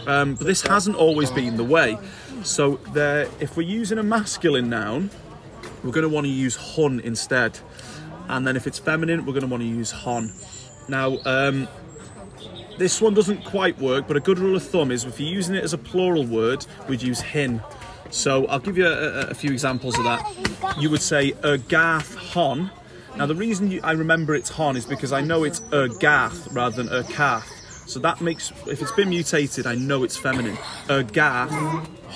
Um, 0.06 0.34
but 0.34 0.46
this 0.46 0.62
hasn't 0.62 0.96
always 0.96 1.30
been 1.30 1.56
the 1.56 1.64
way. 1.64 1.98
So 2.42 2.76
there, 2.92 3.28
if 3.40 3.56
we're 3.56 3.62
using 3.68 3.96
a 3.98 4.02
masculine 4.02 4.68
noun, 4.68 5.10
we're 5.82 5.92
going 5.92 6.02
to 6.08 6.14
want 6.14 6.26
to 6.26 6.30
use 6.32 6.56
hwn 6.56 7.00
instead. 7.00 7.58
And 8.28 8.46
then 8.46 8.56
if 8.56 8.66
it's 8.66 8.78
feminine, 8.78 9.26
we're 9.26 9.32
going 9.32 9.42
to 9.42 9.48
want 9.48 9.62
to 9.62 9.68
use 9.68 9.90
hon. 9.90 10.32
Now, 10.88 11.18
um, 11.24 11.68
this 12.78 13.00
one 13.00 13.14
doesn't 13.14 13.44
quite 13.44 13.78
work, 13.78 14.06
but 14.08 14.16
a 14.16 14.20
good 14.20 14.38
rule 14.38 14.56
of 14.56 14.62
thumb 14.62 14.90
is 14.90 15.04
if 15.04 15.20
you're 15.20 15.28
using 15.28 15.54
it 15.54 15.62
as 15.64 15.72
a 15.72 15.78
plural 15.78 16.26
word, 16.26 16.66
we'd 16.88 17.02
use 17.02 17.20
hyn. 17.20 17.62
So 18.10 18.46
I'll 18.46 18.58
give 18.60 18.76
you 18.78 18.86
a, 18.86 19.28
a- 19.30 19.34
few 19.34 19.50
examples 19.52 19.96
of 19.98 20.04
that. 20.04 20.76
You 20.78 20.90
would 20.90 21.02
say 21.02 21.32
a 21.42 21.58
gath 21.58 22.14
hon. 22.14 22.70
Now 23.16 23.26
the 23.26 23.34
reason 23.34 23.70
you, 23.70 23.80
I 23.84 23.92
remember 23.92 24.34
it's 24.34 24.50
hon 24.50 24.76
is 24.76 24.86
because 24.86 25.12
I 25.12 25.20
know 25.20 25.44
it's 25.44 25.62
a 25.72 25.88
gath 25.88 26.52
rather 26.52 26.82
than 26.82 26.92
a 26.92 27.04
cath. 27.04 27.48
So 27.86 28.00
that 28.00 28.20
makes, 28.20 28.50
if 28.66 28.80
it's 28.82 28.92
been 28.92 29.10
mutated, 29.10 29.66
I 29.66 29.74
know 29.74 30.04
it's 30.04 30.16
feminine. 30.16 30.56
A 30.88 31.02
gath 31.04 31.50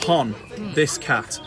hon, 0.05 0.35
this 0.75 0.99
cat. 0.99 1.41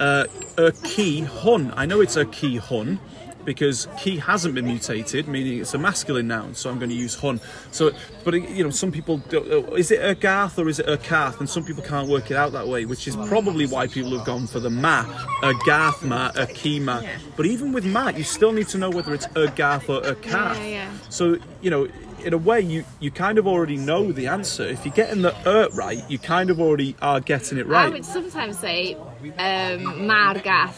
Uh, 0.00 0.26
a 0.58 0.72
key 0.72 1.22
hwn, 1.22 1.72
I 1.76 1.86
know 1.86 2.00
it's 2.00 2.16
a 2.16 2.24
key 2.26 2.58
hwn 2.58 2.98
because 3.46 3.88
key 3.98 4.18
hasn't 4.18 4.54
been 4.54 4.66
mutated, 4.66 5.28
meaning 5.28 5.60
it's 5.60 5.72
a 5.72 5.78
masculine 5.78 6.28
noun, 6.28 6.54
so 6.54 6.68
I'm 6.68 6.78
going 6.78 6.90
to 6.90 6.96
use 6.96 7.16
hwn. 7.16 7.40
So, 7.70 7.92
but 8.24 8.34
you 8.34 8.64
know, 8.64 8.70
some 8.70 8.92
people 8.92 9.18
do, 9.18 9.74
is 9.76 9.90
it 9.90 10.04
a 10.04 10.14
gath 10.14 10.58
or 10.58 10.68
is 10.68 10.80
it 10.80 10.88
a 10.88 10.98
cath, 10.98 11.40
and 11.40 11.48
some 11.48 11.64
people 11.64 11.82
can't 11.82 12.08
work 12.08 12.30
it 12.30 12.36
out 12.36 12.52
that 12.52 12.68
way, 12.68 12.84
which 12.84 13.08
is 13.08 13.16
probably 13.16 13.66
why 13.66 13.86
people 13.86 14.14
have 14.16 14.26
gone 14.26 14.46
for 14.46 14.60
the 14.60 14.68
ma, 14.68 15.06
a 15.42 15.54
gath 15.64 16.04
ma, 16.04 16.32
a 16.34 16.46
key 16.46 16.80
ma. 16.80 17.00
But 17.36 17.46
even 17.46 17.72
with 17.72 17.86
ma, 17.86 18.08
you 18.08 18.24
still 18.24 18.52
need 18.52 18.68
to 18.68 18.78
know 18.78 18.90
whether 18.90 19.14
it's 19.14 19.28
a 19.36 19.48
gath 19.48 19.88
or 19.88 20.02
a 20.02 20.14
cath. 20.16 20.58
Yeah, 20.58 20.66
yeah. 20.66 20.98
So 21.08 21.38
you 21.62 21.70
know. 21.70 21.88
In 22.24 22.32
a 22.32 22.38
way, 22.38 22.60
you, 22.60 22.84
you 22.98 23.12
kind 23.12 23.38
of 23.38 23.46
already 23.46 23.76
know 23.76 24.10
the 24.10 24.26
answer. 24.26 24.64
If 24.64 24.84
you're 24.84 24.94
getting 24.94 25.22
the 25.22 25.32
er 25.48 25.68
right, 25.74 26.02
you 26.10 26.18
kind 26.18 26.50
of 26.50 26.60
already 26.60 26.96
are 27.00 27.20
getting 27.20 27.56
it 27.56 27.68
right. 27.68 27.86
I 27.86 27.90
would 27.90 28.04
sometimes 28.04 28.58
say 28.58 28.96
um, 29.38 30.08
mar 30.08 30.34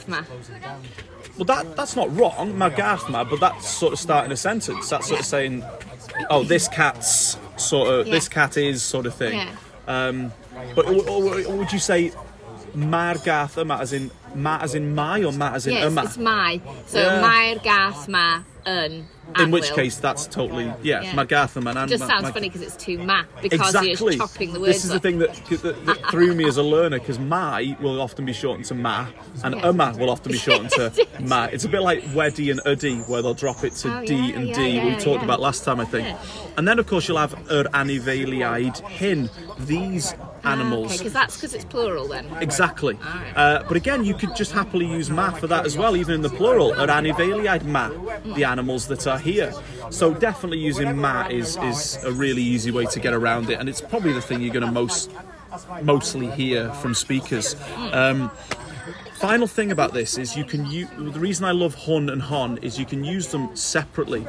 ma. 0.09 0.23
Well, 1.39 1.45
that 1.47 1.76
that's 1.76 1.95
not 1.97 2.14
wrong, 2.16 2.53
Magathma, 2.55 3.28
but 3.30 3.39
that's 3.41 3.68
sort 3.68 3.93
of 3.93 3.99
starting 3.99 4.32
a 4.32 4.36
sentence. 4.36 4.89
That's 4.91 5.07
sort 5.07 5.20
of 5.20 5.26
saying, 5.26 5.64
oh, 6.30 6.43
this 6.43 6.66
cat's 6.68 7.39
sort 7.57 7.89
of, 7.89 8.07
Yeah. 8.07 8.14
this 8.14 8.28
cat 8.28 8.57
is 8.57 8.82
sort 8.82 9.07
of 9.07 9.14
thing. 9.14 9.39
Yeah. 9.39 9.51
Um, 9.86 10.32
but 10.74 10.86
or, 10.86 11.09
or, 11.09 11.41
or 11.47 11.57
would 11.57 11.72
you 11.72 11.78
say 11.78 12.12
Margathma 12.76 13.80
as 13.80 13.93
in 13.93 14.11
ma 14.34 14.59
as 14.61 14.74
in 14.74 14.95
my 14.95 15.22
or 15.22 15.32
ma 15.32 15.53
as 15.55 15.66
in 15.66 15.74
Yes, 15.74 15.93
yma? 15.93 16.05
it's 16.05 16.18
my. 16.18 16.61
So 16.86 17.01
Yeah. 17.01 17.20
ma 18.09 18.43
yn. 18.69 19.07
in 19.39 19.51
which 19.51 19.69
will. 19.71 19.77
case, 19.77 19.97
that's 19.99 20.27
totally 20.27 20.64
yeah, 20.83 21.03
Yeah. 21.03 21.12
Margathma 21.12 21.75
and 21.77 21.89
Just 21.91 22.01
ma- 22.05 22.09
sounds 22.09 22.23
ma- 22.25 22.33
funny 22.33 22.49
because 22.49 22.62
it's 22.62 22.77
too 22.77 22.97
ma 22.99 23.25
because 23.43 23.61
Exactly. 23.75 24.14
you're 24.16 24.27
chopping 24.27 24.53
the 24.55 24.61
words 24.61 24.73
this 24.73 24.85
is 24.85 24.91
the 24.91 25.01
thing 25.01 25.19
that, 25.19 25.35
that, 25.64 25.77
that 25.87 25.99
threw 26.11 26.35
me 26.35 26.47
as 26.49 26.57
a 26.57 26.62
learner 26.62 26.99
because 26.99 27.19
my 27.19 27.77
will 27.81 28.01
often 28.01 28.25
be 28.25 28.33
shortened 28.33 28.64
to 28.66 28.75
ma, 28.75 29.07
and 29.45 29.55
Yeah. 29.57 29.69
uma 29.69 29.95
will 29.99 30.11
often 30.11 30.33
be 30.33 30.39
shortened 30.39 30.71
to 30.71 30.93
ma. 31.21 31.45
It's 31.53 31.64
a 31.64 31.69
bit 31.69 31.83
like 31.83 32.03
weddy 32.19 32.51
and 32.51 32.61
uddy, 32.73 33.07
where 33.09 33.21
they'll 33.23 33.35
drop 33.35 33.64
it 33.64 33.75
to 33.83 33.89
Oh, 33.99 34.05
d 34.05 34.14
yeah, 34.14 34.37
and 34.39 34.49
yeah, 34.49 34.55
d. 34.55 34.81
we 34.85 34.91
talked 34.93 35.07
yeah. 35.21 35.25
about 35.25 35.41
last 35.41 35.64
time, 35.64 35.79
I 35.81 35.85
think. 35.85 36.07
Yeah. 36.09 36.19
And 36.57 36.66
then, 36.66 36.79
of 36.79 36.87
course, 36.87 37.07
you'll 37.09 37.19
have 37.27 37.35
ur 37.51 37.64
anifeiliaid 37.75 38.81
hyn. 38.81 39.29
These 39.66 40.14
animals. 40.45 40.99
because 40.99 41.12
that's 41.12 41.36
because 41.36 41.55
it's 41.55 41.64
plural 41.64 42.09
then. 42.09 42.26
Exactly. 42.41 42.95
Alright. 42.95 43.36
Uh, 43.36 43.64
but 43.66 43.76
again, 43.76 44.05
you 44.05 44.14
could 44.14 44.34
just 44.36 44.53
happily 44.53 44.86
use 44.86 45.11
ma 45.11 45.30
for 45.30 45.47
that 45.47 45.66
as 45.66 45.76
well, 45.76 45.97
even 45.97 46.14
in 46.14 46.22
the 46.22 46.30
plural. 46.30 46.72
Or 46.72 46.86
anifeiliaid 46.86 47.64
ma, 47.64 47.91
the 48.34 48.45
animals 48.45 48.89
that 48.89 49.07
are 49.07 49.18
here. 49.18 49.53
So 49.91 50.14
definitely 50.14 50.59
using 50.59 50.97
ma 50.97 51.26
is, 51.28 51.57
is 51.59 52.03
a 52.05 52.12
really 52.12 52.43
easy 52.43 52.70
way 52.70 52.86
to 52.86 53.01
get 53.01 53.12
around 53.12 53.51
it, 53.51 53.59
and 53.59 53.68
it's 53.68 53.80
probably 53.80 54.12
the 54.12 54.22
thing 54.22 54.41
you're 54.41 54.53
going 54.53 54.66
to 54.66 54.72
most 54.72 55.11
mostly 55.82 56.30
hear 56.30 56.70
from 56.74 56.95
speakers. 56.95 57.57
Um, 57.93 58.30
final 59.14 59.47
thing 59.47 59.72
about 59.72 59.95
this 59.95 60.18
is 60.18 60.36
you 60.36 60.45
can 60.45 60.66
use 60.66 60.89
the 60.97 61.18
reason 61.18 61.45
I 61.45 61.53
love 61.53 61.74
hwn 61.74 62.12
and 62.12 62.22
hon 62.22 62.59
is 62.59 62.78
you 62.78 62.86
can 62.86 63.05
use 63.05 63.28
them 63.28 63.55
separately. 63.57 64.26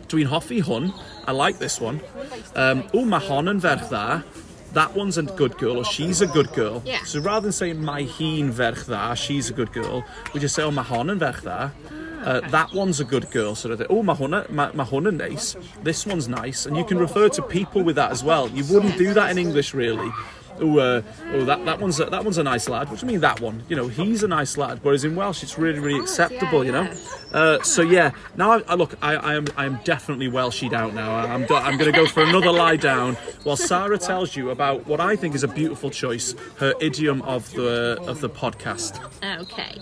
Between 0.00 0.26
hoffi 0.26 0.62
hwn, 0.62 0.98
I 1.26 1.32
like 1.32 1.58
this 1.58 1.80
one. 1.80 2.00
Um, 2.54 2.84
oh, 2.92 3.04
ma 3.04 3.18
hon 3.18 3.46
ferch 3.60 3.88
dda. 3.88 4.24
That 4.74 4.94
one's 4.94 5.18
a 5.18 5.22
good 5.22 5.56
girl, 5.58 5.78
or 5.78 5.84
she's 5.84 6.20
a 6.20 6.26
good 6.26 6.52
girl. 6.52 6.82
Yeah. 6.84 7.02
So 7.04 7.20
rather 7.20 7.44
than 7.44 7.52
saying 7.52 7.82
my 7.82 8.02
ferch 8.02 8.84
dda, 8.84 9.16
she's 9.16 9.50
a 9.50 9.52
good 9.52 9.72
girl, 9.72 10.04
we 10.32 10.40
just 10.40 10.54
say, 10.54 10.62
oh, 10.62 10.70
ma 10.70 10.82
hon 10.82 11.10
yn 11.10 11.20
ferch 11.20 11.42
dda. 11.42 11.70
Uh, 12.24 12.40
that 12.48 12.72
one's 12.72 13.00
a 13.00 13.04
good 13.04 13.30
girl, 13.30 13.54
sort 13.54 13.72
of 13.72 13.78
thing. 13.78 13.86
Oh, 13.90 14.02
ma 14.02 14.16
hwnna, 14.16 14.48
ma, 14.48 14.70
ma 14.72 14.84
hwnna 14.86 15.14
nice. 15.14 15.56
This 15.82 16.06
one's 16.06 16.26
nice. 16.26 16.64
And 16.64 16.74
you 16.74 16.84
can 16.84 16.98
refer 16.98 17.28
to 17.28 17.42
people 17.42 17.82
with 17.82 17.96
that 17.96 18.10
as 18.10 18.24
well. 18.24 18.48
You 18.48 18.64
wouldn't 18.72 18.96
do 18.96 19.12
that 19.12 19.30
in 19.30 19.36
English, 19.36 19.74
really. 19.74 20.10
Oh, 20.60 20.78
uh, 20.78 21.02
oh, 21.32 21.44
that, 21.44 21.64
that 21.64 21.80
one's 21.80 21.98
a, 22.00 22.04
that 22.06 22.24
one's 22.24 22.38
a 22.38 22.42
nice 22.42 22.68
lad. 22.68 22.88
What 22.88 23.00
do 23.00 23.06
you 23.06 23.12
mean 23.12 23.20
that 23.20 23.40
one? 23.40 23.64
You 23.68 23.76
know, 23.76 23.88
he's 23.88 24.22
a 24.22 24.28
nice 24.28 24.56
lad. 24.56 24.80
Whereas 24.82 25.04
in 25.04 25.16
Welsh, 25.16 25.42
it's 25.42 25.58
really, 25.58 25.78
really 25.78 26.00
acceptable. 26.00 26.64
You 26.64 26.72
know. 26.72 26.94
Uh, 27.32 27.60
so 27.62 27.82
yeah, 27.82 28.12
now 28.36 28.52
I, 28.52 28.62
I 28.68 28.74
look, 28.74 28.94
I, 29.02 29.16
I 29.16 29.34
am, 29.34 29.46
I 29.56 29.66
am 29.66 29.80
definitely 29.82 30.30
Welshied 30.30 30.72
out 30.72 30.94
now. 30.94 31.16
I'm, 31.16 31.46
do- 31.46 31.56
I'm 31.56 31.76
going 31.76 31.90
to 31.92 31.98
go 31.98 32.06
for 32.06 32.22
another 32.22 32.52
lie 32.52 32.76
down 32.76 33.14
while 33.42 33.56
Sarah 33.56 33.98
tells 33.98 34.36
you 34.36 34.50
about 34.50 34.86
what 34.86 35.00
I 35.00 35.16
think 35.16 35.34
is 35.34 35.42
a 35.42 35.48
beautiful 35.48 35.90
choice, 35.90 36.36
her 36.58 36.74
idiom 36.80 37.22
of 37.22 37.50
the 37.52 37.98
of 38.06 38.20
the 38.20 38.30
podcast. 38.30 39.00
Okay. 39.40 39.80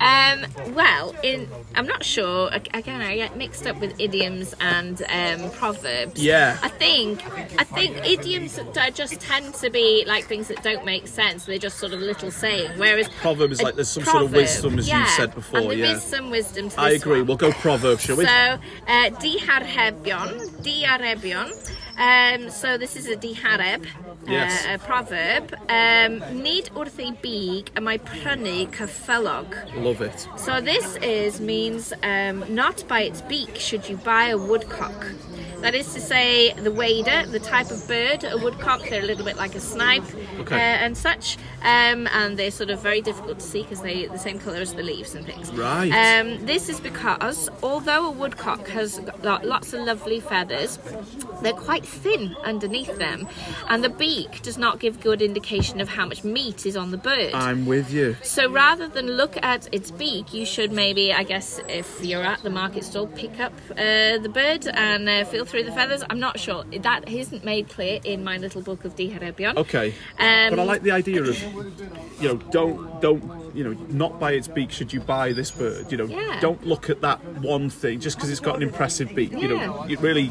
Um, 0.00 0.74
well, 0.74 1.14
in 1.22 1.48
I'm 1.74 1.86
not 1.86 2.04
sure. 2.04 2.48
Again, 2.52 3.02
I 3.02 3.16
get 3.16 3.36
mixed 3.36 3.66
up 3.66 3.78
with 3.80 4.00
idioms 4.00 4.54
and 4.60 5.02
um, 5.10 5.50
proverbs. 5.50 6.22
Yeah. 6.22 6.58
I 6.62 6.68
think 6.68 7.22
I 7.60 7.64
think 7.64 7.96
idioms 8.06 8.58
just 8.94 9.20
tend 9.20 9.54
to 9.54 9.70
be 9.70 10.04
like 10.06 10.24
things 10.24 10.48
that 10.48 10.62
don't 10.62 10.84
make 10.84 11.06
sense. 11.06 11.44
They're 11.44 11.58
just 11.58 11.78
sort 11.78 11.92
of 11.92 12.00
little 12.00 12.30
saying. 12.30 12.70
Whereas 12.78 13.08
Proverb 13.20 13.50
is 13.52 13.62
like 13.62 13.74
there's 13.74 13.88
some 13.88 14.04
sort 14.04 14.22
of 14.24 14.32
wisdom, 14.32 14.78
as 14.78 14.86
you 14.88 14.94
yeah, 14.94 15.06
said 15.16 15.34
before, 15.34 15.60
And 15.60 15.70
there 15.70 15.76
yeah. 15.78 15.92
is 15.96 16.02
some 16.02 16.30
wisdom 16.30 16.68
to 16.70 16.80
I 16.80 16.90
agree. 16.90 17.18
one. 17.18 17.26
We'll 17.26 17.36
go 17.36 17.52
proverb, 17.52 18.00
shall 18.00 18.16
we? 18.16 18.24
So, 18.24 18.30
uh, 18.30 18.58
diarhebion, 18.86 20.50
diarhebion. 20.62 21.72
Um, 21.98 22.50
so 22.50 22.76
this 22.76 22.94
is 22.96 23.08
a 23.08 23.16
dihareb, 23.16 23.86
Yes. 24.28 24.66
uh, 24.66 24.74
a 24.74 24.78
proverb. 24.78 25.54
Um, 25.68 26.42
Nid 26.42 26.70
wrth 26.74 26.98
ei 27.00 27.12
big 27.22 27.70
y 27.74 27.80
mae 27.80 27.98
prynu 27.98 28.66
cyffylog. 28.70 29.54
Love 29.82 30.02
it. 30.02 30.28
So 30.36 30.60
this 30.60 30.96
is 30.96 31.40
means 31.40 31.92
um, 32.02 32.44
not 32.54 32.86
by 32.88 33.02
its 33.02 33.22
beak 33.22 33.56
should 33.56 33.88
you 33.88 33.96
buy 33.96 34.26
a 34.26 34.36
woodcock. 34.38 35.06
That 35.62 35.74
is 35.74 35.94
to 35.94 36.00
say, 36.00 36.52
the 36.52 36.70
wader, 36.70 37.24
the 37.26 37.40
type 37.40 37.70
of 37.70 37.88
bird, 37.88 38.24
a 38.24 38.36
woodcock, 38.36 38.86
they're 38.90 39.02
a 39.02 39.06
little 39.06 39.24
bit 39.24 39.36
like 39.38 39.54
a 39.54 39.60
snipe. 39.60 40.04
Okay. 40.40 40.54
uh, 40.54 40.58
and 40.84 40.96
such, 40.96 41.38
um, 41.62 42.06
and 42.08 42.38
they're 42.38 42.50
sort 42.50 42.68
of 42.68 42.80
very 42.80 43.00
difficult 43.00 43.38
to 43.38 43.44
see 43.46 43.62
because 43.62 43.80
they're 43.80 44.06
the 44.08 44.18
same 44.18 44.38
colour 44.38 44.58
as 44.58 44.74
the 44.74 44.82
leaves 44.82 45.14
and 45.14 45.24
things. 45.24 45.50
Right. 45.52 45.90
Um, 45.90 46.44
this 46.44 46.68
is 46.68 46.78
because 46.78 47.48
although 47.62 48.06
a 48.06 48.10
woodcock 48.10 48.68
has 48.68 48.98
got 49.22 49.46
lots 49.46 49.72
of 49.72 49.80
lovely 49.86 50.20
feathers, 50.20 50.78
they're 51.42 51.54
quite 51.54 51.85
thin 51.86 52.36
underneath 52.44 52.96
them, 52.98 53.28
and 53.68 53.82
the 53.82 53.88
beak 53.88 54.42
does 54.42 54.58
not 54.58 54.80
give 54.80 55.00
good 55.00 55.22
indication 55.22 55.80
of 55.80 55.88
how 55.88 56.06
much 56.06 56.24
meat 56.24 56.66
is 56.66 56.76
on 56.76 56.90
the 56.90 56.98
bird. 56.98 57.32
I'm 57.34 57.66
with 57.66 57.92
you. 57.92 58.16
So 58.22 58.50
rather 58.50 58.88
than 58.88 59.06
look 59.06 59.36
at 59.42 59.68
its 59.72 59.90
beak, 59.90 60.32
you 60.34 60.44
should 60.44 60.72
maybe, 60.72 61.12
I 61.12 61.22
guess, 61.22 61.60
if 61.68 62.04
you're 62.04 62.22
at 62.24 62.42
the 62.42 62.50
market 62.50 62.84
stall, 62.84 63.06
pick 63.06 63.38
up 63.40 63.52
uh, 63.72 64.18
the 64.18 64.30
bird 64.32 64.66
and 64.68 65.08
uh, 65.08 65.24
feel 65.24 65.44
through 65.44 65.64
the 65.64 65.72
feathers. 65.72 66.02
I'm 66.10 66.20
not 66.20 66.38
sure. 66.38 66.64
That 66.80 67.08
isn't 67.08 67.44
made 67.44 67.68
clear 67.68 68.00
in 68.04 68.24
my 68.24 68.36
little 68.36 68.62
book 68.62 68.84
of 68.84 68.96
Diarhebion. 68.96 69.56
Okay. 69.56 69.94
Um, 70.18 70.50
but 70.50 70.58
I 70.58 70.64
like 70.64 70.82
the 70.82 70.90
idea 70.90 71.22
of, 71.22 71.40
you 72.20 72.28
know, 72.28 72.36
don't 72.50 73.00
don't 73.00 73.22
you 73.54 73.64
know, 73.64 73.72
not 73.88 74.20
by 74.20 74.32
its 74.32 74.48
beak 74.48 74.70
should 74.70 74.92
you 74.92 75.00
buy 75.00 75.32
this 75.32 75.50
bird. 75.50 75.90
You 75.90 75.98
know, 75.98 76.04
Yeah. 76.06 76.40
don't 76.40 76.64
look 76.66 76.90
at 76.90 77.00
that 77.00 77.24
one 77.40 77.70
thing 77.70 78.00
just 78.00 78.16
because 78.16 78.30
it's 78.30 78.40
got 78.40 78.56
an 78.56 78.62
impressive 78.62 79.14
beak. 79.14 79.32
You 79.32 79.48
know, 79.48 79.54
Yeah. 79.56 79.86
you 79.86 79.98
really 79.98 80.30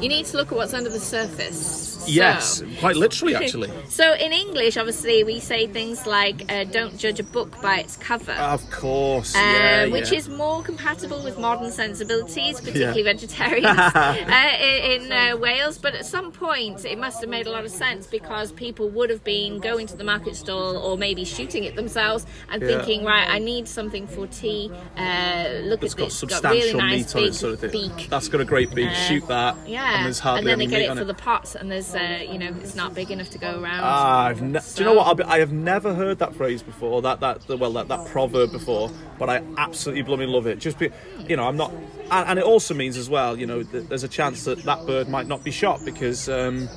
You 0.00 0.08
need 0.08 0.24
to 0.26 0.38
look 0.38 0.50
at 0.50 0.56
what's 0.56 0.72
under 0.72 0.88
the 0.88 0.98
surface. 0.98 1.89
Yes, 2.14 2.62
quite 2.78 2.96
literally 2.96 3.34
actually. 3.34 3.70
So 3.88 4.14
in 4.14 4.32
English, 4.32 4.76
obviously, 4.76 5.24
we 5.24 5.40
say 5.40 5.66
things 5.66 6.06
like 6.06 6.50
uh, 6.52 6.64
"Don't 6.64 6.96
judge 6.96 7.20
a 7.20 7.24
book 7.24 7.60
by 7.62 7.78
its 7.80 7.96
cover." 7.96 8.32
Of 8.32 8.68
course, 8.70 9.34
Uh, 9.34 9.38
yeah, 9.38 9.86
which 9.86 10.10
yeah. 10.12 10.18
is 10.18 10.28
more 10.28 10.62
compatible 10.62 11.22
with 11.22 11.38
modern 11.38 11.70
sensibilities, 11.70 12.60
particularly 12.60 13.02
vegetarians 13.02 13.66
uh, 13.94 14.16
in, 14.62 15.02
in 15.06 15.12
uh, 15.12 15.36
Wales. 15.36 15.78
But 15.78 15.94
at 15.94 16.06
some 16.06 16.32
point, 16.32 16.84
it 16.84 16.98
must 16.98 17.20
have 17.20 17.30
made 17.30 17.46
a 17.46 17.50
lot 17.50 17.64
of 17.64 17.70
sense 17.70 18.06
because 18.06 18.52
people 18.52 18.88
would 18.90 19.10
have 19.10 19.24
been 19.24 19.58
going 19.60 19.86
to 19.88 19.96
the 19.96 20.04
market 20.04 20.36
stall 20.36 20.76
or 20.76 20.96
maybe 20.96 21.24
shooting 21.24 21.64
it 21.64 21.74
themselves 21.76 22.26
and 22.50 22.62
Yeah. 22.62 22.68
thinking, 22.68 23.04
right, 23.04 23.28
I 23.28 23.38
need 23.38 23.66
something 23.68 24.06
for 24.06 24.26
tea. 24.26 24.70
Uh, 24.96 25.60
look 25.64 25.82
It's 25.82 25.94
at 25.94 25.98
got 25.98 26.04
this, 26.06 26.14
substantial 26.18 26.60
really 26.60 26.72
nice 26.74 26.96
meat 26.98 27.16
on 27.16 27.22
big 27.22 27.30
it, 27.30 27.34
sort 27.34 27.52
of 27.54 27.60
thing. 27.60 27.70
beak. 27.70 28.08
That's 28.08 28.28
got 28.28 28.40
a 28.40 28.44
great 28.44 28.74
beak. 28.74 28.90
Shoot 29.08 29.26
that, 29.28 29.56
Yeah, 29.66 29.96
and 29.96 30.06
there's 30.06 30.18
hardly 30.18 30.44
then 30.50 30.58
they 30.58 30.66
get 30.66 30.82
it 30.82 30.90
on 30.90 30.96
for 30.96 31.02
it. 31.02 31.06
the 31.06 31.14
pots, 31.14 31.54
and 31.54 31.70
there's, 31.70 31.94
uh, 32.00 32.22
you 32.32 32.38
know, 32.38 32.54
it's 32.60 32.74
not 32.74 32.94
big 32.94 33.10
enough 33.10 33.30
to 33.30 33.38
go 33.38 33.60
around. 33.60 33.80
Ah, 33.82 34.26
I've 34.26 34.42
ne- 34.42 34.60
do 34.74 34.82
you 34.82 34.84
know 34.84 34.94
what? 34.94 35.06
I'll 35.06 35.14
be- 35.14 35.24
I 35.24 35.38
have 35.40 35.52
never 35.52 35.94
heard 35.94 36.18
that 36.20 36.34
phrase 36.34 36.62
before. 36.62 37.02
That 37.02 37.20
that 37.20 37.46
well, 37.48 37.72
that, 37.74 37.88
that 37.88 38.06
proverb 38.08 38.52
before. 38.52 38.90
But 39.18 39.28
I 39.28 39.42
absolutely 39.58 40.02
blooming 40.02 40.28
love 40.28 40.46
it. 40.46 40.58
Just 40.58 40.78
be, 40.78 40.90
you 41.28 41.36
know, 41.36 41.46
I'm 41.46 41.56
not, 41.56 41.72
and, 42.10 42.28
and 42.30 42.38
it 42.38 42.44
also 42.44 42.74
means 42.74 42.96
as 42.96 43.08
well, 43.08 43.38
you 43.38 43.46
know, 43.46 43.62
that 43.62 43.88
there's 43.88 44.04
a 44.04 44.08
chance 44.08 44.44
that 44.44 44.62
that 44.64 44.86
bird 44.86 45.08
might 45.08 45.26
not 45.26 45.44
be 45.44 45.50
shot 45.50 45.84
because, 45.84 46.28
um, 46.28 46.68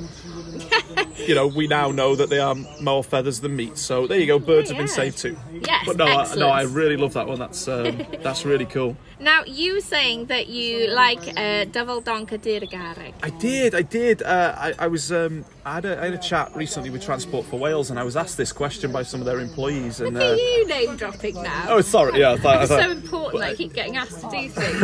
you 1.17 1.35
know, 1.35 1.47
we 1.47 1.67
now 1.67 1.91
know 1.91 2.15
that 2.15 2.29
they 2.29 2.39
are 2.39 2.55
more 2.81 3.03
feathers 3.03 3.39
than 3.41 3.55
meat. 3.55 3.77
So 3.77 4.07
there 4.07 4.19
you 4.19 4.27
go. 4.27 4.39
Birds 4.39 4.69
have 4.69 4.77
been 4.77 4.87
saved 4.87 5.17
too. 5.17 5.37
Yes, 5.51 5.85
But 5.85 5.97
no, 5.97 6.05
I, 6.05 6.35
no. 6.35 6.49
I 6.49 6.63
really 6.63 6.97
love 6.97 7.13
that 7.13 7.27
one. 7.27 7.39
That's 7.39 7.67
um, 7.67 8.05
that's 8.21 8.45
really 8.45 8.65
cool. 8.65 8.95
Now, 9.19 9.43
you 9.45 9.75
were 9.75 9.81
saying 9.81 10.25
that 10.25 10.47
you 10.47 10.89
like 10.89 11.19
uh, 11.19 11.65
Dyfal 11.65 12.03
Donc 12.03 12.31
a 12.31 12.37
Dyr 12.37 12.59
y 12.61 12.67
Garreg. 12.67 13.13
I 13.23 13.29
did, 13.29 13.73
I 13.73 13.81
did. 13.81 14.21
Uh, 14.21 14.53
I, 14.57 14.73
I 14.79 14.87
was, 14.87 15.11
um, 15.11 15.45
I 15.65 15.75
had, 15.75 15.85
a, 15.85 16.01
I 16.01 16.05
had 16.05 16.13
a 16.13 16.17
chat 16.17 16.51
recently 16.55 16.89
with 16.89 17.01
Transport 17.01 17.45
for 17.45 17.57
Wales, 17.57 17.89
and 17.89 17.97
I 17.97 18.03
was 18.03 18.17
asked 18.17 18.35
this 18.35 18.51
question 18.51 18.91
by 18.91 19.03
some 19.03 19.21
of 19.21 19.25
their 19.25 19.39
employees. 19.39 20.01
And 20.01 20.13
Look 20.15 20.23
at 20.23 20.31
uh, 20.31 20.35
you 20.35 20.67
name 20.67 20.97
dropping 20.97 21.35
now. 21.41 21.65
oh, 21.69 21.79
sorry, 21.79 22.19
yeah, 22.19 22.31
I 22.33 22.37
thought, 22.37 22.55
I 22.57 22.61
it's 22.63 22.69
thought, 22.71 22.81
so 22.83 22.91
important. 22.91 23.43
I 23.43 23.55
keep 23.55 23.71
getting 23.73 23.95
asked 23.95 24.19
to 24.19 24.29
do 24.29 24.49
things. 24.49 24.81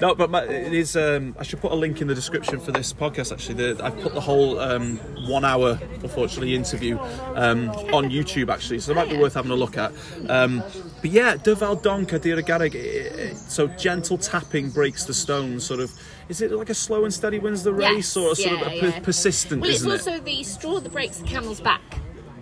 no, 0.00 0.14
but 0.14 0.30
my, 0.30 0.44
it 0.44 0.72
is. 0.72 0.96
Um, 0.96 1.34
I 1.38 1.42
should 1.42 1.60
put 1.60 1.72
a 1.72 1.74
link 1.74 2.00
in 2.00 2.06
the 2.06 2.14
description 2.14 2.60
for 2.60 2.70
this 2.70 2.92
podcast. 2.92 3.32
Actually, 3.32 3.72
the, 3.74 3.84
I've 3.84 3.98
put 4.00 4.14
the 4.14 4.20
whole 4.20 4.60
um, 4.60 4.98
one-hour, 5.26 5.80
unfortunately, 6.02 6.54
interview 6.54 6.96
um, 7.34 7.70
on 7.92 8.08
YouTube. 8.10 8.50
Actually, 8.50 8.78
so 8.78 8.92
it 8.92 8.94
might 8.94 9.10
be 9.10 9.16
worth 9.18 9.34
having 9.34 9.50
a 9.50 9.56
look 9.56 9.76
at. 9.76 9.92
Um, 10.28 10.62
but 11.00 11.10
yeah, 11.10 11.34
Dyfal 11.34 11.82
Donc 11.82 12.12
a 12.12 12.18
Dyr 12.20 12.36
y 12.36 12.42
Garreg. 12.42 12.74
eh, 12.76 13.34
So 13.34 13.66
gentle 13.66 14.16
tapping 14.16 14.70
breaks 14.70 15.04
the 15.06 15.14
stone. 15.14 15.58
Sort 15.58 15.80
of. 15.80 15.90
Is 16.30 16.40
it 16.40 16.52
like 16.52 16.70
a 16.70 16.74
slow 16.74 17.04
and 17.04 17.12
steady 17.12 17.40
wins 17.40 17.64
the 17.64 17.74
race, 17.74 18.14
Yes, 18.14 18.16
or 18.16 18.36
sort 18.36 18.38
yeah, 18.38 18.60
of 18.60 18.66
a 18.68 18.80
per- 18.80 18.86
yeah. 18.90 19.00
persistent? 19.00 19.60
Well, 19.62 19.70
it's 19.72 19.84
also 19.84 20.12
it? 20.12 20.24
the 20.24 20.44
straw 20.44 20.78
that 20.78 20.92
breaks 20.92 21.16
the 21.16 21.26
camel's 21.26 21.60
back 21.60 21.82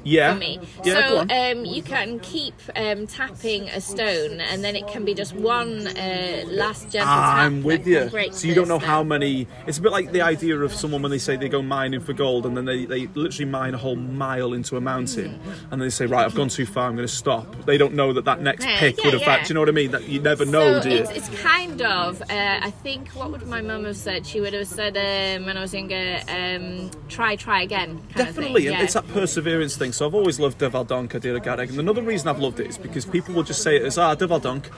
Yeah. 0.05 0.33
for 0.35 0.39
me. 0.39 0.61
Yeah. 0.85 0.95
so 1.09 1.21
um, 1.29 1.65
you 1.65 1.83
can 1.83 2.19
keep 2.21 2.55
um, 2.77 3.07
tapping 3.07 3.69
a 3.69 3.81
stone, 3.81 4.41
and 4.41 4.65
then 4.65 4.77
it 4.77 4.87
can 4.89 5.05
be 5.05 5.15
just 5.15 5.35
one 5.35 5.87
uh, 5.87 6.45
last 6.47 6.91
gentle 6.91 7.09
Ah, 7.09 7.35
tap. 7.37 7.39
I'm 7.45 7.63
with 7.63 7.87
you. 7.87 8.09
So 8.33 8.49
you 8.49 8.55
don't 8.55 8.69
know 8.69 8.79
how 8.79 9.03
many. 9.03 9.47
It's 9.67 9.79
a 9.79 9.83
bit 9.83 9.93
like 9.93 10.13
the 10.13 10.23
idea 10.23 10.59
of 10.59 10.73
someone 10.73 11.03
when 11.03 11.11
they 11.11 11.19
say 11.19 11.37
they 11.37 11.49
go 11.49 11.63
mining 11.63 12.01
for 12.01 12.13
gold, 12.13 12.47
and 12.47 12.57
then 12.57 12.65
they, 12.65 12.85
they 12.85 13.07
literally 13.09 13.51
mine 13.51 13.75
a 13.75 13.79
whole 13.79 13.97
mile 13.97 14.53
into 14.55 14.77
a 14.77 14.81
mountain, 14.81 15.39
and 15.71 15.81
they 15.83 15.91
say, 15.91 16.07
right, 16.07 16.25
I've 16.25 16.35
gone 16.35 16.49
too 16.49 16.67
far, 16.67 16.89
I'm 16.89 16.97
going 16.97 17.07
to 17.07 17.13
stop. 17.13 17.65
They 17.67 17.77
don't 17.79 17.95
know 17.95 18.13
that 18.13 18.25
that 18.25 18.41
next 18.41 18.65
Yeah, 18.65 18.79
pick 18.81 18.99
yeah, 18.99 19.05
would 19.05 19.13
have. 19.15 19.23
yeah. 19.23 19.27
fact, 19.37 19.49
you 19.49 19.55
know 19.55 19.61
what 19.61 19.69
I 19.69 19.73
mean? 19.73 19.91
That 19.91 20.09
you 20.09 20.21
never 20.21 20.45
know, 20.45 20.81
so 20.81 20.89
do 20.89 20.91
you? 20.95 21.03
it's, 21.03 21.11
it's 21.11 21.43
kind 21.43 21.83
of, 21.83 22.23
uh, 22.23 22.25
I 22.31 22.71
think, 22.83 23.09
what 23.11 23.31
would 23.31 23.47
my 23.47 23.61
mum 23.61 23.85
have 23.85 23.97
said? 23.97 24.27
She 24.27 24.41
would 24.41 24.53
have 24.55 24.67
said 24.69 24.97
um, 24.97 25.47
when 25.47 25.57
I 25.57 25.61
was 25.61 25.75
younger, 25.75 26.21
um, 26.29 26.91
try, 27.09 27.37
try 27.37 27.63
again. 27.63 28.01
Definitely, 28.15 28.67
of 28.67 28.71
thing. 28.71 28.79
yeah. 28.79 28.83
it's 28.85 28.95
that 28.95 29.07
perseverance 29.09 29.77
thing. 29.77 29.88
So 29.93 30.07
I've 30.07 30.15
always 30.15 30.39
loved 30.39 30.59
Donk, 30.59 31.13
Adira 31.13 31.43
Gareg, 31.43 31.71
and 31.71 31.79
another 31.79 32.03
reason 32.03 32.29
I've 32.29 32.39
loved 32.39 32.61
it 32.61 32.69
is 32.69 32.79
because 32.79 33.05
people 33.05 33.35
will 33.35 33.43
just 33.43 33.63
say 33.63 33.77
it 33.77 33.83
as 33.83 33.99
ah 33.99 34.15
Donk, 34.15 34.71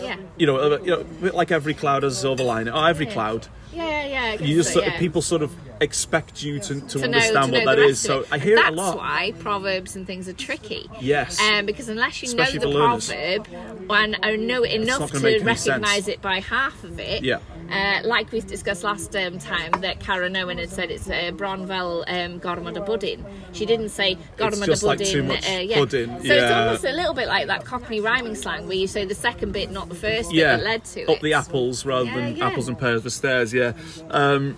yeah. 0.00 0.16
you 0.36 0.46
know, 0.46 0.56
uh, 0.56 0.78
you 0.82 0.90
know, 0.90 1.00
a 1.00 1.04
bit 1.04 1.34
like 1.34 1.50
every 1.50 1.74
cloud 1.74 2.02
has 2.02 2.16
a 2.18 2.20
silver 2.20 2.42
lining. 2.44 2.72
Oh, 2.72 2.84
every 2.84 3.06
Yeah. 3.06 3.12
cloud. 3.12 3.48
Yeah, 3.72 4.06
yeah, 4.06 4.32
yeah. 4.34 4.42
You 4.42 4.56
just 4.56 4.70
so, 4.70 4.74
sort 4.74 4.86
yeah. 4.86 4.94
of, 4.94 4.98
people 4.98 5.22
sort 5.22 5.42
of 5.42 5.52
expect 5.80 6.42
you 6.42 6.58
to, 6.60 6.80
to, 6.80 6.80
to 6.80 6.98
know, 6.98 7.04
understand 7.04 7.46
to 7.46 7.52
what 7.58 7.64
know 7.64 7.76
that 7.76 7.88
the 7.88 7.94
So. 7.94 8.24
I 8.30 8.38
hear 8.38 8.56
That's 8.56 8.68
it 8.68 8.72
a 8.74 8.76
lot. 8.76 8.84
That's 8.90 8.98
why 8.98 9.32
proverbs 9.38 9.96
and 9.96 10.06
things 10.06 10.28
are 10.28 10.34
tricky. 10.34 10.90
Yes. 11.00 11.40
Um, 11.40 11.66
because 11.66 11.88
unless 11.88 12.22
you 12.22 12.28
Especially 12.28 12.58
know 12.58 12.70
the 12.70 12.78
proverb 12.78 13.48
and 13.90 14.18
uh, 14.22 14.30
know 14.36 14.62
enough 14.62 15.06
to 15.06 15.12
gonna 15.14 15.24
make 15.24 15.36
any 15.36 15.44
recognise 15.44 16.08
it 16.08 16.20
by 16.20 16.40
half 16.40 16.84
of 16.84 17.00
it, 17.00 17.24
Yeah. 17.24 17.38
uh, 17.70 18.06
like 18.06 18.30
we 18.30 18.40
discussed 18.40 18.84
last 18.84 19.16
um, 19.16 19.38
time, 19.38 19.70
that 19.80 20.00
Karen 20.00 20.36
Owen 20.36 20.58
had 20.58 20.70
said 20.70 20.90
it's 20.90 21.08
uh, 21.08 21.32
um, 21.40 22.40
a 22.76 22.80
Buddin. 22.80 23.24
She 23.52 23.64
didn't 23.64 23.88
say 23.88 24.16
Gormod 24.36 24.66
just 24.66 24.82
a 24.82 24.86
like 24.86 24.98
Buddin. 24.98 25.12
too 25.12 25.22
much 25.22 25.48
uh, 25.48 25.52
yeah. 25.60 25.76
pudding, 25.76 26.08
So 26.24 26.32
it's 26.34 26.52
almost 26.52 26.84
a 26.84 26.92
little 26.92 27.14
bit 27.14 27.28
like 27.28 27.46
that 27.46 27.64
Cockney 27.64 28.00
rhyming 28.00 28.34
slang 28.34 28.66
where 28.66 28.76
you 28.76 28.86
say 28.86 29.04
the 29.06 29.14
second 29.14 29.52
bit, 29.52 29.70
not 29.70 29.88
the 29.88 29.94
first 29.94 30.32
yeah, 30.32 30.56
bit 30.56 30.64
that 30.64 30.70
led 30.70 30.84
to 30.84 31.00
it. 31.00 31.08
up 31.08 31.16
it. 31.16 31.22
the 31.22 31.32
apples 31.34 31.86
rather 31.86 32.04
Yeah, 32.04 32.16
than 32.16 32.36
yeah. 32.36 32.46
apples 32.48 32.68
and 32.68 32.78
pears 32.78 33.02
for 33.02 33.10
stairs. 33.10 33.54
Yeah. 33.54 33.72
Um, 34.10 34.56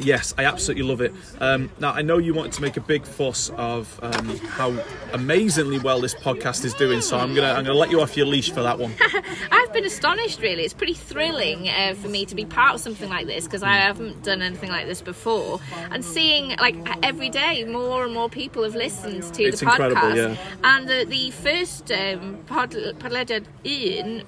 yes, 0.00 0.34
I 0.38 0.44
absolutely 0.44 0.84
love 0.84 1.00
it. 1.00 1.12
Um, 1.40 1.70
now 1.78 1.92
I 1.92 2.02
know 2.02 2.18
you 2.18 2.34
wanted 2.34 2.52
to 2.52 2.62
make 2.62 2.76
a 2.76 2.80
big 2.80 3.04
fuss 3.04 3.50
of 3.56 3.98
um, 4.02 4.36
how 4.38 4.74
amazingly 5.12 5.78
well 5.78 6.00
this 6.00 6.14
podcast 6.14 6.64
is 6.64 6.74
doing, 6.74 7.00
so 7.00 7.18
I'm 7.18 7.34
gonna 7.34 7.52
I'm 7.52 7.64
gonna 7.64 7.78
let 7.78 7.90
you 7.90 8.00
off 8.00 8.16
your 8.16 8.26
leash 8.26 8.50
for 8.52 8.62
that 8.62 8.78
one. 8.78 8.94
I've 9.50 9.72
been 9.72 9.84
astonished, 9.84 10.40
really. 10.40 10.64
It's 10.64 10.74
pretty 10.74 10.94
thrilling 10.94 11.68
uh, 11.68 11.94
for 11.94 12.08
me 12.08 12.24
to 12.26 12.34
be 12.34 12.44
part 12.44 12.74
of 12.74 12.80
something 12.80 13.08
like 13.10 13.26
this 13.26 13.44
because 13.44 13.62
I 13.62 13.74
haven't 13.76 14.22
done 14.24 14.40
anything 14.42 14.70
like 14.70 14.86
this 14.86 15.02
before. 15.02 15.60
And 15.90 16.04
seeing, 16.04 16.56
like, 16.58 16.76
every 17.04 17.28
day, 17.28 17.64
more 17.64 18.04
and 18.04 18.14
more 18.14 18.30
people 18.30 18.62
have 18.62 18.74
listened 18.74 19.22
to 19.34 19.42
It's 19.42 19.60
the 19.60 19.66
incredible, 19.66 20.00
podcast. 20.00 20.16
yeah. 20.36 20.36
And 20.64 20.88
the, 20.88 21.04
the 21.06 21.30
first 21.32 21.92
um, 21.92 22.38
pod, 22.46 22.74
in, 22.74 22.94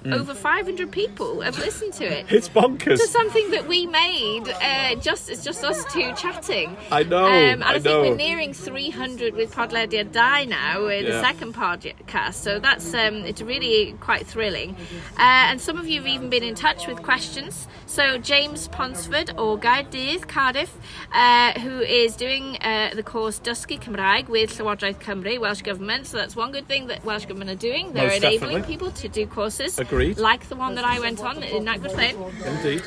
Mm. 0.01 0.13
over 0.13 0.33
500 0.33 0.91
people 0.91 1.41
have 1.41 1.57
listened 1.57 1.93
to 1.93 2.05
it. 2.05 2.25
It's 2.29 2.49
bonkers. 2.49 2.97
To 2.97 3.07
something 3.07 3.51
that 3.51 3.67
we 3.67 3.87
made, 3.87 4.43
uh, 4.61 4.95
just 4.95 5.29
it's 5.31 5.43
just 5.43 5.63
us 5.63 5.83
two 5.93 6.13
chatting. 6.15 6.75
I 6.91 7.03
know, 7.03 7.25
Um, 7.25 7.31
and 7.31 7.63
I, 7.63 7.69
I 7.69 7.73
think 7.73 7.85
know. 7.85 8.01
we're 8.01 8.15
nearing 8.15 8.53
300 8.53 9.33
with 9.35 9.53
Podlediad 9.55 10.11
Die 10.11 10.45
now, 10.45 10.87
in 10.87 11.05
the 11.05 11.21
second 11.21 11.53
podcast. 11.55 12.33
So 12.35 12.59
that's 12.59 12.93
um, 12.93 13.17
it's 13.25 13.41
really 13.41 13.93
quite 13.99 14.27
thrilling. 14.27 14.75
Uh, 15.17 15.49
and 15.49 15.59
some 15.61 15.77
of 15.77 15.87
you 15.87 15.99
have 15.99 16.07
even 16.07 16.29
been 16.29 16.43
in 16.43 16.55
touch 16.55 16.87
with 16.87 17.01
questions. 17.01 17.67
So 17.91 18.17
James 18.17 18.69
Ponsford 18.69 19.37
or 19.37 19.59
Gaerdydd, 19.59 20.25
Cardiff, 20.29 20.73
uh, 21.11 21.59
who 21.59 21.81
is 21.81 22.15
doing 22.15 22.55
uh, 22.61 22.91
the 22.95 23.03
course 23.03 23.37
Dysgu 23.37 23.81
Cymraeg 23.81 24.29
with 24.29 24.57
Llywodraeth 24.57 25.01
Cymru, 25.01 25.37
Welsh 25.41 25.61
Government. 25.61 26.07
So 26.07 26.15
that's 26.15 26.33
one 26.33 26.53
good 26.53 26.69
thing 26.69 26.87
that 26.87 27.03
Welsh 27.03 27.25
Government 27.25 27.51
are 27.51 27.55
doing. 27.55 27.91
They're 27.91 28.07
Most 28.07 28.23
enabling 28.23 28.39
definitely. 28.39 28.73
people 28.73 28.91
to 28.91 29.09
do 29.09 29.27
courses 29.27 29.77
Agreed. 29.77 30.17
like 30.17 30.47
the 30.47 30.55
one 30.55 30.75
that 30.75 30.85
I 30.85 31.01
went 31.01 31.19
on 31.19 31.43
in 31.43 31.65
Nagwrthyn. 31.65 32.45
Indeed. 32.45 32.83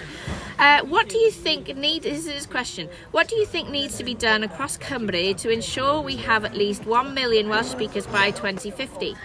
Uh, 0.58 0.82
what 0.84 1.10
do 1.10 1.18
you 1.18 1.30
think 1.30 1.76
need 1.76 2.04
this 2.04 2.26
is 2.26 2.32
his 2.32 2.46
question 2.46 2.88
what 3.10 3.26
do 3.26 3.34
you 3.34 3.44
think 3.44 3.68
needs 3.68 3.98
to 3.98 4.04
be 4.04 4.14
done 4.14 4.44
across 4.44 4.78
Cymru 4.78 5.36
to 5.38 5.50
ensure 5.50 6.00
we 6.00 6.16
have 6.16 6.44
at 6.44 6.54
least 6.54 6.86
1 6.86 7.12
million 7.12 7.48
Welsh 7.48 7.66
speakers 7.66 8.06
by 8.06 8.30
2050 8.30 9.16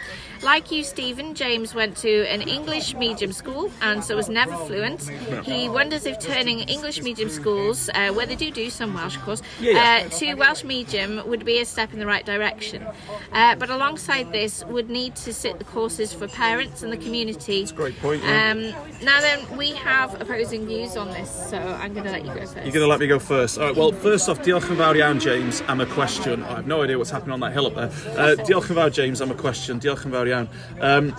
like 0.42 0.72
you, 0.72 0.84
Stephen, 0.84 1.36
James 1.36 1.76
went 1.76 1.98
to 1.98 2.26
an 2.28 2.42
English 2.42 2.96
medium 2.96 3.32
school 3.32 3.72
and 3.82 4.04
so 4.04 4.16
was 4.16 4.30
never 4.30 4.56
fluent. 4.66 5.10
He 5.44 5.70
wonders 5.70 6.06
if 6.06 6.20
turning 6.20 6.60
English 6.62 7.02
medium 7.02 7.30
schools, 7.30 7.90
uh, 7.94 8.12
where 8.12 8.26
they 8.26 8.36
do 8.36 8.52
do 8.52 8.70
some 8.70 8.94
Welsh, 8.94 9.16
of 9.16 9.24
course, 9.24 9.42
Yeah, 9.60 9.74
yeah. 9.74 10.06
Uh, 10.06 10.10
to 10.10 10.34
Welsh 10.36 10.64
medium 10.64 11.28
would 11.28 11.46
be 11.46 11.60
a 11.60 11.66
step 11.66 11.94
in 11.94 12.00
the 12.00 12.06
right 12.06 12.26
direction. 12.26 12.86
Uh, 13.32 13.56
but 13.56 13.70
alongside 13.70 14.32
this, 14.32 14.64
would 14.66 14.90
need 14.90 15.16
to 15.16 15.34
sit 15.34 15.58
the 15.60 15.66
courses 15.66 16.14
for 16.14 16.28
parents 16.28 16.84
and 16.84 16.92
the 16.92 16.98
community. 16.98 17.62
That's 17.62 17.72
a 17.72 17.76
great 17.76 18.00
point, 18.00 18.24
yeah. 18.24 18.52
Um, 18.52 18.62
now 19.04 19.20
then, 19.22 19.40
we 19.58 19.72
have 19.72 20.20
opposing 20.22 20.66
views 20.66 20.96
on 20.96 21.10
this, 21.10 21.30
so 21.50 21.58
I'm 21.58 21.94
going 21.94 22.06
to 22.06 22.12
let 22.12 22.26
you 22.26 22.34
go 22.34 22.40
first. 22.42 22.56
You're 22.56 22.72
going 22.72 22.86
to 22.86 22.88
let 22.88 23.00
me 23.00 23.08
go 23.08 23.20
first. 23.20 23.58
All 23.58 23.68
right, 23.68 23.76
well, 23.76 23.92
first 23.92 24.30
off, 24.30 24.42
diolch 24.42 24.70
yn 24.70 24.78
fawr 24.78 24.96
iawn, 24.96 25.20
James, 25.20 25.64
I'm 25.68 25.82
a 25.82 25.86
question. 25.86 26.44
I 26.44 26.56
have 26.58 26.68
no 26.68 26.82
idea 26.84 26.98
what's 26.98 27.10
happening 27.12 27.34
on 27.34 27.40
that 27.42 27.54
hill 27.54 27.68
up 27.68 27.76
there. 27.76 27.92
Uh, 28.18 28.36
diolch 28.44 28.70
yn 28.70 28.78
fawr, 28.78 28.90
James, 28.90 29.22
I'm 29.22 29.32
a 29.32 29.36
question. 29.36 29.80
Diolch 29.80 30.06
yn 30.06 30.14
fawr 30.16 30.29
Um, 30.80 31.16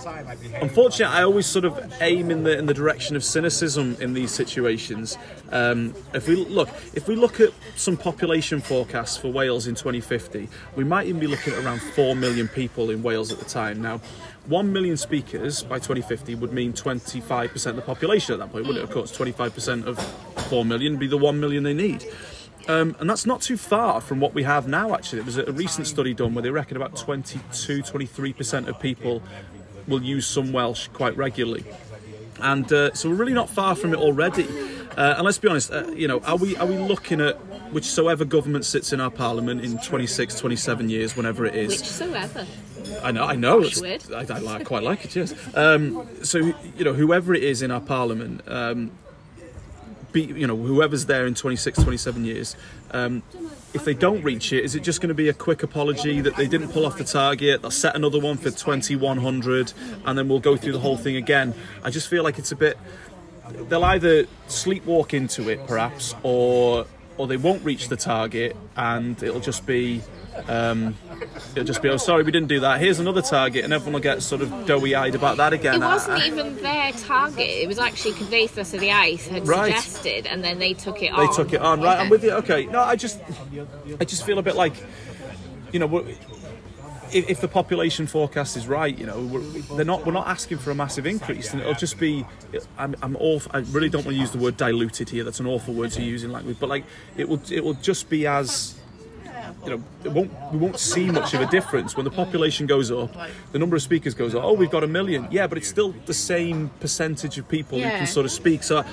unfortunately, 0.61 1.05
I 1.05 1.23
always 1.23 1.45
sort 1.45 1.65
of 1.65 1.93
aim 2.01 2.31
in 2.31 2.43
the 2.43 2.57
in 2.57 2.65
the 2.65 2.73
direction 2.73 3.15
of 3.15 3.23
cynicism 3.23 3.97
in 3.99 4.13
these 4.13 4.31
situations. 4.31 5.17
Um, 5.51 5.93
if 6.13 6.27
we 6.27 6.35
look, 6.35 6.69
if 6.93 7.07
we 7.07 7.15
look 7.15 7.39
at 7.39 7.51
some 7.75 7.97
population 7.97 8.61
forecasts 8.61 9.17
for 9.17 9.31
Wales 9.31 9.67
in 9.67 9.75
2050, 9.75 10.49
we 10.75 10.83
might 10.83 11.07
even 11.07 11.19
be 11.19 11.27
looking 11.27 11.53
at 11.53 11.63
around 11.63 11.81
four 11.81 12.15
million 12.15 12.47
people 12.47 12.89
in 12.89 13.03
Wales 13.03 13.31
at 13.31 13.39
the 13.39 13.45
time. 13.45 13.81
Now, 13.81 14.01
one 14.47 14.73
million 14.73 14.97
speakers 14.97 15.63
by 15.63 15.77
2050 15.77 16.35
would 16.35 16.51
mean 16.51 16.73
25% 16.73 17.65
of 17.67 17.75
the 17.75 17.81
population 17.81 18.33
at 18.33 18.39
that 18.39 18.51
point, 18.51 18.65
wouldn't 18.65 18.83
it? 18.83 18.83
Of 18.83 18.91
course, 18.91 19.15
25% 19.15 19.85
of 19.85 19.99
4 20.49 20.65
million 20.65 20.93
would 20.93 20.99
be 20.99 21.07
the 21.07 21.17
1 21.17 21.39
million 21.39 21.63
they 21.63 21.73
need. 21.73 22.05
Um, 22.67 22.95
and 22.99 23.09
that's 23.09 23.25
not 23.25 23.41
too 23.41 23.57
far 23.57 24.01
from 24.01 24.19
what 24.19 24.33
we 24.33 24.43
have 24.43 24.67
now, 24.67 24.93
actually. 24.93 25.19
There 25.19 25.25
was 25.25 25.37
a, 25.37 25.51
recent 25.51 25.87
study 25.87 26.13
done 26.13 26.33
where 26.33 26.41
they 26.41 26.51
reckon 26.51 26.77
about 26.77 26.95
22, 26.95 27.83
23% 27.83 28.67
of 28.67 28.79
people 28.79 29.21
will 29.87 30.01
use 30.01 30.27
some 30.27 30.51
Welsh 30.53 30.87
quite 30.89 31.15
regularly. 31.17 31.65
And 32.39 32.71
uh, 32.71 32.93
so 32.93 33.09
we're 33.09 33.15
really 33.15 33.33
not 33.33 33.49
far 33.49 33.75
from 33.75 33.93
it 33.93 33.99
already. 33.99 34.47
Uh, 34.97 35.15
and 35.17 35.23
let's 35.23 35.37
be 35.37 35.47
honest, 35.47 35.71
uh, 35.71 35.87
you 35.87 36.07
know, 36.07 36.19
are 36.21 36.35
we 36.35 36.55
are 36.57 36.65
we 36.65 36.77
looking 36.77 37.21
at 37.21 37.37
whichsoever 37.71 38.25
government 38.25 38.65
sits 38.65 38.91
in 38.91 38.99
our 38.99 39.11
parliament 39.11 39.63
in 39.63 39.77
26, 39.77 40.37
27 40.39 40.89
years, 40.89 41.15
whenever 41.15 41.45
it 41.45 41.55
is? 41.55 41.81
Whichsoever. 41.81 42.45
I 43.03 43.11
know, 43.11 43.23
I 43.23 43.35
know. 43.35 43.59
It's- 43.59 43.79
weird. 43.81 44.03
I, 44.11 44.21
I 44.21 44.39
like, 44.39 44.65
quite 44.65 44.83
like 44.83 45.05
it. 45.05 45.15
Yes. 45.15 45.33
Um, 45.55 46.07
so 46.23 46.39
you 46.39 46.83
know, 46.83 46.93
whoever 46.93 47.33
it 47.33 47.43
is 47.43 47.61
in 47.61 47.71
our 47.71 47.79
parliament, 47.79 48.41
um, 48.47 48.91
be 50.11 50.23
you 50.23 50.47
know, 50.47 50.55
whoever's 50.55 51.05
there 51.05 51.25
in 51.25 51.35
26, 51.35 51.83
27 51.83 52.25
years, 52.25 52.55
um, 52.91 53.23
if 53.73 53.85
they 53.85 53.93
don't 53.93 54.21
reach 54.23 54.51
it, 54.51 54.63
is 54.63 54.75
it 54.75 54.83
just 54.83 55.01
going 55.01 55.09
to 55.09 55.15
be 55.15 55.29
a 55.29 55.33
quick 55.33 55.63
apology 55.63 56.21
that 56.21 56.35
they 56.35 56.47
didn't 56.47 56.69
pull 56.69 56.85
off 56.85 56.97
the 56.97 57.03
target? 57.03 57.61
They'll 57.61 57.71
set 57.71 57.95
another 57.95 58.19
one 58.19 58.37
for 58.37 58.51
2100, 58.51 59.73
and 60.05 60.17
then 60.17 60.27
we'll 60.27 60.39
go 60.39 60.57
through 60.57 60.73
the 60.73 60.79
whole 60.79 60.97
thing 60.97 61.15
again. 61.15 61.53
I 61.83 61.89
just 61.89 62.07
feel 62.07 62.23
like 62.23 62.37
it's 62.37 62.51
a 62.51 62.55
bit. 62.55 62.77
They'll 63.69 63.83
either 63.83 64.25
sleepwalk 64.47 65.13
into 65.13 65.49
it, 65.49 65.65
perhaps, 65.67 66.15
or 66.23 66.85
or 67.17 67.27
they 67.27 67.37
won't 67.37 67.63
reach 67.63 67.87
the 67.87 67.97
target, 67.97 68.55
and 68.75 69.21
it'll 69.21 69.41
just 69.41 69.65
be. 69.65 70.01
Um, 70.47 70.95
it'll 71.51 71.65
just 71.65 71.81
be, 71.81 71.89
oh, 71.89 71.97
sorry, 71.97 72.23
we 72.23 72.31
didn't 72.31 72.47
do 72.47 72.61
that. 72.61 72.79
Here's 72.79 72.99
another 72.99 73.21
target, 73.21 73.63
and 73.63 73.73
everyone 73.73 73.93
will 73.93 73.99
get 73.99 74.21
sort 74.21 74.41
of 74.41 74.65
doughy-eyed 74.65 75.13
about 75.15 75.37
that 75.37 75.53
again. 75.53 75.75
It 75.75 75.85
wasn't 75.85 76.19
I- 76.21 76.27
even 76.27 76.55
their 76.61 76.91
target. 76.93 77.47
It 77.47 77.67
was 77.67 77.77
actually 77.79 78.13
Cymdeithas 78.13 78.73
yr 78.73 78.79
Iaith 78.81 79.27
had 79.27 79.47
Right. 79.47 79.75
suggested, 79.77 80.25
and 80.27 80.43
then 80.43 80.57
they 80.59 80.73
took 80.73 80.97
it 81.03 81.11
they 81.15 81.23
on. 81.27 81.35
took 81.35 81.53
it 81.53 81.61
on. 81.61 81.81
Right, 81.81 81.93
Okay. 81.95 82.03
I'm 82.03 82.09
with 82.09 82.23
you. 82.23 82.31
Okay, 82.31 82.65
no, 82.67 82.79
I 82.79 82.95
just, 82.95 83.19
I 83.99 84.05
just 84.05 84.25
feel 84.25 84.39
a 84.39 84.41
bit 84.41 84.55
like, 84.55 84.73
you 85.73 85.79
know, 85.79 85.97
if, 87.13 87.29
if 87.29 87.41
the 87.41 87.47
population 87.49 88.07
forecast 88.07 88.55
is 88.55 88.67
right, 88.67 88.97
you 88.97 89.05
know, 89.05 89.19
we're, 89.19 89.41
they're 89.75 89.85
not, 89.85 90.05
we're 90.05 90.13
not 90.13 90.27
asking 90.27 90.59
for 90.59 90.71
a 90.71 90.75
massive 90.75 91.05
increase, 91.05 91.51
and 91.51 91.61
it'll 91.61 91.73
just 91.73 91.99
be, 91.99 92.25
I'm, 92.77 92.95
I'm 93.01 93.17
awful. 93.17 93.51
I 93.53 93.59
really 93.71 93.89
don't 93.89 94.05
want 94.05 94.15
to 94.15 94.21
use 94.21 94.31
the 94.31 94.37
word 94.39 94.55
diluted 94.55 95.09
here. 95.09 95.25
That's 95.25 95.41
an 95.41 95.45
awful 95.47 95.73
word 95.73 95.91
to 95.91 96.01
use 96.01 96.23
in 96.23 96.31
language, 96.31 96.57
but 96.59 96.69
like, 96.69 96.85
it 97.17 97.27
will, 97.27 97.41
it 97.51 97.63
will 97.65 97.73
just 97.75 98.09
be 98.09 98.25
as. 98.27 98.75
You 99.63 99.69
know, 99.69 99.83
it 100.03 100.11
won't, 100.11 100.31
we 100.51 100.57
won't 100.57 100.79
see 100.79 101.05
much 101.11 101.33
of 101.35 101.41
a 101.41 101.45
difference 101.45 101.95
when 101.95 102.03
the 102.03 102.11
population 102.11 102.65
goes 102.65 102.89
up. 102.91 103.15
The 103.51 103.59
number 103.59 103.75
of 103.75 103.81
speakers 103.83 104.15
goes 104.15 104.33
up. 104.33 104.43
Oh, 104.43 104.53
we've 104.53 104.71
got 104.71 104.83
a 104.83 104.87
million. 104.87 105.27
Yeah, 105.29 105.45
but 105.45 105.57
it's 105.59 105.67
still 105.67 105.93
the 106.07 106.13
same 106.13 106.69
percentage 106.79 107.37
of 107.37 107.47
people 107.47 107.77
who 107.77 107.83
can 107.83 108.07
sort 108.07 108.25
of 108.25 108.31
speak. 108.31 108.63
So, 108.63 108.83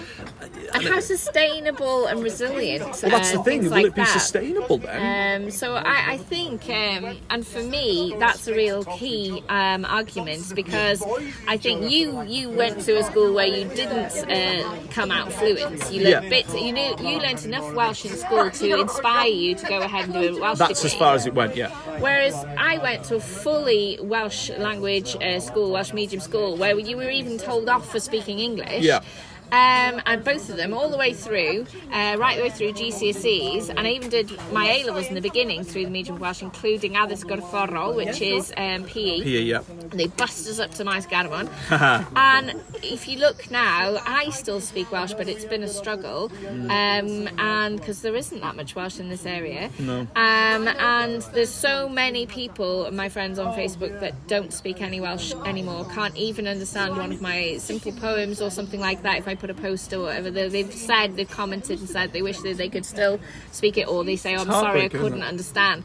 how 0.73 1.01
sustainable 1.01 2.07
and 2.07 2.23
resilient. 2.23 2.83
well, 2.83 3.11
that's 3.11 3.33
the 3.33 3.43
thing. 3.43 3.62
Will 3.64 3.71
like 3.71 3.87
it 3.87 3.95
be 3.95 4.01
that. 4.03 4.09
sustainable 4.09 4.79
then? 4.79 5.43
Um, 5.45 5.51
so 5.51 5.75
I, 5.75 6.12
I 6.12 6.19
think, 6.19 6.69
um, 6.69 7.16
and 7.31 7.47
for 7.47 7.62
me, 7.62 8.14
that's 8.19 8.47
a 8.49 8.55
real 8.55 8.85
key 8.85 9.43
um, 9.49 9.85
argument 9.85 10.53
because 10.55 11.03
I 11.47 11.57
think 11.57 11.91
you 11.91 12.23
you 12.23 12.51
went 12.51 12.81
to 12.83 12.97
a 12.99 13.05
school 13.05 13.33
where 13.35 13.47
you 13.47 13.64
didn't 13.69 14.12
uh, 14.31 14.77
come 14.91 15.11
out 15.11 15.33
fluent. 15.33 15.91
You 15.93 16.05
learned 16.05 16.25
Yeah. 16.25 16.29
bits. 16.31 16.55
You 16.55 16.73
knew 16.73 16.97
you 17.01 17.19
learned 17.19 17.45
enough 17.45 17.73
Welsh 17.75 18.05
in 18.05 18.16
school 18.16 18.51
to 18.51 18.81
inspire 18.81 19.29
you 19.29 19.55
to 19.55 19.66
go 19.66 19.81
ahead 19.81 20.05
and 20.05 20.12
do 20.14 20.37
a 20.37 20.41
Welsh 20.41 20.59
That's 20.59 20.85
as 20.85 20.95
far 20.95 21.14
as 21.14 21.27
it 21.27 21.35
went, 21.35 21.57
yeah. 21.57 21.71
Whereas 22.01 22.35
I 22.57 22.79
went 22.79 23.05
to 23.05 23.16
a 23.16 23.21
fully 23.21 23.99
Welsh 24.03 24.51
language 24.51 25.16
uh, 25.16 25.41
school, 25.41 25.71
Welsh 25.73 25.93
medium 25.93 26.21
school, 26.21 26.57
where 26.57 26.79
you 26.79 26.97
were 26.97 27.11
even 27.11 27.39
told 27.39 27.69
off 27.69 27.91
for 27.91 28.01
speaking 28.01 28.39
English. 28.39 28.83
Yeah. 28.83 29.01
Um, 29.51 30.03
and 30.05 30.22
both 30.24 30.51
of 30.51 30.57
them, 30.57 30.74
all 30.74 30.90
the 30.90 30.99
way 30.99 31.14
through, 31.14 31.66
uh, 31.92 32.16
right 32.18 32.36
the 32.36 32.42
way 32.42 32.51
through 32.51 32.72
GCSEs, 32.72 33.70
and 33.70 33.80
I 33.80 33.90
even 33.90 34.11
did 34.11 34.30
my 34.53 34.66
A 34.66 34.84
levels 34.84 35.07
in 35.07 35.14
the 35.14 35.22
beginning 35.22 35.64
through 35.64 35.84
the 35.84 35.90
medium 35.90 36.16
of 36.16 36.20
Welsh, 36.20 36.42
including 36.42 36.92
Addysg 36.92 37.24
Gorfforol, 37.24 37.96
which 37.96 38.20
is 38.20 38.53
um, 38.57 38.84
PE. 38.84 39.20
Here, 39.20 39.40
yeah. 39.40 39.62
And 39.68 39.92
they 39.92 40.07
bust 40.07 40.49
us 40.49 40.59
up 40.59 40.72
to 40.72 40.84
Maes 40.84 41.07
Garmon. 41.07 41.49
and 42.16 42.62
if 42.82 43.09
you 43.09 43.18
look 43.18 43.51
now, 43.51 43.99
I 44.05 44.30
still 44.30 44.61
speak 44.61 44.92
Welsh, 44.92 45.14
but 45.14 45.28
it's 45.28 45.44
been 45.44 45.62
a 45.62 45.68
struggle. 45.68 46.30
Um, 46.49 47.28
and 47.38 47.78
because 47.78 48.03
there 48.03 48.16
isn't 48.16 48.40
that 48.40 48.57
much 48.57 48.74
Welsh 48.74 49.01
in 49.01 49.09
this 49.09 49.24
area. 49.24 49.70
No. 49.78 50.01
Um, 50.01 50.68
and 50.68 51.22
there's 51.32 51.53
so 51.53 51.88
many 51.88 52.26
people, 52.26 52.90
my 52.90 53.09
friends 53.09 53.38
on 53.38 53.57
Facebook, 53.57 53.99
that 54.01 54.14
don't 54.26 54.53
speak 54.53 54.82
any 54.82 55.01
Welsh 55.01 55.32
anymore, 55.46 55.86
can't 55.94 56.16
even 56.16 56.46
understand 56.46 56.96
one 56.96 57.12
of 57.12 57.22
my 57.22 57.57
simple 57.59 57.92
poems 57.92 58.42
or 58.42 58.51
something 58.51 58.80
like 58.80 59.03
that 59.03 59.18
if 59.18 59.28
I 59.28 59.34
put 59.39 59.51
a 59.51 59.55
post 59.55 59.93
or 59.93 60.01
whatever. 60.03 60.30
They- 60.30 60.49
They've 60.49 60.72
said, 60.72 61.16
they've 61.16 61.28
commented 61.30 61.78
and 61.80 61.89
said 61.89 62.12
they 62.12 62.22
wish 62.22 62.39
that 62.41 62.57
they 62.57 62.68
could 62.68 62.84
still 62.84 63.20
speak 63.53 63.76
it, 63.78 63.86
or 63.89 64.03
they 64.05 64.16
say, 64.16 64.34
oh, 64.36 64.41
I'm 64.41 64.51
sorry, 64.51 64.82
I 64.84 64.89
couldn't 64.89 65.22
understand. 65.22 65.84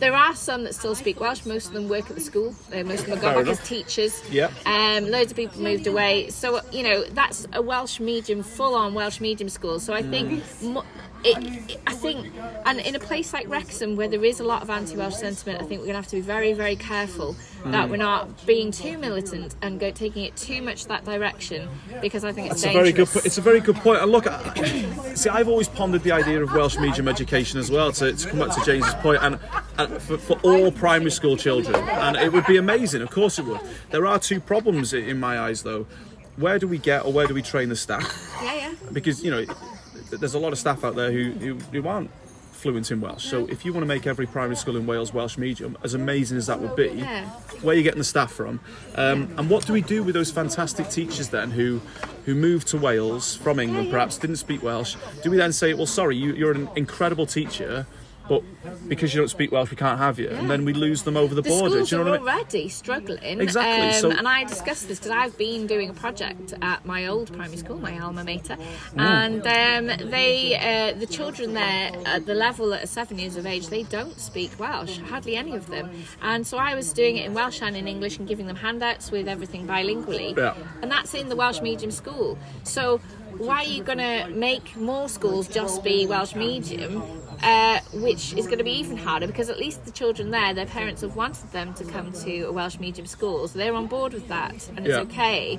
There 0.00 0.14
are 0.14 0.34
some 0.34 0.64
that 0.64 0.74
still 0.74 0.94
speak 0.94 1.20
Welsh, 1.20 1.44
most 1.46 1.68
of 1.68 1.72
them 1.74 1.88
work 1.88 2.08
at 2.10 2.16
the 2.16 2.20
school, 2.22 2.54
uh, 2.74 2.82
most 2.84 3.00
of 3.00 3.06
them 3.10 3.20
gone 3.20 3.44
back 3.44 3.52
as 3.52 3.68
teachers. 3.68 4.20
Yeah. 4.30 4.50
Um, 4.66 5.10
loads 5.10 5.30
of 5.32 5.36
people 5.36 5.60
moved 5.62 5.86
away. 5.86 6.30
So, 6.30 6.60
you 6.72 6.82
know, 6.82 7.04
that's 7.04 7.46
a 7.52 7.62
Welsh 7.62 8.00
medium, 8.00 8.42
full 8.42 8.74
on 8.74 8.94
Welsh 8.94 9.20
medium 9.20 9.48
school. 9.48 9.78
So 9.80 9.92
I 9.94 10.02
think. 10.02 10.42
Mo- 10.62 10.84
it, 11.24 11.70
it- 11.70 11.80
I 11.86 11.94
think, 11.94 12.32
and 12.64 12.80
in 12.80 12.94
a 12.94 13.00
place 13.00 13.32
like 13.32 13.48
Wrexham 13.48 13.96
where 13.96 14.08
there 14.08 14.24
is 14.24 14.40
a 14.40 14.44
lot 14.44 14.62
of 14.62 14.70
anti-Welsh 14.70 15.16
sentiment, 15.16 15.60
I 15.60 15.64
think 15.64 15.80
we're 15.80 15.86
going 15.86 15.94
to 15.94 16.02
have 16.02 16.06
to 16.08 16.16
be 16.16 16.22
very, 16.22 16.52
very 16.52 16.76
careful 16.76 17.34
that 17.66 17.86
mm. 17.86 17.90
we're 17.90 17.96
not 17.96 18.46
being 18.46 18.70
too 18.70 18.98
militant 18.98 19.56
and 19.62 19.80
go 19.80 19.90
taking 19.90 20.24
it 20.24 20.36
too 20.36 20.62
much 20.62 20.86
that 20.86 21.04
direction 21.04 21.68
because 22.00 22.24
I 22.24 22.32
think 22.32 22.50
it's 22.52 22.62
It's 22.62 22.66
a 22.66 22.72
very 22.72 22.92
good. 22.92 23.08
It's 23.24 23.38
a 23.38 23.40
very 23.40 23.60
good 23.60 23.76
point. 23.76 24.00
And 24.00 24.12
look, 24.12 24.26
I- 24.26 25.14
see, 25.14 25.28
I've 25.28 25.48
always 25.48 25.68
pondered 25.68 26.02
the 26.02 26.12
idea 26.12 26.42
of 26.42 26.52
Welsh 26.52 26.78
medium 26.78 27.08
education 27.08 27.58
as 27.58 27.70
well. 27.70 27.90
To, 27.92 28.12
to 28.12 28.28
come 28.28 28.38
back 28.38 28.54
to 28.56 28.64
James's 28.64 28.94
point, 28.94 29.22
and, 29.22 29.38
and 29.78 30.02
for, 30.02 30.18
for 30.18 30.38
all 30.42 30.70
primary 30.70 31.10
school 31.10 31.36
children, 31.36 31.74
and 31.76 32.16
it 32.16 32.32
would 32.32 32.46
be 32.46 32.58
amazing. 32.58 33.02
Of 33.02 33.10
course, 33.10 33.38
it 33.38 33.44
would. 33.44 33.60
There 33.90 34.06
are 34.06 34.18
two 34.18 34.40
problems 34.40 34.92
in 34.92 35.18
my 35.18 35.38
eyes, 35.38 35.62
though. 35.62 35.86
Where 36.36 36.58
do 36.60 36.68
we 36.68 36.78
get, 36.78 37.04
or 37.04 37.12
where 37.12 37.26
do 37.26 37.34
we 37.34 37.42
train 37.42 37.68
the 37.68 37.76
staff? 37.76 38.38
yeah, 38.42 38.54
yeah. 38.54 38.74
because 38.92 39.24
you 39.24 39.30
know 39.32 39.44
there's 40.10 40.34
a 40.34 40.38
lot 40.38 40.52
of 40.52 40.58
staff 40.58 40.84
out 40.84 40.94
there 40.96 41.12
who, 41.12 41.30
who, 41.32 41.54
who 41.54 41.86
aren't 41.88 42.10
fluent 42.52 42.90
in 42.90 43.00
Welsh. 43.00 43.24
So 43.24 43.46
if 43.46 43.64
you 43.64 43.72
want 43.72 43.82
to 43.84 43.86
make 43.86 44.04
every 44.06 44.26
primary 44.26 44.56
school 44.56 44.76
in 44.76 44.84
Wales 44.84 45.14
Welsh 45.14 45.38
medium, 45.38 45.78
as 45.84 45.94
amazing 45.94 46.38
as 46.38 46.46
that 46.48 46.60
would 46.60 46.74
be, 46.74 46.88
Yeah. 46.96 47.24
where 47.62 47.74
are 47.74 47.76
you 47.76 47.84
getting 47.84 47.98
the 48.00 48.04
staff 48.04 48.32
from? 48.32 48.58
Um, 48.96 49.32
and 49.38 49.48
what 49.48 49.64
do 49.64 49.72
we 49.72 49.80
do 49.80 50.02
with 50.02 50.14
those 50.14 50.32
fantastic 50.32 50.88
teachers 50.90 51.28
then 51.28 51.50
who 51.52 51.80
who 52.24 52.34
moved 52.34 52.66
to 52.68 52.76
Wales 52.76 53.36
from 53.36 53.60
England, 53.60 53.90
perhaps 53.90 54.18
didn't 54.18 54.36
speak 54.36 54.62
Welsh? 54.62 54.96
Do 55.22 55.30
we 55.30 55.36
then 55.36 55.52
say, 55.52 55.72
well, 55.72 55.86
sorry, 55.86 56.16
you, 56.16 56.32
you're 56.34 56.50
an 56.52 56.68
incredible 56.74 57.26
teacher, 57.26 57.86
but 58.28 58.42
because 58.88 59.14
you 59.14 59.20
don't 59.20 59.28
speak 59.28 59.50
Welsh, 59.52 59.70
we 59.70 59.76
can't 59.76 59.98
have 59.98 60.18
you, 60.18 60.28
and 60.28 60.50
then 60.50 60.64
we 60.64 60.72
lose 60.72 61.02
them 61.02 61.16
over 61.16 61.34
the, 61.34 61.42
the 61.42 61.48
border. 61.48 61.70
schools 61.84 61.90
Do 61.90 61.96
you 61.96 62.04
know 62.04 62.08
are 62.08 62.12
what 62.12 62.20
I 62.20 62.24
mean? 62.34 62.34
already 62.36 62.68
struggling. 62.68 63.40
Exactly, 63.40 63.88
Um, 63.96 64.00
so- 64.12 64.18
and 64.18 64.28
I 64.28 64.44
discussed 64.44 64.88
this 64.88 64.98
because 64.98 65.12
I've 65.12 65.36
been 65.38 65.66
doing 65.66 65.88
a 65.90 65.92
project 65.94 66.54
at 66.62 66.84
my 66.86 67.06
old 67.06 67.32
primary 67.32 67.56
school, 67.56 67.78
my 67.78 67.98
alma 67.98 68.24
mater, 68.24 68.56
Mm. 68.56 69.00
and 69.00 69.90
um, 70.00 70.10
they, 70.10 70.56
uh, 70.56 70.98
the 70.98 71.06
children 71.06 71.54
there 71.54 71.92
at 72.06 72.26
the 72.26 72.34
level 72.34 72.72
at 72.74 72.88
seven 72.88 73.18
years 73.18 73.36
of 73.36 73.46
age, 73.46 73.68
they 73.68 73.82
don't 73.84 74.18
speak 74.18 74.50
Welsh, 74.58 74.98
hardly 74.98 75.36
any 75.36 75.54
of 75.56 75.66
them. 75.68 75.90
And 76.22 76.46
so 76.46 76.58
I 76.58 76.74
was 76.74 76.92
doing 76.92 77.16
it 77.16 77.26
in 77.26 77.34
Welsh 77.34 77.60
and 77.62 77.76
in 77.76 77.86
English 77.88 78.18
and 78.18 78.26
giving 78.28 78.46
them 78.46 78.56
handouts 78.56 79.10
with 79.10 79.28
everything 79.28 79.66
bilingually. 79.66 80.36
Yeah. 80.36 80.54
And 80.82 80.90
that's 80.90 81.14
in 81.14 81.28
the 81.28 81.36
Welsh 81.36 81.60
medium 81.60 81.90
school. 81.90 82.38
So 82.64 83.00
why 83.36 83.56
are 83.58 83.64
you 83.64 83.82
going 83.82 83.98
to 83.98 84.28
make 84.30 84.76
more 84.76 85.08
schools 85.08 85.48
just 85.48 85.84
be 85.84 86.06
Welsh 86.06 86.34
medium? 86.34 87.02
Uh, 87.40 87.78
which 87.94 88.32
is 88.34 88.46
going 88.46 88.58
to 88.58 88.64
be 88.64 88.72
even 88.72 88.96
harder 88.96 89.24
because 89.24 89.48
at 89.48 89.60
least 89.60 89.84
the 89.84 89.92
children 89.92 90.32
there, 90.32 90.52
their 90.54 90.66
parents 90.66 91.02
have 91.02 91.14
wanted 91.14 91.48
them 91.52 91.72
to 91.72 91.84
come 91.84 92.12
to 92.12 92.42
a 92.42 92.52
Welsh 92.52 92.80
medium 92.80 93.06
school, 93.06 93.46
so 93.46 93.56
they're 93.56 93.74
on 93.74 93.86
board 93.86 94.12
with 94.12 94.26
that, 94.26 94.68
and 94.70 94.80
it's 94.80 94.88
Yeah. 94.88 95.02
okay. 95.02 95.56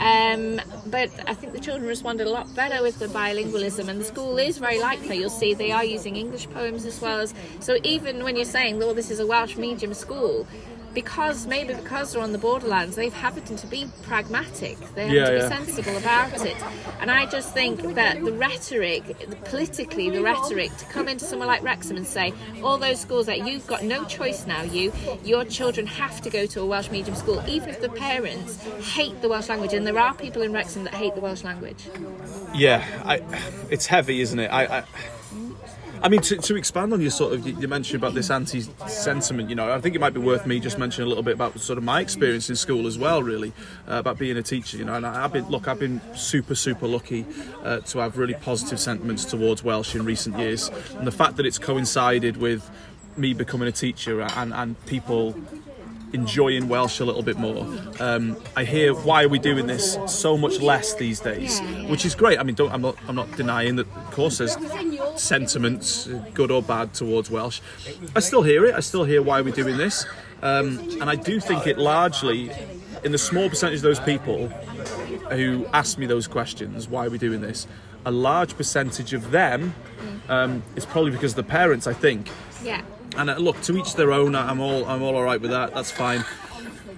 Um, 0.00 0.60
but 0.86 1.08
I 1.28 1.34
think 1.34 1.52
the 1.52 1.60
children 1.60 1.86
responded 1.86 2.26
a 2.26 2.30
lot 2.30 2.52
better 2.56 2.82
with 2.82 2.98
the 2.98 3.06
bilingualism, 3.06 3.86
and 3.86 4.00
the 4.00 4.04
school 4.04 4.38
is 4.38 4.58
very 4.58 4.80
likely. 4.80 5.18
You'll 5.18 5.30
see 5.30 5.54
they 5.54 5.70
are 5.70 5.84
using 5.84 6.16
English 6.16 6.50
poems 6.50 6.84
as 6.84 7.00
well 7.00 7.20
as. 7.20 7.32
So 7.60 7.76
even 7.84 8.24
when 8.24 8.34
you're 8.34 8.44
saying, 8.44 8.82
"Oh, 8.82 8.92
this 8.92 9.08
is 9.08 9.20
a 9.20 9.26
Welsh 9.26 9.56
medium 9.56 9.94
school," 9.94 10.48
because 10.94 11.46
maybe 11.46 11.74
because 11.74 12.12
they're 12.12 12.22
on 12.22 12.32
the 12.32 12.38
borderlands, 12.38 12.96
they've 12.96 13.12
happened 13.12 13.58
to 13.58 13.66
be 13.66 13.86
pragmatic. 14.02 14.78
They 14.94 15.04
have 15.06 15.12
Yeah, 15.12 15.24
to 15.26 15.30
be 15.32 15.38
yeah. 15.38 15.48
sensible 15.48 15.96
about 15.96 16.44
it. 16.44 16.56
And 17.00 17.10
I 17.10 17.26
just 17.26 17.52
think 17.54 17.80
that 17.94 18.24
the 18.24 18.32
rhetoric, 18.32 19.04
the- 19.28 19.36
politically, 19.36 20.10
the 20.10 20.22
rhetoric 20.22 20.76
to 20.78 20.84
come 20.86 21.08
into 21.08 21.24
somewhere 21.24 21.46
like 21.48 21.62
Wrexham 21.62 21.96
and 21.96 22.06
say, 22.06 22.32
all 22.62 22.78
those 22.78 23.00
schools 23.00 23.26
that 23.26 23.46
you've 23.46 23.66
got 23.66 23.84
no 23.84 24.04
choice 24.04 24.46
now, 24.46 24.62
you, 24.62 24.92
your 25.24 25.44
children 25.44 25.86
have 25.86 26.20
to 26.22 26.30
go 26.30 26.46
to 26.46 26.60
a 26.60 26.66
Welsh 26.66 26.90
medium 26.90 27.14
school, 27.16 27.42
even 27.46 27.68
if 27.68 27.80
the 27.80 27.88
parents 27.90 28.62
hate 28.94 29.20
the 29.22 29.28
Welsh 29.28 29.48
language. 29.48 29.72
And 29.74 29.86
there 29.86 29.98
are 29.98 30.14
people 30.14 30.42
in 30.42 30.52
Wrexham 30.52 30.84
that 30.84 30.94
hate 30.94 31.14
the 31.14 31.20
Welsh 31.20 31.44
language. 31.44 31.88
Yeah, 32.54 32.84
I, 33.04 33.22
it's 33.70 33.86
heavy, 33.86 34.20
isn't 34.20 34.38
it? 34.38 34.48
I, 34.48 34.78
I, 34.80 34.84
I 36.02 36.08
mean, 36.08 36.22
to, 36.22 36.36
to 36.36 36.56
expand 36.56 36.92
on 36.92 37.00
your 37.00 37.10
sort 37.10 37.34
of, 37.34 37.46
you 37.46 37.68
mentioned 37.68 38.02
about 38.02 38.14
this 38.14 38.30
anti-sentiment. 38.30 39.50
You 39.50 39.54
know, 39.54 39.70
I 39.72 39.80
think 39.80 39.94
it 39.94 39.98
might 40.00 40.14
be 40.14 40.20
worth 40.20 40.46
me 40.46 40.58
just 40.58 40.78
mentioning 40.78 41.06
a 41.06 41.08
little 41.08 41.22
bit 41.22 41.34
about 41.34 41.60
sort 41.60 41.76
of 41.76 41.84
my 41.84 42.00
experience 42.00 42.48
in 42.48 42.56
school 42.56 42.86
as 42.86 42.98
well, 42.98 43.22
really, 43.22 43.52
uh, 43.88 43.94
about 43.96 44.18
being 44.18 44.36
a 44.36 44.42
teacher. 44.42 44.78
You 44.78 44.86
know, 44.86 44.94
and 44.94 45.06
I, 45.06 45.24
I've 45.24 45.32
been 45.32 45.48
look, 45.48 45.68
I've 45.68 45.78
been 45.78 46.00
super, 46.14 46.54
super 46.54 46.86
lucky 46.86 47.26
uh, 47.62 47.80
to 47.80 47.98
have 47.98 48.16
really 48.16 48.34
positive 48.34 48.80
sentiments 48.80 49.24
towards 49.26 49.62
Welsh 49.62 49.94
in 49.94 50.04
recent 50.04 50.38
years, 50.38 50.70
and 50.96 51.06
the 51.06 51.12
fact 51.12 51.36
that 51.36 51.44
it's 51.44 51.58
coincided 51.58 52.38
with 52.38 52.70
me 53.16 53.34
becoming 53.34 53.68
a 53.68 53.72
teacher 53.72 54.22
and 54.22 54.54
and 54.54 54.86
people 54.86 55.34
enjoying 56.12 56.68
Welsh 56.68 56.98
a 57.00 57.04
little 57.04 57.22
bit 57.22 57.38
more. 57.38 57.64
Um, 58.00 58.36
I 58.56 58.64
hear 58.64 58.94
why 58.94 59.24
are 59.24 59.28
we 59.28 59.38
doing 59.38 59.66
this 59.66 59.96
so 60.08 60.36
much 60.36 60.60
less 60.60 60.94
these 60.94 61.20
days, 61.20 61.60
Yeah, 61.60 61.70
yeah. 61.70 61.90
which 61.90 62.04
is 62.04 62.14
great. 62.16 62.38
I 62.40 62.42
mean, 62.42 62.56
don't, 62.56 62.72
I'm 62.72 62.82
not 62.82 62.96
I'm 63.06 63.14
not 63.14 63.30
denying 63.36 63.76
that. 63.76 63.86
Of 63.86 64.10
course, 64.12 64.38
there's 64.38 64.56
sentiments, 65.16 66.06
uh, 66.06 66.24
good 66.34 66.50
or 66.50 66.62
bad, 66.62 66.94
towards 66.94 67.30
Welsh. 67.30 67.60
I 68.16 68.20
still 68.20 68.42
hear 68.42 68.64
it. 68.64 68.74
I 68.74 68.80
still 68.80 69.04
hear 69.04 69.22
why 69.22 69.40
we're 69.40 69.54
doing 69.54 69.76
this, 69.76 70.06
um, 70.42 70.78
and 71.00 71.04
I 71.10 71.16
do 71.16 71.40
think 71.40 71.66
it 71.66 71.78
largely, 71.78 72.50
in 73.04 73.12
the 73.12 73.18
small 73.18 73.48
percentage 73.48 73.78
of 73.78 73.82
those 73.82 74.00
people 74.00 74.48
who 75.30 75.66
ask 75.72 75.98
me 75.98 76.06
those 76.06 76.26
questions, 76.26 76.88
why 76.88 77.06
are 77.06 77.10
we 77.10 77.18
doing 77.18 77.40
this? 77.40 77.66
A 78.06 78.10
large 78.10 78.56
percentage 78.56 79.12
of 79.12 79.30
them 79.30 79.74
um, 80.28 80.62
is 80.76 80.86
probably 80.86 81.10
because 81.10 81.34
the 81.34 81.42
parents, 81.42 81.86
I 81.86 81.92
think, 81.92 82.28
Yeah. 82.64 82.82
and 83.16 83.28
uh, 83.30 83.36
look, 83.36 83.60
to 83.62 83.76
each 83.76 83.94
their 83.94 84.12
own. 84.12 84.34
I'm 84.34 84.60
all 84.60 84.84
I'm 84.86 85.02
all 85.02 85.14
alright 85.16 85.40
with 85.40 85.50
that. 85.50 85.74
That's 85.74 85.90
fine. 85.90 86.24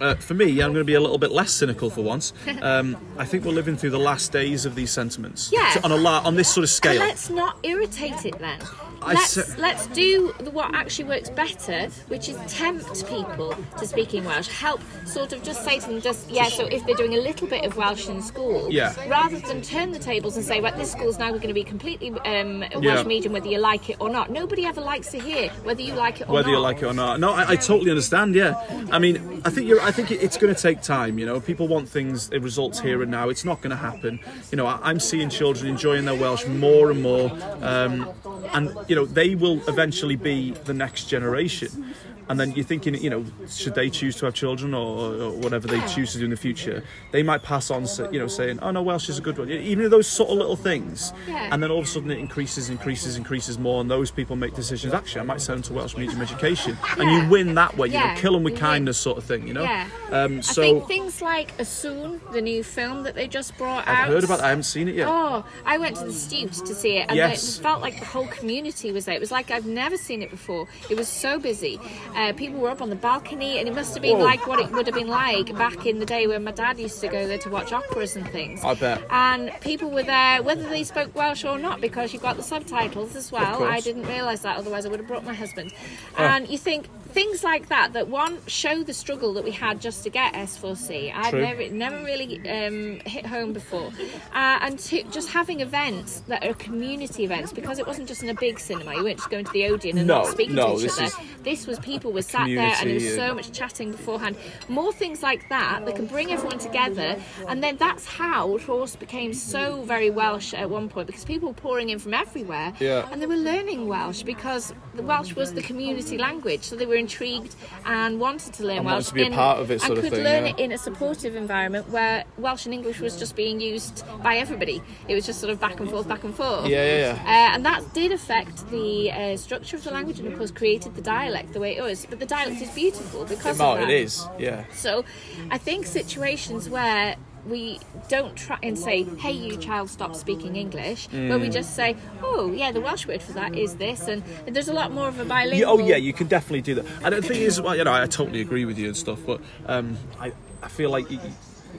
Uh, 0.02 0.14
for 0.16 0.34
me, 0.34 0.46
I'm 0.60 0.72
going 0.72 0.80
to 0.80 0.84
be 0.84 0.94
a 0.94 1.00
little 1.00 1.16
bit 1.18 1.30
less 1.32 1.52
cynical 1.52 1.88
for 1.90 2.02
once. 2.02 2.32
Um, 2.62 2.96
I 3.18 3.24
think 3.24 3.44
we're 3.44 3.52
living 3.52 3.76
through 3.76 3.90
the 3.90 3.98
last 3.98 4.30
days 4.32 4.66
of 4.66 4.74
these 4.74 4.90
sentiments. 4.90 5.50
Yeah. 5.52 5.70
So 5.74 5.80
on 5.84 5.90
a 5.92 5.96
la- 5.96 6.20
on 6.24 6.36
this 6.36 6.48
sort 6.48 6.58
of 6.64 6.68
And 6.68 6.70
scale. 6.70 6.98
let's 7.00 7.28
not 7.30 7.56
irritate 7.64 8.24
it 8.24 8.38
then. 8.38 8.58
Let's, 9.06 9.58
let's 9.58 9.86
do 9.88 10.28
what 10.52 10.74
actually 10.74 11.04
works 11.08 11.30
better, 11.30 11.88
which 12.08 12.28
is 12.28 12.36
tempt 12.52 13.06
people 13.08 13.54
to 13.78 13.86
speaking 13.86 14.24
Welsh. 14.24 14.48
Help 14.48 14.80
sort 15.06 15.32
of 15.32 15.42
just 15.42 15.64
say 15.64 15.78
to 15.80 15.86
them, 15.86 16.00
just 16.00 16.30
yeah. 16.30 16.48
So 16.48 16.66
if 16.66 16.84
they're 16.86 16.94
doing 16.96 17.14
a 17.14 17.20
little 17.20 17.46
bit 17.46 17.64
of 17.64 17.76
Welsh 17.76 18.08
in 18.08 18.22
school, 18.22 18.68
Yeah. 18.70 18.94
rather 19.08 19.38
than 19.38 19.62
turn 19.62 19.92
the 19.92 19.98
tables 19.98 20.36
and 20.36 20.44
say, 20.44 20.60
right, 20.60 20.76
this 20.76 20.92
school's 20.92 21.18
now 21.18 21.30
going 21.30 21.48
to 21.48 21.54
be 21.54 21.64
completely 21.64 22.10
um, 22.10 22.60
Welsh 22.60 22.84
Yeah. 22.84 23.02
medium, 23.04 23.32
whether 23.32 23.48
you 23.48 23.58
like 23.58 23.90
it 23.90 23.96
or 24.00 24.10
not. 24.10 24.30
Nobody 24.30 24.64
ever 24.64 24.80
likes 24.80 25.10
to 25.12 25.18
hear 25.18 25.50
whether 25.64 25.82
you 25.82 25.94
like 25.94 26.20
it 26.20 26.28
or 26.28 26.32
whether 26.34 26.48
not. 26.48 26.54
you 26.54 26.60
like 26.60 26.76
it 26.82 26.86
or 26.86 26.94
not. 26.94 27.20
No, 27.20 27.32
I, 27.32 27.50
I 27.50 27.56
totally 27.56 27.90
understand. 27.90 28.34
Yeah, 28.34 28.54
I 28.90 28.98
mean, 28.98 29.42
I 29.44 29.50
think 29.50 29.68
you're. 29.68 29.80
I 29.80 29.90
think 29.90 30.10
it's 30.10 30.36
going 30.36 30.54
to 30.54 30.60
take 30.60 30.82
time. 30.82 31.18
You 31.18 31.26
know, 31.26 31.40
people 31.40 31.68
want 31.68 31.88
things, 31.88 32.30
results 32.30 32.80
here 32.80 33.02
and 33.02 33.10
now. 33.10 33.28
It's 33.28 33.44
not 33.44 33.60
going 33.60 33.70
to 33.70 33.76
happen. 33.76 34.18
You 34.50 34.56
know, 34.56 34.66
I, 34.66 34.78
I'm 34.82 35.00
seeing 35.00 35.28
children 35.30 35.68
enjoying 35.68 36.04
their 36.04 36.14
Welsh 36.14 36.46
more 36.46 36.90
and 36.90 37.02
more, 37.02 37.30
um, 37.62 38.08
and 38.52 38.74
you 38.92 38.96
know, 38.96 39.06
they 39.06 39.34
will 39.34 39.58
eventually 39.68 40.16
be 40.16 40.50
the 40.50 40.74
next 40.74 41.04
generation. 41.04 41.94
And 42.28 42.38
then 42.38 42.52
you're 42.52 42.64
thinking, 42.64 42.94
you 42.94 43.10
know, 43.10 43.24
should 43.48 43.74
they 43.74 43.90
choose 43.90 44.16
to 44.16 44.24
have 44.26 44.34
children 44.34 44.74
or, 44.74 45.12
or 45.14 45.30
whatever 45.32 45.66
they 45.66 45.80
choose 45.88 46.12
to 46.12 46.18
do 46.18 46.24
in 46.24 46.30
the 46.30 46.36
future? 46.36 46.82
They 47.10 47.22
might 47.22 47.42
pass 47.42 47.70
on, 47.70 47.86
you 48.12 48.18
know, 48.18 48.28
saying, 48.28 48.60
"Oh 48.62 48.70
no, 48.70 48.80
Welsh 48.82 49.08
is 49.08 49.18
a 49.18 49.20
good 49.22 49.38
one." 49.38 49.50
Even 49.50 49.90
those 49.90 50.06
sort 50.06 50.30
of 50.30 50.36
little 50.38 50.56
things, 50.56 51.12
Yeah. 51.28 51.48
and 51.52 51.62
then 51.62 51.70
all 51.70 51.78
of 51.80 51.84
a 51.84 51.88
sudden 51.88 52.10
it 52.10 52.18
increases, 52.18 52.70
increases, 52.70 53.16
increases 53.16 53.58
more, 53.58 53.80
and 53.80 53.90
those 53.90 54.10
people 54.10 54.36
make 54.36 54.54
decisions. 54.54 54.94
Actually, 54.94 55.22
I 55.22 55.24
might 55.24 55.40
send 55.40 55.58
them 55.58 55.62
to 55.64 55.72
Welsh 55.74 55.96
medium 55.96 56.20
education, 56.22 56.78
and 56.98 57.10
you 57.10 57.28
win 57.28 57.54
that 57.56 57.76
way. 57.76 57.88
You 57.88 57.94
Yeah, 57.94 58.14
know, 58.14 58.20
kill 58.20 58.32
them 58.34 58.44
with 58.44 58.56
kindness, 58.58 58.98
sort 58.98 59.18
of 59.18 59.24
thing. 59.24 59.46
You 59.48 59.54
know. 59.54 59.62
Yeah. 59.64 59.88
Um, 60.10 60.38
I 60.38 60.40
so 60.42 60.62
think 60.62 60.86
things 60.86 61.20
like 61.22 61.52
Y 61.58 61.64
Sŵn, 61.64 62.20
the 62.32 62.40
new 62.40 62.62
film 62.62 63.02
that 63.02 63.14
they 63.14 63.26
just 63.26 63.56
brought 63.58 63.86
out. 63.88 64.04
I've 64.04 64.08
heard 64.08 64.24
about. 64.24 64.38
that. 64.38 64.46
I 64.46 64.48
haven't 64.50 64.64
seen 64.64 64.88
it 64.88 64.94
yet. 64.94 65.08
Oh, 65.08 65.44
I 65.66 65.76
went 65.78 65.96
to 65.96 66.04
the 66.04 66.10
Stiwt 66.12 66.64
to 66.66 66.74
see 66.74 66.98
it, 66.98 67.06
and 67.08 67.16
Yes. 67.16 67.58
it 67.58 67.62
felt 67.62 67.80
like 67.82 67.98
the 67.98 68.06
whole 68.06 68.28
community 68.28 68.92
was 68.92 69.04
there. 69.06 69.14
It 69.16 69.20
was 69.20 69.32
like 69.32 69.50
I've 69.50 69.66
never 69.66 69.96
seen 69.96 70.22
it 70.22 70.30
before. 70.30 70.68
It 70.88 70.96
was 70.96 71.08
so 71.08 71.38
busy. 71.38 71.80
Uh, 72.14 72.32
people 72.32 72.60
were 72.60 72.70
up 72.70 72.82
on 72.82 72.90
the 72.90 72.96
balcony, 72.96 73.58
and 73.58 73.68
it 73.68 73.74
must 73.74 73.94
have 73.94 74.02
been 74.02 74.18
Whoa. 74.18 74.24
like 74.24 74.46
what 74.46 74.58
it 74.58 74.70
would 74.70 74.86
have 74.86 74.94
been 74.94 75.08
like 75.08 75.54
back 75.56 75.86
in 75.86 75.98
the 75.98 76.06
day 76.06 76.26
when 76.26 76.44
my 76.44 76.50
dad 76.50 76.78
used 76.78 77.00
to 77.00 77.08
go 77.08 77.26
there 77.26 77.38
to 77.38 77.50
watch 77.50 77.72
operas 77.72 78.16
and 78.16 78.28
things. 78.28 78.62
I 78.64 78.74
bet. 78.74 79.02
And 79.10 79.50
people 79.60 79.90
were 79.90 80.02
there, 80.02 80.42
whether 80.42 80.68
they 80.68 80.84
spoke 80.84 81.14
Welsh 81.14 81.44
or 81.44 81.58
not, 81.58 81.80
because 81.80 82.12
you've 82.12 82.22
got 82.22 82.36
the 82.36 82.42
subtitles 82.42 83.16
as 83.16 83.32
well. 83.32 83.64
I 83.64 83.80
didn't 83.80 84.04
realise 84.04 84.40
that, 84.40 84.56
otherwise 84.56 84.86
I 84.86 84.88
would 84.88 85.00
have 85.00 85.08
brought 85.08 85.24
my 85.24 85.34
husband. 85.34 85.72
And 86.18 86.48
you 86.48 86.58
think 86.58 86.86
things 87.12 87.44
like 87.44 87.68
that, 87.68 87.92
that 87.92 88.08
one 88.08 88.38
show 88.46 88.82
the 88.82 88.92
struggle 88.94 89.32
that 89.34 89.44
we 89.44 89.50
had 89.50 89.80
just 89.80 90.02
to 90.04 90.10
get 90.10 90.34
S4C. 90.34 91.12
I'd 91.14 91.34
never, 91.34 91.68
never 91.68 92.04
really 92.04 92.38
um, 92.48 93.00
hit 93.06 93.26
home 93.26 93.52
before. 93.52 93.90
Uh, 94.34 94.58
and 94.62 94.78
two, 94.78 95.02
just 95.10 95.28
having 95.30 95.60
events 95.60 96.20
that 96.28 96.44
are 96.46 96.54
community 96.54 97.24
events, 97.24 97.52
because 97.52 97.78
it 97.78 97.86
wasn't 97.86 98.08
just 98.08 98.22
in 98.22 98.28
a 98.30 98.34
big 98.34 98.58
cinema. 98.58 98.94
You 98.94 99.04
weren't 99.04 99.18
just 99.18 99.30
going 99.30 99.44
to 99.44 99.52
the 99.52 99.66
Odeon 99.66 99.98
and 99.98 100.06
No, 100.06 100.18
not 100.22 100.28
speaking 100.28 100.54
no, 100.54 100.68
to 100.70 100.74
each 100.76 100.82
this 100.82 100.98
other. 100.98 101.04
is 101.06 101.16
This 101.42 101.66
was 101.66 101.78
people 101.80 102.12
were 102.12 102.22
sat 102.22 102.46
there 102.46 102.74
and 102.80 102.88
there 102.88 102.94
was 102.94 103.14
so 103.14 103.34
much 103.34 103.52
chatting 103.52 103.92
beforehand. 103.92 104.36
More 104.68 104.92
things 104.92 105.22
like 105.22 105.48
that 105.48 105.84
that 105.84 105.96
can 105.96 106.06
bring 106.06 106.32
everyone 106.32 106.58
together. 106.58 107.16
And 107.48 107.62
then 107.62 107.76
that's 107.76 108.06
how 108.06 108.56
Rhos 108.66 108.96
became 108.96 109.34
so 109.34 109.82
very 109.82 110.10
Welsh 110.10 110.54
at 110.54 110.68
one 110.70 110.88
point 110.88 111.06
because 111.06 111.24
people 111.24 111.48
were 111.48 111.54
pouring 111.54 111.90
in 111.90 111.98
from 111.98 112.14
everywhere. 112.14 112.72
Yeah. 112.80 113.08
And 113.10 113.20
they 113.20 113.26
were 113.26 113.36
learning 113.36 113.88
Welsh 113.88 114.22
because 114.22 114.72
the 114.94 115.02
Welsh 115.02 115.34
was 115.34 115.52
the 115.54 115.62
community 115.62 116.18
language. 116.18 116.62
So 116.64 116.76
they 116.76 116.86
were 116.86 116.94
intrigued 116.96 117.54
and 117.86 118.20
wanted 118.20 118.52
to 118.54 118.64
learn 118.64 118.78
And 118.78 118.86
Welsh. 118.86 119.08
to 119.08 119.14
be 119.14 119.22
a 119.26 119.30
part 119.30 119.58
of 119.60 119.70
it 119.70 119.80
sort 119.80 119.90
and 119.92 119.98
of 119.98 120.04
could 120.04 120.12
thing, 120.14 120.24
learn 120.24 120.46
yeah. 120.46 120.52
it 120.52 120.58
in 120.58 120.72
a 120.72 120.78
supportive 120.78 121.34
environment 121.36 121.88
where 121.90 122.24
Welsh 122.38 122.66
and 122.66 122.74
English 122.74 123.00
was 123.00 123.16
just 123.16 123.36
being 123.36 123.60
used 123.60 124.04
by 124.22 124.36
everybody. 124.36 124.82
It 125.08 125.14
was 125.14 125.24
just 125.26 125.40
sort 125.40 125.50
of 125.52 125.60
back 125.60 125.80
and 125.80 125.88
forth, 125.88 126.06
back 126.08 126.24
and 126.24 126.34
forth. 126.34 126.66
Yeah, 126.66 126.84
yeah, 126.84 127.22
Uh, 127.24 127.54
and 127.54 127.64
that 127.64 127.92
did 127.94 128.12
affect 128.12 128.68
the 128.70 129.10
uh, 129.10 129.36
structure 129.36 129.76
of 129.76 129.84
the 129.84 129.90
language 129.90 130.18
and, 130.18 130.28
of 130.28 130.36
course, 130.36 130.50
created 130.50 130.94
the 130.94 131.02
dialect 131.02 131.52
the 131.52 131.60
way 131.60 131.76
it 131.76 131.82
was. 131.82 132.06
But 132.08 132.20
the 132.20 132.26
dialect 132.26 132.60
is 132.60 132.70
beautiful 132.70 133.24
because 133.24 133.58
No, 133.58 133.72
of 133.72 133.78
that. 133.80 133.90
it 133.90 134.00
is. 134.02 134.26
Yeah. 134.38 134.64
So 134.74 135.04
I 135.50 135.58
think 135.58 135.86
situations 135.86 136.68
where 136.68 137.16
we 137.46 137.80
don't 138.08 138.36
try 138.36 138.58
and 138.62 138.78
say, 138.78 139.02
hey, 139.02 139.32
you 139.32 139.56
child, 139.56 139.90
stop 139.90 140.14
speaking 140.14 140.56
English, 140.56 141.08
where 141.10 141.38
we 141.38 141.48
just 141.48 141.74
say, 141.74 141.96
oh, 142.22 142.52
yeah, 142.52 142.70
the 142.72 142.80
Welsh 142.80 143.06
word 143.06 143.20
for 143.22 143.32
that 143.32 143.56
is 143.56 143.76
this. 143.76 144.06
And 144.08 144.22
there's 144.46 144.68
a 144.68 144.72
lot 144.72 144.92
more 144.92 145.08
of 145.08 145.18
a 145.18 145.22
Yeah, 145.22 145.28
bilingual. 145.28 145.70
oh 145.70 145.78
yeah, 145.78 145.96
you 145.96 146.12
can 146.12 146.28
definitely 146.28 146.62
do 146.62 146.74
that. 146.76 146.86
And 147.02 147.14
the 147.14 147.22
thing 147.22 147.40
is, 147.42 147.60
well, 147.60 147.76
you 147.76 147.84
know, 147.84 147.92
I 147.92 148.06
totally 148.06 148.40
agree 148.40 148.64
with 148.64 148.78
you 148.78 148.86
and 148.86 148.96
stuff, 148.96 149.18
but 149.26 149.40
um, 149.66 149.96
I, 150.20 150.32
I 150.62 150.68
feel 150.68 150.90
like 150.90 151.10
you, 151.10 151.18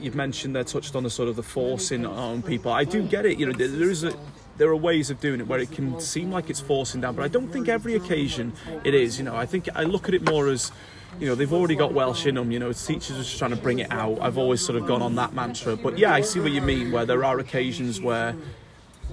you've 0.00 0.14
mentioned 0.14 0.54
there, 0.54 0.64
touched 0.64 0.94
on 0.96 1.02
the 1.02 1.10
sort 1.10 1.28
of 1.28 1.36
the 1.36 1.42
forcing 1.42 2.04
on 2.04 2.42
people. 2.42 2.70
I 2.72 2.84
do 2.84 3.02
get 3.02 3.24
it. 3.24 3.38
You 3.38 3.46
know, 3.46 3.52
there, 3.52 3.68
there 3.68 3.90
is 3.90 4.04
a. 4.04 4.12
There 4.56 4.68
are 4.68 4.76
ways 4.76 5.10
of 5.10 5.18
doing 5.18 5.40
it 5.40 5.48
where 5.48 5.58
it 5.58 5.72
can 5.72 5.98
seem 5.98 6.30
like 6.30 6.48
it's 6.48 6.60
forcing 6.60 7.00
down, 7.00 7.16
but 7.16 7.24
I 7.24 7.28
don't 7.28 7.48
think 7.48 7.68
every 7.68 7.96
occasion 7.96 8.52
it 8.84 8.94
is. 8.94 9.18
You 9.18 9.24
know, 9.24 9.34
I 9.34 9.46
think 9.46 9.68
I 9.74 9.82
look 9.82 10.06
at 10.06 10.14
it 10.14 10.30
more 10.30 10.46
as, 10.46 10.70
you 11.20 11.26
know, 11.26 11.34
they've 11.34 11.52
already 11.52 11.76
got 11.76 11.92
Welsh 11.92 12.26
in 12.26 12.34
them. 12.34 12.50
You 12.50 12.58
know, 12.58 12.72
teachers 12.72 13.12
are 13.12 13.22
just 13.22 13.38
trying 13.38 13.50
to 13.50 13.56
bring 13.56 13.78
it 13.78 13.90
out. 13.92 14.18
I've 14.20 14.38
always 14.38 14.64
sort 14.64 14.76
of 14.76 14.86
gone 14.86 15.02
on 15.02 15.14
that 15.16 15.34
mantra, 15.34 15.76
but 15.76 15.98
yeah, 15.98 16.12
I 16.12 16.20
see 16.20 16.40
what 16.40 16.52
you 16.52 16.60
mean. 16.60 16.92
Where 16.92 17.06
there 17.06 17.24
are 17.24 17.38
occasions 17.38 18.00
where 18.00 18.34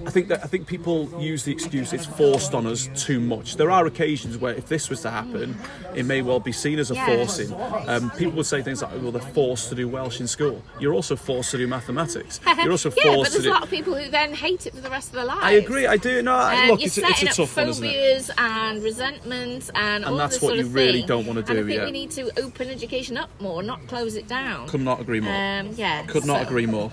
I 0.06 0.10
think 0.10 0.28
that 0.28 0.42
I 0.42 0.46
think 0.48 0.66
people 0.66 1.08
use 1.22 1.44
the 1.44 1.52
excuse 1.52 1.92
it's 1.92 2.06
forced 2.06 2.54
on 2.54 2.66
us 2.66 2.88
too 2.96 3.20
much. 3.20 3.56
There 3.56 3.70
are 3.70 3.86
occasions 3.86 4.36
where 4.36 4.52
if 4.54 4.66
this 4.66 4.90
was 4.90 5.00
to 5.02 5.10
happen, 5.10 5.56
it 5.94 6.04
may 6.06 6.22
well 6.22 6.40
be 6.40 6.50
seen 6.50 6.78
as 6.78 6.90
a 6.90 6.94
forcing. 7.06 7.52
Um, 7.86 8.10
people 8.12 8.32
would 8.34 8.46
say 8.46 8.62
things 8.62 8.82
like, 8.82 8.90
"Well, 9.00 9.12
they're 9.12 9.22
forced 9.22 9.68
to 9.68 9.74
do 9.74 9.88
Welsh 9.88 10.18
in 10.20 10.26
school." 10.26 10.62
You're 10.80 10.94
also 10.94 11.14
forced 11.14 11.52
to 11.52 11.58
do 11.58 11.68
mathematics. 11.68 12.40
You're 12.58 12.70
also 12.72 12.90
yeah, 12.96 13.16
but 13.16 13.30
there's 13.30 13.44
to 13.44 13.48
a 13.48 13.52
lot 13.52 13.62
of 13.62 13.70
people 13.70 13.94
who 13.94 14.08
then 14.10 14.34
hate 14.34 14.66
it 14.66 14.74
for 14.74 14.80
the 14.80 14.90
rest 14.90 15.08
of 15.08 15.14
their 15.14 15.24
lives. 15.24 15.40
I 15.44 15.52
agree. 15.52 15.86
I 15.86 15.96
do. 15.98 16.20
No, 16.22 16.34
I 16.34 16.62
Um, 16.62 16.68
look, 16.70 16.80
you're 16.80 16.86
it's, 16.86 16.98
a- 16.98 17.06
it's 17.06 17.22
a 17.22 17.28
up 17.28 17.34
tough 17.36 17.56
one, 17.56 17.68
isn't 17.68 17.84
it? 17.84 17.88
phobias 17.92 18.30
and 18.38 18.82
resentment 18.82 19.70
and, 19.74 20.04
all 20.04 20.16
that's 20.16 20.34
this 20.36 20.42
what 20.42 20.48
sort 20.50 20.58
you 20.58 20.64
of 20.66 20.74
really 20.74 21.00
thing. 21.00 21.06
don't 21.08 21.26
wanna 21.26 21.40
And 21.40 21.50
I 21.50 21.54
think 21.62 21.68
yeah. 21.70 21.84
we 21.84 21.90
need 21.92 22.10
to 22.12 22.30
open 22.42 22.68
education 22.68 23.16
up 23.16 23.30
more, 23.40 23.62
not 23.62 23.86
close 23.86 24.16
it 24.16 24.26
down. 24.26 24.68
Could 24.68 24.80
not 24.80 25.00
agree 25.00 25.20
more. 25.20 25.32
Um, 25.34 25.70
yeah. 25.76 26.02
Could 26.06 26.24
not 26.24 26.38
so- 26.40 26.46
agree 26.46 26.66
more. 26.66 26.90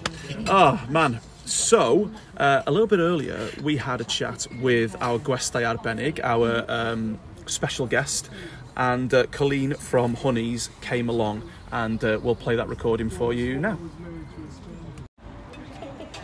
Oh 0.47 0.80
man. 0.89 1.20
So, 1.50 2.12
uh, 2.38 2.62
a 2.68 2.72
little 2.72 2.86
bit 2.86 3.00
earlier, 3.00 3.50
we 3.64 3.78
had 3.78 4.02
a 4.02 4.04
chat 4.04 4.45
with 4.62 4.95
our 5.02 5.18
Gwestai 5.18 5.64
Arbennig, 5.64 6.20
our 6.24 6.64
um, 6.68 7.20
special 7.47 7.88
guest, 7.88 8.30
and 8.78 9.12
uh, 9.12 9.26
Colleen 9.32 9.74
from 9.74 10.14
Honeys 10.14 10.70
came 10.82 11.10
along, 11.10 11.41
and 11.72 12.04
uh, 12.04 12.20
we'll 12.22 12.36
play 12.36 12.56
that 12.56 12.68
recording 12.68 13.10
for 13.10 13.34
you 13.34 13.58
now. 13.58 13.80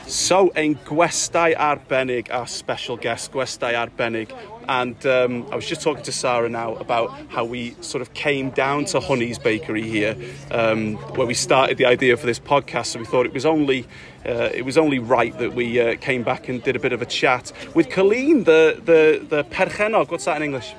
So, 0.06 0.52
ein 0.56 0.76
gwestai 0.86 1.56
arbennig, 1.58 2.30
our 2.30 2.46
special 2.46 2.96
guest, 2.96 3.32
gwestai 3.32 3.74
arbennig 3.74 4.30
And 4.68 5.06
um, 5.06 5.46
I 5.52 5.56
was 5.56 5.68
just 5.68 5.82
talking 5.82 6.04
to 6.04 6.12
Sarah 6.12 6.50
now 6.50 6.76
about 6.76 7.16
how 7.30 7.46
we 7.46 7.76
sort 7.82 8.02
of 8.02 8.14
came 8.14 8.50
down 8.52 8.86
to 8.86 9.00
Honey's 9.00 9.40
Bakery 9.40 9.84
here, 9.84 10.16
um, 10.52 10.96
where 11.16 11.28
we 11.28 11.34
started 11.34 11.78
the 11.78 11.86
idea 11.86 12.18
for 12.18 12.26
this 12.26 12.40
podcast. 12.40 12.88
So 12.88 13.00
we 13.00 13.06
thought 13.06 13.26
it 13.26 13.34
was 13.34 13.46
only 13.46 13.88
uh, 14.26 14.50
it 14.54 14.66
was 14.66 14.78
only 14.78 15.00
right 15.00 15.38
that 15.38 15.54
we 15.54 15.80
uh, 15.80 15.96
came 15.98 16.24
back 16.24 16.50
and 16.50 16.64
did 16.64 16.76
a 16.76 16.80
bit 16.80 16.94
of 16.94 17.02
a 17.02 17.06
chat 17.06 17.52
with 17.74 17.90
Coleen, 17.90 18.46
the 18.46 18.82
the 18.84 19.26
the 19.26 19.44
perchenog. 19.46 20.10
What's 20.12 20.26
that 20.26 20.38
in 20.38 20.44
English? 20.44 20.74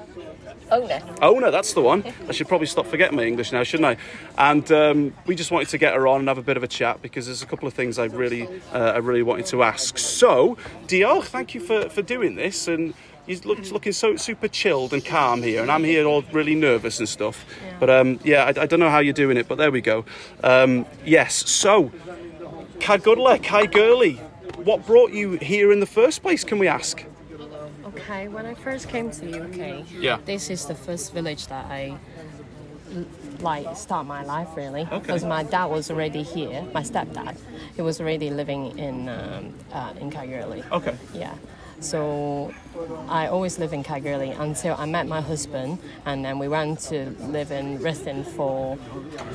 Owner. 0.71 1.01
Owner, 1.23 1.51
that's 1.51 1.75
the 1.75 1.81
one. 1.81 2.03
I 2.29 2.33
should 2.33 2.49
probably 2.49 2.67
stop 2.67 2.87
forgetting 2.87 3.17
my 3.17 3.25
English 3.25 3.53
now, 3.53 3.63
shouldn't 3.63 3.87
I? 3.87 3.97
And 4.53 4.71
um, 4.73 5.15
we 5.27 5.37
just 5.37 5.51
wanted 5.51 5.69
to 5.69 5.79
get 5.79 5.95
her 5.95 6.09
on 6.09 6.21
and 6.21 6.29
have 6.29 6.39
a 6.39 6.43
bit 6.43 6.57
of 6.57 6.63
a 6.63 6.69
chat 6.69 7.03
because 7.03 7.27
there's 7.27 7.43
a 7.43 7.47
couple 7.47 7.69
of 7.69 7.75
things 7.75 7.99
I 7.99 8.07
really, 8.07 8.49
uh, 8.73 8.79
I 8.95 8.99
really 8.99 9.23
wanted 9.23 9.47
to 9.47 9.63
ask. 9.63 9.97
So, 9.99 10.57
diolch, 10.89 11.27
thank 11.27 11.55
you 11.55 11.61
for, 11.61 11.89
for 11.89 12.03
doing 12.03 12.35
this. 12.35 12.67
And 12.67 12.95
look, 13.45 13.71
looking 13.71 13.93
so 13.93 14.17
super 14.17 14.49
chilled 14.49 14.93
and 14.93 15.05
calm 15.05 15.43
here, 15.43 15.63
and 15.63 15.71
I'm 15.71 15.85
here 15.85 16.05
all 16.07 16.23
really 16.33 16.55
nervous 16.55 16.99
and 16.99 17.09
stuff. 17.09 17.45
But 17.81 17.91
um, 17.91 18.21
yeah, 18.25 18.45
I, 18.45 18.63
I 18.63 18.67
don't 18.67 18.81
know 18.81 18.91
how 18.91 19.01
you're 19.01 19.13
doing 19.13 19.37
it, 19.37 19.49
but 19.49 19.59
there 19.59 19.71
we 19.71 19.81
go. 19.81 20.05
Um, 20.43 20.87
yes, 21.05 21.49
so, 21.49 21.91
Caergwrle, 22.79 23.43
Kai 23.43 23.67
Gurley, 23.67 24.15
what 24.63 24.87
brought 24.87 25.13
you 25.13 25.33
here 25.33 25.73
in 25.73 25.81
the 25.81 25.87
first 25.87 26.23
place, 26.23 26.45
can 26.45 26.59
we 26.59 26.69
ask? 26.69 27.05
Okay, 27.87 28.29
when 28.29 28.47
I 28.47 28.55
first 28.55 28.89
came 28.89 29.11
to 29.11 29.21
the 29.21 29.43
UK, 29.43 29.85
Yeah. 29.99 30.19
this 30.25 30.51
is 30.51 30.67
the 30.67 30.75
first 30.75 31.13
village 31.13 31.47
that 31.49 31.65
I 31.67 31.97
like 33.41 33.77
start 33.77 34.07
my 34.07 34.23
life 34.25 34.49
really 34.57 34.83
Okay. 34.83 34.99
because 34.99 35.25
my 35.25 35.43
dad 35.43 35.67
was 35.67 35.91
already 35.91 36.23
here. 36.23 36.65
My 36.73 36.83
stepdad, 36.83 37.37
he 37.75 37.83
was 37.83 38.01
already 38.01 38.31
living 38.31 38.79
in 38.79 39.09
um, 39.09 39.55
uh, 39.73 39.93
in 40.01 40.11
Caergwrle. 40.11 40.71
Okay. 40.71 40.97
Yeah. 41.15 41.35
So 41.81 42.53
I 43.09 43.27
always 43.29 43.59
live 43.59 43.73
in 43.73 43.85
Caergwrle 43.85 44.39
until 44.41 44.75
I 44.79 44.87
met 44.87 45.07
my 45.07 45.21
husband, 45.21 45.79
and 46.05 46.25
then 46.25 46.39
we 46.39 46.49
went 46.49 46.81
to 46.91 47.11
live 47.21 47.51
in 47.51 47.79
Ruthin 47.79 48.25
for 48.25 48.77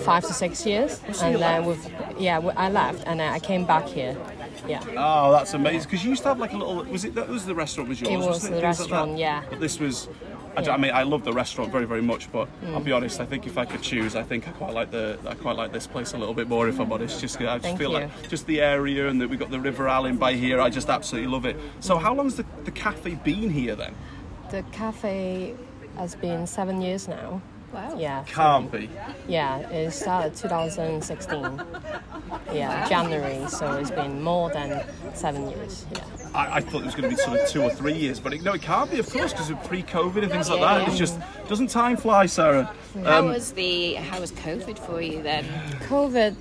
five 0.03 0.26
to 0.26 0.34
six 0.34 0.65
years, 0.65 1.01
and 1.22 1.35
then 1.35 1.65
with 1.65 1.89
yeah, 2.18 2.39
I 2.57 2.69
left, 2.69 3.03
and 3.05 3.19
then 3.19 3.31
I 3.31 3.39
came 3.39 3.65
back 3.65 3.85
here. 3.88 4.18
Yeah. 4.68 4.84
Oh, 4.97 5.31
that's 5.31 5.53
amazing. 5.53 5.89
Because 5.89 6.03
you 6.03 6.11
used 6.11 6.23
to 6.23 6.30
have 6.30 6.39
like 6.39 6.53
a 6.53 6.57
little. 6.57 6.84
Was 6.85 7.05
it 7.05 7.15
that 7.15 7.27
was 7.27 7.45
the 7.45 7.55
restaurant? 7.55 7.89
Was 7.89 8.01
yours? 8.01 8.11
It 8.11 8.18
was 8.18 8.27
wasn't 8.27 8.55
the 8.55 8.61
Things 8.61 8.80
restaurant, 8.80 9.11
that? 9.13 9.19
yeah. 9.19 9.43
But 9.49 9.59
this 9.59 9.80
was. 9.80 10.07
I, 10.57 10.61
don't- 10.61 10.73
I 10.73 10.77
mean, 10.77 10.91
I 10.93 11.03
love 11.03 11.23
the 11.23 11.33
restaurant 11.33 11.71
very, 11.71 11.85
very 11.85 12.01
much. 12.01 12.31
But 12.31 12.47
I'll 12.73 12.81
Mm. 12.81 12.85
be 12.85 12.91
honest. 12.91 13.19
I 13.21 13.25
think 13.25 13.47
if 13.47 13.57
I 13.57 13.65
could 13.65 13.81
choose, 13.81 14.15
I 14.15 14.23
think 14.23 14.47
I 14.47 14.51
quite 14.51 14.73
like 14.73 14.91
the. 14.91 15.17
I 15.27 15.33
quite 15.35 15.55
like 15.55 15.71
this 15.71 15.87
place 15.87 16.13
a 16.13 16.17
little 16.17 16.33
bit 16.33 16.47
more. 16.49 16.67
If 16.67 16.79
I'm 16.79 16.91
honest, 16.91 17.21
just 17.21 17.39
I 17.39 17.43
just 17.45 17.63
Thank 17.63 17.79
feel 17.79 17.91
you. 17.91 17.99
like 17.99 18.29
just 18.29 18.45
the 18.47 18.61
area 18.61 19.07
and 19.07 19.19
that 19.21 19.29
we 19.29 19.37
got 19.37 19.49
the 19.51 19.59
River 19.59 19.85
Alyn 19.85 20.17
by 20.19 20.33
here. 20.33 20.59
I 20.61 20.69
just 20.69 20.89
absolutely 20.89 21.29
love 21.31 21.45
it. 21.45 21.55
So, 21.79 21.97
how 21.97 22.13
long's 22.13 22.35
the, 22.35 22.45
the 22.65 22.71
cafe 22.71 23.15
been 23.15 23.49
here 23.49 23.75
then? 23.75 23.93
The 24.49 24.63
cafe 24.71 25.55
has 25.97 26.15
been 26.15 26.45
seven 26.47 26.81
years 26.81 27.07
now. 27.07 27.41
Wow. 27.73 27.98
Yeah. 27.98 28.23
Can't 28.27 28.72
be. 28.72 28.89
Yeah, 29.27 29.60
it 29.69 29.91
started 29.91 30.34
uh, 30.34 30.49
2016. 30.49 31.61
Yeah, 32.53 32.88
January. 32.88 33.48
So 33.48 33.73
it's 33.73 33.91
been 33.91 34.22
more 34.22 34.49
than 34.49 34.84
seven 35.14 35.49
years. 35.49 35.85
Yeah. 35.93 36.03
I, 36.34 36.57
I 36.57 36.61
thought 36.61 36.81
it 36.81 36.85
was 36.85 36.95
going 36.95 37.10
to 37.10 37.15
be 37.15 37.22
sort 37.22 37.39
of 37.39 37.48
two 37.48 37.61
or 37.61 37.69
three 37.69 37.93
years, 37.93 38.19
but 38.19 38.34
it, 38.34 38.41
no, 38.41 38.53
it 38.53 38.61
can't 38.61 38.89
be, 38.89 38.99
of 38.99 39.10
course, 39.10 39.34
because 39.34 39.49
of 39.49 39.61
pre-COVID 39.65 40.23
and 40.23 40.31
things 40.31 40.49
like 40.49 40.61
that. 40.61 40.81
yeah. 40.81 40.88
It's 40.88 40.98
just 40.98 41.19
doesn't 41.48 41.68
time 41.68 41.98
fly, 41.98 42.26
Sarah? 42.26 42.73
How 43.03 43.19
um, 43.19 43.27
was 43.27 43.52
the 43.53 43.95
how 43.95 44.19
was 44.19 44.31
COVID 44.31 44.80
for 44.80 45.02
you 45.02 45.22
then? 45.22 45.45
COVID, 45.89 46.35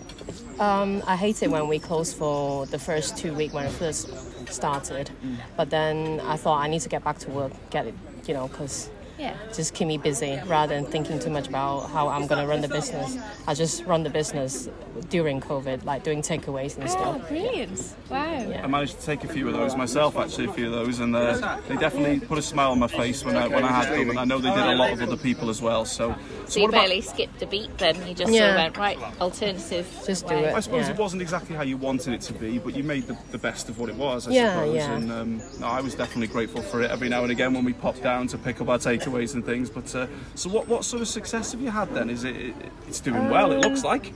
um, 0.60 1.02
I 1.06 1.16
hate 1.16 1.42
it 1.42 1.50
when 1.50 1.68
we 1.68 1.78
closed 1.78 2.16
for 2.16 2.66
the 2.66 2.78
first 2.78 3.16
two 3.16 3.34
weeks 3.34 3.52
when 3.52 3.66
it 3.66 3.72
first 3.72 4.10
started. 4.52 5.10
Mm. 5.24 5.36
But 5.56 5.70
then 5.70 6.20
I 6.20 6.36
thought 6.36 6.60
I 6.60 6.68
need 6.68 6.80
to 6.80 6.88
get 6.88 7.02
back 7.04 7.18
to 7.20 7.30
work, 7.30 7.52
get 7.70 7.86
it, 7.86 7.94
you 8.26 8.34
know, 8.34 8.48
because 8.48 8.90
Yeah. 9.20 9.36
just 9.54 9.74
keep 9.74 9.86
me 9.86 9.98
busy 9.98 10.40
rather 10.46 10.74
than 10.74 10.86
thinking 10.86 11.18
too 11.18 11.28
much 11.30 11.46
about 11.48 11.90
how 11.90 12.08
I'm 12.08 12.26
going 12.26 12.40
to 12.40 12.46
run 12.48 12.62
the 12.62 12.68
business. 12.68 13.18
I 13.46 13.52
just 13.54 13.84
run 13.84 14.02
the 14.02 14.10
business 14.10 14.68
during 15.10 15.40
COVID, 15.40 15.84
like 15.84 16.02
doing 16.04 16.22
takeaways 16.22 16.74
and 16.76 16.84
Oh, 16.84 16.86
stuff. 16.88 17.28
brilliant! 17.28 17.94
Wow. 18.08 18.48
Yeah. 18.48 18.64
I 18.64 18.66
managed 18.66 18.98
to 18.98 19.04
take 19.06 19.22
a 19.24 19.28
few 19.28 19.46
of 19.48 19.54
those 19.54 19.76
myself, 19.76 20.16
actually, 20.16 20.46
a 20.46 20.52
few 20.52 20.66
of 20.66 20.72
those, 20.72 21.00
and 21.00 21.14
uh, 21.14 21.58
they 21.68 21.76
definitely 21.76 22.20
put 22.26 22.38
a 22.38 22.42
smile 22.42 22.70
on 22.72 22.78
my 22.78 22.86
face 22.88 23.24
when 23.24 23.36
I 23.36 23.46
when 23.46 23.62
I 23.64 23.68
had 23.68 23.92
them, 23.92 24.10
and 24.10 24.18
I 24.18 24.24
know 24.24 24.38
they 24.38 24.50
did 24.50 24.58
a 24.64 24.74
lot 24.74 24.90
of 24.92 25.02
other 25.02 25.16
people 25.16 25.50
as 25.50 25.60
well. 25.60 25.84
So, 25.84 26.14
So 26.46 26.52
so 26.52 26.60
you 26.60 26.64
what 26.64 26.70
about? 26.70 26.80
barely 26.86 27.00
skipped 27.02 27.42
a 27.42 27.46
beat 27.46 27.76
then. 27.78 27.96
You 28.08 28.14
just 28.14 28.32
sort 28.32 28.50
of 28.50 28.56
went 28.56 28.76
right 28.78 28.98
alternative. 29.20 29.86
Just 30.06 30.26
do 30.26 30.34
way. 30.34 30.44
it. 30.46 30.54
I 30.54 30.60
suppose 30.60 30.86
yeah. 30.86 30.92
it 30.94 30.98
wasn't 30.98 31.22
exactly 31.22 31.54
how 31.56 31.62
you 31.62 31.76
wanted 31.76 32.14
it 32.14 32.20
to 32.22 32.32
be, 32.32 32.58
but 32.58 32.74
you 32.74 32.82
made 32.82 33.06
the, 33.06 33.16
the 33.30 33.38
best 33.38 33.68
of 33.68 33.78
what 33.78 33.88
it 33.90 33.96
was, 33.96 34.26
I 34.28 34.32
Yeah, 34.32 34.54
suppose. 34.54 34.74
yeah. 34.76 34.92
And 34.96 35.12
um, 35.12 35.42
no, 35.60 35.66
I 35.66 35.80
was 35.80 35.94
definitely 35.94 36.28
grateful 36.28 36.62
for 36.62 36.82
it 36.82 36.90
every 36.90 37.08
now 37.08 37.22
and 37.22 37.30
again 37.32 37.52
when 37.54 37.64
we 37.64 37.72
popped 37.72 38.02
down 38.02 38.26
to 38.28 38.38
pick 38.38 38.60
up 38.60 38.68
our 38.68 38.78
takeaways 39.10 39.34
and 39.34 39.44
things. 39.44 39.70
But 39.70 39.94
uh, 39.94 40.06
so, 40.34 40.50
what 40.50 40.68
what 40.68 40.84
sort 40.84 41.02
of 41.02 41.08
success 41.08 41.52
have 41.52 41.60
you 41.60 41.70
had 41.70 41.92
then? 41.94 42.10
Is 42.10 42.24
it 42.24 42.54
it's 42.88 43.00
doing 43.00 43.28
well? 43.30 43.52
It 43.52 43.56
Um, 43.64 43.70
looks 43.72 43.84
like. 43.84 44.12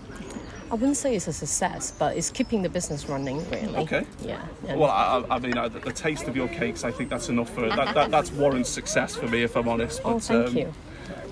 I 0.70 0.76
wouldn't 0.76 0.96
say 0.96 1.14
it's 1.14 1.28
a 1.28 1.32
success, 1.32 1.92
but 1.96 2.16
it's 2.16 2.30
keeping 2.30 2.62
the 2.62 2.68
business 2.68 3.08
running, 3.08 3.48
really. 3.50 3.76
Okay. 3.76 4.06
Yeah. 4.24 4.40
and- 4.66 4.80
Well, 4.80 4.90
I, 4.90 5.22
I 5.28 5.36
I 5.36 5.38
mean, 5.38 5.56
uh, 5.56 5.68
the, 5.68 5.92
taste 5.92 6.26
of 6.26 6.34
your 6.34 6.48
cakes, 6.48 6.82
I 6.84 6.90
think 6.90 7.10
that's 7.10 7.28
enough 7.28 7.50
for 7.54 7.68
that. 7.68 7.94
that 7.94 8.10
that's 8.10 8.32
warrants 8.32 8.70
success 8.70 9.14
for 9.14 9.28
me, 9.28 9.42
if 9.42 9.56
I'm 9.56 9.68
honest. 9.68 10.00
oh, 10.04 10.14
But, 10.14 10.22
thank 10.22 10.46
um, 10.48 10.56
you. 10.56 10.72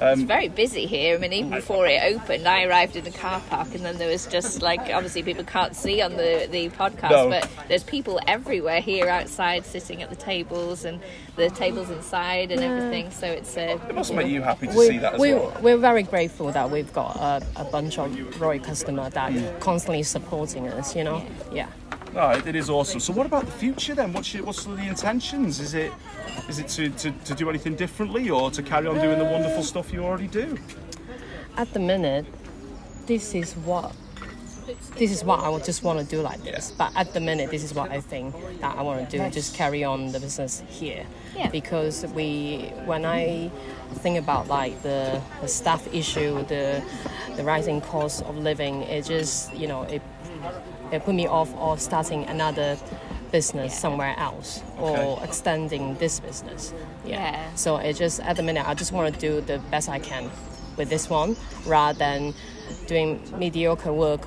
It's 0.00 0.22
very 0.22 0.48
busy 0.48 0.86
here. 0.86 1.16
I 1.16 1.18
mean, 1.18 1.32
even 1.32 1.50
before 1.50 1.86
it 1.86 2.02
opened, 2.02 2.46
I 2.48 2.64
arrived 2.64 2.96
in 2.96 3.04
the 3.04 3.10
car 3.10 3.40
park, 3.48 3.68
and 3.74 3.84
then 3.84 3.98
there 3.98 4.08
was 4.08 4.26
just 4.26 4.62
like 4.62 4.80
obviously 4.92 5.22
people 5.22 5.44
can't 5.44 5.76
see 5.76 6.00
on 6.02 6.12
the 6.12 6.48
the 6.50 6.68
podcast, 6.70 7.10
No. 7.10 7.28
but 7.28 7.48
there's 7.68 7.84
people 7.84 8.20
everywhere 8.26 8.80
here 8.80 9.08
outside 9.08 9.64
sitting 9.64 10.02
at 10.02 10.10
the 10.10 10.16
tables 10.16 10.84
and 10.84 11.00
the 11.36 11.50
tables 11.50 11.88
inside 11.90 12.50
and 12.50 12.60
everything. 12.62 13.10
So 13.10 13.26
it's 13.26 13.56
uh, 13.56 13.78
It 13.88 13.94
must 13.94 14.12
make 14.12 14.26
you 14.28 14.42
happy 14.42 14.66
to 14.66 14.76
we, 14.76 14.86
see 14.88 14.98
that 14.98 15.14
as 15.14 15.20
we, 15.20 15.34
well. 15.34 15.56
We're 15.62 15.78
very 15.78 16.02
grateful 16.02 16.50
that 16.52 16.70
we've 16.70 16.92
got 16.92 17.16
a, 17.16 17.42
a 17.56 17.64
bunch 17.64 17.98
of 17.98 18.40
Roy 18.40 18.58
customers 18.58 19.12
that 19.14 19.60
constantly 19.60 20.02
supporting 20.02 20.68
us, 20.68 20.94
you 20.96 21.04
know? 21.04 21.24
Yeah. 21.52 21.68
No, 22.14 22.30
it, 22.30 22.46
it 22.46 22.56
is 22.56 22.68
awesome. 22.68 23.00
So, 23.00 23.12
what 23.12 23.26
about 23.26 23.46
the 23.46 23.52
future 23.52 23.94
then? 23.94 24.12
What's 24.12 24.34
your, 24.34 24.44
what's 24.44 24.64
the 24.64 24.76
intentions? 24.86 25.60
Is 25.60 25.74
it 25.74 25.92
is 26.48 26.58
it 26.58 26.68
to, 26.68 26.90
to, 26.90 27.10
to 27.10 27.34
do 27.34 27.48
anything 27.48 27.74
differently, 27.74 28.28
or 28.28 28.50
to 28.50 28.62
carry 28.62 28.86
on 28.86 28.98
doing 28.98 29.18
the 29.18 29.24
wonderful 29.24 29.62
stuff 29.62 29.92
you 29.92 30.04
already 30.04 30.26
do? 30.26 30.58
At 31.56 31.72
the 31.72 31.80
minute, 31.80 32.26
this 33.06 33.34
is 33.34 33.54
what. 33.54 33.94
This 34.96 35.10
is 35.10 35.24
what 35.24 35.40
I 35.40 35.58
just 35.58 35.82
want 35.82 35.98
to 35.98 36.04
do 36.04 36.22
like 36.22 36.40
this. 36.44 36.70
Yeah. 36.70 36.76
But 36.78 36.96
at 36.96 37.12
the 37.14 37.20
minute, 37.20 37.50
this 37.50 37.64
is 37.64 37.74
what 37.74 37.90
I 37.90 38.00
think 38.00 38.34
that 38.60 38.76
I 38.76 38.82
want 38.82 39.08
to 39.08 39.18
do. 39.18 39.28
Just 39.30 39.56
carry 39.56 39.82
on 39.82 40.12
the 40.12 40.20
business 40.20 40.62
here. 40.68 41.04
Yeah. 41.36 41.50
Because 41.50 42.06
we, 42.14 42.72
when 42.84 43.04
I 43.04 43.50
think 43.94 44.18
about 44.18 44.46
like 44.46 44.80
the, 44.82 45.20
the 45.40 45.48
staff 45.48 45.92
issue, 45.92 46.44
the 46.44 46.82
the 47.36 47.42
rising 47.42 47.80
cost 47.80 48.22
of 48.24 48.36
living, 48.38 48.82
it 48.82 49.04
just 49.04 49.52
you 49.54 49.66
know 49.66 49.82
it 49.82 50.02
it 50.92 51.04
put 51.04 51.14
me 51.14 51.26
off 51.26 51.54
of 51.56 51.80
starting 51.80 52.24
another 52.26 52.76
business 53.30 53.78
somewhere 53.78 54.14
else 54.18 54.62
or 54.78 54.96
Okay. 54.98 55.24
extending 55.24 55.94
this 55.96 56.20
business. 56.20 56.74
Yeah. 57.04 57.52
So 57.54 57.76
it 57.78 57.94
just 57.94 58.20
at 58.20 58.36
the 58.36 58.42
minute 58.42 58.66
I 58.68 58.74
just 58.74 58.92
want 58.92 59.12
to 59.14 59.20
do 59.20 59.40
the 59.40 59.58
best 59.70 59.88
I 59.88 59.98
can 59.98 60.30
with 60.76 60.88
this 60.90 61.08
one 61.08 61.36
rather 61.66 61.98
than 61.98 62.34
doing 62.86 63.20
mediocre 63.38 63.92
work 63.92 64.22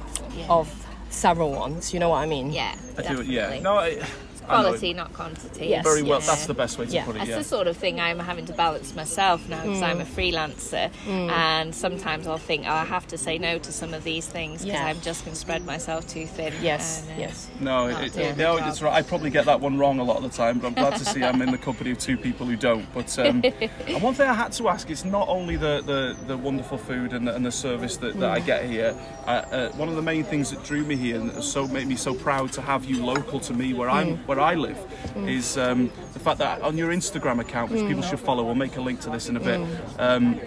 of 0.49 0.67
several 1.09 1.51
ones. 1.51 1.93
You 1.93 1.99
know 1.99 2.09
what 2.09 2.17
I 2.17 2.25
mean? 2.25 2.51
yeah, 2.51 2.75
I 2.97 3.01
do. 3.03 3.21
Yeah. 3.23 3.59
No, 3.59 3.75
I, 3.75 3.87
I 3.87 3.93
know. 3.95 4.05
Quality, 4.45 4.93
not 4.93 5.13
quantity. 5.13 5.67
Yes. 5.67 5.83
Very 5.83 6.01
well. 6.03 6.19
yes. 6.19 6.27
That's 6.27 6.45
the 6.45 6.53
best 6.53 6.77
way 6.77 6.85
to 6.85 6.91
Yeah. 6.91 7.05
put 7.05 7.15
it. 7.15 7.19
That's 7.19 7.29
Yeah. 7.31 7.37
the 7.39 7.43
sort 7.43 7.67
of 7.67 7.77
thing 7.77 7.99
I'm 7.99 8.19
having 8.19 8.45
to 8.45 8.53
balance 8.53 8.95
myself 8.95 9.47
now 9.49 9.61
because 9.61 9.79
Mm. 9.81 9.89
I'm 9.89 10.01
a 10.01 10.05
freelancer, 10.05 10.91
and 11.07 11.73
sometimes 11.73 12.27
I'll 12.27 12.37
think, 12.37 12.65
oh, 12.67 12.71
I 12.71 12.85
have 12.85 13.07
to 13.07 13.17
say 13.17 13.37
no 13.37 13.57
to 13.57 13.71
some 13.71 13.93
of 13.93 14.03
these 14.03 14.27
things 14.27 14.61
because 14.63 14.79
Yeah. 14.79 14.85
I'm 14.87 15.01
just 15.01 15.25
going 15.25 15.33
to 15.33 15.39
spread 15.39 15.65
myself 15.65 16.07
too 16.07 16.25
thin. 16.25 16.53
Yes. 16.61 17.03
And, 17.09 17.17
uh, 17.17 17.21
Yes. 17.21 17.47
No, 17.59 17.87
it, 17.87 18.15
it, 18.17 18.37
no, 18.37 18.57
it's 18.57 18.81
right. 18.81 18.93
I 18.93 19.01
probably 19.01 19.29
get 19.29 19.45
that 19.45 19.59
one 19.61 19.77
wrong 19.77 19.99
a 19.99 20.03
lot 20.03 20.17
of 20.17 20.23
the 20.23 20.29
time, 20.29 20.59
but 20.59 20.67
I'm 20.67 20.73
glad 20.73 20.95
to 20.97 21.05
see 21.05 21.23
I'm 21.23 21.41
in 21.41 21.51
the 21.51 21.57
company 21.57 21.91
of 21.91 21.97
two 21.99 22.17
people 22.17 22.45
who 22.45 22.55
don't. 22.55 22.85
But 22.93 23.17
um, 23.19 23.43
and 23.87 24.01
one 24.01 24.13
thing 24.13 24.27
I 24.29 24.33
had 24.33 24.51
to 24.53 24.69
ask 24.69 24.89
is 24.89 25.05
not 25.05 25.27
only 25.27 25.55
the, 25.55 25.81
the, 25.85 26.15
the 26.27 26.37
wonderful 26.37 26.77
food 26.77 27.13
and 27.13 27.27
the, 27.27 27.35
and 27.35 27.45
the 27.45 27.51
service 27.51 27.97
that, 27.97 28.19
that 28.19 28.29
I 28.29 28.39
get 28.39 28.65
here. 28.65 28.95
Uh, 29.25 29.29
uh, 29.29 29.69
one 29.71 29.89
of 29.89 29.95
the 29.95 30.01
main 30.01 30.23
things 30.23 30.51
that 30.51 30.63
drew 30.63 30.83
me 30.83 30.95
here 30.95 31.15
and 31.19 31.43
so 31.43 31.67
made 31.67 31.87
me 31.87 31.95
so 31.95 32.13
proud 32.13 32.51
to 32.53 32.61
have 32.61 32.85
you 32.85 33.03
local 33.03 33.39
to 33.39 33.53
me, 33.53 33.73
where 33.73 33.89
I'm 33.89 34.17
where 34.27 34.34
I 34.39 34.55
live 34.55 34.77
is 35.15 35.57
um, 35.57 35.91
the 36.13 36.19
fact 36.19 36.39
that 36.39 36.61
on 36.61 36.77
your 36.77 36.91
Instagram 36.91 37.39
account, 37.39 37.71
which 37.71 37.85
people 37.87 38.01
should 38.01 38.19
follow, 38.19 38.43
we'll 38.43 38.55
make 38.55 38.75
a 38.77 38.81
link 38.81 38.99
to 39.01 39.09
this 39.09 39.29
in 39.29 39.37
a 39.37 39.39
bit. 39.39 39.61
Um, 39.99 40.39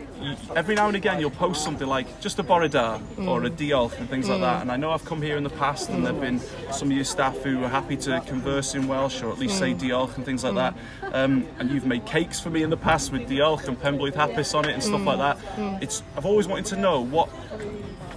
every 0.57 0.75
now 0.75 0.89
and 0.89 0.97
again, 0.97 1.21
you'll 1.21 1.31
post 1.31 1.65
something 1.65 1.87
like 1.87 2.21
just 2.21 2.39
a 2.39 2.43
Bore 2.43 2.69
da 2.69 3.01
or 3.19 3.45
a 3.45 3.51
Diolch 3.51 3.99
and 3.99 4.09
things 4.09 4.29
like 4.29 4.41
that. 4.41 4.63
And 4.63 4.71
I 4.71 4.77
know 4.77 4.91
I've 4.91 5.05
come 5.05 5.23
here 5.23 5.37
in 5.37 5.45
the 5.45 5.51
past, 5.51 5.89
and 5.91 6.05
there've 6.05 6.21
been 6.21 6.41
some 6.73 6.91
of 6.91 6.97
your 6.97 7.05
staff 7.05 7.37
who 7.39 7.65
are 7.65 7.69
happy 7.69 7.97
to 7.99 8.21
converse 8.27 8.75
in 8.75 8.89
Welsh 8.89 9.23
or 9.23 9.31
at 9.31 9.39
least 9.39 9.59
say 9.59 9.75
Diolch 9.75 10.17
and 10.17 10.25
things 10.25 10.45
like 10.45 10.55
that. 10.55 10.75
Um, 11.13 11.47
and 11.59 11.71
you've 11.71 11.87
made 11.87 12.05
cakes 12.07 12.41
for 12.41 12.51
me 12.51 12.63
in 12.63 12.71
the 12.71 12.77
past 12.77 13.13
with 13.13 13.29
Diolch 13.29 13.69
and 13.69 13.81
Penblwydd 13.81 14.15
Hapus 14.15 14.55
on 14.55 14.69
it 14.69 14.73
and 14.73 14.83
stuff 14.83 15.05
like 15.05 15.19
that. 15.19 15.39
It's 15.83 16.03
I've 16.17 16.27
always 16.27 16.47
wanted 16.49 16.67
to 16.67 16.77
know 16.77 17.01
what 17.01 17.29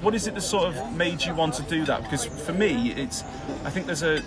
what 0.02 0.16
is 0.16 0.26
it 0.28 0.34
that 0.34 0.42
sort 0.42 0.64
of 0.68 0.96
made 0.96 1.24
you 1.24 1.34
want 1.36 1.54
to 1.54 1.64
do 1.64 1.86
that? 1.86 2.02
Because 2.02 2.26
for 2.26 2.54
me, 2.54 2.92
it's 2.94 3.24
I 3.64 3.70
think 3.70 3.86
there's 3.86 4.04
a, 4.04 4.24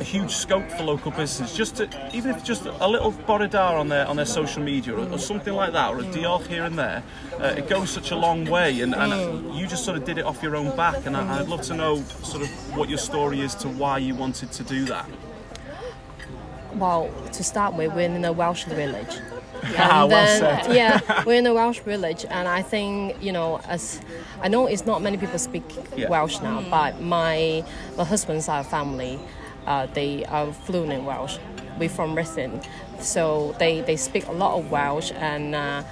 a 0.00 0.04
huge 0.04 0.30
scope 0.30 0.68
for 0.70 0.82
local 0.84 1.10
businesses 1.10 1.56
just 1.56 1.76
to 1.76 1.88
even 2.14 2.30
if 2.30 2.42
just 2.44 2.66
a 2.66 2.88
little 2.88 3.10
bore 3.10 3.46
da 3.46 3.78
on 3.78 3.88
their 3.88 4.06
on 4.06 4.16
their 4.16 4.26
social 4.26 4.62
media 4.62 4.94
or, 4.94 5.08
or 5.12 5.18
something 5.18 5.54
like 5.54 5.72
that 5.72 5.90
or 5.92 6.00
a 6.00 6.04
diolch 6.04 6.46
here 6.46 6.64
and 6.64 6.78
there, 6.78 7.02
uh, 7.40 7.54
it 7.56 7.68
goes 7.68 7.90
such 7.90 8.10
a 8.10 8.16
long 8.16 8.44
way. 8.44 8.80
And, 8.80 8.94
and 8.94 9.54
you 9.54 9.66
just 9.66 9.84
sort 9.84 9.96
of 9.96 10.04
did 10.04 10.18
it 10.18 10.24
off 10.24 10.42
your 10.42 10.56
own 10.56 10.74
back. 10.76 11.06
And 11.06 11.16
I, 11.16 11.40
I'd 11.40 11.48
love 11.48 11.62
to 11.62 11.74
know 11.74 12.02
sort 12.22 12.42
of 12.42 12.48
what 12.76 12.88
your 12.88 12.98
story 12.98 13.40
is 13.40 13.54
to 13.56 13.68
why 13.68 13.98
you 13.98 14.14
wanted 14.14 14.52
to 14.52 14.62
do 14.62 14.84
that. 14.86 15.08
Well, 16.74 17.10
to 17.32 17.44
start 17.44 17.74
with, 17.74 17.94
we're 17.94 18.00
in 18.06 18.24
a 18.24 18.32
Welsh 18.32 18.64
village. 18.64 19.16
Ah, 19.78 20.02
And 20.02 20.10
well 20.12 20.40
then, 20.40 20.64
said. 20.64 20.74
yeah, 21.08 21.24
we're 21.24 21.38
in 21.38 21.46
a 21.46 21.54
Welsh 21.54 21.78
village, 21.80 22.26
and 22.28 22.46
I 22.46 22.60
think 22.60 23.16
you 23.22 23.32
know, 23.32 23.60
as 23.66 23.98
I 24.42 24.48
know, 24.48 24.66
it's 24.66 24.84
not 24.84 25.00
many 25.00 25.16
people 25.16 25.38
speak 25.38 25.64
Yeah. 25.96 26.10
Welsh 26.10 26.38
now, 26.42 26.62
but 26.68 27.00
my 27.00 27.64
my 27.96 28.04
husband's 28.04 28.44
side 28.44 28.66
family, 28.66 29.18
uh, 29.66 29.86
they 29.86 30.24
are 30.26 30.52
fluent 30.52 30.92
in 30.92 31.04
Welsh. 31.04 31.38
We're 31.78 31.88
from 31.88 32.14
Ruthin, 32.14 32.64
so 33.00 33.54
they 33.58 33.80
they 33.80 33.96
speak 33.96 34.26
a 34.28 34.32
lot 34.32 34.58
of 34.58 34.70
Welsh, 34.70 35.10
and 35.16 35.54
uh, 35.54 35.82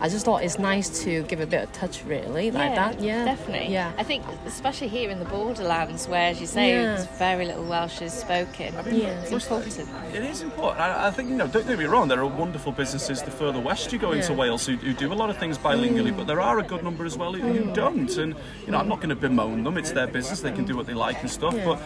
I 0.00 0.08
just 0.08 0.24
thought 0.24 0.42
it's 0.42 0.58
nice 0.58 1.02
to 1.04 1.22
give 1.24 1.40
a 1.40 1.46
bit 1.46 1.62
of 1.64 1.72
touch, 1.72 2.02
really, 2.04 2.50
like 2.50 2.74
that. 2.74 3.00
Yeah, 3.00 3.24
definitely. 3.24 3.72
Yeah, 3.72 3.92
I 3.98 4.02
think, 4.02 4.24
especially 4.46 4.88
here 4.88 5.10
in 5.10 5.18
the 5.20 5.24
borderlands, 5.26 6.08
where, 6.08 6.28
as 6.30 6.40
you 6.40 6.46
say, 6.46 6.70
Yeah. 6.70 6.94
it's 6.94 7.06
very 7.18 7.44
little 7.46 7.64
Welsh 7.64 8.02
is 8.02 8.12
spoken. 8.12 8.72
Yeah. 8.90 9.20
It's 9.22 9.30
important. 9.32 9.78
It 10.14 10.22
is 10.24 10.42
important. 10.42 10.80
I, 10.80 11.06
I 11.06 11.10
think, 11.12 11.28
you 11.30 11.36
know, 11.36 11.46
don't 11.46 11.66
get 11.68 11.78
me 11.78 11.84
wrong, 11.84 12.08
there 12.08 12.18
are 12.20 12.26
wonderful 12.26 12.72
businesses 12.72 13.22
the 13.22 13.30
further 13.30 13.60
west 13.60 13.92
you 13.92 13.98
go 13.98 14.10
into 14.12 14.32
Yeah. 14.32 14.38
Wales 14.38 14.66
who, 14.66 14.76
who 14.76 14.92
do 14.92 15.12
a 15.12 15.14
lot 15.14 15.30
of 15.30 15.36
things 15.38 15.56
bilingually, 15.56 16.16
but 16.16 16.26
there 16.26 16.40
are 16.40 16.58
a 16.58 16.64
good 16.64 16.82
number 16.82 17.04
as 17.04 17.16
well 17.16 17.32
who, 17.32 17.40
who 17.40 17.72
don't. 17.72 18.10
And, 18.16 18.34
you 18.64 18.72
know, 18.72 18.78
I'm 18.78 18.88
not 18.88 18.98
going 18.98 19.10
to 19.10 19.16
bemoan 19.16 19.62
them, 19.62 19.76
it's 19.78 19.92
their 19.92 20.08
business, 20.08 20.40
they 20.40 20.52
can 20.52 20.64
do 20.64 20.76
what 20.76 20.86
they 20.86 20.94
like 20.94 21.20
and 21.20 21.30
stuff, 21.30 21.54
Yeah. 21.54 21.64
but, 21.64 21.82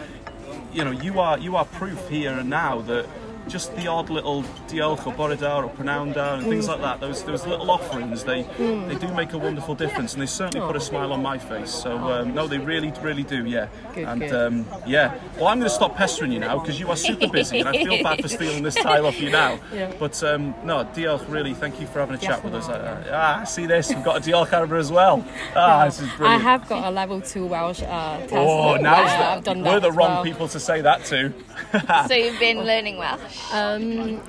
you 0.72 0.84
know, 0.84 0.90
you 0.90 1.20
are 1.20 1.38
you 1.38 1.56
are 1.56 1.64
proof 1.64 2.08
here 2.08 2.32
and 2.32 2.50
now 2.50 2.80
that 2.82 3.06
just 3.48 3.74
the 3.76 3.86
odd 3.86 4.10
little 4.10 4.42
diolch 4.68 5.06
or 5.06 5.12
bore 5.12 5.34
da 5.36 5.62
or 5.62 5.70
prynhawn 5.70 6.12
da 6.14 6.34
and 6.34 6.44
things 6.46 6.68
like 6.68 6.80
that, 6.80 7.00
those 7.00 7.22
those 7.24 7.46
little 7.46 7.70
offerings, 7.70 8.24
they 8.24 8.42
they 8.58 8.96
do 8.96 9.12
make 9.14 9.32
a 9.32 9.38
wonderful 9.38 9.74
difference 9.74 10.12
and 10.14 10.22
they 10.22 10.26
certainly 10.26 10.66
put 10.66 10.76
a 10.76 10.80
smile 10.80 11.12
on 11.12 11.22
my 11.22 11.38
face. 11.38 11.70
So, 11.70 11.96
um, 11.96 12.34
no, 12.34 12.46
they 12.46 12.58
really, 12.58 12.92
really 13.02 13.22
do, 13.22 13.44
yeah. 13.44 13.68
Good, 13.94 14.04
and, 14.06 14.20
good. 14.20 14.34
Um, 14.34 14.66
yeah. 14.86 15.18
Well, 15.36 15.48
I'm 15.48 15.58
going 15.58 15.68
to 15.68 15.74
stop 15.74 15.96
pestering 15.96 16.32
you 16.32 16.40
now 16.40 16.58
because 16.58 16.80
you 16.80 16.88
are 16.90 16.96
super 16.96 17.28
busy 17.28 17.60
and 17.60 17.68
I 17.68 17.72
feel 17.84 18.02
bad 18.02 18.22
for 18.22 18.28
stealing 18.28 18.62
this 18.62 18.74
time 18.74 19.04
off 19.04 19.20
you 19.20 19.30
now. 19.30 19.58
Yeah. 19.76 19.92
But 19.98 20.22
um, 20.22 20.54
no, 20.64 20.84
Diolch, 20.94 21.28
really, 21.28 21.52
thank 21.52 21.80
you 21.80 21.86
for 21.86 21.98
having 21.98 22.16
a 22.16 22.18
Yes, 22.18 22.30
chat 22.30 22.44
with 22.44 22.54
us. 22.54 22.68
Uh, 22.68 23.04
ah, 23.12 23.44
see 23.44 23.66
this, 23.66 23.90
we've 23.90 24.02
got 24.02 24.16
a 24.16 24.20
Diolch 24.20 24.52
Arbour 24.52 24.76
as 24.76 24.90
well. 24.90 25.22
Ah, 25.54 25.84
this 25.84 26.00
is 26.00 26.08
brilliant. 26.12 26.40
I 26.40 26.50
have 26.50 26.66
got 26.68 26.86
a 26.86 26.90
level 26.90 27.20
two 27.20 27.44
Welsh 27.44 27.82
uh, 27.82 28.18
test. 28.20 28.32
Oh, 28.32 28.76
now 28.76 29.02
Yeah, 29.02 29.34
I've 29.36 29.44
done 29.44 29.62
that 29.62 29.74
we're 29.74 29.80
the 29.80 29.92
wrong 29.92 30.14
well. 30.14 30.24
people 30.24 30.48
to 30.48 30.58
say 30.60 30.80
that 30.80 31.04
to. 31.06 31.32
so 32.08 32.14
you've 32.14 32.38
been 32.38 32.64
learning 32.64 32.96
Welsh? 32.96 33.35
Um, 33.52 34.20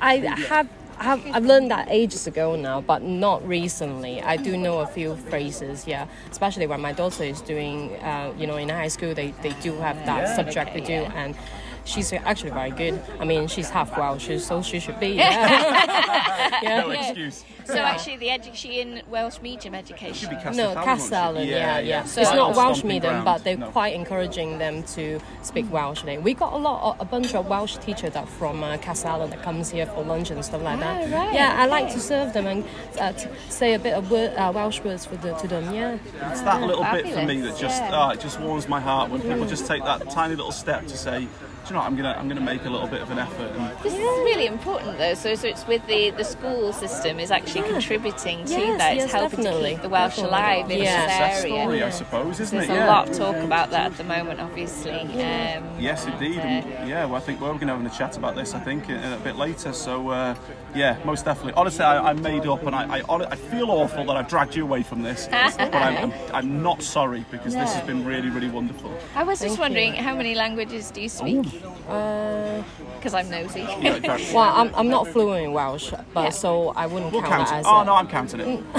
I 0.00 0.16
have. 0.16 0.68
have 0.98 1.26
I've 1.34 1.44
learned 1.44 1.70
that 1.72 1.88
ages 1.90 2.26
ago 2.26 2.54
now, 2.56 2.80
but 2.80 3.02
not 3.02 3.46
recently. 3.46 4.22
I 4.22 4.36
do 4.36 4.56
know 4.56 4.78
a 4.78 4.86
few 4.86 5.16
phrases, 5.16 5.86
yeah. 5.86 6.06
Especially 6.30 6.66
when 6.68 6.80
my 6.80 6.92
daughter 6.92 7.24
is 7.24 7.40
doing, 7.40 7.96
uh, 7.96 8.32
you 8.38 8.46
know, 8.46 8.56
in 8.56 8.68
high 8.68 8.88
school, 8.88 9.12
they, 9.12 9.32
they 9.42 9.52
do 9.60 9.72
have 9.78 9.96
that 10.06 10.36
subject 10.36 10.72
to 10.74 10.82
Okay, 10.82 11.04
do, 11.04 11.12
and 11.14 11.34
she's 11.84 12.12
actually 12.12 12.50
very 12.50 12.70
good. 12.70 13.00
I 13.20 13.24
mean, 13.24 13.46
she's 13.48 13.70
half 13.70 13.96
Welsh, 13.96 14.30
so 14.42 14.62
she 14.62 14.80
should 14.80 14.98
be. 15.00 15.08
Yeah. 15.24 16.60
yeah. 16.62 16.80
no 16.80 16.90
excuse. 16.90 17.44
So 17.64 17.78
actually, 17.78 18.18
the 18.18 18.26
edu- 18.28 18.54
she 18.54 18.80
in 18.80 19.02
Welsh 19.08 19.40
medium 19.40 19.74
education. 19.74 20.28
Be 20.30 20.36
Castell 20.36 20.54
No, 20.54 20.62
Fallon, 20.74 20.74
won't? 20.74 20.86
Castell 21.00 21.34
Alun, 21.34 21.46
yeah, 21.46 21.78
yeah. 21.78 22.04
So- 22.04 22.20
it's 22.20 22.32
not 22.32 22.54
Welsh 22.56 22.84
medium, 22.84 23.14
ground. 23.14 23.24
but 23.24 23.44
they're 23.44 23.56
No. 23.56 23.68
quite 23.70 23.94
encouraging 23.94 24.58
them 24.58 24.82
to 24.94 25.18
speak 25.42 25.70
Welsh. 25.72 26.02
There. 26.02 26.20
We 26.20 26.34
got 26.34 26.52
a 26.52 26.56
lot, 26.58 26.96
a 27.00 27.04
bunch 27.04 27.34
of 27.34 27.46
Welsh 27.46 27.76
teachers 27.78 28.12
that 28.12 28.28
from 28.28 28.62
uh, 28.62 28.76
Castell 28.78 29.20
Alun 29.20 29.30
that 29.30 29.42
comes 29.42 29.70
here 29.70 29.86
for 29.86 30.02
lunch 30.04 30.30
and 30.30 30.44
stuff 30.44 30.62
like 30.62 30.78
that. 30.80 31.08
Oh, 31.08 31.16
right, 31.16 31.34
yeah, 31.34 31.54
I 31.58 31.66
like 31.66 31.90
to 31.92 32.00
serve 32.00 32.32
them 32.34 32.46
and 32.46 32.64
uh, 33.00 33.12
to 33.12 33.30
say 33.48 33.74
a 33.74 33.78
bit 33.78 33.94
of 33.94 34.10
word, 34.10 34.34
uh, 34.36 34.52
Welsh 34.54 34.80
words 34.80 35.06
for 35.06 35.16
the, 35.16 35.32
to 35.34 35.48
them. 35.48 35.72
Yeah, 35.74 35.96
It's 36.30 36.42
that 36.42 36.60
little 36.62 36.84
bit 36.84 37.08
for 37.12 37.24
me 37.24 37.40
that 37.40 37.56
just 37.56 37.80
yeah. 37.82 37.90
ah, 37.92 38.10
it 38.10 38.20
just 38.20 38.38
warms 38.40 38.68
my 38.68 38.80
heart 38.80 39.10
when 39.10 39.22
people 39.22 39.46
just 39.46 39.66
take 39.66 39.82
that 39.84 40.10
tiny 40.10 40.34
little 40.34 40.52
step 40.52 40.86
to 40.86 40.96
say, 40.96 41.28
do 41.64 41.68
you 41.68 41.74
know 41.74 41.80
what, 41.80 41.86
I'm 41.86 41.96
gonna 41.96 42.14
I'm 42.18 42.28
gonna 42.28 42.40
make 42.42 42.64
a 42.66 42.70
little 42.70 42.86
bit 42.86 43.00
of 43.00 43.10
an 43.10 43.18
effort. 43.18 43.50
And 43.56 43.78
This 43.82 43.94
is 43.94 43.98
really 44.00 44.46
important, 44.46 44.98
though. 44.98 45.14
So, 45.14 45.34
so 45.34 45.48
it's 45.48 45.66
with 45.66 45.86
the, 45.86 46.10
the 46.10 46.24
school 46.24 46.72
system 46.74 47.18
is 47.18 47.30
actually 47.30 47.62
contributing 47.70 48.44
to 48.44 48.50
Yes, 48.50 48.78
that. 48.78 48.92
It's 48.94 49.02
yes, 49.04 49.12
helping 49.12 49.44
to 49.44 49.52
keep 49.62 49.80
the 49.80 49.88
Welsh 49.88 50.16
definitely. 50.16 50.28
alive 50.38 50.70
in 50.70 50.82
Yeah. 50.82 51.06
this 51.06 51.44
area. 51.44 51.62
story, 51.62 51.82
I 51.82 51.90
suppose, 51.90 52.40
isn't 52.40 52.58
There's 52.58 52.68
it? 52.68 52.72
There's 52.72 52.82
a 52.82 52.84
Yeah. 52.86 52.92
lot 52.94 53.08
of 53.08 53.16
talk 53.16 53.36
about 53.36 53.70
that 53.70 53.86
at 53.92 53.96
the 53.96 54.04
moment, 54.04 54.40
obviously. 54.40 54.92
Um, 55.00 55.64
Yes, 55.78 56.04
indeed. 56.06 56.38
uh, 56.38 56.84
yeah, 56.86 57.06
well, 57.06 57.16
I 57.16 57.20
think 57.20 57.40
we're 57.40 57.48
going 57.54 57.68
to 57.68 57.76
have 57.76 57.84
a 57.86 57.90
chat 57.96 58.16
about 58.18 58.34
this. 58.36 58.54
I 58.54 58.60
think 58.60 58.90
a, 58.90 59.14
a 59.14 59.20
bit 59.24 59.36
later. 59.36 59.72
So 59.72 60.10
uh, 60.10 60.34
yeah, 60.74 60.98
most 61.04 61.24
definitely. 61.24 61.52
Honestly, 61.54 61.84
I, 61.84 62.10
I'm 62.10 62.20
made 62.22 62.46
up, 62.46 62.62
and 62.64 62.74
I, 62.74 62.98
I, 63.00 63.30
I 63.30 63.36
feel 63.36 63.70
awful 63.70 64.04
that 64.06 64.16
I've 64.16 64.28
dragged 64.28 64.54
you 64.56 64.62
away 64.64 64.82
from 64.82 65.02
this, 65.02 65.26
but 65.30 65.74
I'm, 65.74 66.10
I'm, 66.10 66.12
I'm 66.32 66.62
not 66.62 66.82
sorry 66.82 67.24
because 67.30 67.54
this 67.54 67.72
has 67.72 67.86
been 67.86 68.04
really, 68.04 68.28
really 68.30 68.48
wonderful. 68.48 68.92
I 69.14 69.22
was 69.22 69.40
just 69.40 69.58
wondering 69.58 69.94
you. 69.96 70.02
how 70.02 70.14
many 70.14 70.34
languages 70.34 70.90
do 70.90 71.00
you 71.00 71.08
speak? 71.08 71.46
uh, 71.88 72.62
Because 72.96 73.14
I'm 73.14 73.30
nosy. 73.30 73.60
Yeah, 73.84 73.98
well, 74.34 74.52
I'm, 74.54 74.74
I'm 74.74 74.88
not 74.88 75.08
fluent 75.08 75.44
in 75.44 75.52
Welsh, 75.52 75.92
but 76.12 76.24
Yeah. 76.24 76.30
so 76.30 76.70
I 76.70 76.86
wouldn't 76.86 77.12
we'll 77.12 77.20
count 77.22 77.32
count 77.32 77.48
that 77.48 77.56
it. 77.56 77.60
as. 77.60 77.66
Oh 77.68 77.80
a- 77.80 77.84
no, 77.84 77.94
I'm 77.94 78.08
counting 78.08 78.40
it. 78.40 78.72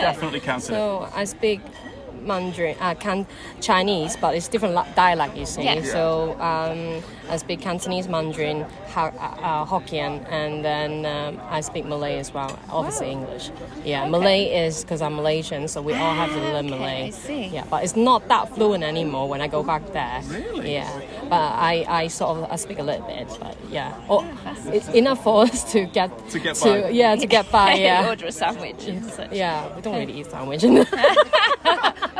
Definitely 0.00 0.40
counting 0.40 0.74
it. 0.74 0.78
So 0.78 1.08
I 1.14 1.24
speak 1.24 1.60
Mandarin, 2.22 2.76
uh, 2.80 2.94
can 2.94 3.26
Chinese, 3.60 4.16
but 4.16 4.34
it's 4.34 4.48
different 4.48 4.74
dialect, 4.94 5.36
you 5.36 5.46
see. 5.46 5.62
Yeah. 5.64 5.82
So 5.82 6.38
um, 6.40 7.02
I 7.28 7.36
speak 7.38 7.60
Cantonese, 7.60 8.08
Mandarin, 8.08 8.64
ha- 8.88 9.12
uh, 9.18 9.44
uh, 9.44 9.66
Hokkien, 9.66 10.24
and 10.30 10.64
then 10.64 11.04
um, 11.06 11.40
I 11.50 11.60
speak 11.60 11.84
Malay 11.84 12.18
as 12.18 12.32
well. 12.32 12.58
Obviously 12.70 13.10
English. 13.10 13.50
Yeah, 13.84 14.08
Malay 14.08 14.44
is 14.66 14.82
because 14.82 15.02
I'm 15.02 15.16
Malaysian, 15.16 15.66
so 15.68 15.82
we 15.82 15.92
all 15.94 16.14
have 16.14 16.30
to 16.30 16.36
learn 16.38 16.66
okay, 16.66 16.78
Malay. 16.78 17.06
I 17.06 17.10
see. 17.10 17.46
Yeah, 17.46 17.64
but 17.68 17.82
it's 17.84 17.96
not 17.96 18.28
that 18.28 18.54
fluent 18.54 18.84
anymore 18.84 19.28
when 19.28 19.40
I 19.40 19.48
go 19.48 19.62
back 19.62 19.92
there. 19.92 20.22
Really? 20.28 20.72
Yeah, 20.74 21.00
but 21.24 21.34
I, 21.70 21.84
I 21.88 22.08
sort 22.08 22.38
of 22.38 22.50
I 22.50 22.56
speak 22.56 22.78
a 22.78 22.82
little 22.82 23.06
bit, 23.06 23.26
but 23.40 23.56
yeah, 23.70 23.92
oh, 24.08 24.24
it's 24.66 24.88
enough 24.90 25.22
for 25.24 25.42
us 25.42 25.70
to 25.72 25.84
get 25.86 26.10
To 26.30 26.38
get 26.38 26.60
by. 26.60 26.88
yeah 26.90 27.16
to 27.16 27.26
get 27.26 27.50
by. 27.50 27.74
Yeah. 27.86 28.08
Order 28.08 28.26
a 28.26 28.32
sandwich 28.32 28.86
and 28.88 29.04
such. 29.04 29.32
Yeah, 29.32 29.74
we 29.74 29.82
don't 29.82 29.96
really 29.98 30.20
eat 30.20 30.26
sandwich. 30.30 30.62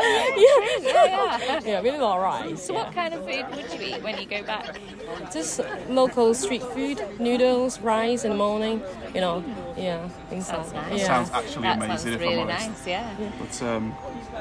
yeah, 1.41 1.55
yeah. 1.55 1.61
yeah, 1.65 1.81
really 1.81 1.99
not 1.99 2.17
right. 2.17 2.59
So, 2.59 2.75
what 2.75 2.93
kind 2.93 3.15
of 3.15 3.25
food 3.25 3.45
would 3.57 3.73
you 3.73 3.95
eat 3.97 4.03
when 4.03 4.19
you 4.19 4.27
go 4.27 4.43
back? 4.43 4.79
Just 5.33 5.61
local 5.89 6.35
street 6.35 6.63
food, 6.63 7.03
noodles, 7.19 7.81
rice 7.81 8.25
in 8.25 8.31
the 8.31 8.37
morning. 8.37 8.83
You 9.15 9.21
know, 9.21 9.45
yeah, 9.77 10.09
things 10.31 10.47
Sounds 10.47 10.73
like 10.73 10.91
nice. 10.91 11.01
yeah. 11.01 11.07
Sounds 11.07 11.31
actually 11.33 11.63
that 11.63 11.77
amazing 11.77 11.97
sounds 11.99 12.07
if 12.07 12.21
really 12.21 12.35
I'm 12.35 12.41
honest. 12.49 12.69
nice. 12.69 12.87
Yeah. 12.87 13.31
But 13.39 13.63
um, 13.63 13.95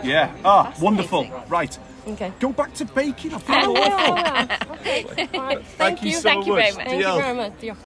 yeah, 0.03 0.35
ah, 0.43 0.63
Fascinating. 0.63 0.83
wonderful. 0.83 1.27
Right, 1.47 1.77
Okay. 2.07 2.31
go 2.39 2.51
back 2.51 2.73
to 2.75 2.85
baking. 2.85 3.33
I 3.33 3.39
feel 3.39 3.55
Oh, 3.57 3.73
awful. 3.75 4.15
yeah, 4.15 4.45
yeah. 4.59 4.73
Okay. 4.73 5.29
All 5.33 5.41
right. 5.41 5.65
Thank, 5.65 6.01
you 6.03 6.09
you. 6.11 6.15
so 6.17 6.21
Thank 6.21 6.45
you 6.45 6.53
much. 6.53 6.61
very 6.63 6.75
much. 6.75 6.85
Thank 6.87 7.01
you 7.01 7.13
very 7.21 7.35
much. 7.35 7.53
Diolch. 7.61 7.84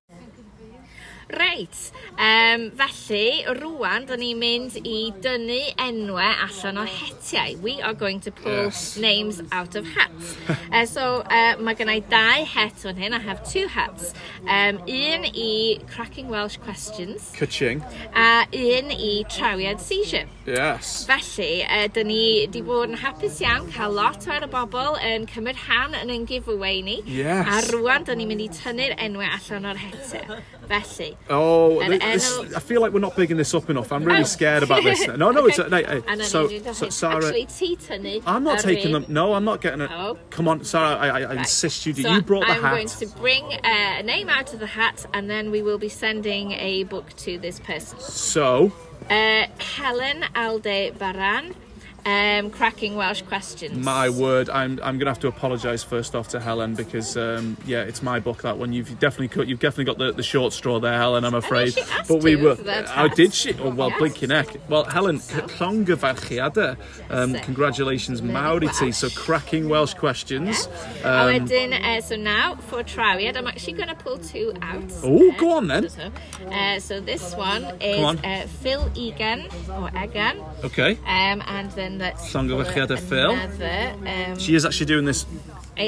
Reit, 1.30 1.92
um, 2.18 2.72
felly 2.74 3.44
rwan 3.54 4.08
da 4.10 4.16
ni'n 4.18 4.40
mynd 4.42 4.78
i 4.82 5.12
dynnu 5.22 5.60
enwau 5.78 6.18
allan 6.26 6.80
o 6.82 6.86
hetiau. 6.90 7.60
We 7.62 7.76
are 7.86 7.94
going 7.94 8.20
to 8.22 8.32
pull 8.32 8.66
yes. 8.66 8.98
names 8.98 9.38
out 9.52 9.76
of 9.76 9.86
hats. 9.86 10.36
uh, 10.50 10.86
so 10.96 11.22
eh, 11.30 11.54
uh, 11.54 11.62
mae 11.62 11.78
i 11.86 12.00
dau 12.10 12.46
het 12.50 12.82
fan 12.82 12.98
hyn, 12.98 13.14
I 13.14 13.20
have 13.22 13.44
two 13.46 13.68
hats. 13.68 14.16
Um, 14.42 14.82
un 14.90 15.28
i 15.30 15.78
Cracking 15.94 16.30
Welsh 16.34 16.58
Questions. 16.58 17.30
Cyching. 17.38 17.84
A 18.16 18.48
un 18.50 18.90
i 18.90 19.24
Trawiad 19.30 19.78
Seizure. 19.80 20.26
Yes. 20.48 21.06
Felly, 21.06 21.62
eh, 21.62 21.84
uh, 21.84 21.88
da 21.94 22.02
ni 22.02 22.48
di 22.50 22.64
bod 22.66 22.90
yn 22.90 22.98
hapus 23.04 23.38
iawn 23.46 23.70
cael 23.76 23.94
lot 23.94 24.26
o'r 24.26 24.50
bobl 24.50 24.98
yn 24.98 25.30
cymryd 25.30 25.62
rhan 25.68 25.94
yn 26.02 26.10
ein 26.10 26.26
giveaway 26.26 26.82
ni. 26.82 27.04
Yes. 27.06 27.46
A 27.46 27.62
rwan 27.70 28.10
da 28.10 28.18
ni'n 28.18 28.34
mynd 28.34 28.48
i 28.48 28.50
tynnu'r 28.58 28.98
enwau 28.98 29.30
allan 29.30 29.70
o'r 29.76 29.86
hetiau. 29.86 30.42
Felly. 30.70 31.18
Oh, 31.30 31.80
thi- 31.82 31.98
this, 31.98 32.40
I 32.56 32.60
feel 32.60 32.80
like 32.82 32.94
we're 32.94 33.00
not 33.00 33.16
bigging 33.16 33.38
this 33.38 33.54
up 33.54 33.70
enough. 33.70 33.92
I'm 33.92 34.04
really 34.04 34.22
Oh. 34.22 34.24
scared 34.24 34.64
about 34.64 34.84
this. 34.84 35.08
No, 35.18 35.32
no, 35.32 35.46
it's 35.48 35.58
no, 35.58 35.66
hey, 35.70 36.02
And 36.08 36.20
then 36.22 36.28
so, 36.28 36.48
so. 36.74 36.90
Sarah. 36.90 37.16
Actually, 37.26 38.22
I'm 38.26 38.44
not 38.44 38.60
taking 38.60 38.92
them. 38.92 39.06
No, 39.08 39.34
I'm 39.34 39.44
not 39.44 39.62
getting 39.62 39.82
it. 39.82 39.90
Oh. 39.92 40.18
Come 40.30 40.48
on, 40.48 40.64
Sarah. 40.64 40.96
I, 40.96 41.08
I, 41.08 41.20
I 41.22 41.26
Right. 41.26 41.38
insist 41.40 41.86
you 41.86 41.94
do. 41.94 42.04
So 42.04 42.14
you 42.14 42.22
brought 42.22 42.46
the 42.46 42.54
I'm 42.54 42.62
hat. 42.62 42.72
going 42.76 42.88
to 42.88 43.08
bring 43.18 43.44
uh, 43.46 43.60
a 44.00 44.04
name 44.04 44.30
out 44.30 44.54
of 44.54 44.60
the 44.60 44.68
hat, 44.68 45.06
and 45.14 45.30
then 45.30 45.52
we 45.52 45.62
will 45.62 45.78
be 45.78 45.90
sending 45.90 46.52
a 46.54 46.84
book 46.84 47.16
to 47.18 47.38
this 47.40 47.60
person. 47.60 48.00
So, 48.00 48.72
Uh, 49.10 49.48
Helen 49.58 50.24
Alde 50.36 50.98
Baran, 51.00 51.56
um, 52.06 52.50
cracking 52.50 52.96
Welsh 52.96 53.22
questions. 53.24 53.78
my 53.84 54.10
word, 54.10 54.50
I'm 54.50 54.80
I'm 54.84 54.98
gonna 54.98 55.10
have 55.12 55.20
to 55.20 55.28
apologise 55.28 55.84
first 55.84 56.16
off 56.16 56.28
to 56.30 56.40
Helen 56.40 56.74
because 56.76 57.16
um, 57.18 57.58
yeah, 57.66 57.82
it's 57.82 58.02
my 58.02 58.20
book 58.20 58.42
that 58.44 58.58
one. 58.58 58.74
You've 58.74 59.00
definitely 59.00 59.28
cut. 59.30 59.48
You've 59.48 59.60
definitely 59.60 59.86
got 59.86 59.98
the, 59.98 60.12
the 60.12 60.24
short 60.24 60.54
straw 60.54 60.80
there, 60.80 60.98
Helen. 60.98 61.24
I'm 61.26 61.36
afraid. 61.36 61.78
but 62.08 62.24
we 62.24 62.36
were. 62.36 62.56
that 62.56 62.92
Oh, 62.98 63.08
did 63.08 63.34
she? 63.34 63.54
Oh 63.60 63.70
well, 63.70 63.90
Yes. 63.90 63.98
blinking 64.00 64.30
neck. 64.30 64.48
Well, 64.70 64.84
Helen, 64.86 65.20
llongyfarchiadau. 65.20 66.78
Um, 67.10 67.34
congratulations, 67.36 68.22
Maori 68.22 68.68
tea. 68.80 68.92
So 68.92 69.10
cracking 69.10 69.70
Welsh 69.70 69.94
questions. 69.94 70.68
a 71.04 71.08
Um, 71.10 71.28
wedyn, 71.48 71.74
uh, 71.74 72.02
so 72.02 72.16
now 72.16 72.56
for 72.56 72.84
trawiad, 72.84 73.36
I'm 73.38 73.48
actually 73.48 73.74
going 73.74 73.90
to 73.90 73.96
pull 73.96 74.18
two 74.18 74.54
out. 74.62 74.84
Oh, 75.04 75.32
Uh, 75.32 75.38
go 75.38 75.52
on 75.58 75.68
then. 75.68 75.90
So, 75.90 76.12
uh, 76.52 76.80
so 76.80 77.00
this 77.00 77.36
one 77.36 77.64
is 77.82 78.04
on. 78.04 78.18
uh, 78.20 78.48
Phil 78.62 78.90
Egan 78.96 79.48
or 79.70 79.90
Egan, 80.04 80.42
okay. 80.64 80.92
um, 81.06 81.42
and 81.48 81.72
then 81.72 81.89
and 81.90 82.02
that's 82.02 82.34
Llongyfarchiad 82.34 82.92
y 82.92 82.98
Phil. 82.98 83.32
Um, 83.32 84.38
she 84.38 84.56
is 84.56 84.66
actually 84.66 84.86
doing 84.86 85.06
this 85.06 85.26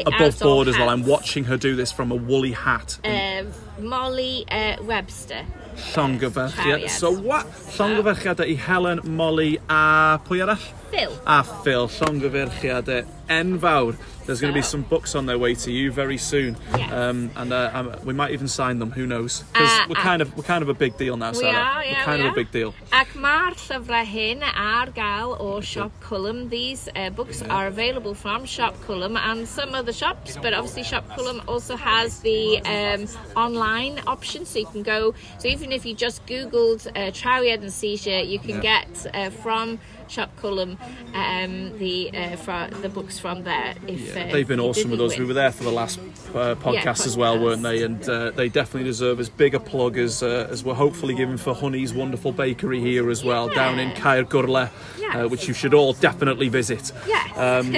above 0.06 0.40
board 0.40 0.68
as 0.68 0.78
well. 0.78 0.90
I'm 0.90 1.06
watching 1.06 1.44
her 1.46 1.58
do 1.58 1.76
this 1.76 1.92
from 1.92 2.12
a 2.12 2.16
woolly 2.16 2.54
hat. 2.54 3.00
Uh, 3.04 3.44
Molly 3.80 4.46
uh, 4.50 4.78
Webster. 4.84 5.46
Llongyfarchiad. 5.94 6.90
So 6.90 7.12
what? 7.12 7.46
Llongyfarchiadau 7.78 8.46
i 8.46 8.56
Helen, 8.56 9.00
Molly 9.04 9.58
a 9.70 10.20
pwy 10.26 10.42
arall? 10.46 10.64
Phil. 10.92 11.14
A 11.26 11.44
Phil. 11.44 11.88
Llongyfarchiadau 11.88 13.06
enfawr. 13.30 13.96
There's 14.32 14.40
going 14.40 14.54
to 14.54 14.58
be 14.58 14.62
some 14.64 14.84
books 14.84 15.14
on 15.14 15.26
their 15.26 15.38
way 15.38 15.56
to 15.56 15.70
you 15.74 15.92
very 15.92 16.18
soon, 16.18 16.56
Yes. 16.78 16.90
um, 16.94 17.30
and 17.36 17.52
uh, 17.52 17.70
um, 17.74 17.96
we 18.06 18.14
might 18.14 18.32
even 18.32 18.48
sign 18.48 18.80
them. 18.80 18.90
Who 18.92 19.06
knows? 19.06 19.44
Because 19.52 19.70
Uh, 19.70 19.86
we're 19.90 19.98
uh, 19.98 20.04
kind 20.10 20.22
of 20.22 20.38
we're 20.38 20.44
kind 20.44 20.62
of 20.64 20.70
a 20.70 20.74
big 20.74 20.96
deal 20.98 21.18
now, 21.18 21.32
We 21.32 21.40
Sarah. 21.40 21.58
are, 21.58 21.80
we're 21.86 21.96
kind 22.06 22.22
we 22.24 22.30
of 22.30 22.32
are. 22.34 22.40
a 22.40 22.42
big 22.42 22.50
deal. 22.52 22.74
Ac 22.94 23.10
mae'r 23.26 23.56
llyfrau 23.64 24.06
hyn 24.14 24.42
ar 24.44 24.88
gael 25.00 25.34
o 25.38 25.60
Siop 25.72 25.92
Cwlwm. 26.02 26.50
These 26.50 26.88
uh, 26.96 27.10
books 27.10 27.42
are 27.42 27.68
available 27.68 28.14
from 28.14 28.46
Siop 28.46 28.76
Cwlwm 28.88 29.18
and 29.20 29.46
some 29.46 29.76
other 29.76 29.92
shops, 29.92 30.38
but 30.42 30.54
obviously 30.54 30.84
Siop 30.84 31.06
Cwlwm 31.18 31.44
also 31.50 31.76
has 31.76 32.22
the 32.22 32.62
um, 32.76 33.06
online 33.36 34.00
option, 34.08 34.46
so 34.46 34.60
you 34.60 34.66
can 34.68 34.82
go. 34.84 35.14
So 35.40 35.50
even 35.50 35.74
if 35.74 35.86
you 35.86 35.94
just 35.94 36.26
Googled 36.26 36.88
uh, 36.88 37.12
Trawiad 37.12 37.60
and 37.68 37.74
Seizure, 37.74 38.22
you 38.22 38.40
can 38.40 38.62
Yeah. 38.64 38.70
get 38.72 39.08
uh, 39.14 39.30
from 39.44 39.78
Siop 40.12 40.30
Cwlwm 40.42 40.78
um, 41.16 41.78
the 41.80 42.12
uh, 42.16 42.36
fro- 42.36 42.68
the 42.82 42.90
books 42.90 43.18
from 43.18 43.44
there. 43.44 43.74
If 43.88 44.12
uh, 44.16 44.32
They've 44.32 44.48
been 44.48 44.60
awesome 44.60 44.92
with 44.92 45.02
us. 45.02 45.18
We 45.18 45.26
were 45.26 45.34
there 45.34 45.52
for 45.52 45.64
the 45.64 45.72
last 45.72 46.00
uh, 46.00 46.56
podcast 46.56 47.06
as 47.06 47.16
well, 47.18 47.42
weren't 47.42 47.64
they? 47.64 47.84
And 47.84 48.08
uh, 48.10 48.32
they 48.32 48.50
definitely 48.50 48.84
deserve 48.90 49.20
as 49.20 49.30
big 49.30 49.56
a 49.56 49.60
plug 49.60 49.98
as 49.98 50.22
uh, 50.22 50.48
as 50.50 50.64
we're 50.64 50.74
hopefully 50.74 51.16
giving 51.16 51.38
for 51.38 51.54
Honey's 51.56 51.94
wonderful 51.94 52.32
bakery 52.32 52.80
here 52.82 53.10
as 53.10 53.24
well, 53.24 53.48
down 53.50 53.80
in 53.80 53.92
Caergwrle, 53.92 54.68
uh, 54.68 54.70
Yes. 55.00 55.30
which 55.32 55.48
you 55.48 55.54
should 55.54 55.74
all 55.74 55.94
definitely 55.94 56.50
visit. 56.50 56.92
Yes. 57.08 57.38
Um, 57.38 57.74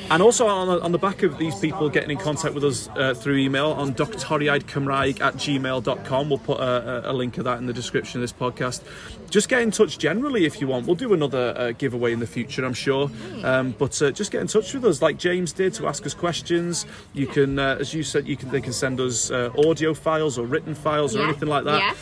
and 0.10 0.22
also 0.22 0.46
on 0.46 0.68
the, 0.68 0.80
on 0.82 0.92
the 0.92 0.98
back 0.98 1.22
of 1.22 1.38
these 1.38 1.54
people 1.58 1.88
getting 1.88 2.10
in 2.10 2.18
contact 2.18 2.54
with 2.54 2.64
us 2.64 2.88
uh, 2.96 3.14
through 3.14 3.36
email 3.38 3.72
on 3.72 3.94
doctoriaidcymraeg 3.94 5.20
at 5.20 5.34
gmail.com. 5.34 6.28
We'll 6.28 6.38
put 6.38 6.58
a, 6.60 7.08
a- 7.08 7.12
a 7.12 7.14
link 7.14 7.38
of 7.38 7.44
that 7.44 7.58
in 7.58 7.66
the 7.66 7.72
description 7.72 8.20
of 8.20 8.22
this 8.22 8.32
podcast. 8.32 8.82
Just 9.30 9.48
get 9.48 9.62
in 9.62 9.70
touch 9.70 9.98
generally 9.98 10.44
if 10.44 10.60
you 10.60 10.66
want. 10.68 10.86
We'll 10.86 10.94
do 10.96 11.12
another 11.12 11.54
uh, 11.56 11.72
giveaway 11.78 12.12
in 12.12 12.20
the 12.20 12.26
future, 12.26 12.64
I'm 12.64 12.74
sure. 12.74 13.10
Um, 13.44 13.74
but 13.78 14.00
uh, 14.02 14.10
just 14.10 14.30
get 14.30 14.40
in 14.40 14.46
touch 14.46 14.72
with 14.74 14.84
us 14.84 15.02
like 15.02 15.18
James 15.18 15.52
did 15.52 15.74
to 15.74 15.86
ask 15.86 16.04
us 16.06 16.14
questions. 16.14 16.86
You 17.12 17.26
can, 17.26 17.58
uh, 17.58 17.76
as 17.80 17.92
you 17.94 18.02
said, 18.02 18.26
you 18.26 18.36
can 18.36 18.50
they 18.50 18.60
can 18.60 18.72
send 18.72 19.00
us 19.00 19.30
uh, 19.30 19.50
audio 19.66 19.94
files 19.94 20.38
or 20.38 20.46
written 20.46 20.74
files 20.74 21.14
or 21.14 21.20
Yeah, 21.20 21.28
anything 21.28 21.48
like 21.48 21.64
that. 21.64 21.80
yeah. 21.80 21.94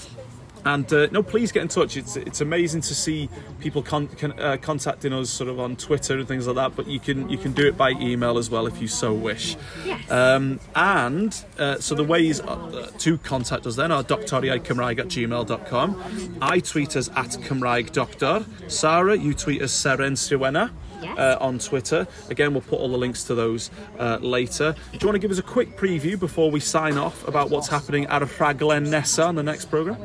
And 0.64 0.90
uh, 0.92 1.08
no, 1.10 1.22
please 1.22 1.52
get 1.52 1.62
in 1.62 1.68
touch. 1.68 1.96
It's 1.96 2.16
it's 2.16 2.40
amazing 2.40 2.80
to 2.82 2.94
see 2.94 3.28
people 3.60 3.82
con- 3.82 4.08
con- 4.08 4.38
uh, 4.38 4.56
contacting 4.60 5.12
us 5.12 5.30
sort 5.30 5.50
of 5.50 5.60
on 5.60 5.76
Twitter 5.76 6.18
and 6.18 6.26
things 6.26 6.46
like 6.46 6.56
that. 6.56 6.74
But 6.76 6.86
you 6.86 7.00
can 7.00 7.28
you 7.28 7.38
can 7.38 7.52
do 7.52 7.66
it 7.66 7.76
by 7.76 7.90
email 7.90 8.38
as 8.38 8.50
well 8.50 8.66
if 8.66 8.80
you 8.80 8.88
so 8.88 9.12
wish. 9.12 9.56
Yes. 9.84 10.10
Um, 10.10 10.60
and 10.74 11.44
uh, 11.58 11.78
so 11.78 11.94
the 11.94 12.04
ways 12.04 12.40
uh, 12.40 12.90
to 12.98 13.18
contact 13.18 13.66
us 13.66 13.76
then 13.76 13.92
are 13.92 14.02
doctoriaidcymraeg 14.02 14.98
at 14.98 15.08
gmail.com. 15.08 16.38
I 16.40 16.60
tweet 16.60 16.96
us 16.96 17.08
at 17.10 17.30
Cymraeg 17.30 17.92
Doctor. 17.92 18.44
Sarah, 18.68 19.16
you 19.16 19.34
tweet 19.34 19.62
us 19.62 19.72
Seren 19.72 20.16
Siwenna. 20.16 20.70
Yes. 21.04 21.18
Uh, 21.18 21.36
on 21.40 21.58
Twitter. 21.58 22.06
Again, 22.30 22.52
we'll 22.52 22.62
put 22.62 22.78
all 22.80 22.88
the 22.88 22.96
links 22.98 23.24
to 23.24 23.34
those 23.34 23.70
uh, 23.98 24.18
later. 24.20 24.72
Do 24.92 24.98
you 25.00 25.06
want 25.06 25.16
to 25.16 25.18
give 25.18 25.30
us 25.30 25.38
a 25.38 25.42
quick 25.42 25.76
preview 25.76 26.18
before 26.18 26.50
we 26.50 26.60
sign 26.60 26.96
off 26.96 27.26
about 27.28 27.50
what's 27.50 27.68
happening 27.68 28.06
at 28.06 28.22
Rhaglen 28.22 28.88
Nesa 28.88 29.26
on 29.28 29.34
the 29.34 29.42
next 29.42 29.66
programme? 29.66 29.98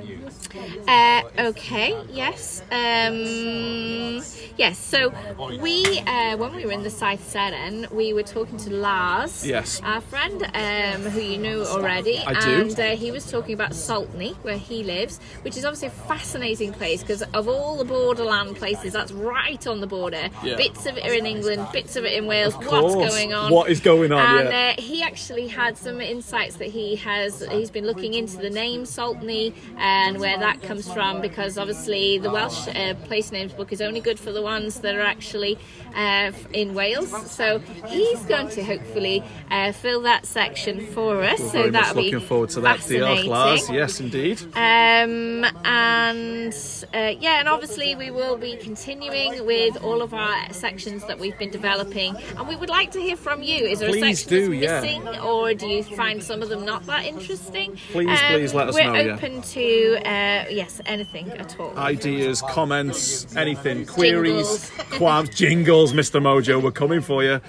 Uh, 0.87 1.21
okay, 1.39 1.95
yes. 2.11 2.61
Um, 2.71 4.23
yes, 4.57 4.77
so 4.77 5.13
we, 5.61 5.99
uh, 5.99 6.37
when 6.37 6.55
we 6.55 6.65
were 6.65 6.71
in 6.71 6.83
the 6.83 6.89
Saith 6.89 7.31
Seren, 7.33 7.89
we 7.91 8.13
were 8.13 8.23
talking 8.23 8.57
to 8.57 8.73
Lars, 8.73 9.45
Yes. 9.45 9.79
our 9.83 10.01
friend, 10.01 10.43
um, 10.53 11.11
who 11.11 11.21
you 11.21 11.37
know 11.37 11.63
already. 11.65 12.17
I 12.25 12.33
do. 12.39 12.61
And 12.61 12.79
uh, 12.79 12.95
he 12.95 13.11
was 13.11 13.29
talking 13.29 13.53
about 13.53 13.71
Saltney, 13.71 14.35
where 14.37 14.57
he 14.57 14.83
lives, 14.83 15.19
which 15.43 15.55
is 15.57 15.65
obviously 15.65 15.87
a 15.89 15.91
fascinating 16.07 16.73
place 16.73 17.01
because 17.01 17.21
of 17.21 17.47
all 17.47 17.77
the 17.77 17.85
borderland 17.85 18.55
places, 18.55 18.93
that's 18.93 19.11
right 19.11 19.65
on 19.67 19.81
the 19.81 19.87
border. 19.87 20.29
Yeah. 20.43 20.55
Bits 20.55 20.85
of 20.89 20.97
it 20.97 21.05
are 21.07 21.13
in 21.13 21.25
England, 21.25 21.67
bits 21.71 21.95
of 21.95 22.03
it 22.05 22.13
in 22.13 22.25
Wales. 22.25 22.55
What's 22.55 22.95
going 22.95 23.33
on? 23.33 23.51
What 23.51 23.69
is 23.69 23.79
going 23.79 24.11
on, 24.11 24.39
And 24.39 24.49
yeah. 24.49 24.75
uh, 24.77 24.81
he 24.81 25.01
actually 25.01 25.47
had 25.47 25.77
some 25.77 26.01
insights 26.01 26.55
that 26.57 26.67
he 26.67 26.95
has 26.97 27.41
he's 27.51 27.71
been 27.71 27.85
looking 27.85 28.13
into 28.13 28.37
the 28.37 28.49
name 28.49 28.83
Saltney 28.83 29.53
and 29.77 30.19
where 30.19 30.37
that 30.37 30.61
comes 30.61 30.91
from 30.91 31.21
because 31.21 31.57
obviously 31.57 32.17
the 32.17 32.31
Welsh 32.31 32.67
uh, 32.67 32.93
place 33.05 33.31
names 33.31 33.53
book 33.53 33.71
is 33.71 33.81
only 33.81 34.01
good 34.01 34.19
for 34.19 34.31
the 34.31 34.41
ones 34.41 34.79
that 34.81 34.95
are 34.95 35.01
actually 35.01 35.57
uh, 35.95 36.31
in 36.53 36.73
Wales 36.73 37.09
so 37.31 37.59
he's 37.87 38.21
going 38.25 38.49
to 38.49 38.63
hopefully 38.63 39.23
uh, 39.51 39.71
fill 39.71 40.01
that 40.01 40.25
section 40.25 40.85
for 40.87 41.23
us 41.23 41.37
so 41.39 41.49
Very 41.49 41.71
much 41.71 41.81
that'll 41.83 42.01
be 42.01 42.11
looking 42.11 42.27
forward 42.27 42.49
to 42.49 42.61
that. 42.61 42.79
Diolch, 42.79 43.25
Lars. 43.25 43.59
fascinating. 43.61 43.75
Yes, 43.75 43.99
indeed. 43.99 44.41
Um, 44.55 45.45
and 45.65 46.53
uh, 46.93 47.13
yeah, 47.19 47.39
and 47.39 47.47
obviously 47.47 47.95
we 47.95 48.09
will 48.11 48.37
be 48.37 48.55
continuing 48.57 49.45
with 49.45 49.81
all 49.83 50.01
of 50.01 50.13
our 50.13 50.51
sections 50.53 50.78
that 50.79 51.19
we've 51.19 51.37
been 51.37 51.51
developing, 51.51 52.15
and 52.37 52.47
we 52.47 52.55
would 52.55 52.69
like 52.69 52.91
to 52.91 52.99
hear 52.99 53.17
from 53.17 53.43
you. 53.43 53.65
Is 53.65 53.79
there 53.79 53.89
Please 53.89 54.03
a 54.03 54.23
section 54.23 54.29
do, 54.29 54.59
that's 54.59 54.63
yeah. 54.63 54.81
missing, 54.81 55.19
or 55.19 55.53
do 55.53 55.67
you 55.67 55.83
find 55.83 56.23
some 56.23 56.41
of 56.41 56.49
them 56.49 56.65
not 56.65 56.85
that 56.85 57.05
interesting? 57.05 57.71
Um, 57.71 57.77
Please, 57.91 58.19
please 58.29 58.53
let 58.53 58.69
us 58.69 58.75
we're 58.75 58.85
know, 58.85 58.93
yeah. 58.93 59.15
open 59.15 59.41
to 59.41 59.97
uh, 59.97 60.45
yes, 60.49 60.79
anything 60.85 61.29
at 61.31 61.59
all. 61.59 61.77
Ideas, 61.77 62.41
comments, 62.41 63.35
anything, 63.35 63.85
queries, 63.85 64.71
qualms, 64.91 65.29
jingles, 65.35 65.93
Mr. 65.93 66.21
Mojo, 66.21 66.61
we're 66.61 66.71
coming 66.71 67.01
for 67.01 67.23
you. 67.23 67.41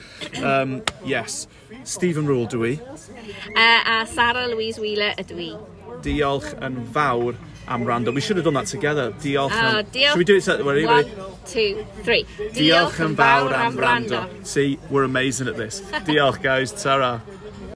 Um, 0.42 0.82
yes. 1.04 1.46
Stephen 1.84 2.26
Rule, 2.26 2.46
do 2.46 2.58
we? 2.60 2.80
Uh, 3.56 3.82
a 3.86 4.06
Sarah 4.06 4.48
Louise 4.48 4.78
Wheeler 4.78 5.14
ydw 5.16 5.38
i. 5.40 5.52
Diolch 6.00 6.52
yn 6.64 6.78
fawr 6.94 7.36
am 7.70 7.84
rando. 7.84 8.14
We 8.14 8.20
should 8.20 8.36
have 8.36 8.44
done 8.44 8.54
that 8.54 8.66
together. 8.66 9.12
Diolch 9.12 9.50
ah, 9.52 9.78
am... 9.78 9.84
Diolch... 9.86 10.08
Should 10.08 10.18
we 10.18 10.24
do 10.24 10.36
it 10.36 10.40
together? 10.42 10.64
Ready? 10.64 10.86
One, 10.86 11.04
two, 11.46 11.86
three. 12.02 12.24
Diolch, 12.24 12.54
diolch 12.58 13.00
yn 13.06 13.16
fawr 13.16 13.54
am 13.54 13.76
rando. 13.76 14.24
See, 14.44 14.78
we're 14.90 15.04
amazing 15.04 15.48
at 15.48 15.56
this. 15.56 15.80
diolch, 16.06 16.42
guys. 16.42 16.72
Ta-ra. 16.72 17.20